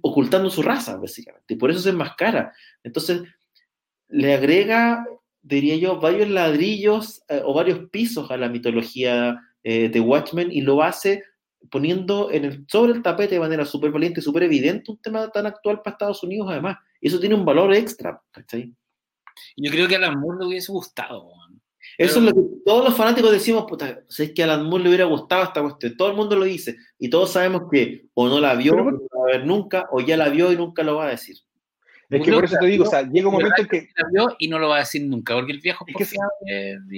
ocultando 0.03 0.51
su 0.51 0.63
raza, 0.63 0.97
básicamente. 0.97 1.55
Y 1.55 1.57
por 1.57 1.71
eso 1.71 1.81
se 1.81 1.91
enmascara. 1.91 2.53
Entonces, 2.83 3.23
le 4.09 4.35
agrega 4.35 5.05
diría 5.45 5.77
yo, 5.77 6.01
varios 6.01 6.29
ladrillos 6.29 7.23
eh, 7.29 7.43
o 7.45 7.55
varios 7.55 7.91
pisos 7.91 8.31
a 8.31 8.37
la 8.37 8.49
mitología 8.49 9.39
eh, 9.63 9.89
de 9.91 10.01
Watchmen 10.01 10.51
y 10.51 10.63
lo 10.63 10.83
hace 10.83 11.23
poniendo 11.71 12.31
en 12.31 12.45
el, 12.45 12.65
sobre 12.69 12.93
el 12.93 13.03
tapete 13.03 13.35
de 13.35 13.41
manera 13.41 13.65
súper 13.65 13.91
valiente, 13.91 14.21
súper 14.21 14.43
evidente 14.43 14.91
un 14.91 14.99
tema 14.99 15.29
tan 15.29 15.47
actual 15.47 15.81
para 15.83 15.95
Estados 15.95 16.23
Unidos 16.23 16.49
además. 16.51 16.79
Eso 17.01 17.21
tiene 17.21 17.35
un 17.35 17.45
valor 17.45 17.75
extra, 17.75 18.21
¿cachai? 18.31 18.75
Yo 19.57 19.71
creo 19.71 19.87
que 19.87 19.95
a 19.95 19.99
Alan 19.99 20.19
Moore 20.19 20.39
le 20.41 20.47
hubiese 20.47 20.73
gustado. 20.73 21.31
Eso 21.99 22.19
es 22.19 22.25
lo 22.25 22.33
que 22.33 22.41
todos 22.65 22.85
los 22.85 22.97
fanáticos 22.97 23.31
decimos, 23.31 23.65
puta, 23.69 24.01
si 24.09 24.25
es 24.25 24.33
que 24.33 24.43
a 24.43 24.47
Alan 24.47 24.67
Moore 24.67 24.85
le 24.85 24.91
hubiera 24.91 25.05
gustado 25.05 25.45
esta 25.45 25.63
cuestión. 25.63 25.97
Todo 25.97 26.09
el 26.09 26.17
mundo 26.17 26.37
lo 26.37 26.45
dice. 26.45 26.77
Y 26.99 27.09
todos 27.09 27.33
sabemos 27.33 27.63
que 27.71 28.07
o 28.15 28.29
no 28.29 28.41
la 28.41 28.55
vio, 28.55 28.73
Pero, 28.73 28.85
no 28.85 28.91
la 28.91 29.19
va 29.21 29.25
a 29.25 29.33
ver 29.37 29.47
nunca, 29.47 29.87
o 29.91 30.01
ya 30.01 30.17
la 30.17 30.29
vio 30.29 30.51
y 30.51 30.57
nunca 30.57 30.83
lo 30.83 30.97
va 30.97 31.07
a 31.07 31.11
decir. 31.11 31.37
Es 32.11 32.23
que 32.23 32.33
por 32.33 32.45
eso 32.45 32.57
te 32.61 32.67
digo, 32.67 32.85
o 32.85 32.87
sea, 32.87 33.03
llega 33.03 33.29
un 33.29 33.35
momento 33.35 33.63
en 33.63 33.69
que. 33.69 33.89
Y 34.39 34.49
no 34.49 34.59
lo 34.59 34.69
va 34.69 34.77
a 34.77 34.81
decir 34.81 35.03
nunca, 35.03 35.35
porque 35.35 35.53
el 35.53 35.61
viejo 35.61 35.85
es 35.87 35.97
que 35.97 36.05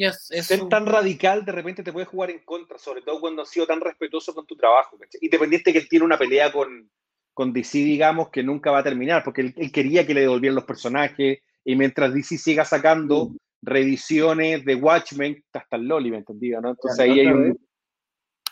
es, 0.01 0.31
es 0.31 0.47
ser 0.47 0.63
un... 0.63 0.69
tan 0.69 0.85
radical 0.85 1.45
de 1.45 1.53
repente 1.53 1.83
te 1.83 1.93
puede 1.93 2.07
jugar 2.07 2.31
en 2.31 2.41
contra, 2.41 2.79
sobre 2.79 3.03
todo 3.03 3.21
cuando 3.21 3.43
has 3.43 3.49
sido 3.49 3.67
tan 3.67 3.81
respetuoso 3.81 4.35
con 4.35 4.47
tu 4.47 4.57
trabajo. 4.57 4.99
¿cachai? 4.99 5.21
Independiente 5.23 5.73
que 5.73 5.79
él 5.79 5.89
tiene 5.89 6.05
una 6.05 6.19
pelea 6.19 6.53
con, 6.53 6.91
con 7.33 7.53
DC, 7.53 7.79
digamos, 7.79 8.31
que 8.31 8.43
nunca 8.43 8.71
va 8.71 8.79
a 8.79 8.85
terminar, 8.85 9.23
porque 9.25 9.43
él, 9.43 9.55
él 9.57 9.73
quería 9.73 10.07
que 10.07 10.15
le 10.15 10.23
devolvieran 10.23 10.57
los 10.57 10.65
personajes, 10.65 11.39
y 11.65 11.77
mientras 11.77 12.13
DC 12.13 12.39
siga 12.39 12.65
sacando 12.65 13.33
reediciones 13.63 14.65
de 14.65 14.75
Watchmen, 14.75 15.43
hasta 15.53 15.77
el 15.77 15.89
Loli, 15.89 16.11
¿me 16.11 16.19
entendí? 16.19 16.51
¿no? 16.51 16.71
Entonces 16.71 16.99
ahí 17.01 17.21
hay 17.21 17.27
un. 17.27 17.59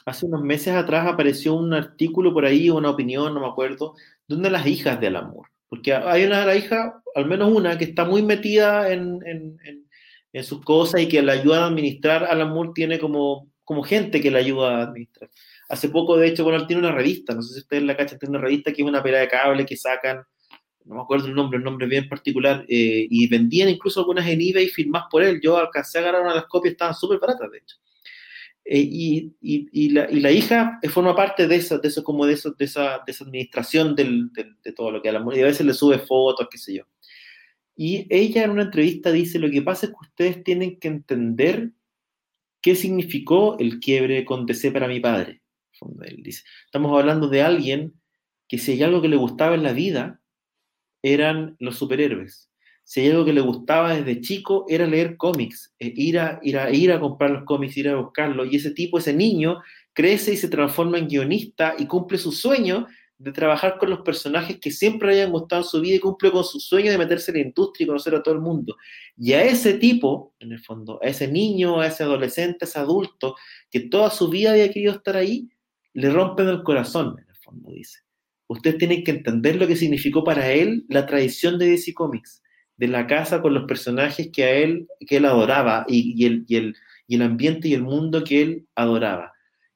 Hace 0.07 0.27
unos 0.27 0.43
meses 0.43 0.75
atrás 0.75 1.07
apareció 1.07 1.55
un 1.55 1.73
artículo 1.73 2.35
por 2.35 2.45
ahí, 2.45 2.69
una 2.69 2.91
opinión, 2.91 3.33
no 3.33 3.41
me 3.41 3.47
acuerdo, 3.47 3.95
de 4.29 4.35
una 4.35 4.45
de 4.45 4.53
las 4.53 4.67
hijas 4.67 5.01
de 5.01 5.07
Alan 5.07 5.31
Moore 5.31 5.49
porque 5.75 5.93
hay 5.93 6.25
una 6.25 6.41
de 6.41 6.47
las 6.47 6.57
hijas, 6.57 6.93
al 7.17 7.27
menos 7.27 7.53
una, 7.53 7.77
que 7.77 7.85
está 7.85 8.05
muy 8.05 8.23
metida 8.23 8.93
en, 8.93 9.19
en, 9.27 9.59
en, 9.65 9.89
en 10.33 10.45
sus 10.45 10.63
cosas 10.63 11.01
y 11.01 11.09
que 11.09 11.21
la 11.21 11.33
ayuda 11.33 11.65
a 11.65 11.67
administrar. 11.67 12.23
Alan 12.23 12.51
Moore 12.51 12.71
tiene 12.77 13.01
como, 13.01 13.51
como 13.65 13.83
gente 13.83 14.21
que 14.21 14.31
la 14.31 14.39
ayuda 14.39 14.79
a 14.79 14.83
administrar. 14.85 15.29
Hace 15.69 15.89
poco, 15.89 16.17
de 16.17 16.29
hecho, 16.29 16.45
bueno, 16.45 16.61
él 16.61 16.69
tiene 16.69 16.81
una 16.87 16.95
revista, 16.95 17.35
no 17.35 17.43
sé 17.43 17.55
si 17.55 17.61
ustedes 17.61 17.83
la 17.83 17.97
cachan, 17.97 18.21
tiene 18.21 18.37
una 18.37 18.45
revista 18.45 18.73
que 18.73 18.83
es 18.83 18.89
una 18.89 19.03
pelea 19.03 19.23
de 19.23 19.29
cable 19.29 19.67
que 19.67 19.77
sacan, 19.77 20.23
no 20.85 20.97
me 20.97 21.01
acuerdo 21.03 21.27
el 21.27 21.35
nombre, 21.35 21.59
el 21.59 21.65
nombre 21.65 21.87
bien 21.87 22.09
particular, 22.09 22.65
eh, 22.69 23.07
y 23.09 23.27
vendían 23.29 23.69
incluso 23.69 24.01
algunas 24.01 24.27
en 24.29 24.41
eBay 24.41 24.69
firmadas 24.69 25.09
por 25.11 25.23
él. 25.23 25.41
Yo 25.43 25.57
alcancé 25.57 25.99
a 25.99 26.01
agarrar 26.03 26.23
una 26.23 26.31
de 26.33 26.41
las 26.41 26.47
copias, 26.47 26.73
estaban 26.73 26.95
súper 26.95 27.19
baratas, 27.19 27.51
de 27.51 27.59
hecho. 27.59 27.77
Eh, 28.67 28.79
y, 28.81 29.37
y, 29.41 29.69
y, 29.73 29.91
la, 29.91 30.11
y, 30.11 30.21
la, 30.21 30.31
hija 30.31 30.79
forma 30.91 31.15
parte 31.15 31.47
de 31.47 31.57
eso, 31.57 31.79
de 31.79 31.89
eso 31.89 32.03
como 32.03 32.25
de, 32.25 32.33
eso, 32.33 32.53
de, 32.53 32.65
esa, 32.65 33.03
de 33.05 33.13
esa 33.13 33.25
administración 33.25 33.95
del, 33.95 34.33
del, 34.33 34.57
de 34.63 34.73
todo 34.73 34.91
lo 34.91 35.03
que 35.03 35.11
a 35.11 35.13
la 35.13 35.21
mujer, 35.21 35.41
y 35.41 35.43
a 35.43 35.47
veces 35.47 35.67
le 35.67 35.75
sube 35.75 35.99
fotos, 35.99 36.49
qué 36.51 36.57
sé 36.59 36.75
yo. 36.77 36.85
Y 37.77 38.07
ella 38.09 38.45
en 38.45 38.51
una 38.51 38.63
entrevista 38.63 39.11
dice, 39.11 39.39
lo 39.39 39.51
que 39.51 39.63
pasa 39.63 39.87
es 39.87 39.93
que 39.93 39.99
ustedes 40.01 40.45
tienen 40.45 40.79
que 40.79 40.89
entender 40.89 41.73
qué 42.63 42.75
significó 42.75 43.59
el 43.59 43.81
quiebre 43.81 44.25
con 44.25 44.47
DC 44.47 44.71
para 44.71 44.89
mi 44.89 45.01
padre. 45.01 45.43
Él 46.03 46.23
dice, 46.23 46.45
estamos 46.65 46.99
hablando 46.99 47.29
de 47.29 47.43
alguien 47.43 47.95
que 48.49 48.59
si 48.59 48.73
hay 48.73 48.83
algo 48.83 49.03
que 49.03 49.09
le 49.09 49.17
gustaba 49.17 49.55
en 49.55 49.63
la 49.63 49.73
vida, 49.73 50.23
eran 51.05 51.57
los 51.61 51.77
superhéroes 51.77 52.51
si 52.85 53.01
hay 53.01 53.11
algo 53.11 53.25
que 53.25 53.33
le 53.33 53.41
gustaba 53.41 53.95
desde 53.95 54.21
chico 54.21 54.67
era 54.69 54.87
leer 54.87 55.17
cómics, 55.17 55.75
eh, 55.79 55.93
ir, 55.97 56.19
a, 56.19 56.39
ir, 56.43 56.59
a, 56.59 56.71
ir 56.71 56.93
a 56.93 57.01
comprar 57.01 57.31
los 57.31 57.45
cómics, 57.45 57.77
ir 57.79 57.89
a 57.89 57.97
buscarlos. 57.97 58.53
Y 58.53 58.57
ese 58.57 58.73
tipo, 58.73 58.99
ese 58.99 59.15
niño, 59.15 59.63
crece 59.95 60.35
y 60.35 60.37
se 60.37 60.49
transforma 60.49 60.99
en 60.99 61.09
guionista 61.09 61.75
y 61.79 61.87
cumple 61.87 62.19
su 62.19 62.31
sueño 62.31 62.87
de 63.17 63.33
trabajar 63.33 63.79
con 63.79 63.89
los 63.89 64.01
personajes 64.01 64.59
que 64.61 64.71
siempre 64.71 65.09
le 65.09 65.23
hayan 65.23 65.33
gustado 65.33 65.63
en 65.63 65.69
su 65.69 65.81
vida 65.81 65.97
y 65.97 66.01
cumple 66.01 66.31
con 66.31 66.45
su 66.45 66.61
sueño 66.61 66.91
de 66.91 66.99
meterse 66.99 67.31
en 67.31 67.39
la 67.39 67.45
industria 67.45 67.85
y 67.85 67.87
conocer 67.87 68.15
a 68.17 68.23
todo 68.23 68.35
el 68.35 68.41
mundo. 68.41 68.77
Y 69.17 69.33
a 69.33 69.43
ese 69.45 69.75
tipo, 69.75 70.35
en 70.39 70.53
el 70.53 70.61
fondo, 70.61 71.01
a 71.03 71.07
ese 71.07 71.27
niño, 71.27 71.81
a 71.81 71.87
ese 71.87 72.03
adolescente, 72.03 72.67
a 72.67 72.69
ese 72.69 72.79
adulto, 72.79 73.35
que 73.71 73.81
toda 73.81 74.11
su 74.11 74.29
vida 74.29 74.51
había 74.51 74.71
querido 74.71 74.93
estar 74.93 75.17
ahí, 75.17 75.49
le 75.95 76.11
rompen 76.11 76.49
el 76.49 76.63
corazón, 76.63 77.17
en 77.19 77.29
el 77.31 77.37
fondo, 77.37 77.71
dice. 77.71 78.04
Ustedes 78.47 78.79
tienen 78.79 79.05
que 79.05 79.13
entender 79.13 79.57
lo 79.57 79.67
que 79.67 79.77
significó 79.77 80.23
para 80.25 80.53
él 80.53 80.85
la 80.89 81.07
tradición 81.07 81.59
de 81.59 81.71
DC 81.71 81.95
Comics 81.95 82.43
de 82.77 82.89
la 82.89 83.07
casa 83.07 83.41
con 83.41 83.55
los 83.55 83.65
personajes 83.65 84.31
que 84.33 84.45
a 84.45 84.51
él, 84.51 84.89
que 85.07 85.19
él 85.19 85.25
adoraba 85.25 85.85
y, 85.89 86.15
y, 86.21 86.27
el, 86.27 86.45
y, 86.49 86.57
el, 86.57 86.77
y 87.07 87.17
el 87.17 87.23
ambiente 87.23 87.69
y 87.69 87.75
el 87.75 87.83
mundo 87.83 88.25
que 88.25 88.43
él 88.43 88.67
adoraba. 88.75 89.33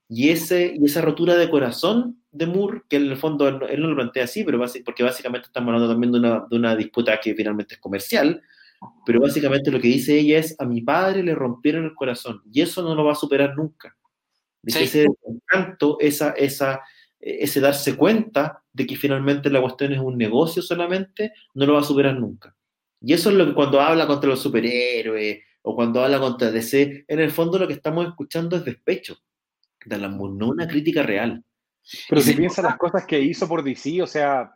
Y, 0.09 0.31
ese, 0.31 0.74
y 0.78 0.85
esa 0.85 1.03
rotura 1.03 1.36
de 1.36 1.51
corazón 1.51 2.23
de 2.32 2.47
Moore, 2.47 2.82
que 2.89 2.97
en 2.97 3.07
el 3.07 3.16
fondo 3.16 3.47
él, 3.49 3.59
él 3.69 3.81
no 3.81 3.89
lo 3.89 3.97
plantea 3.97 4.24
así, 4.24 4.43
pero 4.45 4.59
básicamente, 4.59 4.85
porque 4.85 5.03
básicamente 5.03 5.47
estamos 5.47 5.69
hablando 5.69 5.93
también 5.93 6.12
de 6.12 6.19
una, 6.19 6.47
de 6.51 6.57
una 6.57 6.77
disputa 6.77 7.19
que 7.20 7.35
finalmente 7.35 7.74
es 7.74 7.81
comercial, 7.81 8.43
pero 9.05 9.20
básicamente 9.20 9.70
lo 9.70 9.81
que 9.81 9.89
dice 9.89 10.19
ella 10.19 10.39
es, 10.39 10.57
a 10.59 10.65
mi 10.65 10.82
padre 10.82 11.23
le 11.23 11.35
rompieron 11.35 11.85
el 11.85 11.95
corazón, 11.95 12.43
y 12.51 12.62
eso 12.62 12.82
no 12.82 12.95
lo 12.95 13.05
va 13.05 13.12
a 13.12 13.16
superar 13.16 13.57
nunca. 13.57 13.97
Sí. 14.66 14.82
ese 14.82 15.07
encanto, 15.27 15.97
esa, 16.01 16.31
esa, 16.32 16.81
ese 17.20 17.61
darse 17.61 17.97
cuenta 17.97 18.62
de 18.73 18.86
que 18.86 18.97
finalmente 18.97 19.51
la 19.51 19.61
cuestión 19.61 19.93
es 19.93 19.99
un 19.99 20.16
negocio 20.16 20.62
solamente, 20.62 21.32
no 21.55 21.66
lo 21.66 21.74
va 21.74 21.81
a 21.81 21.85
superar 21.85 22.19
nunca. 22.19 22.55
Y 23.01 23.12
eso 23.12 23.31
es 23.31 23.36
lo 23.36 23.47
que 23.47 23.55
cuando 23.55 23.81
habla 23.81 24.07
contra 24.07 24.31
los 24.31 24.40
superhéroes 24.40 25.40
o 25.62 25.74
cuando 25.74 26.03
habla 26.03 26.19
contra 26.19 26.51
DC, 26.51 27.05
en 27.07 27.20
el 27.20 27.31
fondo 27.31 27.59
lo 27.59 27.66
que 27.66 27.74
estamos 27.74 28.07
escuchando 28.07 28.57
es 28.57 28.65
despecho 28.65 29.19
de 29.85 29.95
Alan 29.95 30.16
Moore, 30.16 30.35
no 30.36 30.49
una 30.49 30.66
crítica 30.66 31.03
real. 31.03 31.45
Pero 32.09 32.20
y 32.20 32.24
si 32.24 32.35
piensas 32.35 32.65
las 32.65 32.77
cosas 32.77 33.07
que 33.07 33.20
hizo 33.20 33.49
por 33.49 33.62
DC, 33.62 34.03
o 34.03 34.07
sea... 34.07 34.53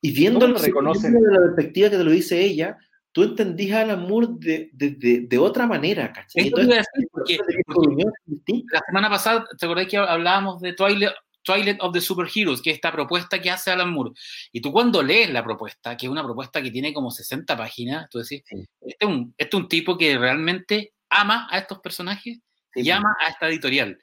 Y 0.00 0.12
viendo 0.12 0.46
lo 0.46 0.58
reconocen? 0.58 1.14
de 1.14 1.32
la 1.32 1.40
perspectiva 1.40 1.90
que 1.90 1.96
te 1.96 2.04
lo 2.04 2.10
dice 2.10 2.38
ella, 2.40 2.76
tú 3.12 3.22
entendís 3.22 3.72
a 3.72 3.80
Alan 3.80 4.06
Moore 4.06 4.28
de, 4.38 4.70
de, 4.74 4.90
de, 4.90 5.20
de 5.22 5.38
otra 5.38 5.66
manera, 5.66 6.12
¿cachai? 6.12 6.48
Entonces, 6.48 6.68
decir, 6.68 7.08
porque, 7.10 7.38
porque 7.64 8.62
la 8.70 8.80
semana 8.86 9.08
pasada, 9.08 9.46
¿te 9.58 9.64
acordás 9.64 9.86
que 9.88 9.96
hablábamos 9.96 10.60
de 10.60 10.74
Twilight, 10.74 11.14
Twilight 11.46 11.80
of 11.80 11.92
the 11.92 12.00
Superheroes, 12.00 12.60
que 12.60 12.70
es 12.70 12.76
esta 12.76 12.90
propuesta 12.90 13.40
que 13.40 13.50
hace 13.50 13.70
Alan 13.70 13.92
Moore. 13.92 14.10
Y 14.52 14.60
tú 14.60 14.72
cuando 14.72 15.02
lees 15.02 15.30
la 15.30 15.44
propuesta, 15.44 15.96
que 15.96 16.06
es 16.06 16.12
una 16.12 16.24
propuesta 16.24 16.60
que 16.60 16.72
tiene 16.72 16.92
como 16.92 17.10
60 17.10 17.56
páginas, 17.56 18.08
tú 18.10 18.18
decís, 18.18 18.42
sí. 18.44 18.66
este, 18.80 19.04
es 19.04 19.08
un, 19.08 19.32
este 19.38 19.56
es 19.56 19.62
un 19.62 19.68
tipo 19.68 19.96
que 19.96 20.18
realmente 20.18 20.92
ama 21.08 21.46
a 21.50 21.58
estos 21.58 21.78
personajes 21.78 22.40
sí, 22.74 22.80
y 22.80 22.90
ama 22.90 23.16
a 23.24 23.30
esta 23.30 23.48
editorial, 23.48 23.96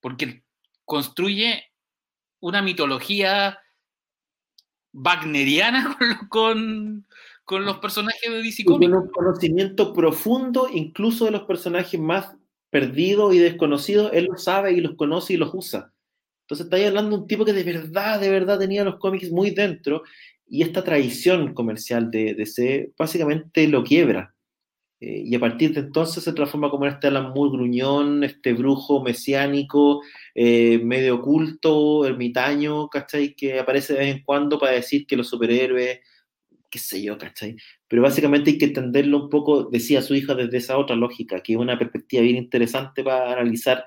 porque 0.00 0.42
construye 0.84 1.64
una 2.40 2.60
mitología 2.60 3.60
wagneriana 4.92 5.96
con, 6.28 6.28
con, 6.28 7.06
con 7.44 7.64
los 7.64 7.78
personajes 7.78 8.28
de 8.28 8.42
DC 8.42 8.64
Comics. 8.64 8.92
un 8.92 9.10
conocimiento 9.10 9.92
profundo 9.92 10.68
incluso 10.72 11.26
de 11.26 11.30
los 11.30 11.42
personajes 11.42 12.00
más 12.00 12.34
perdidos 12.70 13.32
y 13.34 13.38
desconocidos, 13.38 14.10
él 14.12 14.26
los 14.26 14.42
sabe 14.42 14.72
y 14.72 14.80
los 14.80 14.96
conoce 14.96 15.34
y 15.34 15.36
los 15.36 15.50
usa. 15.52 15.92
Entonces 16.50 16.66
estáis 16.66 16.88
hablando 16.88 17.16
de 17.16 17.22
un 17.22 17.28
tipo 17.28 17.44
que 17.44 17.52
de 17.52 17.62
verdad, 17.62 18.20
de 18.20 18.28
verdad 18.28 18.58
tenía 18.58 18.82
los 18.82 18.96
cómics 18.98 19.30
muy 19.30 19.52
dentro 19.52 20.02
y 20.48 20.62
esta 20.62 20.82
tradición 20.82 21.54
comercial 21.54 22.10
de 22.10 22.34
DC 22.34 22.92
básicamente 22.98 23.68
lo 23.68 23.84
quiebra. 23.84 24.34
eh, 25.00 25.22
y 25.26 25.34
a 25.36 25.40
partir 25.40 25.74
de 25.74 25.80
entonces 25.80 26.24
se 26.24 26.32
transforma 26.34 26.70
como 26.70 26.86
en 26.86 26.92
este 26.94 27.08
Alan 27.08 27.32
Moore 27.34 27.52
gruñón, 27.58 28.24
este 28.24 28.52
brujo 28.54 29.02
mesiánico, 29.02 30.02
eh, 30.34 30.78
medio 30.84 31.16
oculto, 31.16 32.06
ermitaño, 32.06 32.88
¿cachai? 32.88 33.34
Que 33.36 33.60
aparece 33.60 33.94
de 33.94 34.00
vez 34.00 34.16
en 34.16 34.24
cuando 34.24 34.58
para 34.58 34.72
decir 34.72 35.06
que 35.06 35.16
los 35.16 35.28
superhéroes, 35.28 36.00
qué 36.70 36.78
sé 36.78 37.02
yo, 37.02 37.18
¿cachai? 37.18 37.56
Pero 37.88 38.02
básicamente 38.02 38.50
hay 38.50 38.58
que 38.58 38.66
entenderlo 38.66 39.24
un 39.24 39.30
poco, 39.30 39.64
decía 39.70 40.02
su 40.02 40.14
hija, 40.14 40.34
desde 40.34 40.58
esa 40.58 40.78
otra 40.78 40.96
lógica, 40.96 41.42
que 41.42 41.54
es 41.54 41.58
una 41.58 41.78
perspectiva 41.78 42.22
bien 42.22 42.36
interesante 42.36 43.04
para 43.04 43.32
analizar 43.32 43.84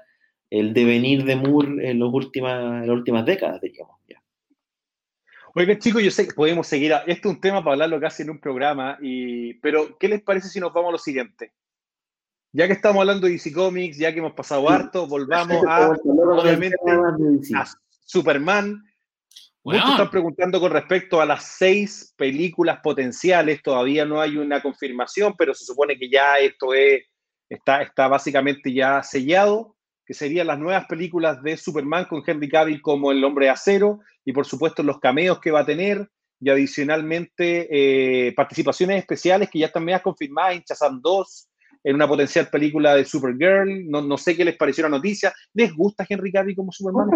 el 0.54 0.72
devenir 0.72 1.24
de 1.24 1.36
Moore 1.36 1.90
en, 1.90 1.98
los 1.98 2.14
últimas, 2.14 2.84
en 2.84 2.88
las 2.88 2.96
últimas 2.96 3.26
décadas, 3.26 3.60
diríamos. 3.60 3.98
Ya. 4.08 4.22
Oigan, 5.56 5.80
chicos, 5.80 6.04
yo 6.04 6.12
sé 6.12 6.28
que 6.28 6.36
podemos 6.36 6.68
seguir. 6.68 6.94
Este 7.08 7.28
es 7.28 7.34
un 7.34 7.42
tema 7.42 7.64
para 7.64 7.74
hablarlo 7.74 8.00
casi 8.00 8.22
en 8.22 8.30
un 8.30 8.40
programa, 8.40 9.00
y, 9.02 9.56
pero 9.56 9.98
¿qué 9.98 10.08
les 10.08 10.22
parece 10.22 10.50
si 10.50 10.60
nos 10.60 10.72
vamos 10.72 10.90
a 10.90 10.92
lo 10.92 10.98
siguiente? 11.00 11.54
Ya 12.52 12.68
que 12.68 12.74
estamos 12.74 13.00
hablando 13.00 13.26
de 13.26 13.34
DC 13.34 13.52
Comics, 13.52 13.98
ya 13.98 14.14
que 14.14 14.20
hemos 14.20 14.34
pasado 14.34 14.70
harto, 14.70 15.08
volvamos 15.08 15.58
a, 15.68 15.90
obviamente, 15.90 16.78
a 17.56 17.66
Superman. 18.06 18.80
Muchos 19.64 19.90
están 19.90 20.12
preguntando 20.12 20.60
con 20.60 20.72
respecto 20.72 21.20
a 21.20 21.26
las 21.26 21.46
seis 21.46 22.14
películas 22.16 22.80
potenciales. 22.84 23.64
Todavía 23.64 24.06
no 24.06 24.22
hay 24.22 24.38
una 24.38 24.62
confirmación, 24.62 25.34
pero 25.36 25.56
se 25.56 25.66
supone 25.66 25.98
que 25.98 26.10
ya 26.10 26.38
esto 26.38 26.76
es, 26.76 27.06
está, 27.50 27.82
está 27.82 28.08
básicamente 28.08 28.72
ya 28.72 29.02
sellado 29.02 29.73
que 30.06 30.14
serían 30.14 30.48
las 30.48 30.60
nuevas 30.60 30.86
películas 30.86 31.42
de 31.42 31.58
Superman 31.58 32.06
con 32.06 32.24
Henry 32.26 32.50
Cavill 32.50 32.82
como 32.82 33.12
el 33.12 33.24
hombre 33.24 33.46
de 33.46 33.52
acero 33.52 34.00
y 34.26 34.34
por 34.34 34.46
supuesto 34.46 34.84
los 34.84 35.00
cameos 35.00 35.40
que 35.40 35.52
va 35.52 35.62
a 35.62 35.66
tener 35.66 36.08
y 36.40 36.50
adicionalmente 36.50 37.68
eh, 38.28 38.34
participaciones 38.34 38.98
especiales 38.98 39.50
que 39.50 39.60
ya 39.60 39.68
están 39.68 39.86
medias 39.86 40.02
confirmadas 40.02 40.56
en 40.56 40.64
Shazam 40.68 41.02
2, 41.02 41.50
en 41.86 41.96
una 41.96 42.08
potencial 42.08 42.48
película 42.48 42.96
de 42.96 43.06
Supergirl, 43.06 43.90
no, 43.90 44.02
no 44.02 44.18
sé 44.18 44.36
qué 44.36 44.46
les 44.46 44.56
pareció 44.58 44.84
la 44.84 44.90
noticia. 44.90 45.34
¿Les 45.54 45.74
gusta 45.74 46.06
Henry 46.08 46.32
Cavill 46.32 46.56
como 46.56 46.72
Superman? 46.72 47.10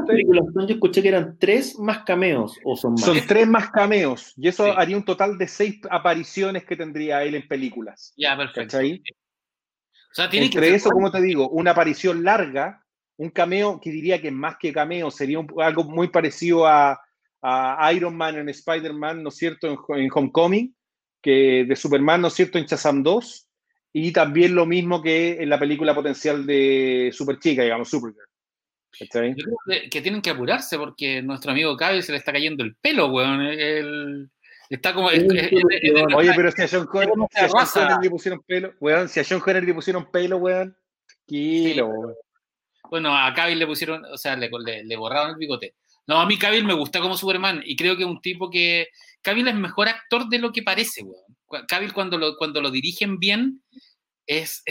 Yo 0.68 0.76
escuché 0.76 1.02
que 1.02 1.08
eran 1.08 1.38
tres 1.40 1.78
más 1.80 2.00
cameos 2.00 2.58
o 2.64 2.76
son 2.76 2.94
más. 2.94 3.02
Son 3.02 3.18
tres 3.28 3.48
más 3.48 3.70
cameos 3.70 4.34
y 4.38 4.48
eso 4.48 4.78
haría 4.78 4.98
un 4.98 5.06
total 5.06 5.38
de 5.38 5.48
seis 5.48 5.80
apariciones 5.90 6.66
que 6.66 6.76
tendría 6.76 7.24
él 7.24 7.36
en 7.36 7.48
películas. 7.48 8.14
Ya, 8.18 8.36
perfecto. 8.36 8.78
Entre 10.18 10.74
eso, 10.74 10.90
como 10.90 11.12
te 11.12 11.22
digo, 11.22 11.50
una 11.50 11.72
aparición 11.72 12.24
larga, 12.24 12.84
un 13.18 13.30
cameo 13.30 13.80
que 13.82 13.92
diría 13.92 14.22
que 14.22 14.32
más 14.32 14.58
que 14.58 14.74
cameo 14.74 15.12
sería 15.12 15.40
algo 15.60 15.84
muy 15.84 16.10
parecido 16.10 16.68
a, 16.68 17.00
Iron 17.94 18.18
Man 18.18 18.36
en 18.36 18.50
Spider-Man, 18.50 19.24
¿no 19.24 19.30
es 19.30 19.38
cierto?, 19.38 19.68
en, 19.96 20.10
Homecoming, 20.14 20.76
que 21.22 21.66
de 21.66 21.76
Superman, 21.76 22.22
¿no 22.22 22.28
es 22.28 22.34
cierto?, 22.34 22.58
en 22.58 22.66
Shazam 22.66 23.04
2, 23.04 23.48
y 23.94 24.12
también 24.12 24.54
lo 24.54 24.66
mismo 24.66 25.02
que 25.02 25.42
en 25.42 25.50
la 25.50 25.60
película 25.60 25.96
potencial 25.96 26.46
de 26.46 27.12
Superchica, 27.14 27.64
digamos, 27.64 27.90
Supergirl. 27.90 28.28
Yo 29.00 29.08
creo 29.10 29.90
que, 29.92 30.02
tienen 30.02 30.22
que 30.22 30.32
apurarse 30.32 30.78
porque 30.78 31.22
nuestro 31.22 31.52
amigo 31.52 31.78
Cavill 31.78 32.04
se 32.04 32.12
le 32.12 32.18
está 32.18 32.32
cayendo 32.32 32.64
el 32.64 32.76
pelo, 32.76 33.08
weón. 33.08 33.42
El, 33.42 34.30
Está 34.70 34.94
como. 34.94 35.08
Oye, 35.08 36.34
pero 36.36 36.52
si 36.52 36.62
a 36.62 36.68
John 36.68 36.86
Connery, 36.88 37.14
le 38.02 38.10
pusieron 38.10 38.42
pelo, 38.46 38.74
weón, 38.80 39.08
si 39.08 39.20
a 39.20 39.26
John 39.28 39.40
Connery 39.40 39.66
le 39.66 39.74
pusieron 39.74 40.12
pelo, 40.12 40.38
weón, 40.38 40.76
kilo, 41.26 41.90
Bueno, 42.90 43.16
a 43.16 43.34
Cavill 43.34 43.60
le 43.60 43.68
pusieron, 43.68 44.04
o 44.06 44.18
sea, 44.18 44.36
le, 44.36 44.50
le, 44.84 44.96
borraron 44.98 45.32
el 45.32 45.38
bigote. 45.38 45.76
No, 46.06 46.20
a 46.20 46.26
mí 46.26 46.38
Cavill 46.38 46.66
me 46.66 46.74
gusta 46.74 47.02
como 47.02 47.18
Superman 47.18 47.62
y 47.66 47.76
creo 47.76 47.96
que 47.96 48.04
es 48.04 48.10
un 48.10 48.22
tipo 48.22 48.50
que. 48.50 48.88
Cavill 49.22 49.48
es 49.48 49.56
mejor 49.56 49.88
actor 49.88 50.28
de 50.30 50.40
lo 50.40 50.52
que 50.52 50.64
parece, 50.64 51.04
weón. 51.04 51.66
Cavill 51.68 51.94
cuando 51.94 52.18
lo, 52.18 52.36
cuando 52.36 52.62
lo 52.62 52.70
dirigen 52.70 53.20
bien 53.20 53.62
es 54.26 54.64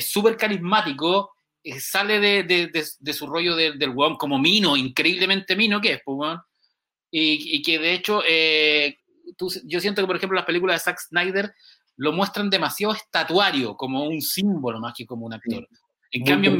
súper 0.00 0.32
es, 0.32 0.38
carismático, 0.38 1.32
eh, 1.62 1.78
sale 1.78 2.18
de, 2.18 2.42
de, 2.42 2.84
de, 2.98 3.12
su 3.12 3.26
rollo 3.28 3.54
del, 3.54 3.78
del 3.78 3.90
weón 3.90 4.16
como 4.16 4.38
Mino, 4.38 4.76
increíblemente 4.76 5.54
Mino 5.54 5.80
que 5.80 5.92
es, 5.92 6.00
pues, 6.04 6.16
weón. 6.18 6.40
Y, 7.10 7.56
y, 7.56 7.62
que 7.62 7.78
de 7.78 7.94
hecho 7.94 8.22
eh, 8.28 8.98
yo 9.64 9.80
siento 9.80 10.02
que, 10.02 10.06
por 10.06 10.16
ejemplo, 10.16 10.36
las 10.36 10.44
películas 10.44 10.76
de 10.76 10.84
Zack 10.84 10.98
Snyder 11.00 11.54
lo 11.96 12.12
muestran 12.12 12.50
demasiado 12.50 12.94
estatuario, 12.94 13.76
como 13.76 14.04
un 14.04 14.20
símbolo 14.20 14.78
más 14.80 14.94
que 14.96 15.06
como 15.06 15.26
un 15.26 15.34
actor. 15.34 15.66
En 16.10 16.24
cambio, 16.24 16.50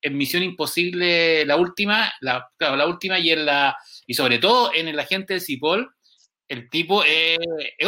en 0.00 0.16
Misión, 0.16 0.42
Imposible, 0.42 1.44
la 1.44 1.56
última, 1.56 2.12
la, 2.20 2.48
claro, 2.56 2.76
la 2.76 2.86
última 2.86 3.18
y 3.18 3.30
en 3.30 3.46
la, 3.46 3.76
y 4.06 4.14
sobre 4.14 4.38
todo 4.38 4.72
en 4.74 4.88
El 4.88 4.98
Agente 4.98 5.34
de 5.34 5.40
Cipoll, 5.40 5.88
el 6.46 6.70
tipo 6.70 7.02
es 7.04 7.38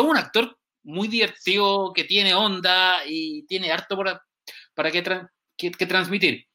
un 0.00 0.16
actor 0.16 0.58
muy 0.82 1.08
divertido, 1.08 1.92
que 1.92 2.04
tiene 2.04 2.34
onda 2.34 3.00
y 3.06 3.44
tiene 3.46 3.70
harto 3.70 3.96
para, 3.96 4.22
para 4.74 4.90
que, 4.90 5.02
que 5.56 5.86
transmitir. 5.86 6.46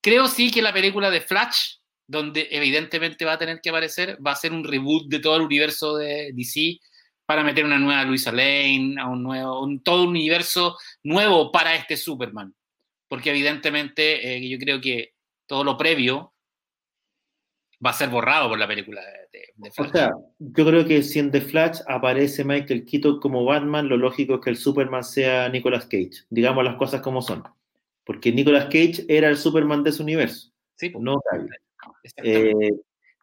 Creo 0.00 0.28
sí 0.28 0.50
que 0.50 0.62
la 0.62 0.72
película 0.72 1.10
de 1.10 1.20
Flash 1.20 1.77
donde 2.08 2.48
evidentemente 2.50 3.24
va 3.24 3.34
a 3.34 3.38
tener 3.38 3.60
que 3.60 3.68
aparecer, 3.68 4.18
va 4.26 4.32
a 4.32 4.36
ser 4.36 4.52
un 4.52 4.64
reboot 4.64 5.08
de 5.08 5.20
todo 5.20 5.36
el 5.36 5.42
universo 5.42 5.96
de 5.96 6.32
DC 6.32 6.80
para 7.26 7.44
meter 7.44 7.66
una 7.66 7.78
nueva 7.78 8.04
Luisa 8.04 8.32
Lane, 8.32 8.96
a 8.98 9.06
un 9.06 9.22
nuevo, 9.22 9.62
un, 9.62 9.82
todo 9.82 10.04
un 10.04 10.08
universo 10.08 10.76
nuevo 11.02 11.52
para 11.52 11.74
este 11.74 11.98
Superman. 11.98 12.54
Porque 13.06 13.30
evidentemente 13.30 14.36
eh, 14.36 14.48
yo 14.48 14.58
creo 14.58 14.80
que 14.80 15.12
todo 15.46 15.62
lo 15.64 15.76
previo 15.76 16.32
va 17.84 17.90
a 17.90 17.94
ser 17.94 18.08
borrado 18.08 18.48
por 18.48 18.58
la 18.58 18.66
película 18.66 19.02
de, 19.30 19.70
Flash. 19.70 19.88
O 19.88 19.92
sea, 19.92 20.10
yo 20.38 20.64
creo 20.64 20.86
que 20.86 21.02
si 21.02 21.18
en 21.18 21.30
The 21.30 21.42
Flash 21.42 21.80
aparece 21.86 22.44
Michael 22.44 22.86
Keaton 22.86 23.20
como 23.20 23.44
Batman, 23.44 23.88
lo 23.88 23.98
lógico 23.98 24.36
es 24.36 24.40
que 24.40 24.50
el 24.50 24.56
Superman 24.56 25.04
sea 25.04 25.50
Nicolas 25.50 25.84
Cage. 25.84 26.24
Digamos 26.30 26.64
las 26.64 26.76
cosas 26.76 27.02
como 27.02 27.20
son. 27.20 27.44
Porque 28.04 28.32
Nicolas 28.32 28.64
Cage 28.66 29.04
era 29.08 29.28
el 29.28 29.36
Superman 29.36 29.84
de 29.84 29.92
su 29.92 30.02
universo. 30.02 30.50
Sí, 30.76 30.92
no 30.98 31.20
eh, 32.22 32.52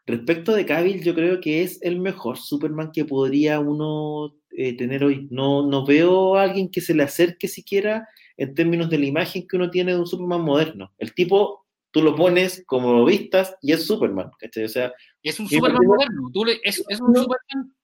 respecto 0.05 0.53
de 0.53 0.65
Cavill, 0.65 1.03
yo 1.03 1.15
creo 1.15 1.39
que 1.41 1.63
es 1.63 1.81
el 1.81 1.99
mejor 1.99 2.37
Superman 2.37 2.91
que 2.91 3.05
podría 3.05 3.59
uno 3.59 4.35
eh, 4.51 4.75
tener 4.77 5.03
hoy. 5.03 5.27
No, 5.31 5.67
no 5.67 5.85
veo 5.85 6.35
a 6.35 6.43
alguien 6.43 6.69
que 6.69 6.81
se 6.81 6.93
le 6.93 7.03
acerque 7.03 7.47
siquiera 7.47 8.07
en 8.37 8.53
términos 8.53 8.89
de 8.89 8.99
la 8.99 9.05
imagen 9.05 9.47
que 9.47 9.55
uno 9.57 9.69
tiene 9.69 9.93
de 9.93 9.99
un 9.99 10.07
Superman 10.07 10.41
moderno. 10.41 10.93
El 10.97 11.13
tipo, 11.13 11.65
tú 11.91 12.01
lo 12.01 12.15
pones 12.15 12.63
como 12.65 12.93
lo 12.93 13.05
vistas 13.05 13.55
y 13.61 13.71
es 13.71 13.85
Superman. 13.85 14.27
O 14.27 14.67
sea, 14.67 14.93
es 15.23 15.39
un 15.39 15.47
Superman 15.47 15.85
moderno. 15.85 16.31
es, 16.63 16.79
un 16.79 17.15
Superman 17.15 17.75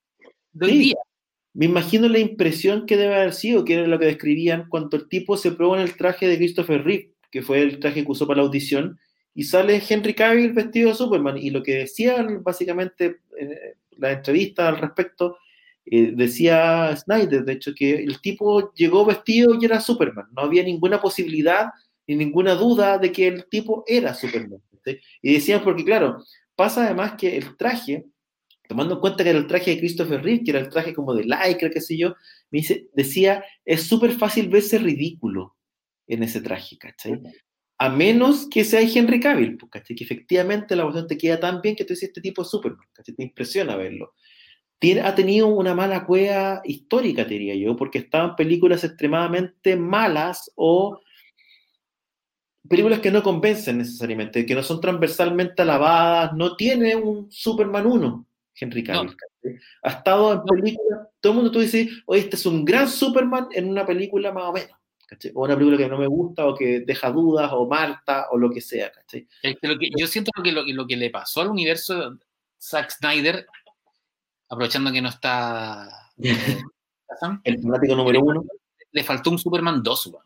de 0.51 0.65
hoy 0.65 0.77
día. 0.77 0.97
Me 1.53 1.65
imagino 1.65 2.07
la 2.07 2.19
impresión 2.19 2.85
que 2.85 2.95
debe 2.95 3.15
haber 3.15 3.33
sido, 3.33 3.65
que 3.65 3.73
era 3.73 3.87
lo 3.87 3.99
que 3.99 4.05
describían, 4.05 4.67
cuando 4.69 4.95
el 4.95 5.09
tipo 5.09 5.35
se 5.35 5.51
probó 5.51 5.75
en 5.75 5.81
el 5.81 5.97
traje 5.97 6.27
de 6.27 6.37
Christopher 6.37 6.83
Reeve, 6.83 7.13
que 7.29 7.41
fue 7.41 7.61
el 7.61 7.79
traje 7.79 8.05
que 8.05 8.11
usó 8.11 8.25
para 8.25 8.37
la 8.37 8.43
audición, 8.43 8.97
y 9.33 9.43
sale 9.43 9.81
Henry 9.87 10.13
Cavill 10.13 10.53
vestido 10.53 10.89
de 10.89 10.95
Superman. 10.95 11.37
Y 11.37 11.49
lo 11.49 11.63
que 11.63 11.77
decían 11.79 12.43
básicamente 12.43 13.21
en 13.37 13.57
la 13.97 14.11
entrevista 14.11 14.67
al 14.67 14.77
respecto, 14.77 15.37
eh, 15.85 16.13
decía 16.15 16.95
Snyder, 16.95 17.43
de 17.43 17.53
hecho, 17.53 17.73
que 17.75 17.95
el 17.95 18.19
tipo 18.21 18.73
llegó 18.73 19.05
vestido 19.05 19.55
y 19.59 19.65
era 19.65 19.79
Superman. 19.79 20.27
No 20.35 20.43
había 20.43 20.63
ninguna 20.63 21.01
posibilidad 21.01 21.69
ni 22.07 22.15
ninguna 22.15 22.55
duda 22.55 22.97
de 22.97 23.11
que 23.11 23.27
el 23.27 23.45
tipo 23.47 23.83
era 23.87 24.13
Superman. 24.13 24.61
Y 25.21 25.33
decían, 25.33 25.63
porque 25.63 25.85
claro, 25.85 26.23
pasa 26.55 26.85
además 26.85 27.13
que 27.17 27.37
el 27.37 27.55
traje, 27.55 28.05
tomando 28.67 28.95
en 28.95 28.99
cuenta 28.99 29.23
que 29.23 29.29
era 29.29 29.39
el 29.39 29.47
traje 29.47 29.71
de 29.71 29.79
Christopher 29.79 30.23
Reeve, 30.23 30.43
que 30.43 30.51
era 30.51 30.59
el 30.59 30.69
traje 30.69 30.93
como 30.93 31.13
de 31.13 31.23
Lycra, 31.23 31.69
qué 31.69 31.81
sé 31.81 31.97
yo, 31.97 32.15
me 32.49 32.61
decía, 32.93 33.43
es 33.63 33.83
súper 33.83 34.11
fácil 34.13 34.49
verse 34.49 34.77
ridículo 34.79 35.55
en 36.07 36.23
ese 36.23 36.41
traje, 36.41 36.77
¿cachai? 36.77 37.21
A 37.81 37.89
menos 37.89 38.47
que 38.47 38.63
sea 38.63 38.79
Henry 38.81 39.19
Cavill, 39.19 39.57
pues, 39.57 39.83
que 39.83 39.95
efectivamente 40.03 40.75
la 40.75 40.83
voz 40.83 41.07
te 41.07 41.17
queda 41.17 41.39
tan 41.39 41.63
bien 41.63 41.75
que 41.75 41.83
tú 41.83 41.93
dices, 41.93 42.09
este 42.09 42.21
tipo 42.21 42.43
es 42.43 42.47
Superman, 42.47 42.85
te 43.03 43.23
impresiona 43.23 43.75
verlo. 43.75 44.13
Tiene, 44.77 45.01
ha 45.01 45.15
tenido 45.15 45.47
una 45.47 45.73
mala 45.73 46.05
cueva 46.05 46.61
histórica, 46.63 47.23
diría 47.25 47.55
yo, 47.55 47.75
porque 47.75 47.97
estaban 47.97 48.35
películas 48.35 48.83
extremadamente 48.83 49.75
malas 49.77 50.51
o 50.53 50.99
películas 52.69 52.99
que 52.99 53.09
no 53.09 53.23
convencen 53.23 53.79
necesariamente, 53.79 54.45
que 54.45 54.53
no 54.53 54.61
son 54.61 54.79
transversalmente 54.79 55.63
alabadas, 55.63 56.33
no 56.33 56.55
tiene 56.55 56.95
un 56.95 57.31
Superman 57.31 57.87
1, 57.87 58.27
Henry 58.59 58.83
Cavill. 58.83 59.15
Ha 59.81 59.89
estado 59.89 60.33
en 60.33 60.43
películas, 60.43 61.07
todo 61.19 61.31
el 61.31 61.35
mundo 61.35 61.51
tú 61.51 61.61
dices, 61.61 61.89
oye, 62.05 62.19
este 62.21 62.35
es 62.35 62.45
un 62.45 62.63
gran 62.63 62.87
Superman 62.87 63.47
en 63.53 63.69
una 63.69 63.87
película 63.87 64.31
más 64.31 64.43
o 64.43 64.53
menos. 64.53 64.80
O 65.33 65.43
una 65.43 65.55
película 65.55 65.77
que 65.77 65.89
no 65.89 65.97
me 65.97 66.07
gusta 66.07 66.45
o 66.47 66.55
que 66.55 66.81
deja 66.81 67.11
dudas 67.11 67.51
o 67.53 67.67
Marta 67.67 68.27
o 68.31 68.37
lo 68.37 68.49
que 68.49 68.61
sea, 68.61 68.91
yo 69.97 70.07
siento 70.07 70.31
que 70.41 70.51
lo, 70.51 70.63
lo, 70.65 70.87
que 70.87 70.95
le 70.95 71.09
pasó 71.09 71.41
al 71.41 71.49
universo 71.49 72.17
Zack 72.59 72.91
Snyder, 72.91 73.45
aprovechando 74.47 74.91
que 74.91 75.01
no 75.01 75.09
está 75.09 75.89
el 76.17 77.61
fanático 77.61 77.95
número 77.95 78.21
uno, 78.21 78.45
le 78.91 79.03
faltó 79.03 79.31
un 79.31 79.39
Superman 79.39 79.83
2, 79.83 80.17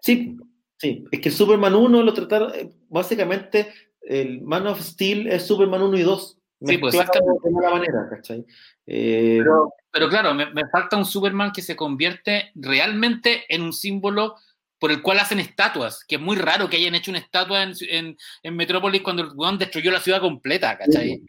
Sí, 0.00 0.36
sí, 0.76 1.04
es 1.10 1.20
que 1.20 1.28
el 1.30 1.34
Superman 1.34 1.74
1 1.74 2.02
lo 2.02 2.12
trataron, 2.12 2.52
eh, 2.54 2.70
básicamente 2.90 3.72
el 4.02 4.42
Man 4.42 4.66
of 4.66 4.80
Steel 4.80 5.28
es 5.28 5.46
Superman 5.46 5.82
1 5.82 5.96
y 5.96 6.02
2. 6.02 6.38
Sí, 6.66 6.78
pues 6.78 6.92
de 6.94 7.50
mala 7.50 7.70
manera, 7.70 8.06
¿cachai? 8.08 8.44
Eh, 8.86 9.38
pero 9.38 9.72
claro, 10.08 10.34
me, 10.34 10.46
me 10.52 10.68
falta 10.70 10.96
un 10.96 11.04
Superman 11.04 11.52
que 11.52 11.62
se 11.62 11.76
convierte 11.76 12.50
realmente 12.54 13.44
en 13.48 13.62
un 13.62 13.72
símbolo 13.72 14.36
por 14.78 14.90
el 14.90 15.00
cual 15.02 15.20
hacen 15.20 15.38
estatuas, 15.40 16.04
que 16.06 16.16
es 16.16 16.20
muy 16.20 16.36
raro 16.36 16.68
que 16.68 16.76
hayan 16.76 16.94
hecho 16.94 17.10
una 17.10 17.20
estatua 17.20 17.62
en, 17.62 17.72
en, 17.88 18.16
en 18.42 18.56
Metrópolis 18.56 19.02
cuando 19.02 19.22
el 19.22 19.30
weón 19.34 19.56
destruyó 19.58 19.90
la 19.90 20.00
ciudad 20.00 20.20
completa, 20.20 20.76
¿cachai? 20.76 21.22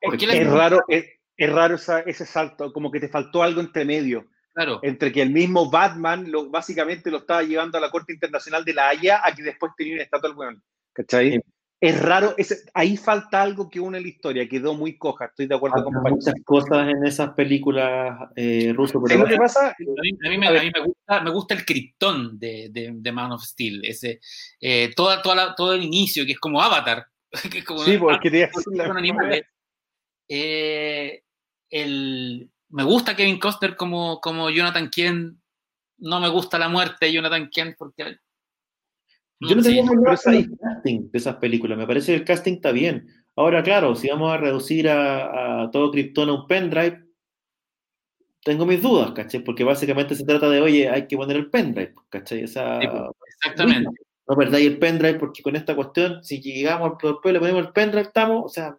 ¿Por 0.00 0.16
qué 0.18 0.26
la- 0.26 0.34
Es 0.34 0.46
raro, 0.46 0.80
es, 0.88 1.04
es 1.36 1.50
raro 1.50 1.76
esa- 1.76 2.00
ese 2.00 2.26
salto, 2.26 2.72
como 2.72 2.90
que 2.90 3.00
te 3.00 3.08
faltó 3.08 3.42
algo 3.42 3.60
entre 3.60 3.84
medio. 3.84 4.26
Claro, 4.54 4.80
Entre 4.82 5.12
que 5.12 5.22
el 5.22 5.30
mismo 5.30 5.70
Batman 5.70 6.30
lo, 6.32 6.50
básicamente 6.50 7.12
lo 7.12 7.18
estaba 7.18 7.42
llevando 7.44 7.78
a 7.78 7.80
la 7.80 7.90
Corte 7.92 8.12
Internacional 8.12 8.64
de 8.64 8.74
la 8.74 8.88
Haya 8.88 9.20
a 9.24 9.32
que 9.32 9.44
después 9.44 9.70
tenía 9.76 9.94
una 9.94 10.02
estatua 10.02 10.28
del 10.30 10.36
weón. 10.36 10.62
¿Cachai? 10.92 11.32
Sí. 11.34 11.40
Es 11.80 12.02
raro, 12.02 12.34
ese- 12.36 12.68
ahí 12.74 12.96
falta 12.96 13.40
algo 13.40 13.68
que 13.70 13.78
une 13.78 14.00
la 14.00 14.08
historia, 14.08 14.48
quedó 14.48 14.74
muy 14.74 14.98
coja, 14.98 15.26
estoy 15.26 15.46
de 15.46 15.54
acuerdo 15.54 15.84
con 15.84 15.94
muchas 16.02 16.34
cosas 16.44 16.88
en 16.88 17.06
esas 17.06 17.30
películas 17.34 18.30
eh, 18.34 18.72
rusas, 18.74 18.94
¿Sabes 18.94 19.08
pero 19.10 19.22
lo 19.22 19.28
que 19.28 19.36
pasa? 19.36 19.68
a 19.68 19.74
mí, 19.78 20.10
a 20.26 20.28
mí 20.30 20.38
me, 20.38 20.48
a 20.48 20.62
mí 20.62 20.70
me 20.74 20.80
gusta, 20.84 21.20
me 21.22 21.30
gusta 21.30 21.54
el 21.54 21.64
Krypton 21.64 22.36
de, 22.38 22.68
de, 22.72 22.90
de 22.94 23.12
Man 23.12 23.30
of 23.30 23.44
Steel, 23.44 23.84
ese, 23.84 24.20
eh, 24.60 24.92
toda, 24.96 25.22
toda 25.22 25.34
la- 25.36 25.54
todo 25.54 25.72
el 25.74 25.84
inicio, 25.84 26.26
que 26.26 26.32
es 26.32 26.40
como 26.40 26.60
Avatar. 26.60 27.06
que 27.52 27.58
es 27.58 27.64
como 27.64 27.84
Sí, 27.84 27.96
porque 27.96 28.48
animales. 28.96 29.44
Eh, 30.28 31.22
el, 31.70 32.50
me 32.70 32.82
gusta 32.82 33.14
Kevin 33.14 33.38
Costner 33.38 33.76
como, 33.76 34.20
como 34.20 34.50
Jonathan 34.50 34.90
Kent. 34.90 35.38
No 35.98 36.20
me 36.20 36.28
gusta 36.28 36.58
la 36.58 36.68
muerte 36.68 37.06
de 37.06 37.12
Jonathan 37.12 37.48
Kent 37.50 37.76
porque. 37.78 38.16
Yo 39.40 39.54
no 39.56 39.62
sé. 39.62 39.70
tengo 39.70 39.86
problema 39.92 40.16
con 40.16 40.32
ahí. 40.34 40.40
el 40.40 40.58
casting 40.58 41.10
de 41.10 41.18
esas 41.18 41.36
películas. 41.36 41.78
Me 41.78 41.86
parece 41.86 42.12
que 42.12 42.18
el 42.18 42.24
casting 42.24 42.54
está 42.54 42.72
bien. 42.72 43.06
Ahora, 43.36 43.62
claro, 43.62 43.94
si 43.94 44.08
vamos 44.08 44.32
a 44.32 44.36
reducir 44.36 44.88
a, 44.88 45.62
a 45.64 45.70
todo 45.70 45.90
Krypton 45.92 46.28
a 46.28 46.32
un 46.34 46.46
pendrive, 46.48 47.04
tengo 48.44 48.66
mis 48.66 48.80
dudas, 48.82 49.12
¿cachai? 49.12 49.40
Porque 49.44 49.64
básicamente 49.64 50.14
se 50.14 50.24
trata 50.24 50.48
de, 50.48 50.60
oye, 50.60 50.88
hay 50.88 51.06
que 51.06 51.16
poner 51.16 51.36
el 51.36 51.50
pendrive, 51.50 51.94
¿cachai? 52.08 52.42
Esa, 52.44 52.80
Sí, 52.80 52.86
pues, 52.88 53.02
Exactamente. 53.36 53.90
no 54.28 54.36
perdáis 54.36 54.66
el 54.66 54.78
pendrive 54.78 55.18
porque 55.18 55.42
con 55.42 55.54
esta 55.56 55.74
cuestión, 55.76 56.22
si 56.24 56.40
llegamos 56.40 56.92
al 57.02 57.10
después 57.12 57.32
le 57.32 57.40
ponemos 57.40 57.66
el 57.66 57.72
pendrive, 57.72 58.02
estamos, 58.06 58.42
o 58.44 58.48
sea, 58.48 58.76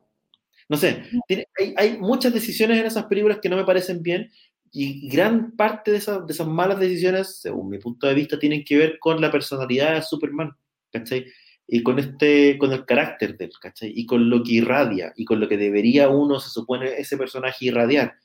no 0.68 0.77
sé, 0.77 1.03
tiene- 1.27 1.48
hay, 1.57 1.73
hay 1.77 1.98
muchas 1.99 2.34
decisiones 2.34 2.80
en 2.80 2.86
esas 2.86 3.06
películas 3.06 3.40
que 3.41 3.49
no 3.49 3.56
me 3.57 3.64
parecen 3.65 4.02
bien 4.02 4.30
y 4.72 5.10
gran 5.10 5.52
parte 5.56 5.91
de 5.91 5.98
esas, 5.98 6.26
de 6.26 6.34
esas 6.34 6.48
malas 6.48 6.80
decisiones, 6.80 7.40
según 7.41 7.70
mi 7.70 7.78
punto 7.80 8.08
de 8.08 8.14
vista, 8.14 8.38
tienen 8.40 8.64
que 8.64 8.78
ver 8.78 9.00
con 9.00 9.20
la 9.22 9.32
personalidad 9.32 9.96
de 9.96 10.02
Superman, 10.02 10.52
¿cachai? 10.91 11.26
Y 11.68 11.84
con 11.84 12.00
este, 12.00 12.58
con 12.58 12.72
el 12.74 12.86
carácter 12.86 13.38
de 13.38 13.46
él, 13.46 13.52
¿cachai? 13.62 13.91
Y 13.96 14.06
con 14.06 14.30
lo 14.30 14.44
que 14.44 14.54
irradia, 14.54 15.14
y 15.16 15.26
con 15.26 15.40
lo 15.40 15.48
que 15.48 15.58
debería 15.58 16.10
uno, 16.10 16.40
se 16.40 16.50
supone, 16.50 16.94
ese 17.00 17.18
personaje 17.18 17.66
irradiar. 17.66 18.16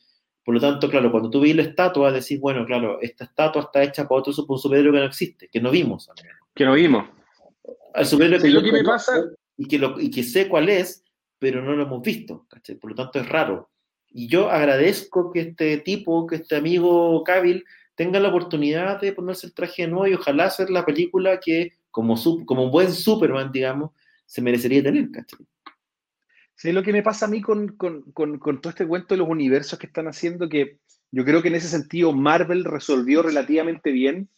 Por 0.45 0.55
lo 0.55 0.61
tanto, 0.61 0.91
claro, 0.91 1.11
cuando 1.11 1.31
tú 1.31 1.41
ves 1.41 1.57
la 1.57 1.63
estatua, 1.63 2.13
decís, 2.13 2.39
bueno, 2.41 2.67
claro, 2.67 2.99
esta 3.01 3.25
estatua 3.25 3.63
está 3.63 3.83
hecha 3.83 4.07
para 4.09 4.21
otro 4.21 4.33
un 4.47 4.59
superhéroe 4.59 4.93
que 4.93 4.99
no 4.99 5.05
existe, 5.07 5.49
que 5.49 5.61
no 5.61 5.71
vimos. 5.71 6.09
Que 6.55 6.65
no 6.65 6.75
vimos. 6.75 7.09
Al 7.95 8.05
superhéroe 8.07 8.41
Sí, 8.41 8.47
que 8.49 8.53
lo 8.53 8.63
que 8.63 8.73
me 8.73 8.85
pasa- 8.85 9.25
Y 9.57 9.67
que, 9.67 9.79
lo- 9.79 10.01
y 10.01 10.11
que 10.11 10.23
sé 10.23 10.49
cuál 10.49 10.69
es, 10.69 11.03
pero 11.39 11.63
no 11.63 11.73
lo 11.77 11.85
hemos 11.85 12.03
visto, 12.03 12.47
¿cachai? 12.49 12.77
Por 12.77 12.91
lo 12.91 12.97
tanto, 12.97 13.21
es 13.21 13.29
raro. 13.29 13.71
Y 14.17 14.29
yo 14.29 14.49
agradezco 14.49 15.33
que 15.33 15.41
este 15.41 15.77
tipo, 15.79 16.27
que 16.29 16.37
este 16.37 16.55
amigo 16.57 17.23
Cavill, 17.25 17.65
tenga 17.97 18.21
la 18.21 18.29
oportunidad 18.29 19.01
de 19.01 19.13
ponerse 19.13 19.49
el 19.49 19.55
traje 19.55 19.83
de 19.83 19.89
nuevo 19.89 20.07
y 20.07 20.15
ojalá 20.15 20.45
hacer 20.45 20.71
la 20.71 20.87
película 20.87 21.41
que, 21.41 21.73
como, 21.91 22.15
como 22.47 22.71
buen 22.71 22.93
Superman, 22.93 23.51
digamos, 23.53 23.91
se 24.25 24.41
merecería 24.41 24.83
tener, 24.85 25.11
¿cachai? 25.11 25.41
Sí, 26.55 26.71
lo 26.71 26.85
que 26.85 26.93
me 26.93 27.03
pasa 27.03 27.27
a 27.27 27.29
mí 27.29 27.41
con, 27.43 27.77
con- 27.77 28.03
con- 28.13 28.39
con 28.39 28.61
todo 28.61 28.71
este 28.71 28.87
cuento 28.87 29.15
de 29.15 29.19
los 29.19 29.29
universos 29.29 29.79
que 29.81 29.89
están 29.89 30.07
haciendo, 30.07 30.49
que 30.49 30.79
yo 31.11 31.25
creo 31.25 31.43
que 31.43 31.49
en 31.49 31.57
ese 31.57 31.69
sentido 31.69 32.13
Marvel 32.13 32.65
resolvió 32.65 33.21
relativamente 33.23 33.91
bien. 33.91 34.29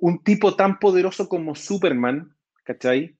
Un 0.00 0.22
tipo 0.22 0.54
tan 0.54 0.78
poderoso 0.78 1.28
como 1.30 1.54
Superman, 1.54 2.36
¿cachai? 2.62 3.16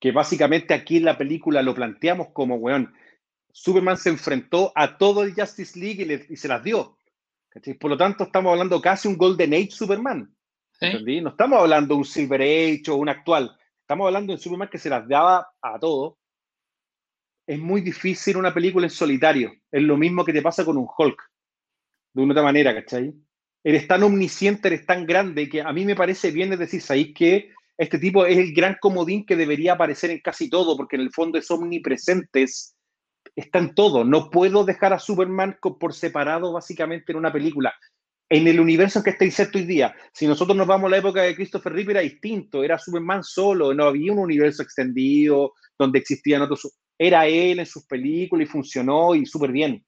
Que 0.00 0.12
básicamente 0.12 0.72
aquí 0.72 0.96
en 0.98 1.04
la 1.04 1.18
película 1.18 1.62
lo 1.62 1.74
planteamos 1.74 2.28
como, 2.32 2.56
weón, 2.56 2.94
Superman 3.58 3.96
se 3.96 4.10
enfrentó 4.10 4.70
a 4.74 4.98
todo 4.98 5.22
el 5.22 5.32
Justice 5.34 5.78
League 5.78 6.02
y, 6.02 6.04
le- 6.04 6.26
y 6.28 6.36
se 6.36 6.46
las 6.46 6.62
dio. 6.62 6.98
¿cachai? 7.48 7.72
Por 7.74 7.90
lo 7.90 7.96
tanto, 7.96 8.24
estamos 8.24 8.52
hablando 8.52 8.80
casi 8.82 9.08
un 9.08 9.16
Golden 9.16 9.54
Age 9.54 9.70
Superman. 9.70 10.30
¿sí? 10.78 11.20
No 11.22 11.30
estamos 11.30 11.58
hablando 11.60 11.94
de 11.94 11.98
un 12.00 12.04
Silver 12.04 12.42
Age 12.42 12.82
o 12.90 12.96
un 12.96 13.08
actual. 13.08 13.56
Estamos 13.80 14.06
hablando 14.08 14.32
de 14.32 14.36
un 14.36 14.42
Superman 14.42 14.68
que 14.68 14.76
se 14.78 14.90
las 14.90 15.08
daba 15.08 15.48
a 15.62 15.78
todo. 15.78 16.18
Es 17.46 17.58
muy 17.58 17.80
difícil 17.80 18.36
una 18.36 18.52
película 18.52 18.86
en 18.86 18.90
solitario. 18.90 19.52
Es 19.70 19.82
lo 19.82 19.96
mismo 19.96 20.22
que 20.22 20.34
te 20.34 20.42
pasa 20.42 20.62
con 20.64 20.76
un 20.76 20.86
Hulk. 20.94 21.18
De 22.12 22.22
una 22.22 22.32
otra 22.32 22.42
manera, 22.42 22.74
¿cachai? 22.74 23.14
Eres 23.64 23.88
tan 23.88 24.02
omnisciente, 24.02 24.68
eres 24.68 24.84
tan 24.84 25.06
grande 25.06 25.48
que 25.48 25.62
a 25.62 25.72
mí 25.72 25.86
me 25.86 25.96
parece 25.96 26.30
bien 26.30 26.52
es 26.52 26.58
decir, 26.58 26.82
¿sabéis 26.82 27.14
que 27.14 27.52
este 27.78 27.98
tipo 27.98 28.26
es 28.26 28.36
el 28.36 28.52
gran 28.52 28.76
comodín 28.80 29.24
que 29.24 29.34
debería 29.34 29.72
aparecer 29.72 30.10
en 30.10 30.20
casi 30.20 30.50
todo? 30.50 30.76
Porque 30.76 30.96
en 30.96 31.02
el 31.02 31.10
fondo 31.10 31.38
es 31.38 31.50
omnipresente, 31.50 32.42
es- 32.42 32.75
está 33.36 33.58
en 33.58 33.74
todo. 33.74 34.04
No 34.04 34.30
puedo 34.30 34.64
dejar 34.64 34.92
a 34.92 34.98
Superman 34.98 35.58
por 35.60 35.94
separado 35.94 36.52
básicamente 36.52 37.12
en 37.12 37.18
una 37.18 37.32
película 37.32 37.74
en 38.28 38.46
el 38.48 38.58
universo 38.58 38.98
en 38.98 39.04
que 39.04 39.10
está 39.10 39.24
inserto 39.24 39.58
hoy 39.58 39.64
día. 39.64 39.94
Si 40.12 40.26
nosotros 40.26 40.56
nos 40.56 40.66
vamos 40.66 40.88
a 40.88 40.90
la 40.90 40.98
época 40.98 41.22
de 41.22 41.34
Christopher 41.34 41.72
Reeve, 41.72 41.92
era 41.92 42.00
distinto, 42.00 42.64
era 42.64 42.78
Superman 42.78 43.22
solo, 43.22 43.72
no 43.72 43.84
había 43.84 44.12
un 44.12 44.18
universo 44.18 44.62
extendido 44.62 45.52
donde 45.78 46.00
existían 46.00 46.42
otros. 46.42 46.76
Era 46.98 47.26
él 47.26 47.60
en 47.60 47.66
sus 47.66 47.86
películas 47.86 48.48
y 48.48 48.50
funcionó 48.50 49.14
y 49.14 49.26
súper 49.26 49.52
bien. 49.52 49.84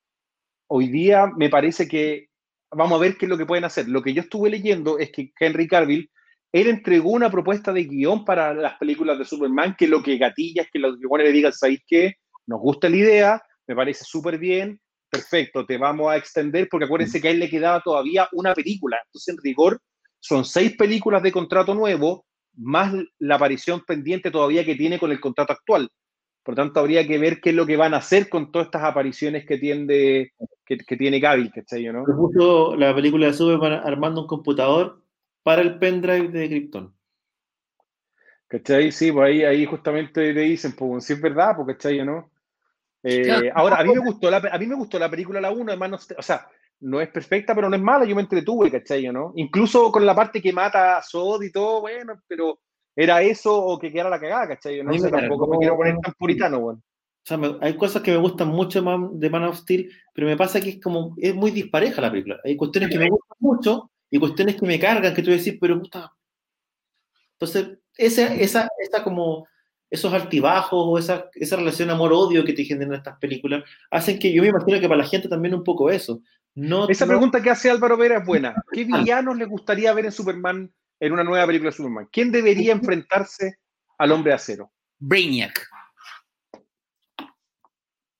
Hoy 0.69 0.89
día 0.89 1.27
me 1.37 1.49
parece 1.49 1.89
que 1.89 2.29
vamos 2.70 2.99
a 2.99 3.03
ver 3.03 3.16
qué 3.16 3.27
es 3.27 3.31
lo 3.31 3.39
que 3.39 3.47
pueden 3.47 3.65
hacer. 3.65 3.89
Lo 3.89 4.03
que 4.03 4.12
yo 4.12 4.23
estuve 4.23 4.51
leyendo 4.51 4.99
es 4.99 5.11
que 5.11 5.33
Henry 5.39 5.66
Cavill, 5.66 6.11
él 6.53 6.69
entregó 6.69 7.11
una 7.11 7.31
propuesta 7.31 7.73
de 7.73 7.85
guion 7.85 8.25
para 8.25 8.55
las 8.55 8.79
películas 8.79 9.19
de 9.19 9.25
Superman, 9.25 9.75
que 9.77 9.89
lo 9.89 10.03
que 10.03 10.19
gatilla 10.19 10.62
es 10.62 10.70
que 10.70 10.79
los 10.79 10.99
guiones 10.99 11.27
le 11.27 11.33
digan, 11.33 11.53
¿sabéis 11.53 11.83
qué? 11.87 12.15
Nos 12.49 12.61
gusta 12.61 12.89
la 12.89 12.97
idea, 12.97 13.43
me 13.66 13.77
parece 13.77 14.05
súper 14.05 14.39
bien, 14.39 14.81
perfecto, 15.11 15.66
te 15.66 15.77
vamos 15.77 16.11
a 16.11 16.16
extender, 16.16 16.66
porque 16.70 16.87
acuérdense 16.87 17.20
que 17.20 17.29
a 17.29 17.31
él 17.31 17.39
le 17.39 17.51
quedaba 17.51 17.83
todavía 17.83 18.27
una 18.33 18.55
película. 18.55 18.99
Entonces, 19.05 19.35
en 19.35 19.43
rigor, 19.43 19.81
son 20.19 20.47
seis 20.47 20.75
películas 20.75 21.23
de 21.23 21.31
contrato 21.31 21.75
nuevo, 21.75 22.25
más 22.55 22.95
la 23.19 23.35
aparición 23.35 23.83
pendiente 23.87 24.31
todavía 24.31 24.65
que 24.65 24.75
tiene 24.75 24.99
con 24.99 25.12
el 25.12 25.20
contrato 25.20 25.53
actual. 25.53 25.91
Por 26.43 26.55
tanto, 26.55 26.81
habría 26.81 27.07
que 27.07 27.19
ver 27.19 27.43
qué 27.43 27.51
es 27.51 27.55
lo 27.55 27.66
que 27.66 27.77
van 27.77 27.93
a 27.93 27.99
hacer 27.99 28.31
con 28.31 28.51
todas 28.51 28.69
estas 28.69 28.85
apariciones 28.85 29.45
que 29.45 29.59
tiene, 29.59 30.33
que, 30.65 30.79
que 30.79 30.97
tiene 30.97 31.20
Gaby, 31.20 31.51
¿cachai? 31.51 31.85
¿no? 31.93 32.05
Propuso 32.05 32.75
la 32.77 32.95
película 32.95 33.27
de 33.27 33.35
Superman 33.35 33.83
armando 33.85 34.23
un 34.23 34.27
computador 34.27 35.03
para 35.43 35.61
el 35.61 35.79
pendrive 35.79 36.29
de 36.29 36.49
Krypton. 36.49 36.95
¿Cachai? 38.47 38.91
Sí, 38.91 39.12
pues 39.12 39.27
ahí, 39.27 39.45
ahí 39.45 39.66
justamente 39.66 40.33
le 40.33 40.41
dicen, 40.41 40.73
pues 40.73 41.05
si 41.05 41.12
es 41.12 41.20
verdad, 41.20 41.55
pues, 41.55 41.77
¿cachai? 41.77 42.03
¿no? 42.03 42.31
Eh, 43.03 43.51
ahora, 43.55 43.77
a 43.77 43.85
mí 43.85 43.93
me 43.93 44.01
gustó 44.01 44.31
la, 44.31 44.39
a 44.39 44.59
mí 44.59 44.66
me 44.66 44.75
gustó 44.75 44.99
la 44.99 45.11
película 45.11 45.41
la 45.41 45.51
1, 45.51 45.70
además, 45.70 45.91
no 45.91 46.16
o 46.19 46.23
sea, 46.23 46.49
no 46.81 47.01
es 47.01 47.09
perfecta, 47.09 47.55
pero 47.55 47.69
no 47.69 47.77
es 47.77 47.83
mala, 47.83 48.05
yo 48.05 48.15
me 48.15 48.23
entretuve, 48.23 48.70
¿cachai? 48.70 49.11
¿no? 49.12 49.33
Incluso 49.37 49.91
con 49.91 50.05
la 50.05 50.15
parte 50.15 50.41
que 50.43 50.53
mata 50.53 50.99
a 50.99 51.03
Sod 51.03 51.43
y 51.43 51.53
todo, 51.53 51.81
bueno, 51.81 52.20
pero 52.27 52.61
era 52.95 53.23
eso 53.23 53.57
o 53.57 53.79
que 53.79 53.93
quedara 53.93 54.11
la 54.11 54.20
cagada, 54.20 54.49
¿cachai? 54.49 54.83
No 54.83 54.91
mí 54.91 54.99
sé, 54.99 55.11
me 55.11 55.19
tampoco 55.19 55.47
me 55.47 55.59
quiero 55.59 55.77
poner 55.77 55.97
tan 55.99 56.12
puritano, 56.15 56.61
bueno. 56.61 56.81
O 56.81 57.27
sea, 57.29 57.37
me- 57.37 57.59
hay 57.61 57.77
cosas 57.77 58.03
que 58.03 58.11
me 58.11 58.16
gustan 58.16 58.49
mucho 58.49 58.81
de 59.12 59.31
Man 59.31 59.45
of 59.45 59.59
Steel, 59.59 59.91
pero 60.15 60.27
me 60.27 60.37
pasa 60.37 60.61
que 60.61 60.70
es 60.70 60.81
como, 60.81 61.15
es 61.19 61.35
muy 61.35 61.51
dispareja 61.51 62.01
la 62.01 62.11
película. 62.11 62.41
Hay 62.45 62.57
cuestiones 62.57 62.91
que 62.91 62.99
me 62.99 63.11
gustan 63.11 63.37
mucho 63.41 63.91
y 64.11 64.19
cuestiones 64.19 64.57
que 64.57 64.66
me 64.66 64.79
cargan, 64.81 65.15
que 65.15 65.23
tú 65.23 65.31
decís, 65.31 65.57
pero 65.61 65.79
puta. 65.81 66.12
Entonces, 67.33 67.79
esa, 67.97 68.35
esa, 68.35 68.69
esa 68.79 69.05
como, 69.05 69.47
esos 69.90 70.12
altibajos 70.12 70.85
o 70.86 70.98
esa, 70.98 71.31
esa 71.35 71.56
relación 71.56 71.90
amor-odio 71.90 72.44
que 72.44 72.52
te 72.52 72.65
generan 72.65 72.94
estas 72.94 73.19
películas, 73.19 73.65
hacen 73.90 74.19
que 74.19 74.32
yo 74.32 74.43
me 74.43 74.48
imagino 74.48 74.78
que 74.81 74.89
para 74.89 75.02
la 75.02 75.09
gente 75.09 75.28
también 75.28 75.55
un 75.55 75.65
poco 75.65 75.90
eso. 75.90 76.20
No, 76.55 76.89
Esa 76.89 77.06
no- 77.06 77.10
pregunta 77.10 77.40
que 77.43 77.51
hace 77.51 77.70
Álvaro 77.70 77.97
Vera 77.97 78.19
es 78.19 78.27
buena. 78.27 78.55
¿Qué 78.73 78.85
villanos 78.85 79.36
le 79.36 79.44
gustaría 79.47 79.93
ver 79.94 80.06
en 80.06 80.12
Superman, 80.12 80.73
en 81.01 81.12
una 81.12 81.24
nueva 81.24 81.47
película 81.47 81.70
de 81.70 81.77
Superman? 81.77 82.09
¿Quién 82.12 82.31
debería 82.32 82.73
enfrentarse 82.73 83.59
al 83.97 84.12
hombre 84.12 84.31
de 84.31 84.36
acero? 84.36 84.70
Brainiac. 84.98 85.66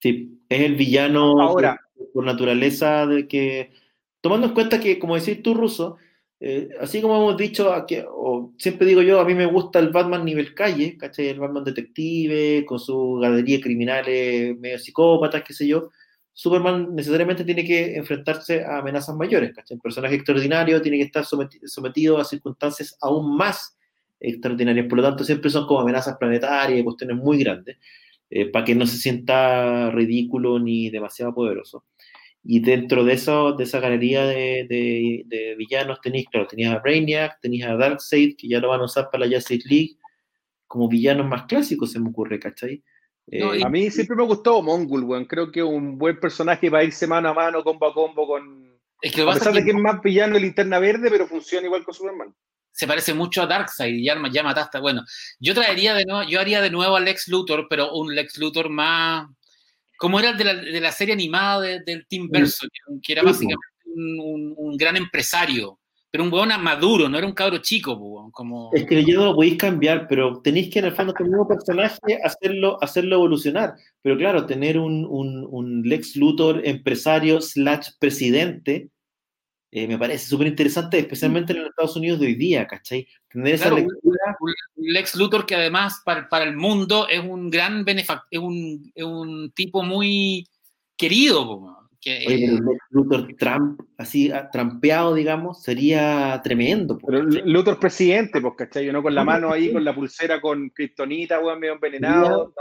Sí, 0.01 0.41
es 0.49 0.61
el 0.61 0.77
villano 0.77 1.41
Ahora- 1.41 1.81
por, 1.97 2.13
por 2.13 2.25
naturaleza 2.25 3.07
de 3.07 3.27
que, 3.27 3.73
tomando 4.21 4.47
en 4.47 4.55
cuenta 4.55 4.79
que, 4.81 4.99
como 4.99 5.17
decís 5.17 5.43
tú, 5.43 5.55
Ruso, 5.55 5.97
eh, 6.41 6.69
así 6.81 7.01
como 7.03 7.17
hemos 7.17 7.37
dicho, 7.37 7.73
aquí, 7.73 7.97
siempre 8.59 8.87
digo 8.87 9.03
yo, 9.03 9.21
a 9.21 9.25
mí 9.25 9.35
me 9.35 9.47
gusta 9.47 9.79
el 9.81 9.91
Batman 9.91 10.25
nivel 10.25 10.55
calle, 10.55 10.97
¿cachai? 10.97 11.29
El 11.29 11.41
Batman 11.41 11.65
detective, 11.65 12.65
con 12.67 12.79
su 12.79 13.15
galería 13.21 13.61
criminales 13.61 14.57
medio 14.59 14.79
psicópatas, 14.79 15.43
qué 15.45 15.53
sé 15.53 15.67
yo. 15.67 15.91
Superman 16.33 16.95
necesariamente 16.95 17.45
tiene 17.45 17.65
que 17.65 17.97
enfrentarse 17.97 18.65
a 18.65 18.79
amenazas 18.79 19.17
mayores, 19.17 19.53
¿cachai? 19.55 19.75
Un 19.77 19.81
personaje 19.81 20.15
extraordinario 20.17 20.81
tiene 20.81 20.99
que 20.99 21.05
estar 21.05 21.25
someti- 21.25 21.61
sometido 21.67 22.19
a 22.19 22.25
circunstancias 22.25 22.97
aún 23.01 23.37
más 23.37 23.77
extraordinarias, 24.21 24.87
por 24.89 24.99
lo 24.99 25.05
tanto 25.05 25.25
siempre 25.25 25.51
son 25.51 25.67
como 25.67 25.81
amenazas 25.81 26.17
planetarias, 26.19 26.85
cuestiones 26.85 27.17
muy 27.17 27.39
grandes. 27.39 27.77
eh, 28.31 28.51
para 28.51 28.65
que 28.65 28.75
no 28.75 28.87
se 28.87 28.97
sienta 28.99 29.91
ridículo 29.91 30.59
ni 30.59 30.91
demasiado 30.91 31.35
poderoso. 31.35 31.85
Y 32.45 32.61
dentro 32.61 33.05
de, 33.05 33.15
eso, 33.15 33.53
de 33.53 33.65
esa 33.65 33.81
galería 33.81 34.25
de, 34.25 34.67
de, 34.69 35.55
villanos 35.57 36.01
tenéis, 36.01 36.27
claro, 36.31 36.47
tenías 36.47 36.75
a 36.75 36.79
Brainiac, 36.79 37.41
tenías 37.41 37.71
a 37.71 37.77
Darkseid, 37.77 38.37
que 38.37 38.49
ya 38.49 38.61
lo 38.61 38.69
van 38.69 38.81
a 38.81 38.85
usar 38.85 39.11
para 39.11 39.27
la 39.27 39.37
Justice 39.37 39.69
League, 39.69 39.97
como 40.67 40.89
villanos 40.89 41.27
más 41.27 41.45
clásicos, 41.45 41.93
se 41.93 42.01
me 42.01 42.11
ocurre, 42.11 42.39
¿cachai? 42.39 42.83
Eh, 43.31 43.63
a 43.63 43.69
mí 43.69 43.91
siempre 43.91 44.17
me 44.17 44.25
gustó 44.25 44.63
Mongul, 44.63 45.05
weón. 45.05 45.25
Creo 45.27 45.53
que 45.53 45.63
un 45.63 45.99
buen 45.99 46.19
personaje 46.19 46.71
para 46.71 46.85
irse 46.85 47.07
mano 47.07 47.29
a 47.29 47.35
mano, 47.35 47.63
combo 47.63 47.87
a 47.87 47.93
combo 47.95 48.27
con. 48.27 48.79
Es 49.03 49.13
que 49.13 49.23
a 49.23 49.33
pesar 49.33 49.53
de 49.53 49.65
que 49.65 49.71
es 49.71 49.77
más 49.77 50.01
villano 50.03 50.37
el 50.37 50.43
linterna 50.43 50.79
verde, 50.79 51.11
pero 51.11 51.27
funciona 51.27 51.67
igual 51.67 51.85
con 51.85 51.95
Superman. 51.95 52.35
Se 52.73 52.87
parece 52.87 53.13
mucho 53.13 53.43
a 53.43 53.47
Darkseid 53.47 53.95
y 53.95 54.05
ya, 54.05 54.17
ya 54.33 54.43
mataste. 54.43 54.81
Bueno, 54.81 55.03
yo 55.41 55.55
traería 55.55 55.95
de 55.95 56.05
nuevo, 56.05 56.29
yo 56.29 56.41
haría 56.41 56.61
de 56.61 56.71
nuevo 56.71 56.97
a 56.97 57.01
Lex 57.01 57.29
Luthor, 57.29 57.67
pero 57.69 57.93
un 57.93 58.15
Lex 58.15 58.39
Luthor 58.39 58.71
más. 58.71 59.29
Como 59.99 60.19
era 60.19 60.31
el 60.31 60.39
de 60.39 60.45
la, 60.45 60.55
de 60.55 60.81
la 60.81 60.93
serie 60.93 61.13
animada 61.13 61.61
del 61.61 62.07
Team 62.09 62.29
Verso, 62.31 62.67
que, 63.03 63.13
era 63.13 63.23
básicamente 63.23 63.67
un, 63.85 64.55
un 64.57 64.77
gran 64.79 64.97
empresario 64.97 65.79
pero 66.11 66.25
un 66.25 66.33
hueón 66.33 66.49
maduro, 66.63 67.09
no 67.09 67.19
era 67.19 67.27
un 67.27 67.35
cabro 67.35 67.59
chico, 67.59 68.31
como... 68.33 68.71
Es 68.73 68.87
que 68.87 69.05
yo 69.05 69.19
no 69.19 69.27
lo 69.27 69.35
podéis 69.35 69.59
cambiar, 69.59 70.09
pero 70.09 70.41
tenéis 70.41 70.71
que 70.73 70.79
en 70.79 70.87
el 70.87 70.95
fondo 70.95 71.13
con 71.13 71.27
el 71.27 71.33
mismo 71.33 71.47
personaje 71.47 72.19
hacerlo, 72.25 72.79
hacerlo 72.83 73.17
evolucionar. 73.17 73.75
Pero 74.01 74.17
claro, 74.17 74.47
tener 74.47 74.79
un, 74.79 75.05
un, 75.05 75.47
un 75.51 75.83
Lex 75.83 76.17
Luthor 76.17 76.67
empresario 76.67 77.43
slash 77.43 77.91
presidente 77.99 78.89
eh, 79.71 79.87
me 79.87 79.99
parece 79.99 80.27
súper 80.27 80.47
interesante, 80.47 80.99
especialmente 80.99 81.53
en 81.53 81.61
los 81.61 81.71
Estados 81.71 81.97
Unidos 81.97 82.21
de 82.21 82.27
hoy 82.27 82.35
día, 82.35 82.67
¿cachai? 82.67 83.07
Tener 83.29 83.55
esa 83.55 83.71
lectura... 83.71 84.37
Un, 84.41 84.53
Lex 84.77 85.17
Luthor 85.17 85.45
que 85.45 85.57
además 85.57 86.01
para, 86.05 86.29
para 86.29 86.45
el 86.45 86.57
mundo 86.57 87.07
es 87.09 87.21
un 87.21 87.51
gran 87.51 87.85
benefactor, 87.85 88.29
es 88.31 88.39
un, 88.39 88.91
es 88.95 89.05
un 89.05 89.53
tipo 89.55 89.83
muy 89.83 90.47
querido, 90.97 91.79
que, 92.01 92.25
el 92.25 92.61
Luthor 92.91 93.35
Trump, 93.39 93.81
así 93.97 94.31
ah, 94.31 94.49
trampeado, 94.51 95.15
digamos, 95.15 95.63
sería 95.63 96.41
tremendo. 96.43 96.99
Pero 97.05 97.23
Luthor 97.23 97.79
presidente, 97.79 98.41
pues, 98.41 98.55
¿cachai? 98.57 98.91
¿no? 98.93 99.03
Con 99.03 99.15
la 99.15 99.25
mano 99.25 99.53
ahí, 99.53 99.73
con 99.73 99.85
la 99.85 99.95
pulsera 99.95 100.41
con 100.41 100.71
kriptonita, 100.71 101.41
weón, 101.41 101.59
medio 101.59 101.75
envenenado. 101.75 102.55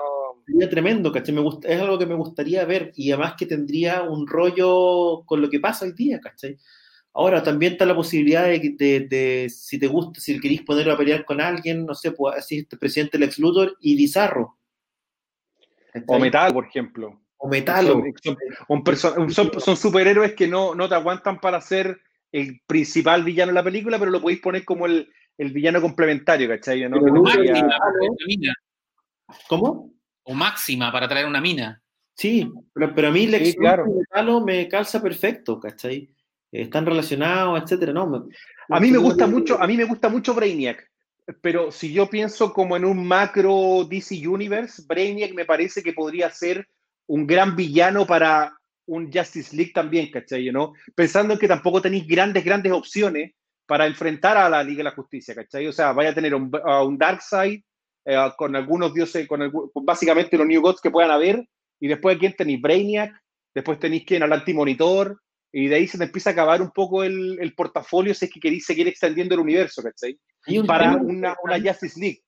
Sería, 0.45 0.69
tremendo, 0.69 1.11
¿cachai? 1.11 1.35
Me 1.35 1.41
gusta, 1.41 1.67
es 1.67 1.79
algo 1.79 1.99
que 1.99 2.05
me 2.05 2.15
gustaría 2.15 2.65
ver 2.65 2.91
y 2.95 3.11
además 3.11 3.35
que 3.37 3.45
tendría 3.45 4.01
un 4.03 4.25
rollo 4.27 5.23
con 5.25 5.41
lo 5.41 5.49
que 5.49 5.59
pasa 5.59 5.85
hoy 5.85 5.91
día, 5.91 6.19
¿cachai? 6.19 6.57
Ahora, 7.13 7.41
también 7.41 7.73
está 7.73 7.85
la 7.85 7.95
posibilidad 7.95 8.45
de, 8.45 9.07
de, 9.09 9.49
si 9.49 9.79
te 9.79 9.87
gusta, 9.87 10.19
si 10.19 10.39
queréis 10.39 10.61
ponerlo 10.61 10.93
a 10.93 10.97
pelear 10.97 11.25
con 11.25 11.41
alguien, 11.41 11.85
no 11.85 11.95
sé, 11.95 12.11
pues 12.11 12.37
así 12.37 12.59
este 12.59 12.77
presidente 12.77 13.17
Lex 13.17 13.39
Luthor 13.39 13.75
y 13.81 13.95
Bizarro. 13.95 14.57
O 16.05 16.19
Metal, 16.19 16.53
por 16.53 16.65
ejemplo. 16.65 17.19
O 17.37 17.47
Metal. 17.47 17.87
Son, 18.97 19.77
superhéroes 19.77 20.33
que 20.33 20.47
no, 20.47 20.75
no 20.75 20.87
te 20.87 20.95
aguantan 20.95 21.39
para 21.39 21.59
ser 21.61 21.99
el 22.31 22.61
principal 22.67 23.23
villano 23.23 23.51
de 23.51 23.55
la 23.55 23.63
película, 23.63 23.97
pero 23.97 24.11
lo 24.11 24.21
podéis 24.21 24.41
poner 24.41 24.63
como 24.63 24.85
el, 24.85 25.11
el 25.37 25.51
villano 25.51 25.81
complementario, 25.81 26.47
¿cachai? 26.47 26.87
¿no? 26.89 26.97
O 26.97 27.23
máxima, 27.23 28.53
¿Cómo? 29.47 29.93
O 30.23 30.33
máxima 30.33 30.91
para 30.91 31.07
traer 31.07 31.25
una 31.25 31.41
mina. 31.41 31.81
Sí, 32.15 32.51
pero, 32.73 32.93
pero 32.95 33.07
a 33.09 33.11
mí 33.11 33.27
Lex 33.27 33.55
claro. 33.55 33.85
me 34.43 34.67
calza 34.67 35.01
perfecto, 35.01 35.59
¿cachai? 35.59 36.09
Están 36.51 36.85
relacionados, 36.85 37.61
etcétera, 37.61 37.93
¿no? 37.93 38.27
a 38.69 38.79
mí 38.79 38.91
me 38.91 38.97
gusta 38.97 39.27
mucho, 39.27 39.61
a 39.61 39.67
mí 39.67 39.75
me 39.75 39.83
gusta 39.83 40.09
mucho 40.09 40.33
Brainiac 40.33 40.87
pero 41.41 41.71
si 41.71 41.91
yo 41.91 42.09
pienso 42.09 42.53
como 42.53 42.77
en 42.77 42.85
un 42.85 43.05
macro 43.05 43.85
DC 43.89 44.27
Universe, 44.27 44.83
Brainiac 44.87 45.33
me 45.33 45.45
parece 45.45 45.83
que 45.83 45.93
podría 45.93 46.31
ser 46.31 46.67
un 47.07 47.27
gran 47.27 47.55
villano 47.55 48.05
para 48.05 48.57
un 48.85 49.11
Justice 49.11 49.55
League 49.55 49.73
también, 49.73 50.09
¿cachai? 50.09 50.49
¿no? 50.51 50.73
Pensando 50.95 51.33
en 51.33 51.39
que 51.39 51.47
tampoco 51.47 51.81
tenéis 51.81 52.07
grandes, 52.07 52.45
grandes 52.45 52.71
opciones 52.71 53.33
para 53.65 53.85
enfrentar 53.85 54.37
a 54.37 54.49
la 54.49 54.63
Liga 54.63 54.77
de 54.77 54.83
la 54.85 54.95
Justicia, 54.95 55.35
¿cachai? 55.35 55.67
O 55.67 55.73
sea, 55.73 55.91
vaya 55.91 56.11
a 56.11 56.15
tener 56.15 56.33
un, 56.33 56.49
un 56.85 56.97
Darkseid 56.97 57.61
eh, 58.05 58.31
con 58.37 58.55
algunos 58.55 58.93
dioses, 58.93 59.27
con, 59.27 59.51
básicamente 59.83 60.37
los 60.37 60.47
New 60.47 60.61
Gods 60.61 60.79
que 60.79 60.91
puedan 60.91 61.11
haber, 61.11 61.45
y 61.81 61.89
después 61.89 62.15
aquí 62.15 62.29
tenéis 62.29 62.61
Brainiac, 62.61 63.11
después 63.53 63.77
tenéis 63.79 64.05
quien 64.05 64.23
al 64.23 64.31
Antimonitor, 64.31 65.19
y 65.51 65.67
de 65.67 65.75
ahí 65.75 65.87
se 65.87 65.97
te 65.97 66.03
empieza 66.05 66.31
a 66.31 66.33
acabar 66.33 66.61
un 66.61 66.71
poco 66.71 67.03
el, 67.03 67.37
el 67.39 67.53
portafolio 67.53 68.13
si 68.13 68.25
es 68.25 68.31
que 68.31 68.39
queréis 68.39 68.65
seguir 68.65 68.87
extendiendo 68.87 69.35
el 69.35 69.41
universo, 69.41 69.81
¿cachai? 69.81 70.19
Para 70.65 70.95
una, 70.95 71.35
una, 71.43 71.59
Justice 71.59 71.99
League. 71.99 72.21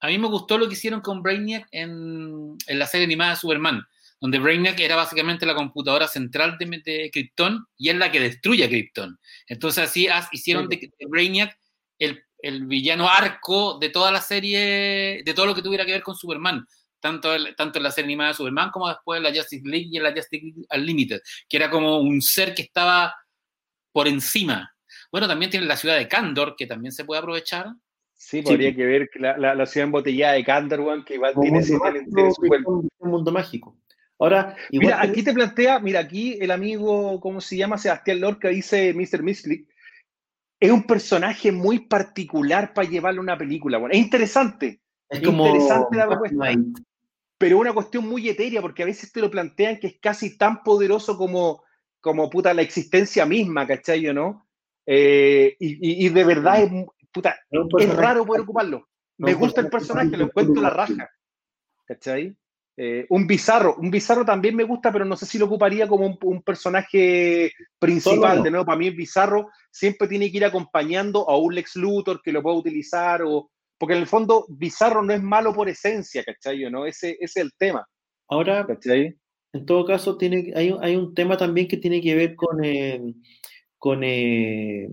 A 0.00 0.08
mí 0.08 0.18
me 0.18 0.28
gustó 0.28 0.58
lo 0.58 0.68
que 0.68 0.74
hicieron 0.74 1.00
con 1.00 1.22
Brainiac 1.22 1.66
en, 1.70 2.56
en 2.66 2.78
la 2.78 2.86
serie 2.86 3.06
animada 3.06 3.30
de 3.30 3.36
Superman 3.36 3.82
donde 4.20 4.38
Brainiac 4.38 4.78
era 4.80 4.96
básicamente 4.96 5.46
la 5.46 5.54
computadora 5.54 6.08
central 6.08 6.56
de, 6.58 6.82
de 6.84 7.10
Krypton 7.12 7.66
y 7.76 7.90
es 7.90 7.96
la 7.96 8.10
que 8.10 8.20
destruye 8.20 8.64
a 8.64 8.68
Krypton. 8.68 9.18
Entonces 9.46 9.84
así 9.84 10.08
hicieron 10.32 10.68
de, 10.68 10.90
Brainiac 11.08 11.58
el, 11.98 12.22
el, 12.38 12.66
villano 12.66 13.08
arco 13.08 13.78
de 13.78 13.90
toda 13.90 14.10
la 14.10 14.20
serie, 14.20 15.22
de 15.24 15.34
todo 15.34 15.46
lo 15.46 15.54
que 15.54 15.62
tuviera 15.62 15.84
que 15.84 15.92
ver 15.92 16.02
con 16.02 16.16
Superman. 16.16 16.66
Tanto, 17.00 17.30
tanto 17.56 17.78
en 17.78 17.82
la 17.82 17.90
serie 17.90 18.06
animada 18.06 18.30
de 18.30 18.34
Superman 18.34 18.70
como 18.70 18.88
después 18.88 19.18
en 19.18 19.24
la 19.24 19.34
Justice 19.34 19.68
League 19.68 19.88
y 19.90 19.96
en 19.96 20.02
la 20.02 20.12
Justice 20.12 20.44
League 20.44 20.66
Unlimited, 20.74 21.20
que 21.48 21.56
era 21.56 21.70
como 21.70 21.98
un 21.98 22.20
ser 22.22 22.54
que 22.54 22.62
estaba 22.62 23.14
por 23.92 24.08
encima. 24.08 24.74
Bueno, 25.12 25.28
también 25.28 25.50
tiene 25.50 25.66
la 25.66 25.76
ciudad 25.76 25.96
de 25.96 26.08
Kandor, 26.08 26.56
que 26.56 26.66
también 26.66 26.92
se 26.92 27.04
puede 27.04 27.20
aprovechar. 27.20 27.66
Sí, 28.14 28.42
podría 28.42 28.74
que 28.74 28.84
ver 28.84 29.10
la, 29.14 29.36
la, 29.36 29.54
la, 29.54 29.66
ciudad 29.66 29.86
embotellada 29.86 30.34
de 30.34 30.44
Kandor, 30.44 31.04
que 31.04 31.14
igual 31.14 31.34
tiene 31.40 31.58
ese, 31.58 31.76
un 31.76 32.88
mundo 33.00 33.30
mágico. 33.30 33.78
Ahora, 34.18 34.56
mira, 34.72 35.02
aquí 35.02 35.22
te 35.22 35.34
plantea, 35.34 35.78
mira, 35.78 36.00
aquí 36.00 36.38
el 36.40 36.50
amigo, 36.50 37.20
¿cómo 37.20 37.40
se 37.40 37.56
llama? 37.56 37.76
Sebastián 37.76 38.20
Lorca 38.20 38.48
dice 38.48 38.94
Mr. 38.94 39.22
Misclick. 39.22 39.68
Es 40.58 40.70
un 40.70 40.84
personaje 40.84 41.52
muy 41.52 41.80
particular 41.80 42.72
para 42.72 42.88
llevarlo 42.88 43.20
a 43.20 43.24
una 43.24 43.38
película. 43.38 43.76
Bueno, 43.76 43.92
es 43.92 44.00
interesante. 44.00 44.80
Es, 45.08 45.22
interesante 45.22 45.96
la 45.96 46.08
propuesta. 46.08 46.54
Pero 47.38 47.58
una 47.58 47.72
cuestión 47.72 48.08
muy 48.08 48.28
etérea, 48.28 48.62
porque 48.62 48.82
a 48.82 48.86
veces 48.86 49.12
te 49.12 49.20
lo 49.20 49.30
plantean 49.30 49.78
que 49.78 49.88
es 49.88 49.98
casi 50.00 50.38
tan 50.38 50.62
poderoso 50.62 51.18
como, 51.18 51.62
como 52.00 52.30
puta, 52.30 52.54
la 52.54 52.62
existencia 52.62 53.26
misma, 53.26 53.66
¿cachai? 53.66 54.02
¿no? 54.14 54.46
Eh, 54.86 55.56
y, 55.58 56.08
de 56.08 56.24
verdad 56.24 56.62
es, 56.62 56.70
puta, 57.12 57.36
es 57.78 57.94
raro 57.94 58.24
poder 58.24 58.42
ocuparlo. 58.42 58.88
Me 59.18 59.34
gusta 59.34 59.60
el 59.60 59.68
personaje, 59.68 60.16
lo 60.16 60.24
encuentro 60.24 60.62
la 60.62 60.70
raja. 60.70 61.10
¿Cachai? 61.84 62.36
Eh, 62.78 63.06
un 63.08 63.26
bizarro, 63.26 63.76
un 63.76 63.90
bizarro 63.90 64.24
también 64.24 64.54
me 64.54 64.64
gusta, 64.64 64.92
pero 64.92 65.06
no 65.06 65.16
sé 65.16 65.24
si 65.24 65.38
lo 65.38 65.46
ocuparía 65.46 65.88
como 65.88 66.18
un, 66.22 66.42
personaje 66.42 67.52
principal. 67.78 68.42
De 68.42 68.50
nuevo, 68.50 68.66
para 68.66 68.78
mí 68.78 68.88
el 68.88 68.94
bizarro 68.94 69.50
siempre 69.70 70.06
tiene 70.08 70.30
que 70.30 70.36
ir 70.36 70.44
acompañando 70.44 71.28
a 71.28 71.38
un 71.38 71.54
Lex 71.54 71.76
Luthor 71.76 72.20
que 72.20 72.32
lo 72.32 72.42
pueda 72.42 72.56
utilizar, 72.56 73.22
o 73.22 73.50
porque 73.78 73.94
en 73.94 74.00
el 74.00 74.06
fondo 74.06 74.46
bizarro 74.48 75.02
no 75.02 75.12
es 75.12 75.22
malo 75.22 75.52
por 75.52 75.68
esencia, 75.68 76.24
¿cachai? 76.24 76.70
¿no? 76.70 76.86
Ese, 76.86 77.16
es 77.20 77.36
el 77.36 77.52
tema. 77.56 77.86
Ahora, 78.28 78.66
en 79.52 79.66
todo 79.66 79.84
caso, 79.84 80.16
tiene, 80.16 80.52
hay, 80.54 80.74
hay, 80.80 80.96
un 80.96 81.14
tema 81.14 81.36
también 81.36 81.68
que 81.68 81.76
tiene 81.76 82.00
que 82.00 82.14
ver 82.14 82.34
con, 82.34 82.64
eh, 82.64 83.00
con 83.78 84.02
eh, 84.02 84.88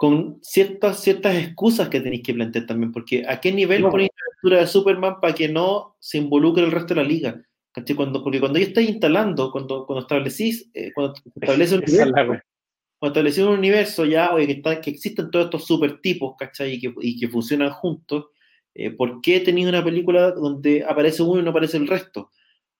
con 0.00 0.38
ciertas, 0.40 1.00
ciertas 1.00 1.36
excusas 1.36 1.90
que 1.90 2.00
tenéis 2.00 2.22
que 2.22 2.32
plantear 2.32 2.64
también, 2.64 2.90
porque 2.90 3.22
a 3.28 3.38
qué 3.38 3.52
nivel 3.52 3.82
ponéis 3.82 4.08
la 4.16 4.24
aventura 4.32 4.60
de 4.60 4.66
Superman 4.66 5.20
para 5.20 5.34
que 5.34 5.46
no 5.46 5.94
se 6.00 6.16
involucre 6.16 6.64
el 6.64 6.70
resto 6.70 6.94
de 6.94 7.02
la 7.02 7.06
liga. 7.06 7.42
Cuando, 7.94 8.24
porque 8.24 8.40
cuando 8.40 8.58
ya 8.58 8.64
estáis 8.64 8.88
instalando, 8.88 9.52
cuando, 9.52 9.84
cuando 9.84 10.00
establecís, 10.00 10.70
eh, 10.72 10.90
cuando 10.94 11.12
estableces 11.38 11.78
un 11.78 11.84
universo, 13.00 13.40
cuando 13.42 13.52
un 13.52 13.58
universo 13.58 14.04
ya, 14.04 14.32
oye, 14.32 14.62
que, 14.62 14.90
existen 14.90 15.30
todos 15.30 15.46
estos 15.46 15.66
super 15.66 16.00
tipos, 16.00 16.34
¿cachai? 16.38 16.74
Y 16.74 16.80
que, 16.80 16.94
y 17.00 17.18
que 17.18 17.28
funcionan 17.28 17.70
juntos, 17.70 18.26
eh, 18.74 18.90
¿por 18.90 19.20
qué 19.20 19.40
tenéis 19.40 19.68
una 19.68 19.84
película 19.84 20.32
donde 20.32 20.84
aparece 20.84 21.22
uno 21.22 21.40
y 21.40 21.44
no 21.44 21.50
aparece 21.50 21.76
el 21.78 21.88
resto? 21.88 22.30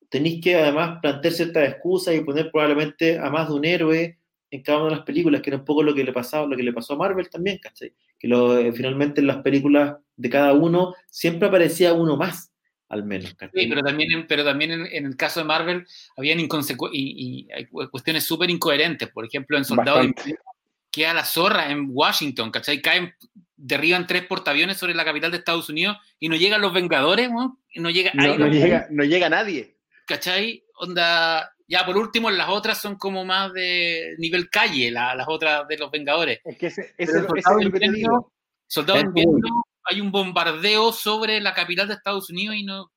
Tenéis 0.09 0.43
que 0.43 0.57
además 0.57 0.99
plantear 1.01 1.35
ciertas 1.35 1.69
excusas 1.69 2.15
y 2.15 2.21
poner 2.21 2.51
probablemente 2.51 3.19
a 3.19 3.31
más 3.31 3.49
de 3.49 3.55
un 3.55 3.65
héroe 3.65 4.19
en 4.51 4.63
cada 4.63 4.79
una 4.81 4.91
de 4.91 4.97
las 4.97 5.05
películas, 5.05 5.41
que 5.43 5.51
era 5.51 5.59
un 5.59 5.65
poco 5.65 5.83
lo 5.83 5.95
que 5.95 6.05
le 6.05 6.13
pasaba, 6.13 6.47
lo 6.47 6.57
que 6.57 6.63
le 6.63 6.73
pasó 6.73 6.95
a 6.95 6.97
Marvel 6.97 7.31
también, 7.31 7.59
¿cachai? 7.59 7.93
Que 8.19 8.29
lo, 8.29 8.59
eh, 8.59 8.73
finalmente 8.73 9.21
en 9.21 9.29
las 9.29 9.39
películas 9.39 9.97
de 10.17 10.31
cada 10.31 10.53
uno 10.53 10.95
siempre 11.07 11.49
aparecía 11.49 11.95
uno 11.95 12.17
más, 12.17 12.49
al 12.91 13.05
menos. 13.05 13.31
Sí, 13.31 13.67
pero 13.69 13.83
también, 13.83 14.27
pero 14.29 14.45
también 14.45 14.73
en, 14.73 15.07
el 15.07 15.17
caso 15.17 15.41
de 15.41 15.47
Marvel 15.47 15.87
habían 16.17 16.41
y, 16.41 16.47
y, 16.93 17.49
hay 17.53 17.67
cuestiones 17.67 18.25
súper 18.25 18.51
incoherentes. 18.51 19.09
Por 19.09 19.25
ejemplo, 19.25 19.57
en 19.57 19.65
Soldado 19.65 20.03
queda 20.91 21.15
la 21.15 21.25
zorra 21.25 21.71
en 21.71 21.87
Washington, 21.89 22.51
¿cachai? 22.51 22.83
Caen, 22.83 23.15
derriban 23.57 24.09
tres 24.09 24.27
portaaviones 24.27 24.77
sobre 24.77 24.95
la 24.95 25.05
capital 25.05 25.31
de 25.31 25.39
Estados 25.39 25.69
Unidos 25.69 25.99
y 26.19 26.29
no 26.29 26.35
llegan 26.35 26.61
los 26.61 26.75
Vengadores, 26.75 27.31
¿no? 27.31 27.61
no 27.77 27.91
llega, 27.91 28.11
no, 28.12 28.49
llega, 28.49 28.89
no 28.91 29.05
llega 29.05 29.29
nadie. 29.29 29.77
¿Cachai? 30.05 30.65
Onda, 30.75 31.55
ya 31.69 31.87
por 31.87 31.97
último, 31.97 32.29
las 32.29 32.49
otras 32.49 32.81
son 32.81 32.97
como 32.97 33.25
más 33.25 33.53
de 33.53 34.17
nivel 34.19 34.51
calle, 34.51 34.91
las 34.91 35.29
otras 35.29 35.69
de 35.69 35.79
los 35.79 35.93
Vengadores. 35.93 36.41
Es 36.45 36.59
que 36.59 36.67
ese, 36.67 36.93
es 36.99 37.12
lo 37.15 37.71
que 37.71 37.79
te 37.79 37.93
digo. 37.93 38.33
Soldado 38.67 39.01
hay 39.85 40.01
un 40.01 40.11
bombardeo 40.12 40.93
sobre 40.93 41.40
la 41.40 41.55
capital 41.55 41.89
de 41.89 41.94
Estados 41.94 42.31
Unidos 42.31 42.57
y 42.57 42.65
no 42.65 42.90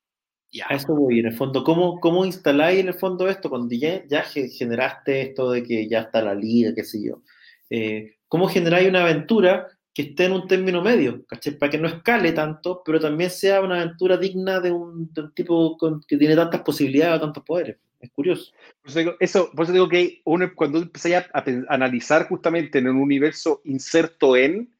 Ya. 0.52 0.66
A 0.68 0.74
eso 0.76 0.94
voy, 0.94 1.18
en 1.18 1.26
el 1.26 1.32
fondo, 1.36 1.64
¿cómo, 1.64 1.98
cómo 2.00 2.24
instaláis 2.24 2.78
en 2.80 2.88
el 2.88 2.94
fondo 2.94 3.28
esto 3.28 3.50
cuando 3.50 3.74
ya, 3.74 4.06
ya 4.06 4.22
ge- 4.22 4.48
generaste 4.50 5.22
esto 5.22 5.50
de 5.50 5.62
que 5.64 5.88
ya 5.88 6.00
está 6.02 6.22
la 6.22 6.34
liga, 6.34 6.72
qué 6.74 6.84
sé 6.84 7.02
yo? 7.04 7.22
Eh, 7.70 8.16
¿Cómo 8.28 8.48
generáis 8.48 8.88
una 8.88 9.02
aventura 9.02 9.66
que 9.92 10.02
esté 10.02 10.24
en 10.26 10.32
un 10.32 10.46
término 10.48 10.82
medio, 10.82 11.24
¿cachai? 11.26 11.56
Para 11.56 11.70
que 11.70 11.78
no 11.78 11.86
escale 11.88 12.32
tanto, 12.32 12.82
pero 12.84 12.98
también 13.00 13.30
sea 13.30 13.60
una 13.62 13.80
aventura 13.80 14.16
digna 14.16 14.60
de 14.60 14.72
un, 14.72 15.12
de 15.12 15.22
un 15.22 15.32
tipo 15.34 15.76
con- 15.76 16.00
que 16.06 16.16
tiene 16.16 16.34
tantas 16.36 16.62
posibilidades 16.62 17.16
o 17.16 17.20
tantos 17.20 17.44
poderes. 17.44 17.76
Es 18.00 18.10
curioso. 18.10 18.52
Por 18.82 18.90
eso 18.90 18.98
digo, 18.98 19.14
eso, 19.20 19.50
por 19.54 19.64
eso 19.64 19.72
digo 19.72 19.88
que 19.88 20.20
uno, 20.24 20.50
cuando 20.54 20.78
empezáis 20.78 21.14
a, 21.16 21.26
a 21.32 21.44
analizar 21.68 22.28
justamente 22.28 22.78
en 22.78 22.88
un 22.88 22.96
universo 22.96 23.60
inserto 23.64 24.36
en, 24.36 24.73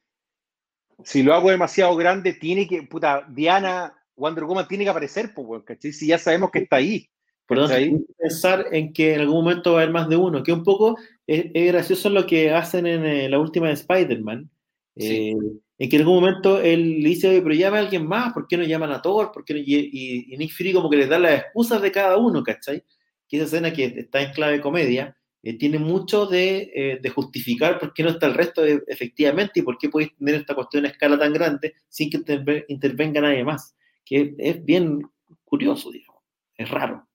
si 1.03 1.23
lo 1.23 1.35
hago 1.35 1.51
demasiado 1.51 1.95
grande, 1.97 2.33
tiene 2.35 2.67
que, 2.69 2.83
puta, 2.83 3.27
Diana, 3.29 3.95
Wonder 4.17 4.45
Woman 4.45 4.69
tiene 4.69 4.85
que 4.85 4.91
aparecer, 4.91 5.33
pues, 5.35 5.63
¿cachai? 5.65 5.93
Si 5.93 6.07
ya 6.07 6.19
sabemos 6.19 6.51
que 6.51 6.61
está 6.61 6.77
ahí. 6.77 7.09
Tanto, 7.47 7.65
¿cachai? 7.65 7.85
hay 7.85 7.91
que 7.91 8.15
pensar 8.19 8.67
en 8.73 8.93
que 8.93 9.15
en 9.15 9.21
algún 9.21 9.45
momento 9.45 9.73
va 9.73 9.81
a 9.81 9.83
haber 9.83 9.93
más 9.93 10.09
de 10.09 10.17
uno, 10.17 10.43
que 10.43 10.53
un 10.53 10.63
poco 10.65 10.97
es, 11.27 11.47
es 11.53 11.73
gracioso 11.73 12.09
lo 12.09 12.27
que 12.27 12.51
hacen 12.53 12.87
en 12.87 13.05
eh, 13.05 13.29
la 13.29 13.39
última 13.39 13.67
de 13.69 13.75
Spider-Man, 13.75 14.51
Sí. 14.97 15.31
eh, 15.31 15.37
en 15.79 15.89
que 15.91 15.97
en 15.97 16.03
algún 16.03 16.21
momento 16.23 16.61
él 16.61 17.03
le 17.03 17.09
dice, 17.09 17.29
oye, 17.29 17.43
pero 17.43 17.55
llama 17.55 17.79
a 17.79 17.81
alguien 17.81 18.07
más, 18.07 18.33
¿por 18.33 18.47
qué 18.47 18.57
no 18.57 18.63
llaman 18.63 18.93
a 18.93 19.03
Thor? 19.03 19.33
¿Por 19.33 19.45
qué 19.45 19.55
no? 19.55 19.61
Y, 19.61 19.65
y- 19.93 20.33
y 20.33 20.37
Nick 20.39 20.53
Fury 20.57 20.73
como 20.73 20.89
que 20.89 20.97
les 20.97 21.09
da 21.09 21.19
las 21.19 21.41
excusas 21.41 21.83
de 21.83 21.91
cada 21.91 22.17
uno, 22.17 22.43
¿cachai? 22.45 22.85
Que 23.29 23.37
esa 23.39 23.47
escena 23.47 23.73
que 23.73 23.87
está 23.87 24.23
en 24.23 24.33
clave 24.33 24.61
comedia, 24.61 25.17
eh, 25.45 25.59
tiene 25.59 25.79
mucho 25.79 26.27
de, 26.27 26.73
eh, 26.75 26.99
de 27.01 27.11
justificar 27.11 27.79
por 27.79 27.93
qué 27.93 28.03
no 28.03 28.09
está 28.11 28.27
el 28.27 28.35
resto 28.35 28.63
de- 28.63 28.83
efectivamente 28.89 29.61
y 29.61 29.63
por 29.63 29.77
qué 29.79 29.89
podéis 29.91 30.17
tener 30.17 30.37
esta 30.37 30.55
cuestión 30.55 30.85
a 30.87 30.89
escala 30.89 31.19
tan 31.19 31.33
grande 31.33 31.75
sin 31.89 32.11
que 32.11 32.19
interve- 32.19 32.65
intervenga 32.69 33.21
nadie 33.21 33.45
más, 33.45 33.77
que 34.05 34.35
es 34.39 34.65
bien 34.65 35.03
curioso, 35.45 35.91
digamos, 35.93 36.23
es 36.57 36.71
raro. 36.71 37.07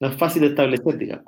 No 0.00 0.08
es 0.08 0.16
fácil 0.16 0.42
de 0.42 0.48
establecer, 0.48 0.98
digamos. 0.98 1.26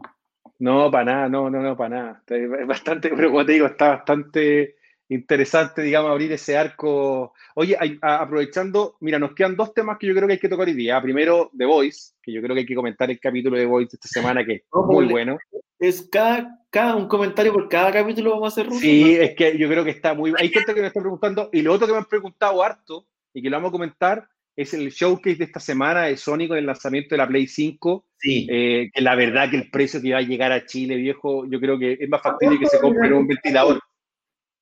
No, 0.59 0.91
para 0.91 1.05
nada, 1.05 1.29
no, 1.29 1.49
no, 1.49 1.63
no, 1.63 1.77
para 1.77 1.89
nada. 1.97 2.23
Es 2.29 2.67
bastante, 2.67 3.09
pero 3.17 3.31
como 3.31 3.47
te 3.47 3.53
digo, 3.53 3.67
está 3.67 3.89
bastante 3.91 4.77
interesante, 5.09 5.83
digamos, 5.83 6.11
abrir 6.11 6.31
ese 6.33 6.57
arco. 6.57 7.33
Oye, 7.55 7.77
a- 8.03 8.17
aprovechando, 8.23 8.97
mira, 9.01 9.19
nos 9.19 9.35
quedan 9.35 9.57
dos 9.57 9.73
temas 9.75 9.99
que 9.99 10.07
yo 10.07 10.15
creo 10.15 10.27
que 10.27 10.35
hay 10.35 10.39
que 10.39 10.49
tocar 10.49 10.67
hoy 10.69 10.75
día. 10.75 11.01
Primero, 11.03 11.51
The 11.57 11.65
Voice, 11.65 12.13
que 12.23 12.33
yo 12.33 12.41
creo 12.43 12.55
que 12.55 12.61
hay 12.61 12.67
que 12.67 12.75
comentar 12.75 13.11
el 13.11 13.19
capítulo 13.19 13.57
de 13.57 13.63
The 13.63 13.69
Voice 13.69 13.97
esta 13.97 14.09
semana, 14.09 14.45
que 14.45 14.53
es 14.53 14.63
muy 14.73 15.07
bueno. 15.13 15.39
Es 15.81 16.07
cada, 16.13 16.59
cada 16.71 16.95
un 16.95 17.09
comentario 17.09 17.53
por 17.53 17.69
cada 17.69 17.91
capítulo 17.91 18.31
vamos 18.33 18.45
a 18.45 18.49
hacer 18.61 18.67
ruso. 18.67 18.81
Sí, 18.81 19.15
es 19.15 19.35
que 19.35 19.57
yo 19.59 19.67
creo 19.69 19.83
que 19.83 19.91
está 19.91 20.15
muy. 20.15 20.33
Hay 20.37 20.51
gente 20.51 20.75
que 20.75 20.81
me 20.83 20.87
está 20.89 21.01
preguntando, 21.01 21.49
y 21.53 21.63
lo 21.63 21.73
otro 21.73 21.87
que 21.87 21.93
me 21.95 21.99
han 21.99 22.05
preguntado 22.05 22.63
harto, 22.63 23.07
y 23.33 23.43
que 23.43 23.49
lo 23.51 23.57
vamos 23.57 23.71
a 23.71 23.73
comentar, 23.73 24.29
es 24.57 24.75
el 24.75 24.91
showcase 24.91 25.37
de 25.37 25.45
esta 25.45 25.59
semana 25.61 26.03
de 26.03 26.17
Sony 26.19 26.47
con 26.49 26.59
el 26.59 26.67
lanzamiento 26.67 27.15
de 27.15 27.19
la 27.19 27.27
Play 27.27 27.47
5. 27.47 28.07
Sí. 28.19 28.47
eh, 28.51 28.91
que 28.93 29.01
la 29.01 29.15
verdad 29.15 29.49
que 29.51 29.57
el 29.57 29.71
precio 29.71 30.03
que 30.03 30.13
va 30.13 30.19
a 30.19 30.23
llegar 30.23 30.53
a 30.53 30.67
Chile, 30.67 30.97
viejo, 30.97 31.47
yo 31.51 31.59
creo 31.59 31.79
que 31.79 31.97
es 31.99 32.09
más 32.11 32.21
factible 32.21 32.59
que 32.59 32.67
se 32.67 32.79
compre 32.79 33.11
un 33.15 33.27
ventilador. 33.27 33.81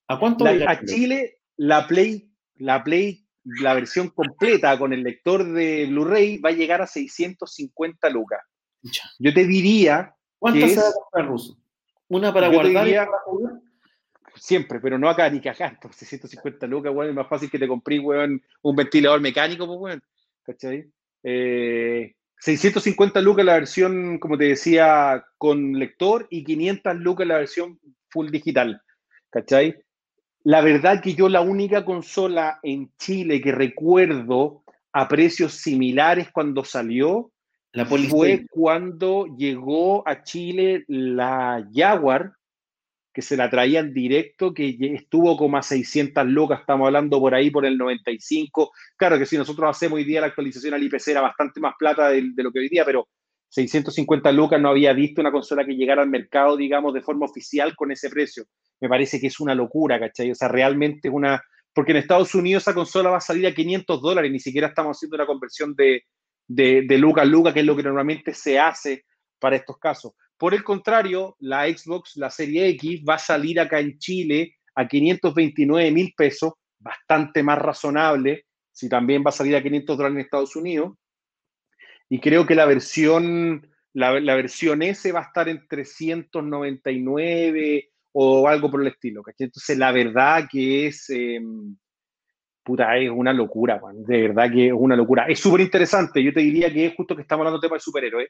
¿A 0.07 0.19
cuánto 0.21 0.45
La- 0.45 0.71
a 0.71 0.85
Chile, 0.85 1.41
la 1.57 1.89
Play, 1.89 2.31
la 2.59 2.85
Play, 2.85 3.27
la 3.43 3.75
versión 3.75 4.11
completa 4.11 4.79
con 4.79 4.93
el 4.93 5.03
lector 5.03 5.45
de 5.45 5.87
Blu-ray 5.87 6.39
va 6.39 6.51
a 6.51 6.53
llegar 6.53 6.81
a 6.81 6.87
650 6.87 8.09
lucas. 8.11 8.41
Yo 9.19 9.35
te 9.35 9.45
diría, 9.45 10.15
¿Cuántas 10.39 10.71
se 10.73 10.81
va 10.81 10.89
a 10.89 10.93
comprar 10.93 11.27
ruso? 11.27 11.59
¿Una 12.09 12.33
para 12.33 12.49
guardar 12.49 12.85
y 12.85 12.87
diría- 12.87 13.03
otra 13.03 13.13
para 13.13 13.23
jugar? 13.25 13.53
siempre, 14.41 14.81
pero 14.81 14.99
no 14.99 15.09
acá 15.09 15.29
ni 15.31 15.41
cagando, 15.41 15.81
por 15.81 15.93
650 15.93 16.67
lucas, 16.67 16.93
weón, 16.95 17.11
es 17.11 17.17
más 17.17 17.29
fácil 17.29 17.51
que 17.51 17.59
te 17.59 17.69
compré, 17.69 17.99
weón, 17.99 18.43
un 18.63 18.77
ventilador 18.77 19.21
mecánico, 19.21 19.67
pues, 19.67 19.79
weón, 19.79 20.03
¿cachai? 20.45 20.91
Eh, 21.23 22.15
650 22.39 23.21
lucas 23.21 23.45
la 23.45 23.55
versión, 23.55 24.19
como 24.19 24.39
te 24.39 24.45
decía, 24.45 25.25
con 25.37 25.73
lector 25.73 26.27
y 26.31 26.45
500 26.45 26.97
lucas 26.97 27.27
la 27.27 27.39
versión 27.39 27.81
full 28.11 28.31
digital, 28.31 28.81
¿cachai? 29.31 29.77
La 30.45 30.61
verdad 30.61 31.03
que 31.03 31.15
yo 31.15 31.29
la 31.29 31.41
única 31.41 31.85
consola 31.85 32.61
en 32.63 32.93
Chile 32.97 33.41
que 33.41 33.53
recuerdo 33.53 34.63
a 34.93 35.09
precios 35.09 35.55
similares 35.55 36.31
cuando 36.33 36.65
salió 36.65 37.33
La 37.73 37.85
fue 37.85 38.47
cuando 38.51 39.27
llegó 39.37 40.07
a 40.09 40.23
Chile 40.23 40.85
la 40.89 41.69
Jaguar, 41.73 42.33
que 43.13 43.21
se 43.21 43.37
la 43.37 43.51
traían 43.51 43.93
directo, 43.93 44.55
que 44.55 44.77
estuvo 44.95 45.37
como 45.37 45.59
a 45.59 45.63
600 45.63 46.27
lucas, 46.27 46.61
estamos 46.61 46.87
hablando 46.87 47.21
por 47.21 47.35
ahí 47.35 47.51
por 47.51 47.67
el 47.67 47.77
95. 47.77 48.71
Claro 48.97 49.19
que 49.19 49.27
si 49.27 49.37
nosotros 49.37 49.69
hacemos 49.69 49.97
hoy 49.97 50.05
día 50.05 50.21
la 50.21 50.29
actualización 50.29 50.75
al 50.75 50.83
IPC 50.83 51.09
era 51.09 51.21
bastante 51.21 51.61
más 51.61 51.75
plata 51.79 52.09
de, 52.09 52.31
de 52.33 52.43
lo 52.43 52.51
que 52.51 52.61
hoy 52.61 52.69
día, 52.69 52.85
pero 52.85 53.09
650 53.51 54.33
lucas 54.33 54.61
no 54.61 54.71
había 54.71 54.93
visto 54.93 55.21
una 55.21 55.33
consola 55.33 55.65
que 55.65 55.75
llegara 55.75 56.03
al 56.03 56.11
mercado, 56.11 56.57
digamos, 56.57 56.95
de 56.95 57.03
forma 57.03 57.27
oficial 57.27 57.75
con 57.77 57.91
ese 57.93 58.09
precio. 58.09 58.45
Me 58.81 58.89
parece 58.89 59.21
que 59.21 59.27
es 59.27 59.41
una 59.41 59.55
locura, 59.55 59.99
¿cachai? 59.99 60.31
O 60.31 60.35
sea, 60.35 60.49
realmente 60.49 61.09
es 61.09 61.15
una... 61.15 61.43
Porque 61.75 61.93
en 61.93 61.99
Estados 61.99 62.35
Unidos 62.35 62.63
esa 62.63 62.75
consola 62.75 63.11
va 63.11 63.19
a 63.19 63.21
salir 63.21 63.47
a 63.47 63.55
500 63.55 64.01
dólares, 64.01 64.33
ni 64.33 64.41
siquiera 64.41 64.69
estamos 64.69 64.97
haciendo 64.97 65.17
una 65.17 65.27
conversión 65.27 65.75
de, 65.75 66.03
de, 66.49 66.83
de 66.83 66.99
lucas 66.99 67.23
a 67.23 67.27
lucas, 67.27 67.55
que 67.55 67.61
es 67.61 67.67
lo 67.67 67.77
que 67.77 67.85
normalmente 67.85 68.35
se 68.35 68.59
hace 68.59 69.05
para 69.39 69.55
estos 69.57 69.79
casos. 69.79 70.13
Por 70.37 70.53
el 70.55 70.65
contrario, 70.65 71.37
la 71.41 71.67
Xbox, 71.67 72.17
la 72.17 72.31
Serie 72.31 72.69
X, 72.71 73.05
va 73.09 73.15
a 73.15 73.19
salir 73.19 73.61
acá 73.61 73.79
en 73.81 73.99
Chile 73.99 74.57
a 74.75 74.87
529 74.87 75.91
mil 75.91 76.13
pesos, 76.17 76.53
bastante 76.79 77.43
más 77.43 77.59
razonable, 77.59 78.45
si 78.73 78.89
también 78.89 79.25
va 79.25 79.31
a 79.31 79.33
salir 79.33 79.57
a 79.57 79.63
500 79.63 79.97
dólares 79.97 80.15
en 80.15 80.21
Estados 80.21 80.55
Unidos. 80.55 80.95
Y 82.09 82.21
creo 82.21 82.47
que 82.47 82.55
la 82.55 82.65
versión, 82.65 83.69
la, 83.93 84.21
la 84.21 84.37
versión 84.37 84.83
S 84.83 85.11
va 85.11 85.19
a 85.21 85.25
estar 85.25 85.49
en 85.49 85.67
399 85.67 87.91
o 88.13 88.47
algo 88.49 88.71
por 88.71 88.81
el 88.81 88.87
estilo. 88.87 89.23
Entonces, 89.37 89.77
la 89.77 89.91
verdad 89.93 90.49
que 90.51 90.87
es, 90.87 91.11
eh, 91.11 91.41
puta, 92.69 92.97
es 92.99 93.11
una 93.11 93.33
locura, 93.33 93.81
man. 93.81 94.05
de 94.05 94.29
verdad 94.29 94.53
que 94.53 94.67
es 94.69 94.73
una 94.73 94.95
locura. 94.95 95.25
Es 95.27 95.41
súper 95.41 95.63
interesante, 95.63 96.23
yo 96.23 96.33
te 96.33 96.41
diría 96.41 96.73
que 96.73 96.87
es 96.87 96.95
justo 96.95 97.17
que 97.17 97.23
estamos 97.23 97.41
hablando 97.43 97.59
de 97.59 97.67
tema 97.67 97.77
de 97.77 97.81
superhéroes. 97.81 98.29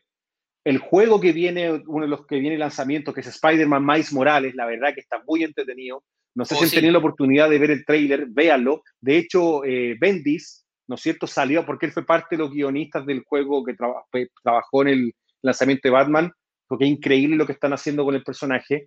El 0.64 0.78
juego 0.78 1.20
que 1.20 1.32
viene, 1.32 1.82
uno 1.86 2.04
de 2.04 2.08
los 2.10 2.26
que 2.26 2.38
viene 2.38 2.56
lanzamiento, 2.56 3.12
que 3.12 3.20
es 3.20 3.26
Spider-Man 3.26 3.84
Miles 3.84 4.12
Morales, 4.12 4.54
la 4.54 4.66
verdad 4.66 4.94
que 4.94 5.00
está 5.00 5.22
muy 5.26 5.42
entretenido. 5.44 6.04
No 6.34 6.44
sé 6.44 6.54
Oh, 6.54 6.58
si 6.58 6.64
han 6.64 6.70
sí. 6.70 6.76
tenido 6.76 6.92
la 6.92 6.98
oportunidad 6.98 7.50
de 7.50 7.58
ver 7.58 7.70
el 7.72 7.84
tráiler, 7.84 8.26
véanlo. 8.28 8.82
De 9.00 9.16
hecho, 9.18 9.64
eh, 9.64 9.96
Bendis, 10.00 10.64
¿no 10.86 10.94
es 10.94 11.00
cierto?, 11.00 11.26
salió 11.26 11.66
porque 11.66 11.86
él 11.86 11.92
fue 11.92 12.04
parte 12.06 12.36
de 12.36 12.42
los 12.42 12.52
guionistas 12.52 13.04
del 13.06 13.22
juego 13.24 13.64
que 13.64 13.74
fue- 14.10 14.28
trabajó 14.42 14.82
en 14.82 14.88
el 14.88 15.12
lanzamiento 15.42 15.88
de 15.88 15.92
Batman, 15.92 16.32
porque 16.68 16.84
es 16.84 16.90
increíble 16.90 17.36
lo 17.36 17.46
que 17.46 17.52
están 17.52 17.72
haciendo 17.72 18.04
con 18.04 18.14
el 18.14 18.22
personaje. 18.22 18.86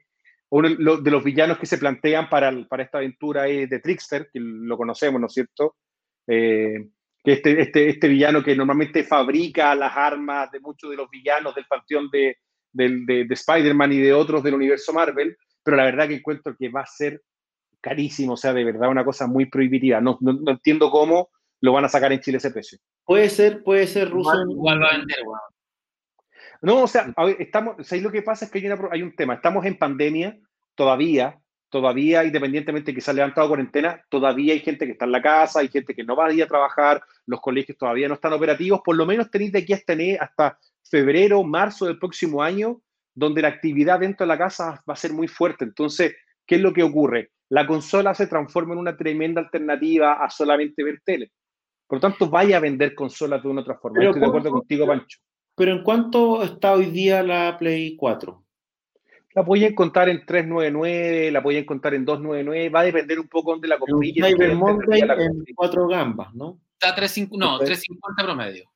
Uno 0.52 0.70
de 0.70 0.76
los- 0.78 1.04
de 1.04 1.20
villanos 1.20 1.58
que 1.58 1.66
se 1.66 1.78
plantean 1.78 2.30
para, 2.30 2.52
para 2.68 2.84
esta 2.84 2.98
aventura 3.00 3.48
es 3.48 3.70
de 3.70 3.80
Trickster, 3.80 4.30
que 4.32 4.40
lo 4.40 4.78
conocemos, 4.78 5.20
¿no 5.20 5.28
es 5.28 5.34
cierto? 5.34 5.76
Eh, 6.28 6.90
que 7.24 7.34
este, 7.34 7.62
este, 7.62 7.90
este 7.90 8.08
villano 8.08 8.44
que 8.44 8.56
normalmente 8.56 9.04
fabrica 9.04 9.74
las 9.76 9.96
armas 9.96 10.52
de 10.52 10.60
muchos 10.60 10.90
de 10.90 10.98
los 10.98 11.10
villanos 11.10 11.56
del 11.56 11.66
panteón 11.66 12.10
de, 12.12 12.38
del- 12.72 13.06
de, 13.06 13.26
de 13.26 13.34
Spider-Man 13.34 13.94
y 13.94 13.98
de 14.00 14.14
otros 14.14 14.44
del 14.44 14.56
universo 14.56 14.92
Marvel, 14.94 15.38
pero 15.64 15.78
la 15.78 15.86
verdad 15.86 16.08
que 16.08 16.16
encuentro 16.16 16.56
que 16.58 16.70
va 16.70 16.82
a 16.82 16.86
ser 16.86 17.22
carísimo, 17.80 18.34
o 18.34 18.38
sea, 18.38 18.54
de 18.54 18.64
verdad 18.64 18.90
una 18.90 19.06
cosa 19.06 19.28
muy 19.28 19.46
prohibitiva. 19.46 20.02
No, 20.02 20.18
no, 20.22 20.34
no 20.34 20.52
entiendo 20.52 20.90
cómo 20.92 21.30
lo 21.62 21.72
van 21.74 21.86
a 21.86 21.90
sacar 21.90 22.12
en 22.12 22.20
Chile 22.20 22.38
ese 22.38 22.52
precio. 22.52 22.78
Puede 23.06 23.30
ser, 23.30 23.64
puede 23.64 23.88
ser 23.88 24.10
ruso. 24.10 24.32
Igual, 24.34 24.52
igual 24.52 24.82
va 24.84 24.88
a 24.88 24.98
vender, 24.98 25.18
weón. 25.26 25.40
No, 26.62 26.84
o 26.84 26.88
sea, 26.88 27.12
a 27.16 27.26
ver, 27.26 27.38
estamos, 27.40 27.76
¿sabéis 27.88 28.04
lo 28.04 28.12
que 28.12 28.22
pasa? 28.22 28.46
Es 28.46 28.52
que 28.52 28.60
hay, 28.60 28.68
una- 28.68 28.90
hay 28.92 29.02
un 29.02 29.16
tema. 29.16 29.34
Estamos 29.36 29.66
en 29.66 29.78
pandemia 29.78 30.38
todavía, 30.76 31.40
todavía, 31.70 32.24
independientemente 32.24 32.94
que 32.94 33.02
se 33.02 33.10
ha 33.12 33.14
levantado 33.14 33.48
cuarentena, 33.48 34.02
todavía 34.10 34.54
hay 34.54 34.60
gente 34.60 34.86
que 34.86 34.92
está 34.92 35.06
en 35.06 35.12
la 35.12 35.22
casa, 35.22 35.60
hay 35.62 35.70
gente 35.70 35.96
que 35.96 36.04
no 36.04 36.16
va 36.16 36.28
a 36.28 36.34
ir 36.34 36.44
a 36.44 36.48
trabajar, 36.48 37.02
los 37.26 37.42
colegios 37.42 37.78
todavía 37.78 38.08
no 38.08 38.16
están 38.16 38.34
operativos, 38.34 38.82
por 38.84 38.96
lo 38.96 39.06
menos 39.06 39.32
tenéis 39.32 39.52
de 39.54 39.60
aquí 39.60 39.74
hasta, 39.74 39.94
hasta 40.20 40.60
febrero, 40.84 41.44
marzo 41.44 41.86
del 41.86 41.98
próximo 41.98 42.44
año, 42.44 42.82
donde 43.14 43.42
la 43.42 43.48
actividad 43.50 44.00
dentro 44.00 44.26
de 44.26 44.28
la 44.28 44.38
casa 44.38 44.84
va 44.88 44.94
a 44.94 44.98
ser 44.98 45.14
muy 45.14 45.28
fuerte. 45.28 45.64
Entonces, 45.64 46.16
¿qué 46.46 46.56
es 46.56 46.62
lo 46.62 46.74
que 46.74 46.84
ocurre? 46.84 47.32
La 47.50 47.66
consola 47.68 48.14
se 48.14 48.28
transforma 48.28 48.74
en 48.74 48.80
una 48.80 48.96
tremenda 48.96 49.42
alternativa 49.42 50.14
a 50.24 50.30
solamente 50.30 50.84
ver 50.84 51.02
tele. 51.04 51.32
Por 51.88 51.98
lo 51.98 52.02
tanto, 52.02 52.30
vaya 52.30 52.58
a 52.58 52.62
vender 52.62 52.96
consolas 52.96 53.44
de 53.44 53.50
una 53.50 53.62
otra 53.62 53.76
forma. 53.76 54.00
Pero 54.00 54.12
Estoy 54.12 54.22
de 54.22 54.28
acuerdo 54.28 54.52
contigo, 54.52 54.86
Pancho. 54.88 55.20
Pero 55.62 55.74
¿en 55.74 55.84
cuánto 55.84 56.42
está 56.42 56.74
hoy 56.74 56.88
día 56.88 57.22
la 57.22 57.56
Play 57.60 57.96
4? 57.96 58.44
La 59.36 59.46
podía 59.46 59.68
encontrar 59.68 60.10
en 60.10 60.26
399, 60.26 61.30
la 61.30 61.44
podía 61.44 61.60
encontrar 61.60 61.94
en 61.94 62.04
299, 62.04 62.70
va 62.70 62.80
a 62.80 62.84
depender 62.84 63.20
un 63.20 63.28
poco 63.28 63.52
dónde 63.52 63.68
la 63.68 63.78
compré. 63.78 64.12
Cyber 64.12 64.56
Monday 64.56 65.02
en 65.02 65.46
cuatro 65.54 65.88
gambas, 65.88 66.34
¿no? 66.34 66.60
Está 66.74 66.96
350, 66.96 67.46
no, 67.46 67.56
Ok. 67.58 67.66
350 67.66 68.24
promedio. 68.24 68.72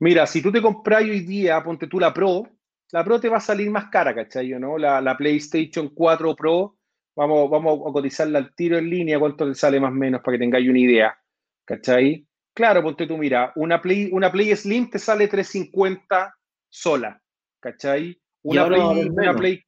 Mira, 0.00 0.26
si 0.26 0.42
tú 0.42 0.52
te 0.52 0.60
compras 0.60 1.00
hoy 1.00 1.20
día, 1.20 1.64
ponte 1.64 1.86
tú 1.86 1.98
la 1.98 2.12
Pro, 2.12 2.46
la 2.90 3.02
Pro 3.02 3.18
te 3.18 3.30
va 3.30 3.38
a 3.38 3.40
salir 3.40 3.70
más 3.70 3.86
cara, 3.86 4.14
¿cachai? 4.14 4.50
¿no? 4.50 4.76
La, 4.76 5.00
la 5.00 5.16
PlayStation 5.16 5.88
4 5.94 6.36
Pro, 6.36 6.76
vamos, 7.16 7.48
vamos 7.48 7.80
a 7.88 7.90
cotizarla 7.90 8.38
al 8.38 8.54
tiro 8.54 8.76
en 8.76 8.90
línea, 8.90 9.18
cuánto 9.18 9.46
le 9.46 9.54
sale 9.54 9.80
más 9.80 9.92
o 9.92 9.94
menos 9.94 10.20
para 10.20 10.34
que 10.36 10.40
tengáis 10.40 10.68
una 10.68 10.78
idea, 10.78 11.18
¿cachai? 11.64 12.26
Claro, 12.54 12.82
ponte 12.82 13.06
tú, 13.06 13.16
mira, 13.18 13.52
una 13.56 13.80
Play, 13.80 14.10
una 14.12 14.30
Play 14.30 14.54
Slim 14.56 14.90
te 14.90 14.98
sale 14.98 15.28
350 15.28 16.34
sola, 16.68 17.20
¿cachai? 17.60 18.20
Una 18.42 18.66
Play, 18.66 18.80
una 18.80 19.34
Play, 19.34 19.64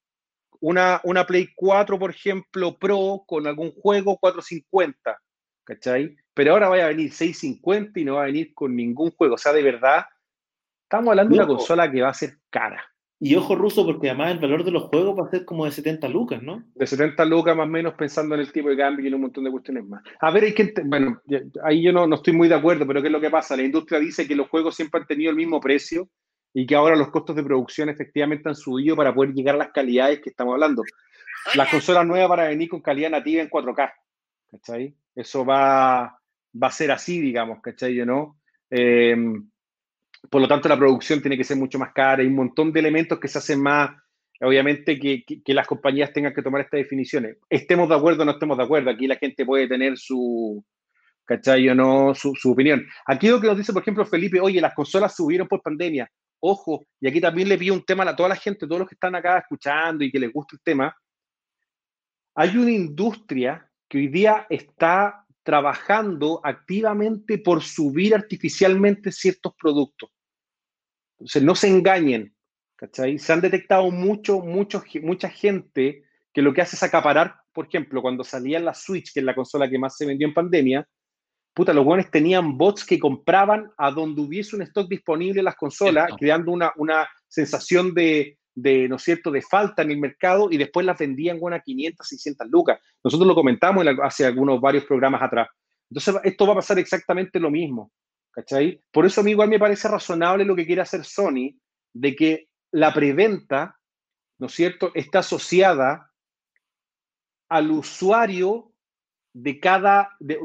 una, 0.60 1.00
una 1.04 1.26
Play 1.26 1.48
4, 1.54 1.98
por 1.98 2.10
ejemplo, 2.10 2.78
Pro, 2.78 3.24
con 3.26 3.46
algún 3.46 3.72
juego, 3.72 4.16
450, 4.18 5.20
¿cachai? 5.64 6.16
Pero 6.32 6.52
ahora 6.52 6.68
vaya 6.68 6.86
a 6.86 6.88
venir 6.88 7.12
650 7.12 8.00
y 8.00 8.04
no 8.04 8.14
va 8.14 8.22
a 8.22 8.26
venir 8.26 8.52
con 8.54 8.74
ningún 8.74 9.10
juego. 9.12 9.34
O 9.34 9.38
sea, 9.38 9.52
de 9.52 9.62
verdad, 9.62 10.06
estamos 10.82 11.10
hablando 11.10 11.34
de 11.34 11.42
una 11.42 11.48
consola 11.48 11.90
que 11.90 12.02
va 12.02 12.08
a 12.08 12.14
ser 12.14 12.38
cara. 12.50 12.84
Y 13.20 13.36
ojo 13.36 13.54
ruso, 13.54 13.86
porque 13.86 14.10
además 14.10 14.32
el 14.32 14.40
valor 14.40 14.64
de 14.64 14.72
los 14.72 14.84
juegos 14.84 15.18
va 15.18 15.26
a 15.26 15.30
ser 15.30 15.44
como 15.44 15.64
de 15.64 15.70
70 15.70 16.08
lucas, 16.08 16.42
¿no? 16.42 16.64
De 16.74 16.86
70 16.86 17.24
lucas 17.24 17.56
más 17.56 17.66
o 17.66 17.70
menos 17.70 17.94
pensando 17.94 18.34
en 18.34 18.40
el 18.40 18.52
tipo 18.52 18.68
de 18.68 18.76
cambio 18.76 19.04
y 19.04 19.08
en 19.08 19.14
un 19.14 19.22
montón 19.22 19.44
de 19.44 19.50
cuestiones 19.50 19.84
más. 19.86 20.02
A 20.20 20.30
ver, 20.30 20.44
hay 20.44 20.54
que, 20.54 20.74
bueno, 20.84 21.22
ahí 21.62 21.82
yo 21.82 21.92
no, 21.92 22.06
no 22.06 22.16
estoy 22.16 22.32
muy 22.32 22.48
de 22.48 22.56
acuerdo, 22.56 22.86
pero 22.86 23.00
¿qué 23.00 23.08
es 23.08 23.12
lo 23.12 23.20
que 23.20 23.30
pasa? 23.30 23.56
La 23.56 23.62
industria 23.62 24.00
dice 24.00 24.26
que 24.26 24.34
los 24.34 24.48
juegos 24.48 24.74
siempre 24.74 25.00
han 25.00 25.06
tenido 25.06 25.30
el 25.30 25.36
mismo 25.36 25.60
precio 25.60 26.08
y 26.52 26.66
que 26.66 26.74
ahora 26.74 26.96
los 26.96 27.10
costos 27.10 27.36
de 27.36 27.44
producción 27.44 27.88
efectivamente 27.88 28.48
han 28.48 28.56
subido 28.56 28.96
para 28.96 29.14
poder 29.14 29.32
llegar 29.32 29.54
a 29.54 29.58
las 29.58 29.72
calidades 29.72 30.20
que 30.20 30.30
estamos 30.30 30.54
hablando. 30.54 30.82
Las 31.54 31.70
consolas 31.70 32.06
nuevas 32.06 32.28
van 32.28 32.40
a 32.40 32.48
venir 32.48 32.68
con 32.68 32.80
calidad 32.80 33.10
nativa 33.10 33.42
en 33.42 33.50
4K, 33.50 33.92
¿cachai? 34.50 34.94
Eso 35.14 35.44
va, 35.44 36.18
va 36.62 36.66
a 36.66 36.70
ser 36.70 36.90
así, 36.90 37.20
digamos, 37.20 37.60
¿cachai? 37.62 37.96
¿no? 38.04 38.38
Eh, 38.70 39.16
por 40.30 40.40
lo 40.40 40.48
tanto, 40.48 40.68
la 40.68 40.78
producción 40.78 41.20
tiene 41.20 41.36
que 41.36 41.44
ser 41.44 41.56
mucho 41.56 41.78
más 41.78 41.92
cara. 41.92 42.22
Hay 42.22 42.28
un 42.28 42.34
montón 42.34 42.72
de 42.72 42.80
elementos 42.80 43.18
que 43.18 43.28
se 43.28 43.38
hacen 43.38 43.60
más, 43.60 43.90
obviamente, 44.40 44.98
que, 44.98 45.24
que, 45.24 45.54
las 45.54 45.66
compañías 45.66 46.12
tengan 46.12 46.34
que 46.34 46.42
tomar 46.42 46.62
estas 46.62 46.78
definiciones. 46.78 47.36
Estemos 47.48 47.88
de 47.88 47.94
acuerdo 47.94 48.22
o 48.22 48.24
no 48.24 48.32
estemos 48.32 48.56
de 48.56 48.64
acuerdo. 48.64 48.90
Aquí 48.90 49.06
la 49.06 49.16
gente 49.16 49.44
puede 49.44 49.68
tener 49.68 49.96
su, 49.98 50.64
¿cachai? 51.24 51.68
O 51.68 51.74
no, 51.74 52.14
su, 52.14 52.34
su, 52.34 52.52
opinión. 52.52 52.86
Aquí 53.06 53.28
lo 53.28 53.40
que 53.40 53.48
nos 53.48 53.56
dice, 53.56 53.72
por 53.72 53.82
ejemplo, 53.82 54.04
Felipe, 54.04 54.40
oye, 54.40 54.60
las 54.60 54.74
consolas 54.74 55.14
subieron 55.14 55.48
por 55.48 55.62
pandemia. 55.62 56.10
Ojo, 56.40 56.84
y 57.00 57.08
aquí 57.08 57.20
también 57.20 57.48
le 57.48 57.58
pido 57.58 57.74
un 57.74 57.84
tema 57.84 58.08
a 58.08 58.16
toda 58.16 58.28
la 58.28 58.36
gente, 58.36 58.66
todos 58.66 58.80
los 58.80 58.88
que 58.88 58.94
están 58.94 59.14
acá 59.14 59.38
escuchando 59.38 60.04
y 60.04 60.10
que 60.10 60.18
les 60.18 60.32
gusta 60.32 60.56
el 60.56 60.62
tema. 60.62 60.94
Hay 62.34 62.56
una 62.56 62.70
industria 62.70 63.66
que 63.88 63.98
hoy 63.98 64.08
día 64.08 64.46
está 64.50 65.23
trabajando 65.44 66.40
activamente 66.42 67.38
por 67.38 67.62
subir 67.62 68.14
artificialmente 68.14 69.12
ciertos 69.12 69.54
productos. 69.54 70.10
Entonces, 71.18 71.42
no 71.42 71.54
se 71.54 71.68
engañen, 71.68 72.34
¿cachai? 72.76 73.18
Se 73.18 73.32
han 73.32 73.42
detectado 73.42 73.90
mucho, 73.90 74.40
mucho, 74.40 74.82
mucha 75.02 75.28
gente 75.28 76.04
que 76.32 76.42
lo 76.42 76.52
que 76.52 76.62
hace 76.62 76.76
es 76.76 76.82
acaparar, 76.82 77.36
por 77.52 77.66
ejemplo, 77.66 78.02
cuando 78.02 78.24
salía 78.24 78.58
la 78.58 78.74
Switch, 78.74 79.12
que 79.12 79.20
es 79.20 79.26
la 79.26 79.34
consola 79.34 79.70
que 79.70 79.78
más 79.78 79.96
se 79.96 80.06
vendió 80.06 80.26
en 80.26 80.34
pandemia, 80.34 80.88
puta, 81.52 81.72
los 81.72 81.84
buenos 81.84 82.10
tenían 82.10 82.58
bots 82.58 82.84
que 82.84 82.98
compraban 82.98 83.70
a 83.76 83.90
donde 83.90 84.22
hubiese 84.22 84.56
un 84.56 84.62
stock 84.62 84.88
disponible 84.88 85.40
en 85.40 85.44
las 85.44 85.56
consolas, 85.56 86.10
creando 86.18 86.50
una, 86.50 86.72
una 86.76 87.06
sensación 87.28 87.94
de, 87.94 88.38
de, 88.54 88.88
¿no 88.88 88.96
es 88.96 89.02
cierto?, 89.02 89.30
de 89.30 89.42
falta 89.42 89.82
en 89.82 89.90
el 89.90 89.98
mercado 89.98 90.48
y 90.50 90.56
después 90.56 90.86
las 90.86 90.98
vendían 90.98 91.40
con 91.40 91.52
a 91.52 91.60
500, 91.60 92.06
600 92.06 92.48
lucas. 92.48 92.80
Nosotros 93.02 93.26
lo 93.26 93.34
comentamos 93.34 93.84
hace 94.02 94.26
algunos 94.26 94.60
varios 94.60 94.84
programas 94.84 95.22
atrás. 95.22 95.48
Entonces, 95.90 96.16
esto 96.24 96.46
va 96.46 96.52
a 96.52 96.56
pasar 96.56 96.78
exactamente 96.78 97.38
lo 97.38 97.50
mismo, 97.50 97.92
¿cachai? 98.30 98.80
Por 98.90 99.06
eso 99.06 99.20
a 99.20 99.24
mí 99.24 99.32
igual 99.32 99.48
me 99.48 99.58
parece 99.58 99.88
razonable 99.88 100.44
lo 100.44 100.56
que 100.56 100.66
quiere 100.66 100.82
hacer 100.82 101.04
Sony, 101.04 101.58
de 101.92 102.16
que 102.16 102.48
la 102.72 102.92
preventa, 102.92 103.78
¿no 104.38 104.46
es 104.46 104.52
cierto?, 104.54 104.90
está 104.94 105.20
asociada 105.20 106.10
al 107.48 107.70
usuario 107.70 108.72
de 109.32 109.60
cada, 109.60 110.10
de, 110.20 110.38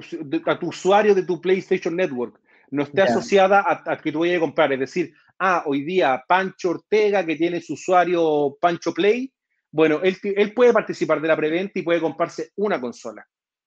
a 0.46 0.60
tu 0.60 0.68
usuario 0.68 1.16
de 1.16 1.24
tu 1.24 1.40
PlayStation 1.40 1.96
Network. 1.96 2.39
No 2.72 2.84
esté 2.84 3.02
asociada 3.02 3.64
a, 3.68 3.98
que 3.98 4.12
tú 4.12 4.20
vayas 4.20 4.38
a 4.38 4.42
comprar. 4.42 4.72
Es 4.74 4.80
decir, 4.80 5.14
ah, 5.40 5.64
hoy 5.66 5.84
día 5.84 6.24
Pancho 6.28 6.72
Ortega, 6.72 7.26
que 7.26 7.36
tiene 7.36 7.62
su 7.62 7.74
usuario 7.74 8.58
Pancho 8.62 8.94
Play, 8.94 9.32
bueno, 9.72 10.00
él, 10.04 10.18
él 10.24 10.54
puede 10.54 10.74
participar 10.74 11.22
de 11.22 11.28
la 11.28 11.38
preventa 11.38 11.80
y 11.80 11.84
puede 11.84 12.02
comprarse 12.02 12.52
una 12.56 12.80
consola. 12.82 13.26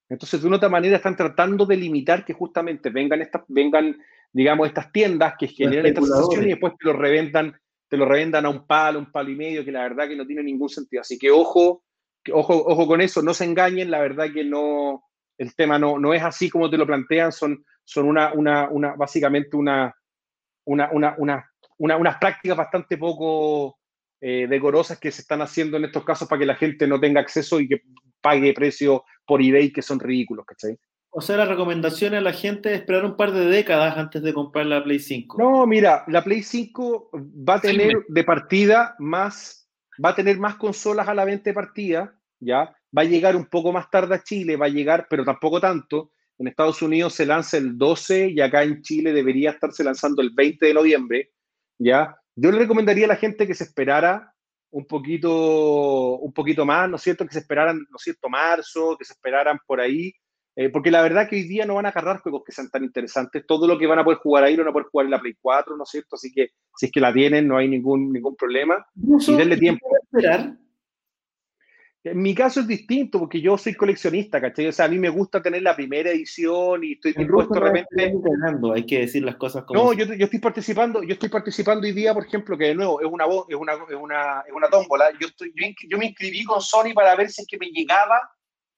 Entonces, 0.09 0.43
de 0.43 0.47
una 0.47 0.57
otra 0.57 0.69
manera, 0.69 0.97
están 0.97 1.17
tratando 1.17 1.65
de 1.65 1.77
limitar 1.77 2.25
que 2.25 2.35
justamente 2.35 2.91
vengan, 2.91 3.23
estas, 3.23 3.43
vengan 3.49 3.97
digamos, 4.33 4.67
estas 4.69 4.91
tiendas 4.93 5.35
que 5.39 5.49
generan 5.49 5.87
esta 5.87 6.01
sensación 6.01 6.45
y 6.45 6.51
después 6.51 6.75
te 6.79 6.87
lo 6.87 6.95
revendan, 6.95 7.55
te 7.89 7.97
lo 7.97 8.07
revendan 8.07 8.47
a 8.47 8.51
un 8.51 8.67
palo, 8.67 8.99
un 8.99 9.13
palo 9.13 9.31
y 9.31 9.37
medio, 9.37 9.65
que 9.65 9.73
la 9.73 9.83
verdad 9.83 10.09
que 10.09 10.17
no 10.17 10.27
tiene 10.27 10.43
ningún 10.43 10.69
sentido. 10.69 11.03
Así 11.03 11.19
que 11.19 11.31
ojo, 11.31 11.85
ojo, 12.33 12.65
ojo 12.67 12.87
con 12.87 13.01
eso, 13.01 13.23
no 13.23 13.35
se 13.35 13.45
engañen, 13.45 13.91
la 13.91 14.01
verdad 14.01 14.33
que 14.33 14.45
no, 14.45 15.05
el 15.39 15.55
tema 15.55 15.79
no, 15.79 15.99
no 15.99 16.15
es 16.15 16.23
así 16.23 16.49
como 16.49 16.71
te 16.71 16.79
lo 16.79 16.87
plantean, 16.87 17.33
son, 17.33 17.65
son 17.85 18.07
una, 18.07 18.33
una, 18.33 18.69
una 18.69 18.95
básicamente 18.95 19.57
una, 19.57 19.95
una, 20.65 20.91
una, 20.93 21.15
una 21.19 21.53
una, 21.83 21.97
unas 21.97 22.17
prácticas 22.19 22.57
bastante 22.57 22.97
poco 22.97 23.79
eh, 24.21 24.47
decorosas 24.49 25.01
que 25.01 25.11
se 25.11 25.23
están 25.23 25.43
haciendo 25.43 25.77
en 25.77 25.85
estos 25.85 26.05
casos 26.05 26.29
para 26.29 26.39
que 26.39 26.47
la 26.47 26.55
gente 26.55 26.87
no 26.87 27.01
tenga 27.01 27.21
acceso 27.21 27.59
y 27.59 27.67
que 27.67 27.83
pague 28.21 28.55
precios 28.55 29.01
por 29.27 29.43
eBay 29.43 29.73
que 29.73 29.83
son 29.83 29.99
ridículos, 29.99 30.47
¿cachai? 30.47 30.79
O 31.11 31.21
sea, 31.21 31.37
la 31.37 31.45
recomendación 31.45 32.15
a 32.15 32.21
la 32.21 32.33
gente 32.33 32.73
es 32.73 32.81
esperar 32.81 33.05
un 33.05 33.17
par 33.17 33.33
de 33.33 33.47
décadas 33.47 33.99
antes 33.99 34.23
de 34.23 34.33
comprar 34.33 34.65
la 34.67 34.83
Play 34.83 35.01
5. 35.01 35.37
No, 35.39 35.67
mira, 35.67 36.05
la 36.07 36.23
Play 36.23 36.43
5 36.43 37.11
va 37.47 37.57
a 37.57 37.61
tener 37.61 37.93
de 38.09 38.25
partida 38.25 38.95
más, 39.01 39.69
va 40.03 40.11
a 40.11 40.15
tener 40.15 40.39
más 40.39 40.55
consolas 40.55 41.09
a 41.09 41.15
la 41.15 41.25
venta 41.25 41.51
de 41.51 41.55
partida, 41.55 42.17
¿ya? 42.39 42.75
Va 42.97 43.03
a 43.03 43.07
llegar 43.07 43.35
un 43.35 43.47
poco 43.47 43.73
más 43.73 43.91
tarde 43.91 44.15
a 44.15 44.23
Chile, 44.23 44.57
va 44.57 44.67
a 44.67 44.71
llegar, 44.71 45.09
pero 45.11 45.25
tampoco 45.25 45.61
tanto. 45.61 46.13
En 46.43 46.49
Estados 46.49 46.83
Unidos 46.83 47.15
se 47.15 47.25
lanza 47.25 47.57
el 47.57 47.79
12 47.79 48.31
y 48.31 48.41
acá 48.41 48.65
en 48.65 48.83
Chile 48.83 49.13
debería 49.13 49.53
estarse 49.53 49.85
lanzando 49.85 50.23
el 50.23 50.31
20 50.31 50.67
de 50.67 50.75
noviembre. 50.75 51.31
¿ya? 51.79 52.17
Yo 52.35 52.51
le 52.51 52.59
recomendaría 52.59 53.05
a 53.05 53.09
la 53.11 53.17
gente 53.17 53.47
que 53.47 53.55
se 53.55 53.63
esperara 53.63 54.35
un 54.73 54.85
poquito, 54.85 56.17
un 56.17 56.33
poquito 56.33 56.67
más, 56.67 56.91
¿no 56.91 56.97
es 56.97 57.03
cierto? 57.03 57.25
Que 57.25 57.33
se 57.33 57.39
esperaran, 57.39 57.77
¿no 57.79 57.97
es 57.97 58.03
cierto?, 58.03 58.29
marzo, 58.29 58.97
que 58.99 59.05
se 59.05 59.13
esperaran 59.13 59.61
por 59.65 59.81
ahí, 59.81 60.13
eh, 60.57 60.69
porque 60.71 60.91
la 60.91 61.03
verdad 61.03 61.29
que 61.29 61.37
hoy 61.37 61.45
día 61.45 61.65
no 61.65 61.77
van 61.77 61.87
a 61.87 61.91
agarrar 61.91 62.19
juegos 62.19 62.43
que 62.45 62.51
sean 62.51 62.71
tan 62.71 62.83
interesantes. 62.83 63.47
Todo 63.47 63.69
lo 63.69 63.79
que 63.79 63.87
van 63.87 64.01
a 64.01 64.05
poder 64.05 64.19
jugar 64.19 64.43
ahí 64.43 64.57
lo 64.57 64.65
van 64.65 64.71
a 64.71 64.73
poder 64.73 64.89
jugar 64.91 65.05
en 65.05 65.11
la 65.13 65.21
Play 65.21 65.37
4, 65.41 65.77
¿no 65.77 65.85
es 65.85 65.91
cierto? 65.91 66.17
Así 66.17 66.33
que 66.33 66.49
si 66.77 66.87
es 66.87 66.93
que 66.93 67.01
la 67.01 67.13
tienen, 67.13 67.47
no 67.47 67.57
hay 67.57 67.69
ningún, 67.69 68.13
ningún 68.13 68.35
problema. 68.35 68.85
y 68.97 69.37
denle 69.37 69.59
tiempo. 69.59 69.87
Esperar? 70.13 70.57
En 72.05 72.21
mi 72.21 72.35
caso 72.35 72.61
es 72.61 72.67
distinto 72.67 73.21
porque 73.21 73.41
yo 73.41 73.57
soy 73.57 73.75
coleccionista, 73.75 74.41
¿cachai? 74.41 74.67
O 74.67 74.73
sea, 74.73 74.87
a 74.87 74.89
mí 74.89 74.99
me 74.99 75.09
gusta 75.09 75.41
tener 75.41 75.63
la 75.63 75.77
primera 75.77 76.11
edición 76.11 76.83
y 76.83 76.95
estoy 76.95 77.13
dispuesto 77.13 77.55
realmente. 77.55 78.11
Hay 78.75 78.87
que 78.87 79.01
decir 79.01 79.23
las 79.23 79.37
cosas 79.37 79.63
como. 79.65 79.81
No, 79.81 79.93
yo, 79.93 80.07
yo, 80.07 80.25
estoy 80.25 80.41
participando, 80.41 81.05
yo 81.05 81.13
estoy 81.13 81.29
participando 81.29 81.87
hoy 81.87 81.93
día, 81.93 82.13
por 82.13 82.27
ejemplo, 82.27 82.59
que 82.59 82.67
de 82.67 82.75
nuevo 82.75 83.01
es 83.01 83.07
una 83.07 83.25
es 83.49 83.55
una, 83.55 83.73
es 83.75 83.97
una, 83.97 84.41
es 84.41 84.53
una 84.53 84.69
tómbola. 84.69 85.13
Yo, 85.21 85.29
estoy, 85.29 85.53
yo, 85.89 85.97
me 85.97 86.07
inscribí 86.07 86.43
con 86.43 86.61
Sony 86.61 86.93
para 86.93 87.15
ver 87.15 87.31
si 87.31 87.43
es 87.43 87.49
que 87.49 87.57
me 87.57 87.67
llegaba 87.67 88.21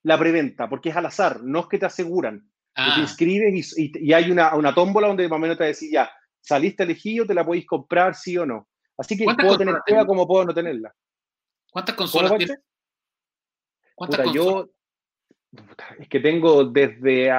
la 0.03 0.19
preventa, 0.19 0.69
porque 0.69 0.89
es 0.89 0.95
al 0.95 1.07
azar, 1.07 1.41
no 1.43 1.61
es 1.61 1.65
que 1.65 1.79
te 1.79 1.87
aseguran. 1.87 2.41
Te 2.75 2.81
ah. 2.81 2.97
inscribes 2.99 3.75
y, 3.75 3.91
y, 4.05 4.13
hay 4.13 4.29
una, 4.29 4.53
una 4.53 4.75
tómbola 4.75 5.07
donde 5.07 5.27
más 5.27 5.37
o 5.37 5.39
menos 5.39 5.57
te 5.57 5.63
decía 5.63 5.89
ya, 5.91 6.11
saliste 6.41 6.83
elegido, 6.83 7.25
te 7.25 7.33
la 7.33 7.43
podéis 7.43 7.65
comprar, 7.65 8.13
sí 8.13 8.37
o 8.37 8.45
no. 8.45 8.67
Así 8.97 9.17
que 9.17 9.25
puedo 9.25 9.57
tener 9.57 9.77
prueba 9.83 10.05
como 10.05 10.27
puedo 10.27 10.45
no 10.45 10.53
tenerla. 10.53 10.93
¿Cuántas 11.71 11.95
consolas 11.95 12.37
tienes? 12.37 12.59
¿Cuántas 13.95 14.31
yo 14.33 14.69
es 15.99 16.09
que 16.09 16.19
tengo 16.19 16.65
desde 16.65 17.31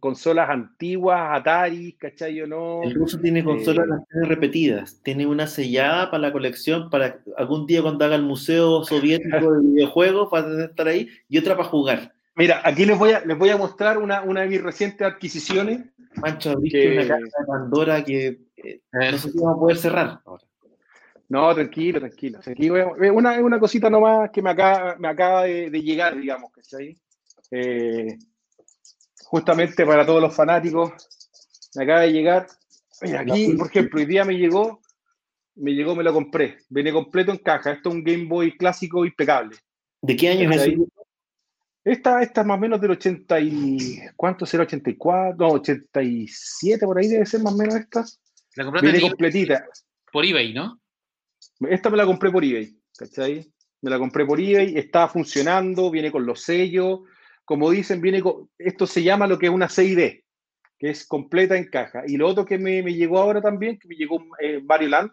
consolas 0.00 0.50
antiguas, 0.50 1.38
Atari, 1.38 1.94
¿cachai 1.94 2.40
o 2.42 2.46
no? 2.46 2.82
El 2.82 2.94
ruso 2.94 3.18
tiene 3.18 3.40
eh, 3.40 3.44
consolas 3.44 3.88
repetidas, 4.10 5.00
tiene 5.02 5.26
una 5.26 5.46
sellada 5.46 6.10
para 6.10 6.22
la 6.22 6.32
colección, 6.32 6.90
para 6.90 7.20
algún 7.36 7.66
día 7.66 7.82
cuando 7.82 8.04
haga 8.04 8.16
el 8.16 8.22
Museo 8.22 8.84
Soviético 8.84 9.52
de 9.52 9.62
Videojuegos, 9.62 10.28
para 10.30 10.64
estar 10.64 10.88
ahí, 10.88 11.08
y 11.28 11.38
otra 11.38 11.56
para 11.56 11.68
jugar. 11.68 12.12
Mira, 12.36 12.60
aquí 12.64 12.84
les 12.84 12.98
voy 12.98 13.12
a, 13.12 13.24
les 13.24 13.38
voy 13.38 13.50
a 13.50 13.56
mostrar 13.56 13.98
una, 13.98 14.22
una 14.22 14.40
de 14.42 14.48
mis 14.48 14.62
recientes 14.62 15.06
adquisiciones. 15.06 15.84
Mancho, 16.16 16.50
abriste 16.50 16.92
una 16.92 17.08
caja 17.08 17.20
de 17.20 17.46
Pandora 17.46 18.04
que 18.04 18.26
eh, 18.56 18.80
no 18.92 19.18
sé 19.18 19.30
si 19.30 19.38
vamos 19.38 19.56
a 19.56 19.60
poder 19.60 19.76
cerrar 19.76 20.20
ahora. 20.24 20.44
No, 21.28 21.54
tranquilo, 21.54 22.00
tranquilo. 22.00 22.40
Es 22.40 23.10
una, 23.10 23.40
una 23.40 23.58
cosita 23.58 23.88
nomás 23.88 24.30
que 24.30 24.42
me 24.42 24.50
acaba, 24.50 24.96
me 24.96 25.08
acaba 25.08 25.44
de, 25.44 25.70
llegar, 25.82 26.18
digamos, 26.18 26.52
que 26.52 26.96
eh, 27.50 28.18
justamente 29.24 29.86
para 29.86 30.04
todos 30.04 30.20
los 30.20 30.34
fanáticos, 30.34 30.92
me 31.74 31.84
acaba 31.84 32.00
de 32.00 32.12
llegar. 32.12 32.46
Aquí, 33.18 33.54
por 33.54 33.68
ejemplo, 33.68 34.00
hoy 34.00 34.06
día 34.06 34.24
me 34.24 34.36
llegó, 34.36 34.80
me 35.56 35.72
llegó, 35.72 35.96
me 35.96 36.04
lo 36.04 36.12
compré. 36.12 36.58
Viene 36.68 36.92
completo 36.92 37.32
en 37.32 37.38
caja. 37.38 37.72
Esto 37.72 37.88
es 37.88 37.94
un 37.94 38.04
Game 38.04 38.26
Boy 38.26 38.56
clásico 38.56 39.04
impecable. 39.04 39.56
¿De 40.02 40.16
qué 40.16 40.28
año 40.28 40.50
es 40.50 40.62
eso? 40.62 40.86
Esta, 41.84 42.22
esta 42.22 42.40
es 42.40 42.46
más 42.46 42.56
o 42.56 42.60
menos 42.60 42.80
del 42.80 42.92
80 42.92 43.40
y... 43.40 44.00
¿Cuánto 44.16 44.46
será? 44.46 44.62
84, 44.62 45.36
no, 45.38 45.52
87 45.54 46.86
por 46.86 46.98
ahí 46.98 47.08
debe 47.08 47.26
ser 47.26 47.42
más 47.42 47.52
o 47.52 47.56
menos 47.56 47.74
esta. 47.74 48.04
La 48.56 48.70
Viene 48.80 49.00
completita. 49.02 49.66
Por 50.10 50.24
eBay, 50.24 50.54
¿no? 50.54 50.80
Esta 51.68 51.90
me 51.90 51.96
la 51.96 52.06
compré 52.06 52.30
por 52.30 52.44
eBay, 52.44 52.76
¿cachai? 52.96 53.50
Me 53.82 53.90
la 53.90 53.98
compré 53.98 54.24
por 54.24 54.40
eBay, 54.40 54.76
está 54.76 55.08
funcionando, 55.08 55.90
viene 55.90 56.10
con 56.10 56.24
los 56.26 56.40
sellos. 56.40 57.00
Como 57.44 57.70
dicen, 57.70 58.00
viene 58.00 58.22
con, 58.22 58.48
esto 58.56 58.86
se 58.86 59.02
llama 59.02 59.26
lo 59.26 59.38
que 59.38 59.46
es 59.46 59.52
una 59.52 59.68
CID, 59.68 60.20
que 60.78 60.90
es 60.90 61.06
completa 61.06 61.56
en 61.56 61.68
caja. 61.68 62.02
Y 62.06 62.16
lo 62.16 62.26
otro 62.26 62.46
que 62.46 62.56
me, 62.58 62.82
me 62.82 62.94
llegó 62.94 63.18
ahora 63.18 63.42
también, 63.42 63.78
que 63.78 63.86
me 63.88 63.96
llegó 63.96 64.24
eh, 64.40 64.62
Mario 64.64 64.88
Land, 64.88 65.10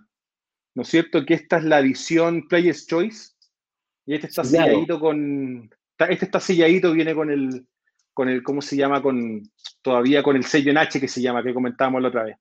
¿no 0.76 0.84
es 0.84 0.88
cierto? 0.88 1.26
Que 1.26 1.34
esta 1.34 1.58
es 1.58 1.66
la 1.66 1.80
edición 1.80 2.48
Player's 2.48 2.88
Choice. 2.88 3.32
Y 4.06 4.16
este 4.16 4.28
está 4.28 4.44
selladito 4.66 5.00
con. 5.00 5.70
Este 5.98 6.26
está 6.26 6.40
selladito, 6.40 6.94
viene 6.94 7.14
con 7.14 7.30
el, 7.30 7.68
con 8.14 8.30
el, 8.30 8.42
¿cómo 8.42 8.62
se 8.62 8.76
llama? 8.78 9.02
Con, 9.02 9.44
todavía 9.82 10.24
con 10.24 10.36
el 10.38 10.46
sello 10.46 10.72
en 10.72 10.78
H 10.78 11.00
que 11.00 11.08
se 11.10 11.22
llama, 11.22 11.44
que 11.44 11.54
comentábamos 11.54 12.02
la 12.02 12.08
otra 12.08 12.24
vez. 12.24 12.38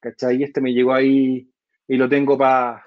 ¿Cachai? 0.00 0.36
Y 0.38 0.42
este 0.44 0.60
me 0.62 0.72
llegó 0.72 0.94
ahí 0.94 1.48
y 1.86 1.96
lo 1.96 2.08
tengo 2.08 2.36
pa- 2.38 2.85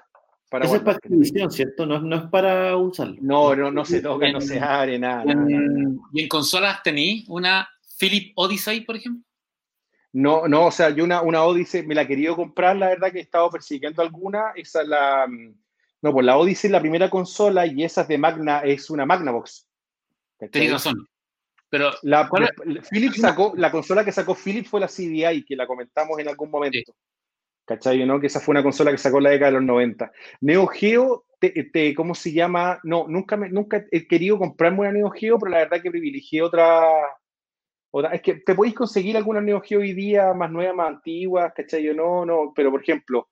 para 0.50 0.66
Esa 0.66 0.76
es 0.76 0.82
para 0.82 0.98
exhibición, 0.98 1.50
¿cierto? 1.50 1.86
No, 1.86 2.00
no 2.00 2.16
es 2.16 2.22
para 2.24 2.76
usarlo. 2.76 3.16
No, 3.20 3.54
no, 3.56 3.70
no 3.70 3.84
se 3.84 4.02
toca, 4.02 4.30
no 4.30 4.40
se 4.40 4.60
abre, 4.60 4.98
nada. 4.98 5.24
nada, 5.24 5.34
nada. 5.34 5.64
En- 5.64 5.98
¿Y 6.12 6.22
en 6.22 6.28
consolas 6.28 6.82
tení 6.82 7.24
una 7.28 7.68
Philip 7.98 8.32
Odyssey, 8.34 8.80
por 8.82 8.96
ejemplo? 8.96 9.22
No, 10.12 10.48
no, 10.48 10.66
o 10.66 10.70
sea, 10.72 10.90
yo 10.90 11.04
una, 11.04 11.22
una 11.22 11.44
Odyssey 11.44 11.86
me 11.86 11.94
la 11.94 12.02
he 12.02 12.06
querido 12.08 12.34
comprar, 12.34 12.76
la 12.76 12.88
verdad 12.88 13.12
que 13.12 13.18
he 13.18 13.22
estado 13.22 13.48
persiguiendo 13.48 14.02
alguna. 14.02 14.52
Esa 14.56 14.82
es 14.82 14.88
la. 14.88 15.26
mm, 15.28 15.54
No, 16.02 16.12
pues 16.12 16.26
la 16.26 16.36
Odyssey 16.36 16.68
es 16.68 16.72
la 16.72 16.80
primera 16.80 17.08
consola 17.08 17.64
y 17.66 17.84
esa 17.84 18.00
es 18.02 18.08
de 18.08 18.18
Magna, 18.18 18.60
es 18.60 18.90
una 18.90 19.06
Magnavox. 19.06 19.66
Tenés 20.50 20.72
razón. 20.72 21.06
Pero, 21.68 21.90
la- 22.02 22.28
Philips 22.90 23.20
sacó, 23.20 23.52
la 23.56 23.70
consola 23.70 24.04
que 24.04 24.10
sacó 24.10 24.34
Philips 24.34 24.68
fue 24.68 24.80
la 24.80 24.88
CDI, 24.88 25.44
que 25.44 25.54
la 25.54 25.66
comentamos 25.68 26.18
en 26.18 26.28
algún 26.28 26.50
momento. 26.50 26.92
¿Cachai? 27.64 28.04
¿no? 28.04 28.20
Que 28.20 28.26
esa 28.26 28.40
fue 28.40 28.52
una 28.52 28.62
consola 28.62 28.90
que 28.90 28.98
sacó 28.98 29.20
la 29.20 29.30
década 29.30 29.52
de 29.52 29.58
los 29.58 29.64
90. 29.64 30.10
Neo 30.40 30.66
Geo, 30.66 31.24
¿cómo 31.96 32.14
se 32.14 32.32
llama? 32.32 32.80
No, 32.82 33.06
nunca, 33.08 33.36
me, 33.36 33.48
nunca 33.48 33.84
he 33.90 34.06
querido 34.06 34.38
comprarme 34.38 34.80
una 34.80 34.92
Neo 34.92 35.10
Geo, 35.10 35.38
pero 35.38 35.52
la 35.52 35.58
verdad 35.58 35.80
que 35.82 35.90
privilegié 35.90 36.42
otra, 36.42 36.82
otra. 37.90 38.12
Es 38.12 38.22
que 38.22 38.34
te 38.34 38.54
podéis 38.54 38.74
conseguir 38.74 39.16
alguna 39.16 39.40
Neo 39.40 39.60
Geo 39.60 39.80
hoy 39.80 39.92
día 39.92 40.34
más 40.34 40.50
nuevas, 40.50 40.74
más 40.74 40.88
antiguas, 40.88 41.52
¿cachai? 41.54 41.94
No, 41.94 42.26
no, 42.26 42.52
pero 42.54 42.70
por 42.70 42.82
ejemplo, 42.82 43.28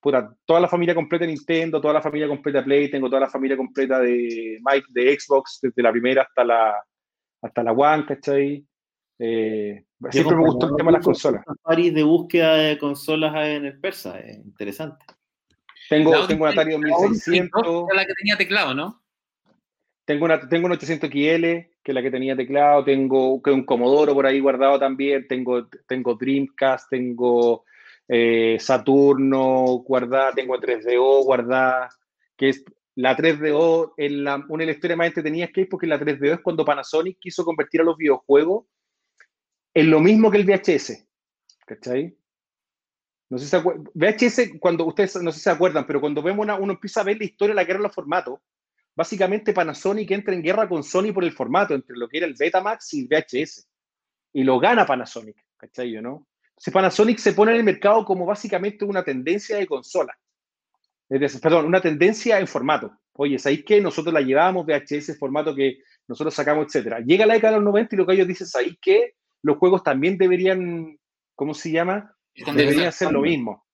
puta, 0.00 0.34
toda 0.44 0.60
la 0.60 0.68
familia 0.68 0.94
completa 0.94 1.24
de 1.24 1.32
Nintendo, 1.32 1.80
toda 1.80 1.94
la 1.94 2.02
familia 2.02 2.28
completa 2.28 2.58
de 2.58 2.64
Play, 2.64 2.90
tengo 2.90 3.08
toda 3.08 3.20
la 3.20 3.30
familia 3.30 3.56
completa 3.56 4.00
de 4.00 4.58
Mike, 4.64 4.86
de 4.90 5.18
Xbox, 5.18 5.60
desde 5.62 5.82
la 5.82 5.92
primera 5.92 6.22
hasta 6.22 6.44
la, 6.44 6.74
hasta 7.42 7.62
la 7.62 7.72
One, 7.72 8.06
¿cachai? 8.06 8.66
Eh, 9.24 9.84
siempre 10.10 10.34
me 10.34 10.42
gustó 10.42 10.66
el 10.70 10.76
tema 10.76 10.90
de 10.90 10.96
las 10.98 11.04
consolas. 11.04 11.44
Safari 11.46 11.90
de 11.90 12.02
búsqueda 12.02 12.56
de 12.56 12.76
consolas 12.76 13.32
en 13.46 13.66
el 13.66 13.78
persa, 13.78 14.18
es 14.18 14.36
interesante. 14.38 15.04
Tengo, 15.88 16.10
la 16.10 16.26
tengo 16.26 16.44
un 16.44 16.50
Atari 16.50 16.72
la 16.72 16.96
Odyssey 16.96 17.38
2600, 17.38 17.84
era 17.88 18.02
la 18.02 18.06
que 18.06 18.14
tenía 18.14 18.36
teclado, 18.36 18.74
¿no? 18.74 19.02
tengo, 20.04 20.24
una, 20.24 20.48
tengo 20.48 20.66
un 20.66 20.72
800XL, 20.72 21.70
que 21.82 21.92
es 21.92 21.94
la 21.94 22.02
que 22.02 22.10
tenía 22.10 22.36
teclado, 22.36 22.82
tengo 22.82 23.40
que 23.40 23.52
un 23.52 23.64
Commodore 23.64 24.12
por 24.12 24.26
ahí 24.26 24.40
guardado 24.40 24.78
también, 24.78 25.28
tengo, 25.28 25.68
tengo 25.86 26.14
Dreamcast, 26.14 26.90
tengo 26.90 27.64
eh, 28.08 28.56
Saturno 28.58 29.84
guardada, 29.86 30.32
tengo 30.32 30.58
3DO 30.58 31.24
guardada, 31.24 31.90
que 32.36 32.48
es 32.48 32.64
la 32.96 33.16
3DO, 33.16 33.94
en 33.96 34.24
la, 34.24 34.44
una 34.48 34.62
de 34.62 34.66
las 34.66 34.76
historias 34.76 34.98
más 34.98 35.06
entretenidas 35.06 35.50
que 35.52 35.60
hay, 35.60 35.66
porque 35.66 35.86
la 35.86 36.00
3DO 36.00 36.34
es 36.34 36.40
cuando 36.40 36.64
Panasonic 36.64 37.18
quiso 37.20 37.44
convertir 37.44 37.82
a 37.82 37.84
los 37.84 37.96
videojuegos 37.96 38.64
en 39.74 39.90
lo 39.90 40.00
mismo 40.00 40.30
que 40.30 40.38
el 40.38 40.44
VHS, 40.44 41.06
¿cachai? 41.66 42.16
No 43.30 43.38
sé 43.38 43.44
si 43.44 43.50
se 43.50 43.58
acuer- 43.58 43.90
VHS, 43.94 44.58
cuando 44.58 44.84
ustedes 44.84 45.16
no 45.22 45.32
sé 45.32 45.38
si 45.38 45.44
se 45.44 45.50
acuerdan, 45.50 45.86
pero 45.86 46.00
cuando 46.00 46.22
vemos 46.22 46.44
una, 46.44 46.56
uno 46.56 46.74
empieza 46.74 47.00
a 47.00 47.04
ver 47.04 47.18
la 47.18 47.24
historia 47.24 47.54
de 47.54 47.56
la 47.56 47.64
guerra 47.64 47.78
de 47.78 47.84
los 47.84 47.94
formatos, 47.94 48.40
básicamente 48.94 49.54
Panasonic 49.54 50.10
entra 50.10 50.34
en 50.34 50.42
guerra 50.42 50.68
con 50.68 50.82
Sony 50.82 51.12
por 51.14 51.24
el 51.24 51.32
formato, 51.32 51.74
entre 51.74 51.96
lo 51.96 52.08
que 52.08 52.18
era 52.18 52.26
el 52.26 52.34
Betamax 52.38 52.92
y 52.94 53.00
el 53.00 53.08
VHS. 53.08 53.66
Y 54.34 54.44
lo 54.44 54.58
gana 54.58 54.84
Panasonic, 54.84 55.36
¿cachai? 55.56 55.92
¿no? 56.02 56.26
Entonces 56.50 56.72
Panasonic 56.74 57.18
se 57.18 57.32
pone 57.32 57.52
en 57.52 57.58
el 57.58 57.64
mercado 57.64 58.04
como 58.04 58.26
básicamente 58.26 58.84
una 58.84 59.02
tendencia 59.02 59.56
de 59.56 59.66
consola. 59.66 60.16
Es 61.08 61.40
perdón, 61.40 61.66
una 61.66 61.80
tendencia 61.80 62.38
en 62.38 62.46
formato. 62.46 62.98
Oye, 63.14 63.38
¿sabéis 63.38 63.64
qué? 63.64 63.80
Nosotros 63.80 64.12
la 64.14 64.20
llevábamos 64.20 64.66
VHS, 64.66 65.18
formato 65.18 65.54
que 65.54 65.78
nosotros 66.08 66.34
sacamos, 66.34 66.66
etcétera. 66.66 67.00
Llega 67.00 67.26
la 67.26 67.34
década 67.34 67.52
de 67.52 67.58
los 67.58 67.64
90 67.64 67.94
y 67.94 67.98
lo 67.98 68.06
que 68.06 68.14
ellos 68.14 68.28
dicen, 68.28 68.46
¿sabéis 68.46 68.78
qué? 68.80 69.14
Los 69.42 69.58
juegos 69.58 69.82
también 69.82 70.16
deberían, 70.18 70.98
¿cómo 71.34 71.54
se 71.54 71.70
llama? 71.70 72.14
Deberían 72.34 72.86
hacer 72.86 73.12
lo 73.12 73.20
mismo. 73.20 73.64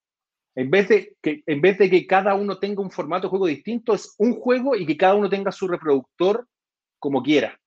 En 0.55 0.71
vez, 0.71 0.89
de 0.89 1.17
que, 1.23 1.43
en 1.47 1.61
vez 1.61 1.79
de 1.79 1.89
que 1.89 2.07
cada 2.07 2.35
uno 2.35 2.59
tenga 2.59 2.83
un 2.83 2.91
formato 2.91 3.27
de 3.27 3.31
juego 3.31 3.47
distinto, 3.47 3.95
es 3.95 4.15
un 4.19 4.35
juego 4.35 4.75
y 4.75 4.85
que 4.87 4.97
cada 4.97 5.15
uno 5.15 5.29
tenga 5.29 5.53
su 5.53 5.69
reproductor 5.69 6.49
como 6.99 7.23
quiera. 7.23 7.59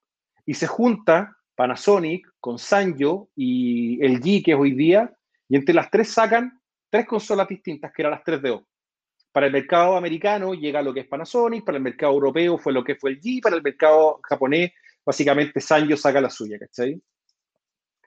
Y 0.45 0.55
se 0.55 0.67
junta 0.67 1.37
Panasonic 1.55 2.27
con 2.39 2.57
Sanyo 2.57 3.29
y 3.35 4.03
el 4.03 4.19
G, 4.19 4.43
que 4.43 4.51
es 4.51 4.57
hoy 4.57 4.73
día, 4.73 5.13
y 5.47 5.55
entre 5.55 5.73
las 5.73 5.89
tres 5.89 6.09
sacan 6.09 6.59
tres 6.89 7.05
consolas 7.05 7.47
distintas, 7.47 7.91
que 7.93 8.01
eran 8.01 8.11
las 8.11 8.23
3DO. 8.23 8.65
Para 9.31 9.45
el 9.45 9.53
mercado 9.53 9.95
americano 9.95 10.53
llega 10.53 10.81
lo 10.81 10.93
que 10.93 11.01
es 11.01 11.07
Panasonic, 11.07 11.63
para 11.63 11.77
el 11.77 11.83
mercado 11.83 12.11
europeo 12.11 12.57
fue 12.57 12.73
lo 12.73 12.83
que 12.83 12.95
fue 12.95 13.11
el 13.11 13.21
G, 13.21 13.41
para 13.41 13.55
el 13.55 13.63
mercado 13.63 14.19
japonés, 14.23 14.73
básicamente 15.05 15.61
Sanyo 15.61 15.95
saca 15.95 16.19
la 16.19 16.29
suya, 16.29 16.59
¿cachai? 16.59 17.01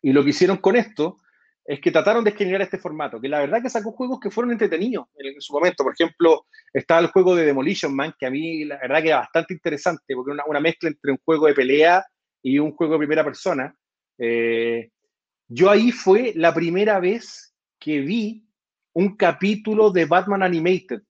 Y 0.05 0.13
lo 0.13 0.23
que 0.23 0.31
hicieron 0.31 0.59
con 0.59 0.77
esto 0.77 1.17
es 1.65 1.81
que 1.81 1.91
trataron 1.91 2.23
de 2.23 2.33
generar 2.33 2.61
este 2.61 2.77
formato, 2.77 3.19
que 3.19 3.27
la 3.27 3.41
verdad 3.41 3.63
que 3.63 3.71
sacó 3.71 3.93
juegos 3.93 4.21
que 4.21 4.31
fueron 4.31 4.53
entretenidos 4.53 5.07
en, 5.17 5.41
su 5.41 5.55
momento. 5.55 5.83
Por 5.83 5.95
ejemplo, 5.95 6.45
estaba 6.75 7.01
el 7.01 7.07
juego 7.07 7.35
de 7.35 7.47
Demolition 7.47 7.97
Man, 7.97 8.15
que 8.19 8.27
a 8.27 8.31
mí 8.31 8.67
la 8.67 8.77
verdad 8.77 9.01
que 9.01 9.09
era 9.09 9.21
bastante 9.21 9.55
interesante, 9.55 10.15
porque 10.15 10.33
era 10.33 10.45
una, 10.45 10.45
una 10.47 10.61
mezcla 10.61 10.91
entre 10.91 11.11
un 11.11 11.19
juego 11.25 11.47
de 11.47 11.55
pelea 11.55 12.05
y 12.43 12.59
un 12.59 12.73
juego 12.73 12.93
de 12.93 12.99
primera 12.99 13.25
persona. 13.25 13.75
Eh, 14.19 14.91
yo 15.49 15.71
ahí 15.71 15.91
fue 15.91 16.35
la 16.37 16.53
primera 16.53 17.01
vez 17.01 17.55
que 17.79 18.01
vi 18.01 18.47
un 18.93 19.17
capítulo 19.17 19.91
de 19.91 20.05
Batman 20.05 20.43
Animated, 20.43 21.01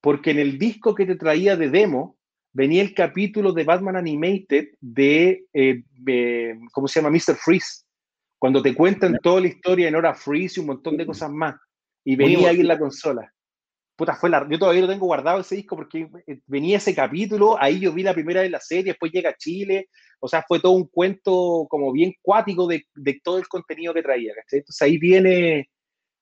porque 0.00 0.32
en 0.32 0.40
el 0.40 0.58
disco 0.58 0.92
que 0.92 1.06
te 1.06 1.14
traía 1.14 1.56
de 1.56 1.70
demo 1.70 2.18
venía 2.52 2.82
el 2.82 2.94
capítulo 2.94 3.52
de 3.52 3.62
Batman 3.62 3.94
Animated 3.94 4.70
de, 4.80 5.46
eh, 5.52 5.84
de 5.92 6.58
¿cómo 6.72 6.88
se 6.88 7.00
llama? 7.00 7.16
Mr. 7.16 7.36
Freeze 7.36 7.83
cuando 8.44 8.60
te 8.60 8.74
cuentan 8.74 9.16
toda 9.22 9.40
la 9.40 9.46
historia 9.46 9.88
en 9.88 9.94
hora 9.94 10.12
freeze 10.12 10.56
y 10.56 10.60
un 10.60 10.66
montón 10.66 10.98
de 10.98 11.06
cosas 11.06 11.30
más. 11.30 11.56
Y 12.04 12.14
venía 12.14 12.50
ahí 12.50 12.60
en 12.60 12.68
la 12.68 12.78
consola. 12.78 13.32
Puta, 13.96 14.14
fue 14.16 14.28
la, 14.28 14.46
yo 14.50 14.58
todavía 14.58 14.82
lo 14.82 14.88
tengo 14.88 15.06
guardado 15.06 15.40
ese 15.40 15.56
disco 15.56 15.76
porque 15.76 16.06
eh, 16.26 16.40
venía 16.46 16.76
ese 16.76 16.94
capítulo, 16.94 17.56
ahí 17.58 17.80
yo 17.80 17.90
vi 17.94 18.02
la 18.02 18.12
primera 18.12 18.42
de 18.42 18.50
la 18.50 18.60
serie, 18.60 18.92
después 18.92 19.10
llega 19.12 19.30
a 19.30 19.36
Chile, 19.38 19.88
o 20.20 20.28
sea, 20.28 20.44
fue 20.46 20.60
todo 20.60 20.72
un 20.72 20.88
cuento 20.88 21.66
como 21.70 21.90
bien 21.90 22.12
cuático 22.20 22.66
de, 22.66 22.84
de 22.94 23.18
todo 23.24 23.38
el 23.38 23.48
contenido 23.48 23.94
que 23.94 24.02
traía, 24.02 24.34
¿cachai? 24.34 24.58
Entonces 24.58 24.82
ahí 24.82 24.98
viene, 24.98 25.70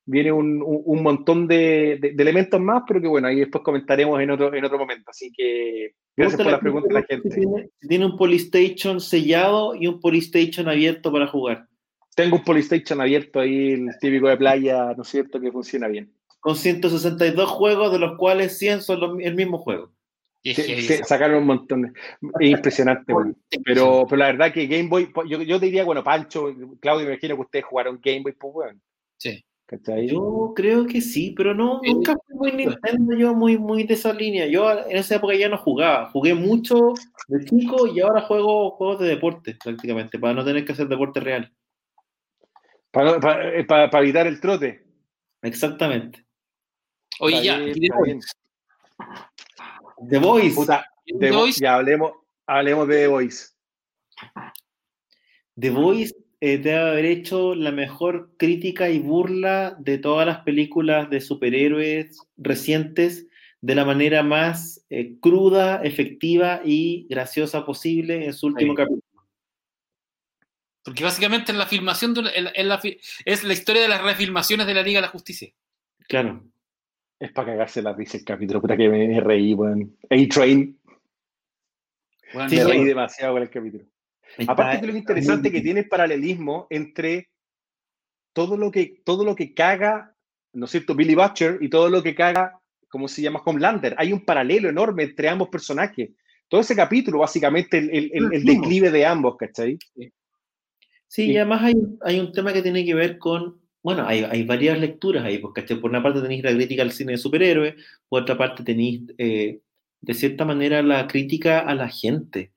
viene 0.07 0.31
un, 0.31 0.63
un- 0.63 0.83
un 0.85 1.03
montón 1.03 1.49
de, 1.49 1.99
de- 2.01 2.13
de 2.13 2.23
elementos 2.23 2.61
más, 2.61 2.85
pero 2.87 3.01
que 3.01 3.09
bueno, 3.09 3.27
ahí 3.27 3.41
después 3.41 3.65
comentaremos 3.65 4.21
en 4.21 4.31
otro, 4.31 4.55
en 4.55 4.65
otro 4.65 4.79
momento. 4.79 5.11
Así 5.11 5.33
que 5.37 5.93
gracias 6.17 6.41
por 6.41 6.53
la 6.53 6.61
pregunta 6.61 6.87
de 6.87 6.95
la 6.95 7.03
gente. 7.05 7.31
tiene, 7.31 7.69
tiene 7.89 8.07
un 8.07 8.17
Polystation 8.17 9.01
sellado 9.01 9.75
y 9.75 9.89
un 9.89 9.99
Polystation 9.99 10.69
abierto 10.69 11.11
para 11.11 11.27
jugar. 11.27 11.67
Tengo 12.15 12.37
un 12.37 12.45
Polystation 12.45 13.01
abierto 13.01 13.41
ahí, 13.41 13.73
el 13.73 13.89
típico 14.01 14.29
de 14.29 14.37
playa, 14.37 14.93
¿no 14.97 15.03
es 15.03 15.09
cierto? 15.09 15.41
Que 15.41 15.51
funciona 15.53 15.89
bien. 15.89 16.13
Con 16.41 16.57
162 16.57 17.49
juegos, 17.49 17.93
de 17.93 17.99
los 17.99 18.19
cuales 18.19 18.59
100 18.59 18.83
son 18.83 19.01
los- 19.01 19.19
el 19.21 19.35
mismo 19.35 19.59
juego. 19.59 19.93
Sí, 20.45 20.55
sí, 20.55 20.83
sacaron 21.05 21.39
un 21.39 21.47
montón. 21.47 21.83
de- 21.83 22.47
impresionante, 22.49 23.13
bueno. 23.15 23.35
pero, 23.65 24.05
pero 24.09 24.17
la 24.19 24.27
verdad 24.27 24.53
que 24.53 24.67
Game 24.67 24.89
Boy, 24.89 25.09
yo, 25.29 25.41
yo 25.43 25.61
te 25.61 25.67
diría, 25.67 25.85
bueno, 25.85 26.03
Pancho, 26.03 26.53
Claudio, 26.81 27.07
me 27.07 27.13
imagino 27.13 27.37
que 27.37 27.43
ustedes 27.43 27.65
jugaron 27.65 28.01
Game 28.03 28.23
Boy, 28.23 28.33
pues, 28.33 28.53
bueno. 28.53 28.81
Sí. 29.19 29.45
¿Cachai? 29.65 30.09
Yo 30.09 30.53
creo 30.55 30.85
que 30.87 31.01
sí, 31.01 31.33
pero 31.35 31.55
no, 31.55 31.81
Sí. 31.83 31.95
nunca 31.95 32.15
fui 32.27 32.37
muy 32.37 32.53
Nintendo, 32.53 33.17
yo 33.17 33.33
muy, 33.35 33.57
muy 33.57 33.85
de 33.85 33.95
esa 33.95 34.13
línea. 34.13 34.47
Yo 34.47 34.71
en 34.71 34.97
esa 34.99 35.15
época 35.17 35.35
ya 35.35 35.49
no 35.49 35.57
jugaba. 35.57 36.11
Jugué 36.11 36.35
mucho 36.35 36.93
de 37.29 37.43
chico 37.47 37.87
y 37.87 38.01
ahora 38.01 38.21
juego 38.23 38.73
juegos 38.73 38.99
de 39.01 39.07
deporte, 39.09 39.57
prácticamente, 39.65 40.19
para 40.19 40.35
no 40.35 40.45
tener 40.45 40.67
que 40.67 40.73
hacer 40.73 40.89
deporte 40.89 41.21
real. 41.21 41.51
Para, 42.93 43.19
para- 43.19 43.55
eh, 43.59 43.65
para- 43.65 43.91
para 43.91 44.05
evitar 44.05 44.27
el 44.29 44.39
trote. 44.41 44.85
Exactamente. 45.43 46.25
Oye, 47.19 47.37
Está 47.37 47.45
ya, 47.45 47.59
bien. 47.59 48.21
The 50.09 50.19
Voice. 50.19 50.55
Puta, 50.55 50.85
The 51.07 51.27
de- 51.27 51.33
Voice, 51.33 51.61
ya 51.61 51.75
hablemos, 51.75 52.13
hablemos 52.47 52.87
de 52.89 52.97
The 52.97 53.07
Voice. 53.09 53.47
The 55.59 55.71
Voice 55.71 56.15
eh, 56.41 56.59
debe 56.59 56.79
haber 56.81 57.05
hecho 57.05 57.55
la 57.55 57.71
mejor 57.71 58.33
crítica 58.37 58.91
y 58.91 58.99
burla 58.99 59.77
de 59.79 59.99
todas 59.99 60.27
las 60.27 60.41
películas 60.41 61.09
de 61.09 61.21
superhéroes 61.21 62.19
recientes 62.37 63.27
de 63.61 63.75
la 63.77 63.85
manera 63.85 64.23
más 64.25 64.85
eh, 64.91 65.19
cruda, 65.21 65.83
efectiva 65.85 66.61
y 66.65 67.07
graciosa 67.09 67.65
posible 67.65 68.25
en 68.25 68.33
su 68.33 68.49
último 68.49 68.73
Sí. 68.73 68.77
capítulo. 68.77 69.03
Porque 70.85 71.05
básicamente 71.05 71.53
es 71.53 71.59
la 71.59 71.67
filmación, 71.67 72.15
de, 72.15 72.23
es, 72.55 72.67
la, 72.67 72.79
fi- 72.79 72.99
es 73.25 73.45
la 73.45 73.53
historia 73.53 73.83
de 73.83 73.89
las 73.89 74.03
refilmaciones 74.03 74.67
de 74.67 74.75
la 74.75 74.83
Liga 74.83 74.99
de 74.99 75.07
la 75.07 75.13
Justicia. 75.13 75.49
Claro. 76.09 76.45
Es 77.19 77.31
para 77.33 77.53
cagarse 77.53 77.83
la 77.83 77.93
risa 77.93 78.17
el 78.17 78.25
capítulo, 78.25 78.61
puta 78.61 78.77
que 78.77 78.89
me, 78.89 79.07
me 79.07 79.21
reí, 79.21 79.55
weón. 79.55 79.97
A-Train, 80.11 80.79
Bueno, 82.35 82.49
Sí, 82.49 82.57
me 82.57 82.65
reí 82.65 82.85
demasiado 82.85 83.35
con 83.35 83.43
el 83.43 83.51
capítulo. 83.51 83.85
Está- 84.37 84.53
Aparte 84.53 84.81
que 84.81 84.87
lo 84.89 84.97
interesante 84.97 85.53
que 85.53 85.61
tiene 85.61 85.81
el 85.81 85.89
paralelismo 85.89 86.67
entre 86.71 87.29
todo 88.33 88.57
lo 88.57 88.71
que, 88.71 89.03
todo 89.05 89.25
lo 89.25 89.37
que 89.37 89.55
caga, 89.55 90.17
¿no 90.55 90.65
es 90.65 90.71
cierto? 90.71 90.95
Billy 90.95 91.15
Butcher 91.15 91.59
y 91.61 91.69
todo 91.69 91.89
lo 91.91 92.03
que 92.03 92.15
caga, 92.15 92.59
¿cómo 92.89 93.07
se 93.09 93.23
llama? 93.23 93.43
Homelander. 93.45 93.95
Hay 93.99 94.13
un 94.13 94.25
paralelo 94.25 94.69
enorme 94.71 95.05
entre 95.05 95.29
ambos 95.29 95.49
personajes. 95.49 96.11
Todo 96.49 96.61
ese 96.63 96.75
capítulo, 96.75 97.19
básicamente, 97.21 97.79
el, 97.79 98.11
el, 98.13 98.45
declive 98.45 98.91
de 98.91 99.07
ambos, 99.07 99.37
¿cachai? 99.37 99.79
Sí, 101.13 101.33
y 101.33 101.37
además 101.37 101.63
hay, 101.63 101.75
hay, 102.01 102.21
un 102.21 102.33
tema 102.33 102.55
que 102.55 102.63
tiene 102.63 102.87
que 102.87 102.95
ver 102.95 103.19
con, 103.19 103.61
bueno, 103.83 104.07
hay, 104.07 104.25
hay 104.25 104.45
varias 104.45 104.81
lecturas 104.81 105.23
ahí, 105.23 105.37
porque 105.37 105.63
por 105.77 105.91
una 105.91 106.03
parte 106.03 106.23
tenéis 106.23 106.43
la 106.43 106.55
crítica 106.55 106.81
al 106.81 106.91
cine 106.91 107.13
de 107.13 107.19
superhéroes, 107.19 107.75
por 108.09 108.23
otra 108.23 108.39
parte 108.39 108.65
tenéis, 108.65 109.03
eh, 109.19 109.61
de 110.01 110.15
cierta 110.15 110.47
manera, 110.47 110.83
la 110.83 111.07
crítica 111.07 111.61
a 111.61 111.75
la 111.75 111.91
gente, 111.91 112.53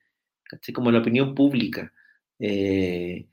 ¿cachai? 0.45 0.73
Como 0.73 0.90
la 0.90 0.99
opinión 0.99 1.36
pública. 1.36 1.91
Eh, 2.40 3.27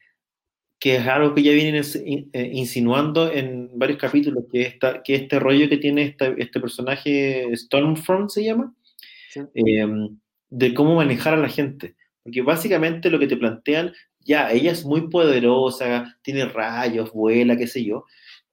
que 0.81 0.97
es 0.97 1.07
algo 1.07 1.36
que 1.36 1.44
ya 1.44 1.53
vienen 1.53 1.85
eh, 2.32 2.51
insinuando 2.53 3.31
en 3.32 3.70
varios 3.78 4.01
capítulos, 4.01 4.47
que, 4.51 4.62
esta, 4.62 5.05
que 5.05 5.15
este 5.15 5.39
rollo 5.39 5.69
que 5.69 5.77
tiene 5.77 6.16
este 6.19 6.61
personaje, 6.61 7.49
Stormfront 7.55 8.28
se 8.28 8.43
llama, 8.43 8.74
em, 9.55 10.19
de 10.51 10.74
cómo 10.74 10.97
manejar 10.97 11.35
a 11.35 11.36
la 11.36 11.49
gente. 11.49 11.94
Porque 12.24 12.43
básicamente 12.43 13.09
lo 13.09 13.20
que 13.20 13.28
te 13.28 13.36
plantean, 13.36 13.93
ya, 14.24 14.51
ella 14.53 14.73
es 14.73 14.85
muy 14.85 15.09
poderosa, 15.09 16.19
tiene 16.23 16.47
rayos, 16.47 17.12
vuela, 17.12 17.57
qué 17.57 17.66
sé 17.66 17.85
yo, 17.85 18.05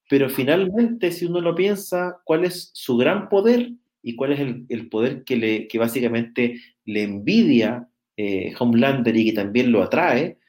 pero 0.09 0.29
finalmente, 0.29 1.11
si 1.11 1.25
uno 1.25 1.41
lo 1.41 1.55
piensa, 1.55 2.19
¿cuál 2.25 2.45
es 2.45 2.71
su 2.73 2.97
gran 2.97 3.29
poder 3.29 3.71
y 4.01 4.15
cuál 4.15 4.33
es 4.33 4.39
el, 4.39 4.89
poder 4.89 5.23
que, 5.23 5.35
le, 5.37 5.67
que 5.67 5.77
básicamente 5.77 6.59
le 6.85 7.03
envidia 7.03 7.87
eh, 8.17 8.53
Homelander 8.57 9.15
y 9.15 9.25
que 9.25 9.33
también 9.33 9.71
lo 9.71 9.83
atrae? 9.83 10.39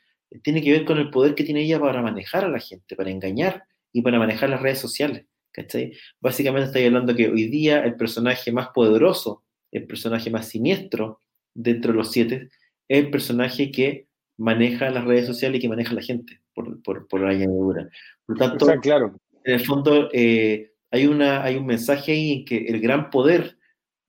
tiene 0.43 0.63
que 0.63 0.73
ver 0.73 0.85
con 0.85 0.99
el 0.99 1.11
poder 1.11 1.35
que 1.35 1.45
tiene 1.45 1.63
ella 1.63 1.81
para 1.81 2.03
manejar 2.03 2.45
a 2.45 2.49
la 2.49 2.61
gente, 2.61 2.97
para 2.97 3.11
engañar 3.11 3.65
y 3.93 4.03
para 4.03 4.19
manejar 4.19 4.51
las 4.51 4.63
redes 4.63 4.79
sociales. 4.79 5.27
¿cachai? 5.53 5.93
Básicamente 6.21 6.67
estoy 6.69 6.85
hablando 6.85 7.15
que 7.15 7.29
hoy 7.29 7.49
día 7.49 7.83
el 7.85 7.97
personaje 7.97 8.53
más 8.53 8.69
poderoso, 8.69 9.45
el 9.73 9.87
personaje 9.87 10.31
más 10.31 10.49
siniestro 10.49 11.21
dentro 11.55 11.93
de 11.93 11.99
los 11.99 12.13
siete, 12.13 12.49
es 12.89 13.05
el 13.05 13.11
personaje 13.11 13.71
que 13.71 14.07
maneja 14.41 14.91
las 14.91 15.05
redes 15.05 15.27
sociales 15.27 15.59
y 15.59 15.61
que 15.61 15.69
maneja 15.69 15.93
la 15.93 16.01
gente, 16.01 16.41
por, 16.55 16.83
por, 16.83 17.07
por 17.07 17.21
la 17.21 17.31
añadidura. 17.31 17.91
Por 18.25 18.39
lo 18.39 18.49
tanto, 18.49 18.67
claro. 18.81 19.21
en 19.45 19.55
el 19.55 19.61
fondo 19.61 20.09
eh, 20.13 20.73
hay, 20.91 21.07
una, 21.07 21.45
hay 21.45 21.57
un 21.57 21.67
mensaje 21.67 22.13
ahí 22.13 22.33
en 22.33 22.45
que 22.47 22.57
el 22.67 22.81
gran 22.81 23.11
poder 23.11 23.59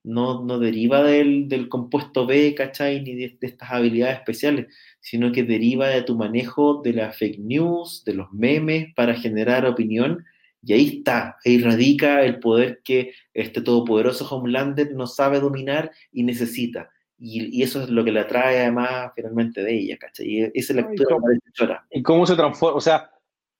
no, 0.04 0.44
no 0.46 0.58
deriva 0.58 1.04
del, 1.04 1.50
del, 1.50 1.68
compuesto 1.68 2.26
B, 2.26 2.56
¿cachai? 2.56 3.02
Ni 3.02 3.14
de, 3.16 3.38
estas 3.42 3.72
habilidades 3.72 4.20
especiales, 4.20 4.68
sino 5.02 5.34
que 5.34 5.44
deriva 5.44 5.90
de 5.90 6.02
tu 6.02 6.16
manejo 6.16 6.82
de 6.82 6.94
la 6.94 7.12
fake 7.12 7.40
news, 7.40 8.04
de 8.06 8.14
los 8.14 8.32
memes 8.32 8.94
para 8.96 9.16
generar 9.16 9.66
opinión. 9.66 10.24
Y 10.64 10.74
ahí 10.74 10.88
está, 11.00 11.38
ahí 11.44 11.62
radica 11.62 12.24
el 12.24 12.40
poder 12.40 12.82
que 12.86 13.12
este 13.34 13.62
todopoderoso 13.62 14.26
Homelander 14.34 14.94
no 14.94 15.08
sabe 15.08 15.42
dominar 15.42 15.92
y 16.14 16.24
necesita. 16.24 16.90
Y, 17.24 17.60
y 17.60 17.64
eso 17.64 17.84
es 17.84 17.90
lo 17.90 18.04
que 18.04 18.12
le 18.12 18.22
atrae 18.22 18.62
además 18.62 19.12
finalmente 19.16 19.62
de 19.62 19.74
ella, 19.74 19.98
¿cachai? 19.98 20.28
Y 20.28 20.42
esa 20.42 20.52
es 20.56 20.76
la 20.76 20.90
lectura 20.90 21.86
¿Y 21.92 22.02
cómo 22.02 22.26
se 22.26 22.36
transforma, 22.36 22.76
o 22.76 22.82
sea, 22.82 23.12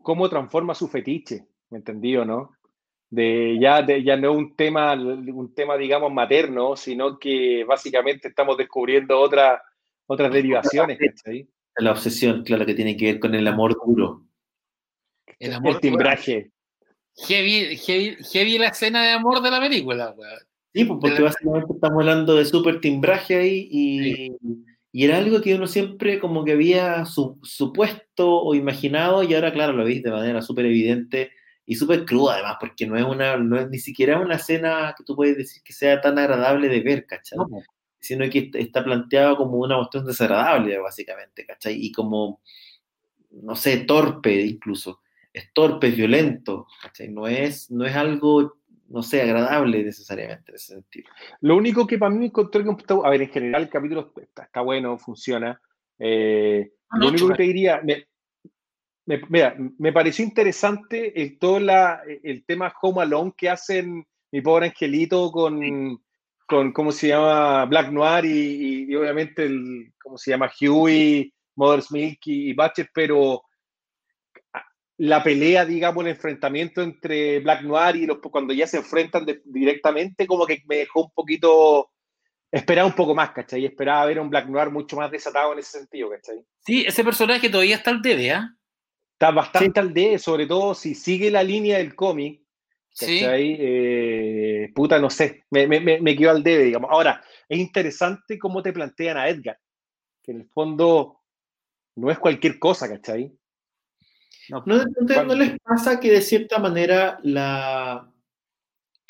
cómo 0.02 0.28
transforma 0.30 0.74
su 0.74 0.88
fetiche? 0.88 1.46
¿Me 1.70 1.78
entendí 1.78 2.18
o 2.18 2.26
no? 2.26 2.52
de 3.12 3.60
ya, 3.60 3.82
de, 3.82 4.04
ya 4.04 4.16
no 4.16 4.32
un 4.32 4.56
tema, 4.56 4.94
un 4.94 5.54
tema, 5.54 5.78
digamos, 5.78 6.12
materno, 6.12 6.76
sino 6.76 7.20
que 7.20 7.64
básicamente 7.66 8.30
estamos 8.30 8.58
descubriendo 8.58 9.20
otra, 9.20 9.62
otras 10.08 10.32
derivaciones. 10.32 10.98
La 11.76 11.92
obsesión, 11.92 12.44
claro, 12.44 12.66
que 12.66 12.74
tiene 12.74 12.96
que 12.96 13.06
ver 13.06 13.20
con 13.20 13.36
el 13.36 13.46
amor 13.48 13.76
duro. 13.86 14.26
El 15.40 15.54
amor 15.54 15.76
el 15.76 15.82
timbraje. 15.82 16.52
Heavy, 17.28 17.76
heavy, 17.78 18.58
la 18.58 18.70
escena 18.70 19.04
de 19.04 19.12
amor 19.12 19.42
de 19.42 19.52
la 19.52 19.60
película, 19.60 20.16
Sí, 20.74 20.86
pues 20.86 21.00
porque 21.02 21.22
básicamente 21.22 21.74
estamos 21.74 22.00
hablando 22.00 22.36
de 22.36 22.46
súper 22.46 22.80
timbraje 22.80 23.36
ahí 23.36 23.68
y, 23.70 24.32
y, 24.94 25.04
era 25.04 25.18
algo 25.18 25.42
que 25.42 25.56
uno 25.56 25.68
siempre 25.68 26.20
como 26.20 26.46
que 26.46 26.54
había 26.54 27.04
supuesto 27.06 28.42
o 28.42 28.56
imaginado 28.56 29.24
y 29.24 29.34
ahora, 29.34 29.52
claro, 29.52 29.74
lo 29.74 29.84
veis 29.84 30.02
de 30.02 30.12
manera 30.12 30.42
súper 30.42 30.66
evidente 30.66 31.32
y 31.66 31.76
súper 31.76 32.06
cruda 32.06 32.34
además, 32.34 32.58
porque 32.60 32.88
no 32.88 32.98
es 32.98 33.06
una, 33.06 33.38
no 33.38 33.58
es 33.58 33.70
ni 33.70 33.80
siquiera 33.80 34.20
una 34.20 34.36
escena 34.36 34.94
que 34.98 35.04
tú 35.04 35.16
puedes 35.16 35.38
decir 35.38 35.62
que 35.64 35.74
sea 35.74 36.02
tan 36.02 36.18
agradable 36.20 36.68
de 36.68 36.82
ver, 36.82 37.06
¿cachai? 37.06 37.40
Sino 38.00 38.30
que 38.30 38.52
está 38.56 38.84
planteado 38.84 39.38
como 39.38 39.58
una 39.58 39.78
cuestión 39.78 40.06
desagradable, 40.06 40.78
básicamente, 40.80 41.46
¿cachai? 41.46 41.76
Y 41.76 41.92
como, 41.92 42.42
no 43.30 43.56
sé, 43.56 43.78
torpe 43.78 44.42
incluso. 44.42 45.02
Es 45.32 45.54
torpe, 45.54 45.88
es 45.88 45.96
violento, 45.96 46.68
¿cachai? 46.82 47.10
No 47.10 47.28
es, 47.28 47.72
no 47.72 47.86
es 47.86 47.96
algo, 47.96 48.58
no 48.92 49.02
sé, 49.02 49.22
agradable 49.22 49.84
necesariamente 49.84 50.52
en 50.52 50.56
ese 50.56 50.74
sentido. 50.74 51.10
Lo 51.42 51.56
único 51.56 51.88
que 51.88 51.98
para 51.98 52.14
mí 52.14 52.26
encontré 52.26 52.64
que, 52.64 52.94
a 53.04 53.10
ver, 53.10 53.22
en 53.22 53.30
general 53.30 53.64
el 53.64 53.70
capítulo 53.70 54.14
está, 54.18 54.62
bueno, 54.62 54.98
funciona. 54.98 55.60
Eh, 55.98 56.72
lo 57.00 57.08
único 57.08 57.30
que 57.30 57.36
te 57.36 57.44
diría, 57.44 57.82
me, 57.84 59.22
mira, 59.30 59.56
me 59.78 59.94
pareció 59.94 60.26
interesante 60.26 61.22
el, 61.22 61.40
todo 61.40 61.60
la, 61.60 62.02
el 62.24 62.46
tema 62.46 62.74
Home 62.82 63.02
Alone 63.02 63.34
que 63.36 63.50
hacen 63.50 64.06
mi 64.32 64.42
pobre 64.42 64.68
angelito 64.68 65.32
con, 65.32 66.02
con 66.48 66.72
¿cómo 66.72 66.92
se 66.92 67.10
llama? 67.10 67.66
Black 67.66 67.92
Noir 67.92 68.26
y, 68.26 68.94
obviamente 68.96 69.46
el, 69.46 69.94
¿cómo 70.02 70.18
se 70.18 70.32
llama? 70.32 70.52
Huey, 70.60 71.34
Mother's 71.56 71.92
Milk 71.92 72.20
y, 72.26 72.54
Butcher, 72.54 72.90
pero 72.94 73.44
la 75.02 75.24
pelea, 75.24 75.66
digamos, 75.66 76.04
el 76.04 76.12
enfrentamiento 76.12 76.80
entre 76.84 77.40
Black 77.40 77.64
Noir 77.64 77.96
y 77.96 78.06
los 78.06 78.20
cuando 78.20 78.54
ya 78.54 78.68
se 78.68 78.78
enfrentan 78.78 79.26
directamente, 79.46 80.28
como 80.28 80.46
que 80.46 80.62
me 80.68 80.78
dejó 80.78 81.06
un 81.06 81.12
poquito 81.12 81.90
esperaba 82.52 82.88
un 82.88 82.94
poco 82.94 83.16
más, 83.16 83.32
¿cachai? 83.32 83.66
Esperaba 83.66 84.06
ver 84.06 84.20
a 84.20 84.22
un 84.22 84.30
Black 84.30 84.48
Noir 84.48 84.70
mucho 84.70 84.96
más 84.98 85.10
desatado 85.10 85.54
en 85.54 85.60
ese 85.60 85.80
sentido, 85.80 86.08
¿cachai? 86.12 86.46
Sí, 86.60 86.84
ese 86.86 87.04
personaje 87.04 87.50
todavía 87.50 87.78
está 87.78 87.90
al 87.90 88.04
debe, 88.04 88.30
¿ah? 88.30 88.56
Está 89.14 89.32
bastante 89.32 89.80
al 89.80 89.92
D, 89.92 90.20
sobre 90.20 90.46
todo 90.46 90.76
si 90.76 90.94
sigue 90.94 91.32
la 91.32 91.42
línea 91.42 91.80
del 91.80 91.96
cómic. 91.96 92.40
Sí. 92.92 93.22
Eh, 93.24 94.70
puta, 94.76 95.00
no 95.00 95.10
sé, 95.10 95.46
me, 95.50 95.66
me, 95.66 95.80
me, 95.80 96.16
quedo 96.16 96.30
al 96.30 96.44
debe, 96.44 96.66
digamos. 96.66 96.92
Ahora, 96.92 97.24
es 97.50 97.58
interesante 97.58 98.38
cómo 98.38 98.62
te 98.62 98.72
plantean 98.72 99.18
a 99.18 99.30
Edgar, 99.30 99.58
que 100.22 100.32
en 100.32 100.42
el 100.42 100.50
fondo 100.50 101.22
no 101.96 102.12
es 102.12 102.20
cualquier 102.20 102.60
cosa, 102.60 102.88
¿cachai? 102.88 103.34
No, 104.52 104.64
no, 104.66 105.36
les 105.36 105.58
pasa 105.62 106.00
que 106.00 106.12
de 106.12 106.22
cierta 106.22 106.60
manera 106.60 107.20
la, 107.24 108.12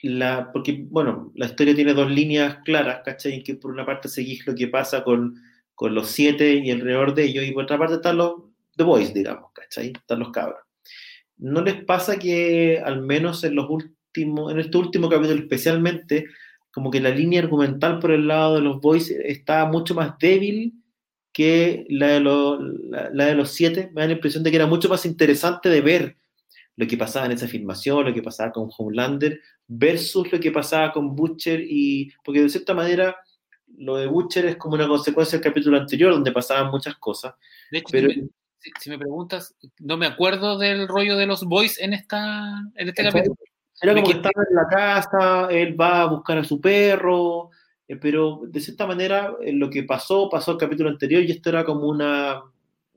la, 0.04 0.52
porque, 0.54 0.86
bueno, 0.88 1.32
la 1.34 1.48
historia 1.48 1.74
tiene 1.74 1.96
dos 1.96 2.12
líneas 2.12 2.60
claras, 2.64 3.02
¿cachai? 3.04 3.42
Que 3.42 3.56
por 3.56 3.72
una 3.72 3.84
parte 3.84 4.08
seguís 4.08 4.46
lo 4.46 4.54
que 4.54 4.68
pasa 4.68 5.04
con, 5.04 5.42
con 5.74 5.96
los 5.96 6.10
siete 6.10 6.54
y 6.54 6.70
alrededor 6.70 7.16
de 7.16 7.24
ellos, 7.24 7.44
y 7.44 7.52
por 7.54 7.64
otra 7.64 7.80
parte 7.80 7.96
están 7.96 8.18
los, 8.18 8.34
The 8.76 8.84
Voice, 8.84 9.14
digamos, 9.14 9.52
¿cachai? 9.54 9.94
Están 9.96 10.20
los 10.20 10.32
cabros. 10.32 10.60
¿No 11.38 11.62
les 11.62 11.84
pasa 11.86 12.20
que 12.20 12.80
al 12.80 13.02
menos 13.02 13.44
en 13.44 13.56
los 13.56 13.68
últimos, 13.68 14.52
en 14.52 14.60
este 14.60 14.78
último 14.78 15.10
capítulo 15.10 15.40
especialmente, 15.40 16.28
como 16.72 16.92
que 16.92 17.02
la 17.02 17.10
línea 17.10 17.42
argumental 17.42 17.98
por 17.98 18.12
el 18.12 18.28
lado 18.28 18.56
de 18.56 18.62
los 18.62 18.80
Boys 18.80 19.10
está 19.10 19.66
mucho 19.66 19.96
más 19.96 20.20
débil 20.20 20.81
que 21.34 21.86
la 21.90 22.08
de, 22.08 22.20
los, 22.20 22.60
la, 22.90 23.26
de 23.26 23.36
los 23.36 23.52
siete? 23.52 23.91
Me 23.94 24.02
da 24.02 24.08
la 24.08 24.14
impresión 24.14 24.44
de 24.44 24.49
que 24.49 24.58
era 24.58 24.68
mucho 24.68 24.90
más 24.90 25.06
interesante 25.06 25.70
de 25.70 25.82
ver 25.82 26.18
lo 26.76 26.88
que 26.88 26.98
pasaba 26.98 27.26
en 27.26 27.34
esa 27.34 27.48
filmación, 27.48 28.06
lo 28.06 28.14
que 28.14 28.24
pasaba 28.24 28.52
con 28.52 28.70
Homelander, 28.76 29.40
versus 29.68 30.32
lo 30.32 30.40
que 30.40 30.52
pasaba 30.52 30.91
con 30.91 31.16
Butcher 31.16 31.62
y... 31.62 32.12
Porque 32.24 32.41
de 32.41 32.49
cierta 32.49 32.74
manera 32.74 33.16
lo 33.78 33.98
de 33.98 34.08
Butcher 34.08 34.45
es 34.45 34.58
como 34.58 34.76
una 34.76 34.88
consecuencia 34.88 35.38
del 35.38 35.48
capítulo 35.48 35.78
anterior, 35.78 36.14
donde 36.14 36.32
pasaban 36.32 36.72
muchas 36.72 36.95
cosas. 36.95 37.34
pero, 37.91 38.10
si, 38.80 38.90
me 38.90 38.98
preguntas, 38.98 39.56
no 39.80 39.98
me 39.98 40.06
acuerdo 40.06 40.58
del 40.58 40.88
rollo 40.88 41.18
de 41.18 41.26
los 41.26 41.44
boys 41.45 41.80
en, 41.80 41.94
esta, 41.94 42.62
en 42.76 42.90
este 42.90 43.03
capítulo. 43.03 43.36
Era 43.82 43.95
como 43.95 44.06
que 44.06 44.14
estaba 44.14 44.45
en 44.48 44.56
la 44.56 44.68
casa, 44.68 45.48
él 45.49 45.80
va 45.80 46.02
a 46.03 46.06
buscar 46.06 46.38
a 46.38 46.44
su 46.44 46.62
perro, 46.62 47.49
eh, 47.92 47.98
pero 48.02 48.42
de 48.48 48.60
cierta 48.60 48.88
manera 48.88 49.36
eh, 49.42 49.52
lo 49.54 49.70
que 49.70 49.84
pasó, 49.84 50.30
pasó 50.30 50.52
el 50.52 50.58
capítulo 50.58 50.90
anterior 50.90 51.24
y 51.24 51.32
esto 51.32 51.50
era 51.50 51.66
como 51.66 51.88
una, 51.88 52.42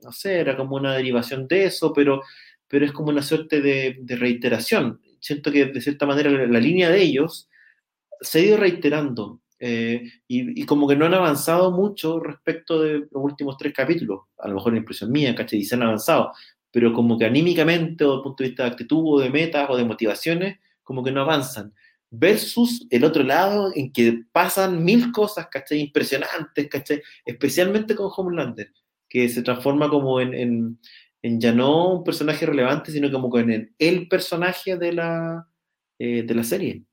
no 0.01 0.11
sé, 0.11 0.39
era 0.39 0.55
como 0.55 0.75
una 0.75 0.93
derivación 0.93 1.47
de 1.47 1.65
eso, 1.65 1.91
pero, 1.93 2.21
pero 2.67 2.85
es 2.85 2.91
como 2.91 3.09
una 3.09 3.21
suerte 3.21 3.61
de, 3.61 3.97
de 3.99 4.15
reiteración. 4.15 5.01
Siento 5.19 5.51
que 5.51 5.65
de 5.65 5.81
cierta 5.81 6.05
manera 6.05 6.29
la 6.29 6.59
línea 6.59 6.89
de 6.89 7.01
ellos 7.01 7.49
se 8.21 8.39
ha 8.39 8.41
ido 8.43 8.57
reiterando 8.57 9.41
eh, 9.59 10.03
y, 10.27 10.65
como 10.65 10.87
que 10.87 10.95
no 10.95 11.05
han 11.05 11.13
avanzado 11.13 11.71
mucho 11.71 12.19
respecto 12.19 12.81
de 12.81 12.99
los 12.99 13.23
últimos 13.23 13.57
tres 13.57 13.73
capítulos. 13.73 14.21
A 14.37 14.47
lo 14.47 14.55
mejor 14.55 14.73
la 14.73 14.79
impresión 14.79 15.11
mía, 15.11 15.33
¿cachai? 15.35 15.59
Y 15.59 15.65
se 15.65 15.75
han 15.75 15.83
avanzado, 15.83 16.33
pero 16.71 16.93
como 16.93 17.17
que 17.17 17.25
anímicamente 17.25 18.03
o 18.03 18.09
desde 18.09 18.17
el 18.17 18.23
punto 18.23 18.43
de 18.43 18.49
vista 18.49 18.63
de 18.63 18.69
actitud 18.69 19.03
o 19.05 19.19
de 19.19 19.29
metas 19.29 19.69
o 19.69 19.77
de 19.77 19.85
motivaciones, 19.85 20.59
como 20.83 21.03
que 21.03 21.11
no 21.11 21.21
avanzan. 21.21 21.73
Versus 22.17 22.87
el 22.89 23.03
otro 23.03 23.23
lado 23.23 23.71
en 23.75 23.91
que 23.91 24.23
pasan 24.31 24.83
mil 24.83 25.11
cosas, 25.11 25.47
¿cachai? 25.47 25.79
Impresionantes, 25.79 26.69
¿cachai? 26.69 27.01
Especialmente 27.25 27.95
con 27.95 28.11
Homelander, 28.15 28.71
que 29.09 29.27
se 29.29 29.41
transforma 29.41 29.89
como 29.89 30.21
en, 30.21 30.79
en 31.21 31.41
ya 31.41 31.51
no 31.51 31.95
un 31.95 32.03
personaje 32.03 32.45
relevante, 32.45 32.91
sino 32.91 33.11
como 33.11 33.29
con 33.29 33.51
el, 33.51 33.73
el 33.79 34.07
personaje 34.07 34.77
de 34.77 34.93
la, 34.93 35.47
eh, 35.99 36.23
de 36.23 36.35
la 36.35 36.43
serie. 36.43 36.83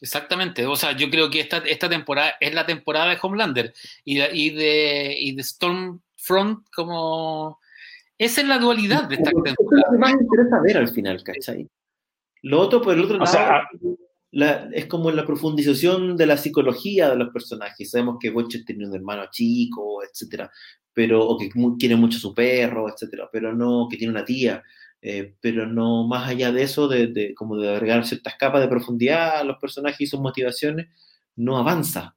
Exactamente, 0.00 0.66
o 0.66 0.76
sea, 0.76 0.92
yo 0.96 1.10
creo 1.10 1.28
que 1.28 1.40
esta, 1.40 1.58
esta 1.58 1.88
temporada 1.88 2.34
es 2.40 2.54
la 2.54 2.64
temporada 2.64 3.10
de 3.10 3.18
Homelander 3.20 3.74
y, 4.04 4.20
y, 4.20 4.50
de, 4.50 5.16
y 5.18 5.34
de 5.34 5.42
Stormfront 5.42 6.66
como... 6.74 7.58
Esa 8.16 8.42
es 8.42 8.48
la 8.48 8.58
dualidad 8.58 9.08
de 9.08 9.16
esta 9.16 9.30
temporada. 9.30 9.56
Es 9.58 9.66
lo 9.70 9.92
que 9.92 9.98
más 9.98 10.14
me 10.14 10.22
interesa 10.22 10.60
ver 10.62 10.76
al 10.76 10.88
final, 10.88 11.22
¿cachai? 11.24 11.66
Lo 12.42 12.60
otro, 12.60 12.80
por 12.80 12.94
el 12.94 13.04
otro 13.04 13.18
lado, 13.18 13.66
es 14.32 14.86
como 14.86 15.10
la 15.10 15.26
profundización 15.26 16.16
de 16.16 16.26
la 16.26 16.36
psicología 16.36 17.10
de 17.10 17.16
los 17.16 17.30
personajes. 17.30 17.90
Sabemos 17.90 18.16
que 18.20 18.30
Butcher 18.30 18.64
tiene 18.64 18.86
un 18.86 18.94
hermano 18.94 19.24
chico, 19.30 20.02
etcétera, 20.04 20.50
pero, 20.92 21.26
o 21.26 21.38
que 21.38 21.50
quiere 21.78 21.96
mucho 21.96 22.18
a 22.18 22.20
su 22.20 22.34
perro, 22.34 22.88
etcétera, 22.88 23.28
pero 23.32 23.52
no, 23.52 23.88
que 23.90 23.96
tiene 23.96 24.12
una 24.12 24.24
tía. 24.24 24.62
Eh, 25.02 25.34
pero 25.40 25.66
no 25.66 26.06
más 26.06 26.28
allá 26.28 26.52
de 26.52 26.62
eso, 26.62 26.86
de, 26.86 27.34
como 27.34 27.56
de 27.56 27.74
agregar 27.74 28.06
ciertas 28.06 28.34
capas 28.36 28.60
de 28.60 28.68
profundidad 28.68 29.38
a 29.38 29.44
los 29.44 29.56
personajes 29.58 30.00
y 30.02 30.06
sus 30.06 30.20
motivaciones, 30.20 30.88
no 31.36 31.56
avanza. 31.56 32.14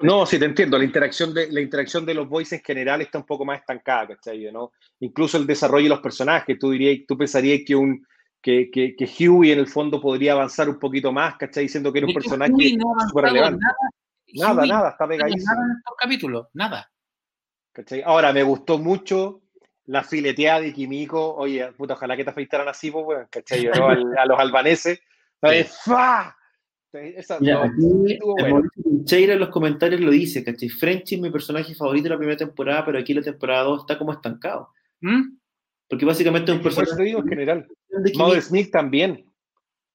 no, 0.00 0.26
sí, 0.26 0.38
te 0.38 0.44
entiendo. 0.44 0.78
La 0.78 0.84
interacción, 0.84 1.32
de, 1.32 1.50
la 1.50 1.60
interacción 1.60 2.04
de 2.04 2.14
los 2.14 2.28
voices 2.28 2.58
en 2.58 2.64
general 2.64 3.00
está 3.00 3.18
un 3.18 3.26
poco 3.26 3.44
más 3.44 3.60
estancada, 3.60 4.08
¿cachai? 4.08 4.52
¿no? 4.52 4.72
Incluso 5.00 5.38
el 5.38 5.46
desarrollo 5.46 5.84
de 5.84 5.90
los 5.90 6.00
personajes, 6.00 6.58
tú, 6.58 6.70
dirías, 6.70 7.00
tú 7.08 7.16
pensarías 7.16 7.62
que 7.66 7.74
un, 7.74 8.06
que, 8.46 8.70
que, 8.70 8.94
que, 8.94 9.28
Huey 9.28 9.50
en 9.50 9.58
el 9.58 9.66
fondo 9.66 10.00
podría 10.00 10.34
avanzar 10.34 10.68
un 10.68 10.78
poquito 10.78 11.10
más, 11.10 11.36
¿cachai? 11.36 11.64
Diciendo 11.64 11.92
que 11.92 11.98
era 11.98 12.06
un 12.06 12.14
personaje 12.14 12.52
súper 13.08 13.24
relevante. 13.24 13.58
Nada, 14.34 14.54
nada, 14.54 14.66
nada, 14.66 14.90
está 14.90 15.08
pegadísimo. 15.08 15.52
Nada 15.52 15.66
en 15.66 15.76
estos 15.78 15.96
capítulos, 15.98 16.46
nada. 16.52 16.92
¿cachai? 17.72 18.02
Ahora, 18.06 18.32
me 18.32 18.44
gustó 18.44 18.78
mucho 18.78 19.42
la 19.86 20.04
fileteada 20.04 20.60
de 20.60 20.72
Kimiko. 20.72 21.34
Oye, 21.34 21.72
puta, 21.72 21.94
ojalá 21.94 22.16
que 22.16 22.22
te 22.22 22.30
afeitaran 22.30 22.68
así, 22.68 22.92
pues, 22.92 23.04
bueno, 23.04 23.26
¿cachai? 23.28 23.64
¿no? 23.64 23.88
a 24.16 24.26
los 24.26 24.38
albaneses. 24.38 25.00
¡Fa! 25.84 26.36
Esa, 26.92 27.40
Mira, 27.40 27.64
aquí 27.64 28.18
bueno. 28.20 28.62
Cheira 29.04 29.34
en 29.34 29.40
los 29.40 29.48
comentarios 29.48 30.00
lo 30.00 30.12
dice, 30.12 30.44
¿cachai? 30.44 30.68
Frenchy 30.68 31.16
es 31.16 31.20
mi 31.20 31.30
personaje 31.30 31.74
favorito 31.74 32.04
de 32.04 32.10
la 32.10 32.18
primera 32.18 32.38
temporada, 32.38 32.84
pero 32.84 33.00
aquí 33.00 33.12
la 33.12 33.22
temporada 33.22 33.64
2 33.64 33.80
está 33.80 33.98
como 33.98 34.12
estancado. 34.12 34.70
¿Mm? 35.00 35.36
Porque 35.88 36.04
básicamente 36.04 36.50
es 36.50 36.56
un 36.56 36.62
personaje. 36.62 37.02
Digo 37.02 37.20
en 37.20 37.28
general. 37.28 37.68
Maud 38.16 38.40
Smith 38.40 38.70
también. 38.70 39.24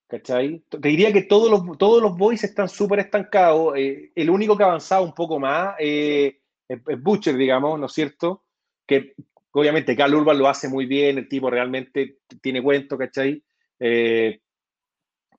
¿Cachai? 0.07 0.61
Te 0.67 0.89
diría 0.89 1.13
que 1.13 1.21
todos 1.21 1.49
los, 1.49 1.77
todos 1.77 2.01
los 2.01 2.17
boys 2.17 2.43
están 2.43 2.67
súper 2.67 2.99
estancados. 2.99 3.77
Eh, 3.77 4.11
el 4.13 4.29
único 4.29 4.57
que 4.57 4.63
ha 4.63 4.67
avanzado 4.67 5.05
un 5.05 5.13
poco 5.13 5.39
más 5.39 5.75
eh, 5.79 6.39
es, 6.67 7.01
Butcher, 7.01 7.37
digamos, 7.37 7.79
¿no 7.79 7.85
es 7.85 7.93
cierto? 7.93 8.43
Que 8.85 9.13
obviamente 9.51 9.95
Carl 9.95 10.13
Urban 10.13 10.37
lo 10.37 10.49
hace 10.49 10.67
muy 10.67 10.85
bien, 10.85 11.17
el 11.17 11.29
tipo 11.29 11.49
realmente 11.49 12.17
tiene 12.41 12.61
cuento, 12.61 12.97
¿cachai? 12.97 13.41
Eh, 13.79 14.41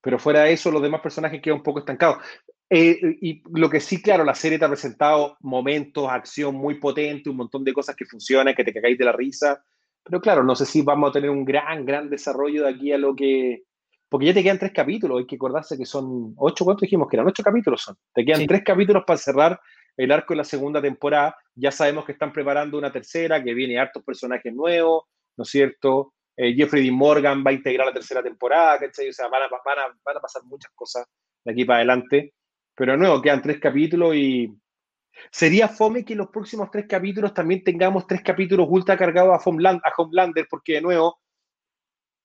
pero 0.01 0.19
fuera 0.19 0.45
de 0.45 0.55
eso, 0.55 0.71
los 0.71 0.81
demás 0.81 1.03
personajes 1.03 1.43
quedan 1.43 1.59
un 1.59 1.63
poco 1.63 1.81
estancados. 1.81 2.25
y 2.71 3.43
lo 3.53 3.69
que 3.69 3.79
sí, 3.79 4.01
claro, 4.01 4.25
la 4.25 4.35
serie 4.35 4.59
te 4.59 4.65
ha 4.65 4.69
presentado 4.69 5.37
momentos, 5.41 6.09
acción 6.09 6.55
muy 6.55 6.81
potente, 6.81 7.29
un 7.29 7.37
montón 7.37 7.63
de 7.63 7.75
cosas 7.75 7.95
que 7.95 8.07
funcionan, 8.07 8.55
que 8.55 8.65
te 8.65 8.73
cagáis 8.73 8.97
de 8.97 9.05
la 9.05 9.13
risa. 9.13 9.63
Pero 10.05 10.21
claro, 10.21 10.43
no 10.43 10.55
sé 10.55 10.67
si 10.67 10.83
vamos 10.83 11.11
a 11.11 11.13
tener 11.13 11.31
un 11.31 11.45
gran, 11.45 11.85
gran 11.85 12.11
desarrollo 12.11 12.65
de 12.65 12.71
aquí 12.71 12.93
a 12.93 12.99
lo 12.99 13.15
que... 13.15 13.63
Porque 14.09 14.27
ya 14.27 14.35
te 14.35 14.43
quedan 14.43 14.59
tres 14.59 14.73
capítulos, 14.73 15.21
hay 15.21 15.27
que 15.27 15.37
acordarse 15.37 15.79
que 15.79 15.87
son 15.87 16.35
ocho, 16.37 16.65
¿cuántos 16.65 16.83
dijimos 16.83 17.09
que 17.09 17.17
eran? 17.17 17.27
Ocho 17.27 17.43
capítulos 17.43 17.81
son. 17.81 17.97
Te 18.13 18.25
quedan 18.25 18.47
tres 18.47 18.63
capítulos 18.63 19.05
para 19.07 19.17
cerrar 19.17 19.61
el 19.97 20.13
arco 20.13 20.35
de 20.35 20.39
la 20.39 20.45
segunda 20.45 20.83
temporada. 20.83 21.35
Ya 21.55 21.71
sabemos 21.71 22.05
que 22.05 22.13
están 22.13 22.33
preparando 22.33 22.77
una 22.77 22.93
tercera, 22.93 23.43
que 23.43 23.55
viene 23.55 23.79
hartos 23.79 24.03
personajes 24.03 24.53
nuevos, 24.53 25.05
¿no 25.37 25.45
es 25.45 25.49
cierto? 25.49 26.13
Eh, 26.37 26.55
Jeffrey 26.55 26.85
D. 26.85 26.91
Morgan 26.93 27.43
va 27.47 27.51
a 27.51 27.55
integrar 27.55 27.87
la 27.87 27.93
tercera 27.93 28.23
temporada, 28.23 28.79
¿cachai? 28.79 29.09
O 29.09 29.13
sea, 29.13 29.29
van 29.29 29.43
a, 29.43 29.49
van, 29.49 29.79
a, 29.79 29.99
van 30.05 30.17
a 30.17 30.21
pasar 30.21 30.43
muchas 30.45 30.73
cosas 30.75 31.07
de 31.45 31.53
aquí 31.53 31.65
para 31.65 31.79
adelante. 31.79 32.35
Pero 32.75 32.93
de 32.93 32.99
nuevo, 32.99 33.21
quedan 33.21 33.43
tres 33.43 33.61
capítulos 33.61 34.15
y 34.15 34.55
Sería 35.31 35.69
fome 35.69 36.05
que 36.05 36.13
en 36.13 36.21
los 36.21 36.29
próximos 36.29 36.71
tres 36.71 36.87
capítulos 36.89 37.35
también 37.35 37.65
tengamos 37.65 38.07
tres 38.07 38.23
capítulos 38.23 38.67
ultra 38.69 38.97
cargados 38.97 39.31
a, 39.31 39.51
a 39.51 39.93
Homelander, 39.97 40.47
porque 40.49 40.75
de 40.75 40.83
nuevo, 40.83 41.21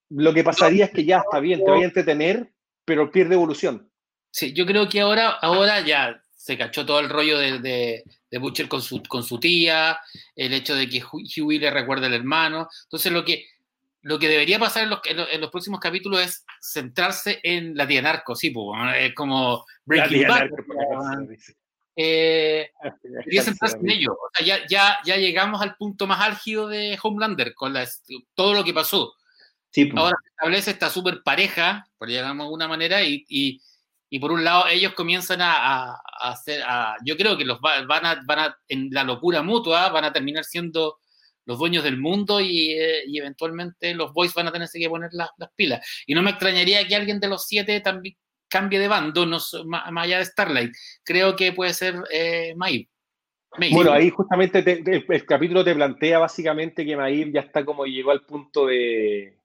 lo 0.10 0.34
que 0.34 0.44
pasaría 0.44 0.86
es 0.86 0.92
que 0.92 1.06
ya 1.06 1.20
está 1.20 1.40
bien, 1.40 1.64
te 1.64 1.70
vaya 1.70 1.84
a 1.84 1.88
entretener, 1.88 2.52
pero 2.86 3.12
pierde 3.12 3.36
evolución. 3.36 3.92
Sí, 4.32 4.54
yo 4.54 4.66
creo 4.66 4.88
que 4.88 5.02
ahora, 5.02 5.30
ahora 5.30 5.82
ya 5.82 6.22
se 6.36 6.58
cachó 6.58 6.86
todo 6.86 7.00
el 7.00 7.10
rollo 7.10 7.38
de, 7.38 7.60
de, 7.60 8.38
Butcher 8.38 8.68
con 8.68 8.82
su, 8.82 9.02
con 9.04 9.24
su 9.24 9.40
tía, 9.40 10.00
el 10.36 10.54
hecho 10.54 10.76
de 10.76 10.88
que 10.88 11.04
Huey 11.04 11.60
le 11.60 11.72
recuerda 11.72 12.08
al 12.08 12.14
hermano. 12.14 12.70
Entonces, 12.84 13.12
lo 13.12 13.26
que, 13.26 13.46
lo 14.02 14.20
que 14.20 14.30
debería 14.30 14.60
pasar 14.60 14.84
en 14.84 14.92
los, 14.92 15.00
en 15.06 15.42
los, 15.42 15.50
próximos 15.50 15.80
capítulos 15.80 16.22
es 16.22 16.46
centrarse 16.62 17.40
en 17.44 17.76
la 17.76 17.88
tía 17.88 18.02
narco, 18.02 18.36
sí, 18.36 18.54
es 18.96 19.14
como 19.14 19.66
Breaking 19.86 20.28
Bad 20.28 20.50
eh, 21.98 22.72
en 23.82 23.90
ello. 23.90 24.14
O 24.14 24.30
sea, 24.34 24.46
ya, 24.46 24.68
ya, 24.70 24.98
ya 25.04 25.18
llegamos 25.18 25.62
al 25.62 25.76
punto 25.76 26.06
más 26.08 26.22
álgido 26.22 26.68
de 26.68 26.98
Homelander 27.02 27.54
con 27.56 27.74
todo 28.36 28.54
lo 28.54 28.64
que 28.64 28.74
pasó. 28.74 29.14
Pues. 29.74 29.94
Ahora 29.96 30.16
se 30.24 30.30
establece 30.30 30.72
esta 30.72 30.90
super 30.90 31.22
pareja, 31.24 31.88
por 31.98 32.10
llamarlo 32.10 32.44
de 32.44 32.46
alguna 32.46 32.68
manera, 32.68 33.04
y, 33.04 33.26
y, 33.28 33.62
y, 34.10 34.20
por 34.20 34.32
un 34.32 34.44
lado 34.44 34.68
ellos 34.68 34.94
comienzan 34.94 35.42
a, 35.42 35.92
a, 35.92 36.02
hacer, 36.32 36.64
yo 37.06 37.16
creo 37.16 37.38
que 37.38 37.46
los 37.46 37.60
van 37.62 38.06
a, 38.06 38.22
van 38.26 38.40
a, 38.40 38.58
en 38.68 38.90
la 38.92 39.04
locura 39.04 39.44
mutua, 39.44 39.90
van 39.90 40.06
a 40.06 40.14
terminar 40.14 40.46
siendo 40.46 40.98
los 41.46 41.60
dueños 41.60 41.84
del 41.84 41.98
mundo 41.98 42.42
y, 42.42 42.72
eh, 42.72 43.04
y 43.08 43.20
eventualmente 43.20 43.94
los 43.94 44.14
boys 44.14 44.34
van 44.34 44.48
a 44.48 44.52
tener 44.52 44.68
que 44.72 44.90
poner 44.90 45.10
las, 45.14 45.30
las, 45.38 45.50
pilas. 45.56 45.86
Y 46.06 46.14
no 46.14 46.22
me 46.22 46.32
extrañaría 46.32 46.88
que 46.88 46.96
alguien 46.96 47.20
de 47.20 47.28
los 47.28 47.46
siete 47.46 47.80
también 47.82 48.16
cambie 48.58 48.80
de 48.80 48.88
bando, 48.88 49.26
no, 49.26 49.38
más, 49.66 49.84
allá 49.96 50.20
de 50.20 50.26
Starlight. 50.26 50.74
Creo 51.04 51.36
que 51.36 51.54
puede 51.54 51.74
ser 51.74 51.96
eh, 52.12 52.56
Bueno, 53.72 53.92
ahí 53.92 54.10
justamente 54.10 54.64
el, 54.66 55.26
capítulo 55.26 55.64
te 55.64 55.76
plantea 55.76 56.20
básicamente 56.20 56.86
que 56.86 56.98
Maib 56.98 57.32
ya 57.34 57.42
está 57.42 57.64
como 57.64 57.86
llegó 57.86 58.12
al 58.12 58.26
punto 58.26 58.66
de, 58.66 59.38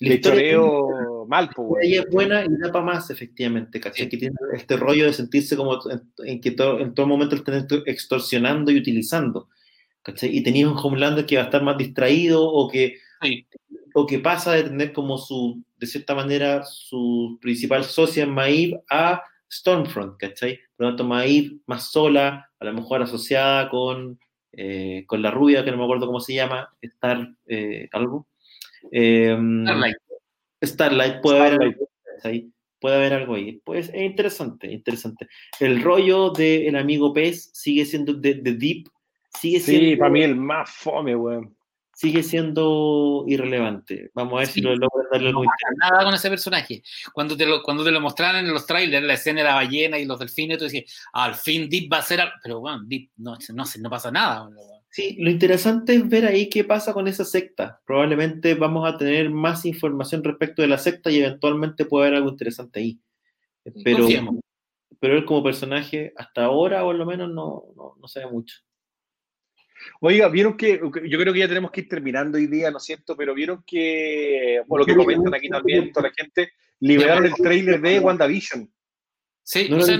de 0.00 0.20
choreo 0.20 1.26
mal. 1.26 1.50
Pues, 1.54 1.84
ella 1.84 2.02
es 2.02 2.10
buena 2.10 2.44
y 2.44 2.48
da 2.58 2.70
para 2.70 2.84
más, 2.84 3.08
efectivamente, 3.10 3.80
¿cachai? 3.80 4.08
Que 4.08 4.18
tiene 4.18 4.36
este 4.54 4.76
rollo 4.76 5.06
de 5.06 5.14
sentirse 5.14 5.56
como 5.56 5.78
en, 6.24 6.40
que 6.40 6.50
todo, 6.50 6.80
en 6.80 6.94
todo 6.94 7.06
momento 7.06 7.36
están 7.36 7.66
extorsionando 7.86 8.70
y 8.70 8.78
utilizando. 8.78 9.48
¿cachai? 10.02 10.36
Y 10.36 10.42
tenías 10.42 10.68
un 10.68 10.76
Homelander 10.76 11.24
que 11.24 11.36
va 11.36 11.42
a 11.42 11.44
estar 11.46 11.62
más 11.62 11.78
distraído 11.78 12.44
o 12.44 12.68
que, 12.68 12.98
o 13.94 14.06
que 14.06 14.18
pasa 14.18 14.52
de 14.52 14.64
tener 14.64 14.92
como 14.92 15.16
su 15.16 15.62
de 15.82 15.88
cierta 15.88 16.14
manera, 16.14 16.62
su 16.62 17.38
principal 17.40 17.82
socia 17.82 18.22
en 18.22 18.30
Maeve 18.30 18.80
a 18.88 19.20
Stormfront, 19.50 20.16
¿cachai? 20.16 20.60
Por 20.76 20.86
lo 20.86 20.90
tanto, 20.90 21.02
Maeve 21.02 21.56
más 21.66 21.90
sola, 21.90 22.48
a 22.56 22.64
lo 22.64 22.72
mejor 22.72 23.02
asociada 23.02 23.68
con, 23.68 24.16
eh, 24.52 25.02
con 25.08 25.22
la 25.22 25.32
rubia, 25.32 25.64
que 25.64 25.72
no 25.72 25.78
me 25.78 25.82
acuerdo 25.82 26.06
cómo 26.06 26.20
se 26.20 26.34
llama, 26.34 26.72
Star, 26.80 27.34
eh, 27.48 27.88
algo. 27.90 28.28
Em, 28.92 29.64
Starlight. 29.64 29.96
Starlight, 30.62 31.20
puede 31.20 31.40
haber 31.40 31.62
algo, 31.62 31.88
Puede 32.78 32.94
haber 32.94 33.14
algo 33.14 33.34
ahí. 33.34 33.60
Pues 33.64 33.88
es 33.88 34.02
interesante, 34.02 34.70
interesante. 34.70 35.26
El 35.58 35.82
rollo 35.82 36.30
del 36.30 36.76
amigo 36.76 37.12
pez 37.12 37.50
sigue 37.52 37.84
siendo 37.84 38.14
de, 38.14 38.34
Deep, 38.34 38.86
sigue 39.36 39.58
siendo... 39.58 39.84
Sí, 39.84 39.96
para 39.96 40.10
mí 40.12 40.22
el 40.22 40.36
más 40.36 40.70
fome, 40.70 41.16
weón 41.16 41.56
sigue 42.02 42.24
siendo 42.24 43.24
irrelevante. 43.28 44.10
Vamos 44.12 44.34
a 44.34 44.38
ver 44.38 44.48
si 44.48 44.60
lo 44.60 44.74
logran 44.74 45.06
darle 45.12 45.32
no 45.32 45.42
nada 45.76 46.04
con 46.04 46.12
ese 46.12 46.28
personaje. 46.28 46.82
Cuando 47.12 47.36
te 47.36 47.46
lo, 47.46 47.62
cuando 47.62 47.84
te 47.84 47.92
lo 47.92 48.00
mostraron 48.00 48.44
en 48.44 48.52
los 48.52 48.66
trailers, 48.66 49.06
la 49.06 49.14
escena 49.14 49.42
de 49.42 49.46
la 49.46 49.54
ballena 49.54 49.98
y 50.00 50.04
los 50.04 50.18
delfines, 50.18 50.58
tú 50.58 50.64
decías, 50.64 50.92
al 51.12 51.36
fin 51.36 51.68
Deep 51.68 51.92
va 51.92 51.98
a 51.98 52.02
ser. 52.02 52.18
Pero 52.42 52.58
bueno, 52.58 52.82
Deep 52.86 53.10
no, 53.18 53.38
no, 53.54 53.64
no 53.78 53.90
pasa 53.90 54.10
nada. 54.10 54.50
Sí, 54.90 55.16
lo 55.20 55.30
interesante 55.30 55.94
es 55.94 56.08
ver 56.08 56.26
ahí 56.26 56.48
qué 56.50 56.64
pasa 56.64 56.92
con 56.92 57.06
esa 57.06 57.24
secta. 57.24 57.80
Probablemente 57.86 58.56
vamos 58.56 58.92
a 58.92 58.98
tener 58.98 59.30
más 59.30 59.64
información 59.64 60.24
respecto 60.24 60.60
de 60.60 60.68
la 60.68 60.78
secta 60.78 61.08
y 61.08 61.20
eventualmente 61.20 61.84
puede 61.84 62.08
haber 62.08 62.16
algo 62.16 62.30
interesante 62.30 62.80
ahí. 62.80 63.00
Pero, 63.84 64.08
pero 64.98 65.16
él 65.16 65.24
como 65.24 65.44
personaje, 65.44 66.12
hasta 66.16 66.46
ahora, 66.46 66.82
por 66.82 66.96
lo 66.96 67.06
menos, 67.06 67.28
no, 67.28 67.62
no, 67.76 67.94
no 67.96 68.08
sabe 68.08 68.26
mucho. 68.26 68.56
Oiga, 70.00 70.28
vieron 70.28 70.56
que, 70.56 70.80
yo 70.80 71.18
creo 71.18 71.32
que 71.32 71.38
ya 71.38 71.48
tenemos 71.48 71.70
que 71.70 71.82
ir 71.82 71.88
terminando 71.88 72.38
hoy 72.38 72.46
día, 72.46 72.70
¿no 72.70 72.78
es 72.78 72.84
cierto? 72.84 73.16
Pero 73.16 73.34
vieron 73.34 73.62
que, 73.66 74.62
por 74.66 74.80
lo 74.80 74.86
que 74.86 74.96
comentan 74.96 75.34
aquí 75.34 75.48
también, 75.48 75.92
toda 75.92 76.08
la 76.08 76.14
gente, 76.14 76.52
liberaron 76.80 77.26
el 77.26 77.34
trailer 77.34 77.80
de 77.80 78.00
WandaVision. 78.00 78.70
Sí, 79.42 79.68
no 79.68 79.78
o, 79.78 79.82
sea, 79.82 79.96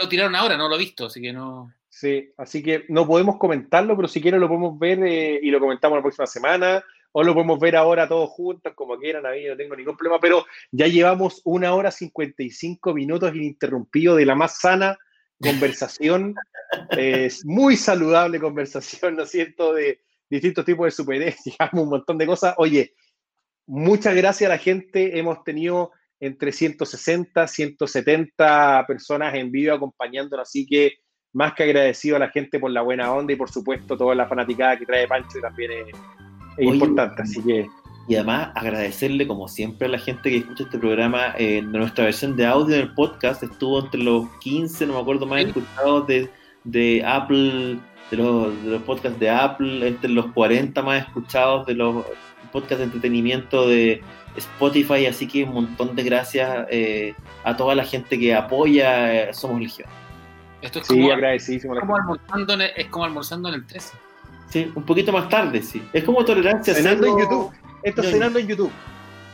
lo, 0.00 0.08
tiraron 0.08 0.36
ahora, 0.36 0.56
no 0.56 0.68
lo 0.68 0.76
he 0.76 0.78
visto, 0.78 1.06
así 1.06 1.20
que 1.20 1.32
no. 1.32 1.72
Sí, 1.88 2.32
así 2.36 2.62
que 2.62 2.84
no 2.88 3.06
podemos 3.06 3.38
comentarlo, 3.38 3.96
pero 3.96 4.08
si 4.08 4.20
quieren 4.20 4.40
lo 4.40 4.48
podemos 4.48 4.78
ver 4.78 5.02
eh, 5.04 5.40
y 5.42 5.50
lo 5.50 5.60
comentamos 5.60 5.96
la 5.96 6.02
próxima 6.02 6.26
semana, 6.26 6.84
o 7.12 7.22
lo 7.22 7.32
podemos 7.32 7.58
ver 7.60 7.76
ahora 7.76 8.08
todos 8.08 8.30
juntos, 8.30 8.72
como 8.74 8.98
quieran, 8.98 9.24
ahí 9.24 9.46
no 9.46 9.56
tengo 9.56 9.76
ningún 9.76 9.96
problema, 9.96 10.20
pero 10.20 10.44
ya 10.72 10.86
llevamos 10.88 11.40
una 11.44 11.72
hora 11.72 11.90
55 11.90 12.92
minutos 12.92 13.34
ininterrumpidos 13.34 14.18
de 14.18 14.26
la 14.26 14.34
más 14.34 14.58
sana 14.58 14.98
conversación, 15.40 16.34
es 16.90 17.44
muy 17.44 17.76
saludable 17.76 18.40
conversación, 18.40 19.16
¿no 19.16 19.24
es 19.24 19.30
cierto?, 19.30 19.74
de, 19.74 20.00
distintos 20.30 20.64
tipos 20.64 20.86
de 20.86 20.90
superhéroes, 20.90 21.36
digamos, 21.44 21.84
un 21.84 21.90
montón 21.90 22.18
de 22.18 22.26
cosas. 22.26 22.54
Oye, 22.58 22.94
muchas 23.66 24.14
gracias 24.14 24.50
a 24.50 24.54
la 24.54 24.58
gente. 24.58 25.18
Hemos 25.18 25.44
tenido 25.44 25.92
entre 26.20 26.52
160, 26.52 27.46
170 27.46 28.84
personas 28.86 29.34
en 29.34 29.50
vivo 29.50 29.74
acompañándonos, 29.74 30.48
así 30.48 30.66
que 30.66 30.94
más 31.32 31.54
que 31.54 31.64
agradecido 31.64 32.16
a 32.16 32.20
la 32.20 32.30
gente 32.30 32.58
por 32.58 32.70
la 32.70 32.82
buena 32.82 33.12
onda 33.12 33.32
y 33.32 33.36
por 33.36 33.50
supuesto 33.50 33.96
toda 33.96 34.14
la 34.14 34.28
fanaticada 34.28 34.78
que 34.78 34.86
trae 34.86 35.08
Pancho 35.08 35.40
también 35.40 35.72
es, 35.72 36.64
importante, 36.64 37.22
así 37.22 37.42
que... 37.42 37.66
Y 38.06 38.16
además 38.16 38.50
agradecerle 38.54 39.26
como 39.26 39.48
siempre 39.48 39.86
a 39.86 39.90
la 39.90 39.98
gente 39.98 40.28
que 40.30 40.36
escucha 40.38 40.64
este 40.64 40.78
programa, 40.78 41.34
eh, 41.38 41.62
nuestra 41.62 42.04
versión 42.04 42.36
de 42.36 42.46
audio 42.46 42.76
del 42.76 42.92
podcast 42.92 43.42
estuvo 43.42 43.80
entre 43.80 44.02
los 44.02 44.28
15, 44.40 44.86
no 44.86 44.94
me 44.94 45.00
acuerdo 45.00 45.26
más, 45.26 45.40
escuchados 45.40 46.06
de, 46.06 46.30
de 46.64 47.02
Apple, 47.04 47.78
de 48.10 48.16
los, 48.16 48.62
de 48.62 48.70
los 48.70 48.82
podcasts 48.82 49.18
de 49.18 49.30
Apple, 49.30 49.88
entre 49.88 50.10
los 50.10 50.26
40 50.32 50.82
más 50.82 51.06
escuchados 51.06 51.66
de 51.66 51.74
los 51.74 52.04
podcasts 52.52 52.78
de 52.78 52.84
entretenimiento 52.84 53.66
de 53.66 54.02
Spotify, 54.36 55.06
así 55.06 55.26
que 55.26 55.44
un 55.44 55.54
montón 55.54 55.96
de 55.96 56.02
gracias 56.02 56.66
eh, 56.70 57.14
a 57.44 57.56
toda 57.56 57.74
la 57.74 57.84
gente 57.84 58.18
que 58.18 58.34
apoya 58.34 59.28
eh, 59.30 59.34
Somos 59.34 59.60
Legión. 59.60 59.88
Esto 60.60 60.80
es 60.80 60.88
como, 60.88 61.08
como 61.80 61.96
almorzando 61.96 62.54
en 62.54 62.60
el, 62.62 62.70
es 62.76 62.86
como 62.86 63.04
almorzando 63.04 63.48
en 63.50 63.54
el 63.56 63.66
13. 63.66 63.96
Sí, 64.48 64.72
un 64.74 64.82
poquito 64.82 65.12
más 65.12 65.28
tarde, 65.28 65.62
sí. 65.62 65.82
Es 65.92 66.04
como 66.04 66.24
tolerancia. 66.24 66.74
Cenando 66.74 67.06
en 67.06 67.18
YouTube. 67.18 67.52
Esto 67.84 68.02
es 68.02 68.10
cenando 68.10 68.38
en 68.38 68.48
YouTube. 68.48 68.72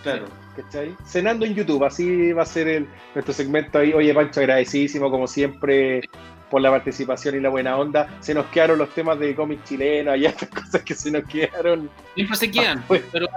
Claro. 0.02 0.26
¿Cachai? 0.56 0.94
Cenando 1.06 1.46
en 1.46 1.54
YouTube, 1.54 1.84
así 1.84 2.32
va 2.32 2.42
a 2.42 2.46
ser 2.46 2.68
el, 2.68 2.88
nuestro 3.14 3.32
segmento 3.32 3.78
ahí. 3.78 3.92
Oye, 3.92 4.12
Pancho, 4.12 4.40
agradecidísimo 4.40 5.10
como 5.10 5.26
siempre 5.26 6.02
por 6.50 6.60
la 6.60 6.70
participación 6.70 7.36
y 7.36 7.40
la 7.40 7.48
buena 7.48 7.76
onda. 7.76 8.08
Se 8.20 8.34
nos 8.34 8.46
quedaron 8.46 8.78
los 8.78 8.90
temas 8.90 9.18
de 9.20 9.34
cómic 9.34 9.62
chileno, 9.64 10.16
y 10.16 10.26
estas 10.26 10.48
cosas 10.62 10.82
que 10.82 10.94
se 10.94 11.10
nos 11.10 11.24
quedaron. 11.24 11.88
Siempre 12.14 12.36
se 12.36 12.50
quedan, 12.50 12.78
ah, 12.78 12.84
pues. 12.88 13.02
pero, 13.12 13.28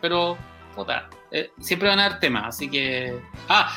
pero 0.00 0.38
eh, 1.30 1.50
siempre 1.60 1.88
van 1.88 2.00
a 2.00 2.06
haber 2.06 2.20
temas, 2.20 2.44
así 2.46 2.68
que. 2.68 3.14
Ah, 3.48 3.70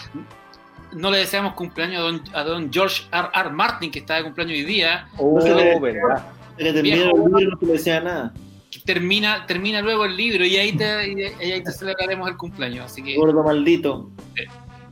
no 0.93 1.11
le 1.11 1.17
deseamos 1.17 1.53
cumpleaños 1.55 1.99
a 1.99 2.03
don, 2.03 2.23
a 2.33 2.43
don 2.43 2.71
George 2.71 3.03
R. 3.11 3.27
R. 3.33 3.49
Martin, 3.49 3.91
que 3.91 3.99
está 3.99 4.15
de 4.15 4.23
cumpleaños 4.23 4.57
hoy 4.57 4.63
día. 4.63 5.09
Oh, 5.17 5.35
verdad. 5.81 6.25
termina 6.57 6.95
el 6.95 7.11
libro, 7.11 7.51
no 7.51 7.57
te 7.57 7.65
decía 7.65 7.99
nada. 7.99 8.33
Termina, 8.83 9.45
termina 9.45 9.81
luego 9.81 10.05
el 10.05 10.15
libro 10.17 10.45
y 10.45 10.57
ahí 10.57 10.73
te, 10.73 11.11
y 11.11 11.51
ahí 11.51 11.63
te 11.63 11.71
celebraremos 11.71 12.29
el 12.29 12.37
cumpleaños. 12.37 12.85
Así 12.85 13.03
que, 13.03 13.15
gordo 13.15 13.43
maldito. 13.43 14.09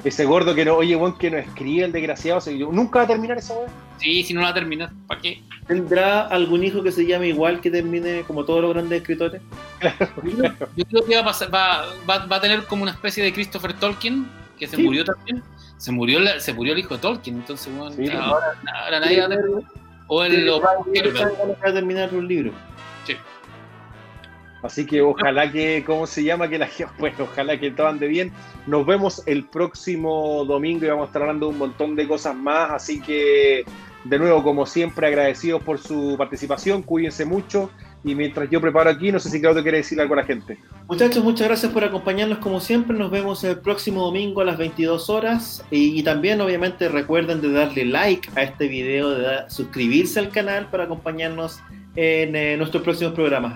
Ese 0.03 0.26
gordo 0.26 0.53
que 0.53 0.65
no, 0.65 0.76
oye, 0.76 0.95
weón, 0.95 1.18
que 1.18 1.31
no 1.31 1.38
escribe 1.38 1.85
el 1.85 1.91
desgraciado. 1.91 2.41
nunca 2.72 2.99
va 2.99 3.05
a 3.05 3.07
terminar 3.07 3.38
esa 3.38 3.53
weón. 3.53 3.72
Sí, 3.99 4.23
si 4.23 4.34
no 4.34 4.41
la 4.41 4.47
va 4.47 4.51
a 4.51 4.55
terminar, 4.55 4.91
¿para 5.07 5.22
qué? 5.22 5.41
¿Tendrá 5.68 6.27
algún 6.27 6.64
hijo 6.64 6.84
que 6.84 6.91
se 6.91 7.05
llame 7.05 7.30
igual 7.30 7.61
que 7.61 7.72
termine 7.72 8.23
como 8.23 8.43
todos 8.43 8.61
los 8.61 8.73
grandes 8.73 8.99
escritores? 9.01 9.41
Yo 10.76 10.85
creo 10.85 11.05
que 11.05 11.15
va 11.15 11.22
a, 11.22 11.26
pasar, 11.26 11.53
va, 11.53 11.85
va, 12.10 12.26
va 12.26 12.35
a 12.35 12.41
tener 12.41 12.65
como 12.65 12.84
una 12.84 12.91
especie 12.91 13.23
de 13.23 13.31
Christopher 13.31 13.73
Tolkien, 13.73 14.27
que 14.60 14.68
se 14.68 14.77
murió 14.77 15.05
también. 15.05 15.41
Se 15.77 15.91
murió, 15.91 16.19
se 16.39 16.53
murió 16.53 16.73
el 16.73 16.80
hijo 16.80 16.95
de 16.95 17.01
Tolkien, 17.01 17.38
entonces, 17.38 17.73
bueno, 17.73 18.22
ahora, 18.22 18.57
ahora, 18.84 18.99
nadie 18.99 19.19
va 19.19 19.26
a 19.26 19.30
terminar. 19.30 19.64
O 20.07 20.23
el 20.23 20.45
lo 20.45 20.61
va 20.61 20.72
a 21.64 21.73
terminar 21.73 22.14
un 22.14 22.27
libro. 22.27 22.51
Sí. 23.05 23.15
Así 24.64 24.85
que 24.85 25.02
ojalá 25.02 25.52
que, 25.52 25.84
¿cómo 25.85 26.07
se 26.07 26.23
llama? 26.23 26.48
Que 26.48 26.57
la 26.57 26.69
bueno, 26.99 27.18
ojalá 27.19 27.60
que 27.60 27.69
todo 27.72 27.88
ande 27.88 28.07
bien. 28.07 28.31
Nos 28.65 28.85
vemos 28.85 29.22
el 29.27 29.45
próximo 29.45 30.45
domingo 30.45 30.85
y 30.85 30.90
vamos 30.90 31.03
a 31.03 31.07
estar 31.07 31.22
hablando 31.22 31.48
de 31.48 31.52
un 31.52 31.60
montón 31.60 31.95
de 31.95 32.07
cosas 32.07 32.35
más. 32.35 32.72
Así 32.72 33.02
que, 33.02 33.65
de 34.06 34.19
nuevo, 34.19 34.41
como 34.41 34.65
siempre, 34.65 35.06
agradecidos 35.06 35.61
por 35.61 35.77
su 35.80 36.15
participación. 36.18 36.81
Cuídense 36.81 37.26
mucho. 37.26 37.69
Y 38.06 38.15
mientras 38.15 38.49
yo 38.49 38.60
preparo 38.60 38.90
aquí, 38.90 39.11
no 39.11 39.19
sé 39.19 39.30
si 39.30 39.40
Claudio 39.40 39.64
quiere 39.64 39.77
decir 39.77 39.99
algo 39.99 40.14
a 40.14 40.18
la 40.18 40.26
gente. 40.26 40.57
Muchachos, 40.88 41.23
muchas 41.23 41.48
gracias 41.48 41.72
por 41.72 41.84
acompañarnos 41.84 42.40
como 42.40 42.60
siempre. 42.60 42.98
Nos 42.98 43.11
vemos 43.11 43.44
el 43.45 43.60
próximo 43.60 44.03
domingo 44.06 44.41
a 44.41 44.45
las 44.45 44.57
22 44.57 45.10
horas. 45.10 45.64
Y, 45.72 46.03
también, 46.03 46.40
obviamente, 46.41 46.88
recuerden 46.90 47.41
de 47.41 47.52
darle 47.52 47.85
like 47.85 48.30
a 48.35 48.44
este 48.44 48.68
video, 48.68 49.10
de 49.10 49.49
suscribirse 49.49 50.19
al 50.19 50.30
canal 50.30 50.69
para 50.69 50.85
acompañarnos 50.85 51.60
en 51.95 52.35
eh, 52.35 52.57
nuestros 52.57 52.84
próximos 52.84 53.14
programas. 53.14 53.56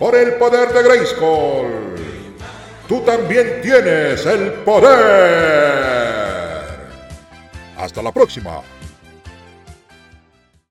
por 0.00 0.16
el 0.16 0.34
poder 0.34 0.72
de 0.72 0.82
Grayskull. 0.82 1.94
Tú 2.88 3.02
también 3.02 3.60
tienes 3.62 4.24
el 4.26 4.54
poder. 4.64 4.98
Hasta 7.76 8.02
la 8.02 8.10
próxima. 8.10 8.62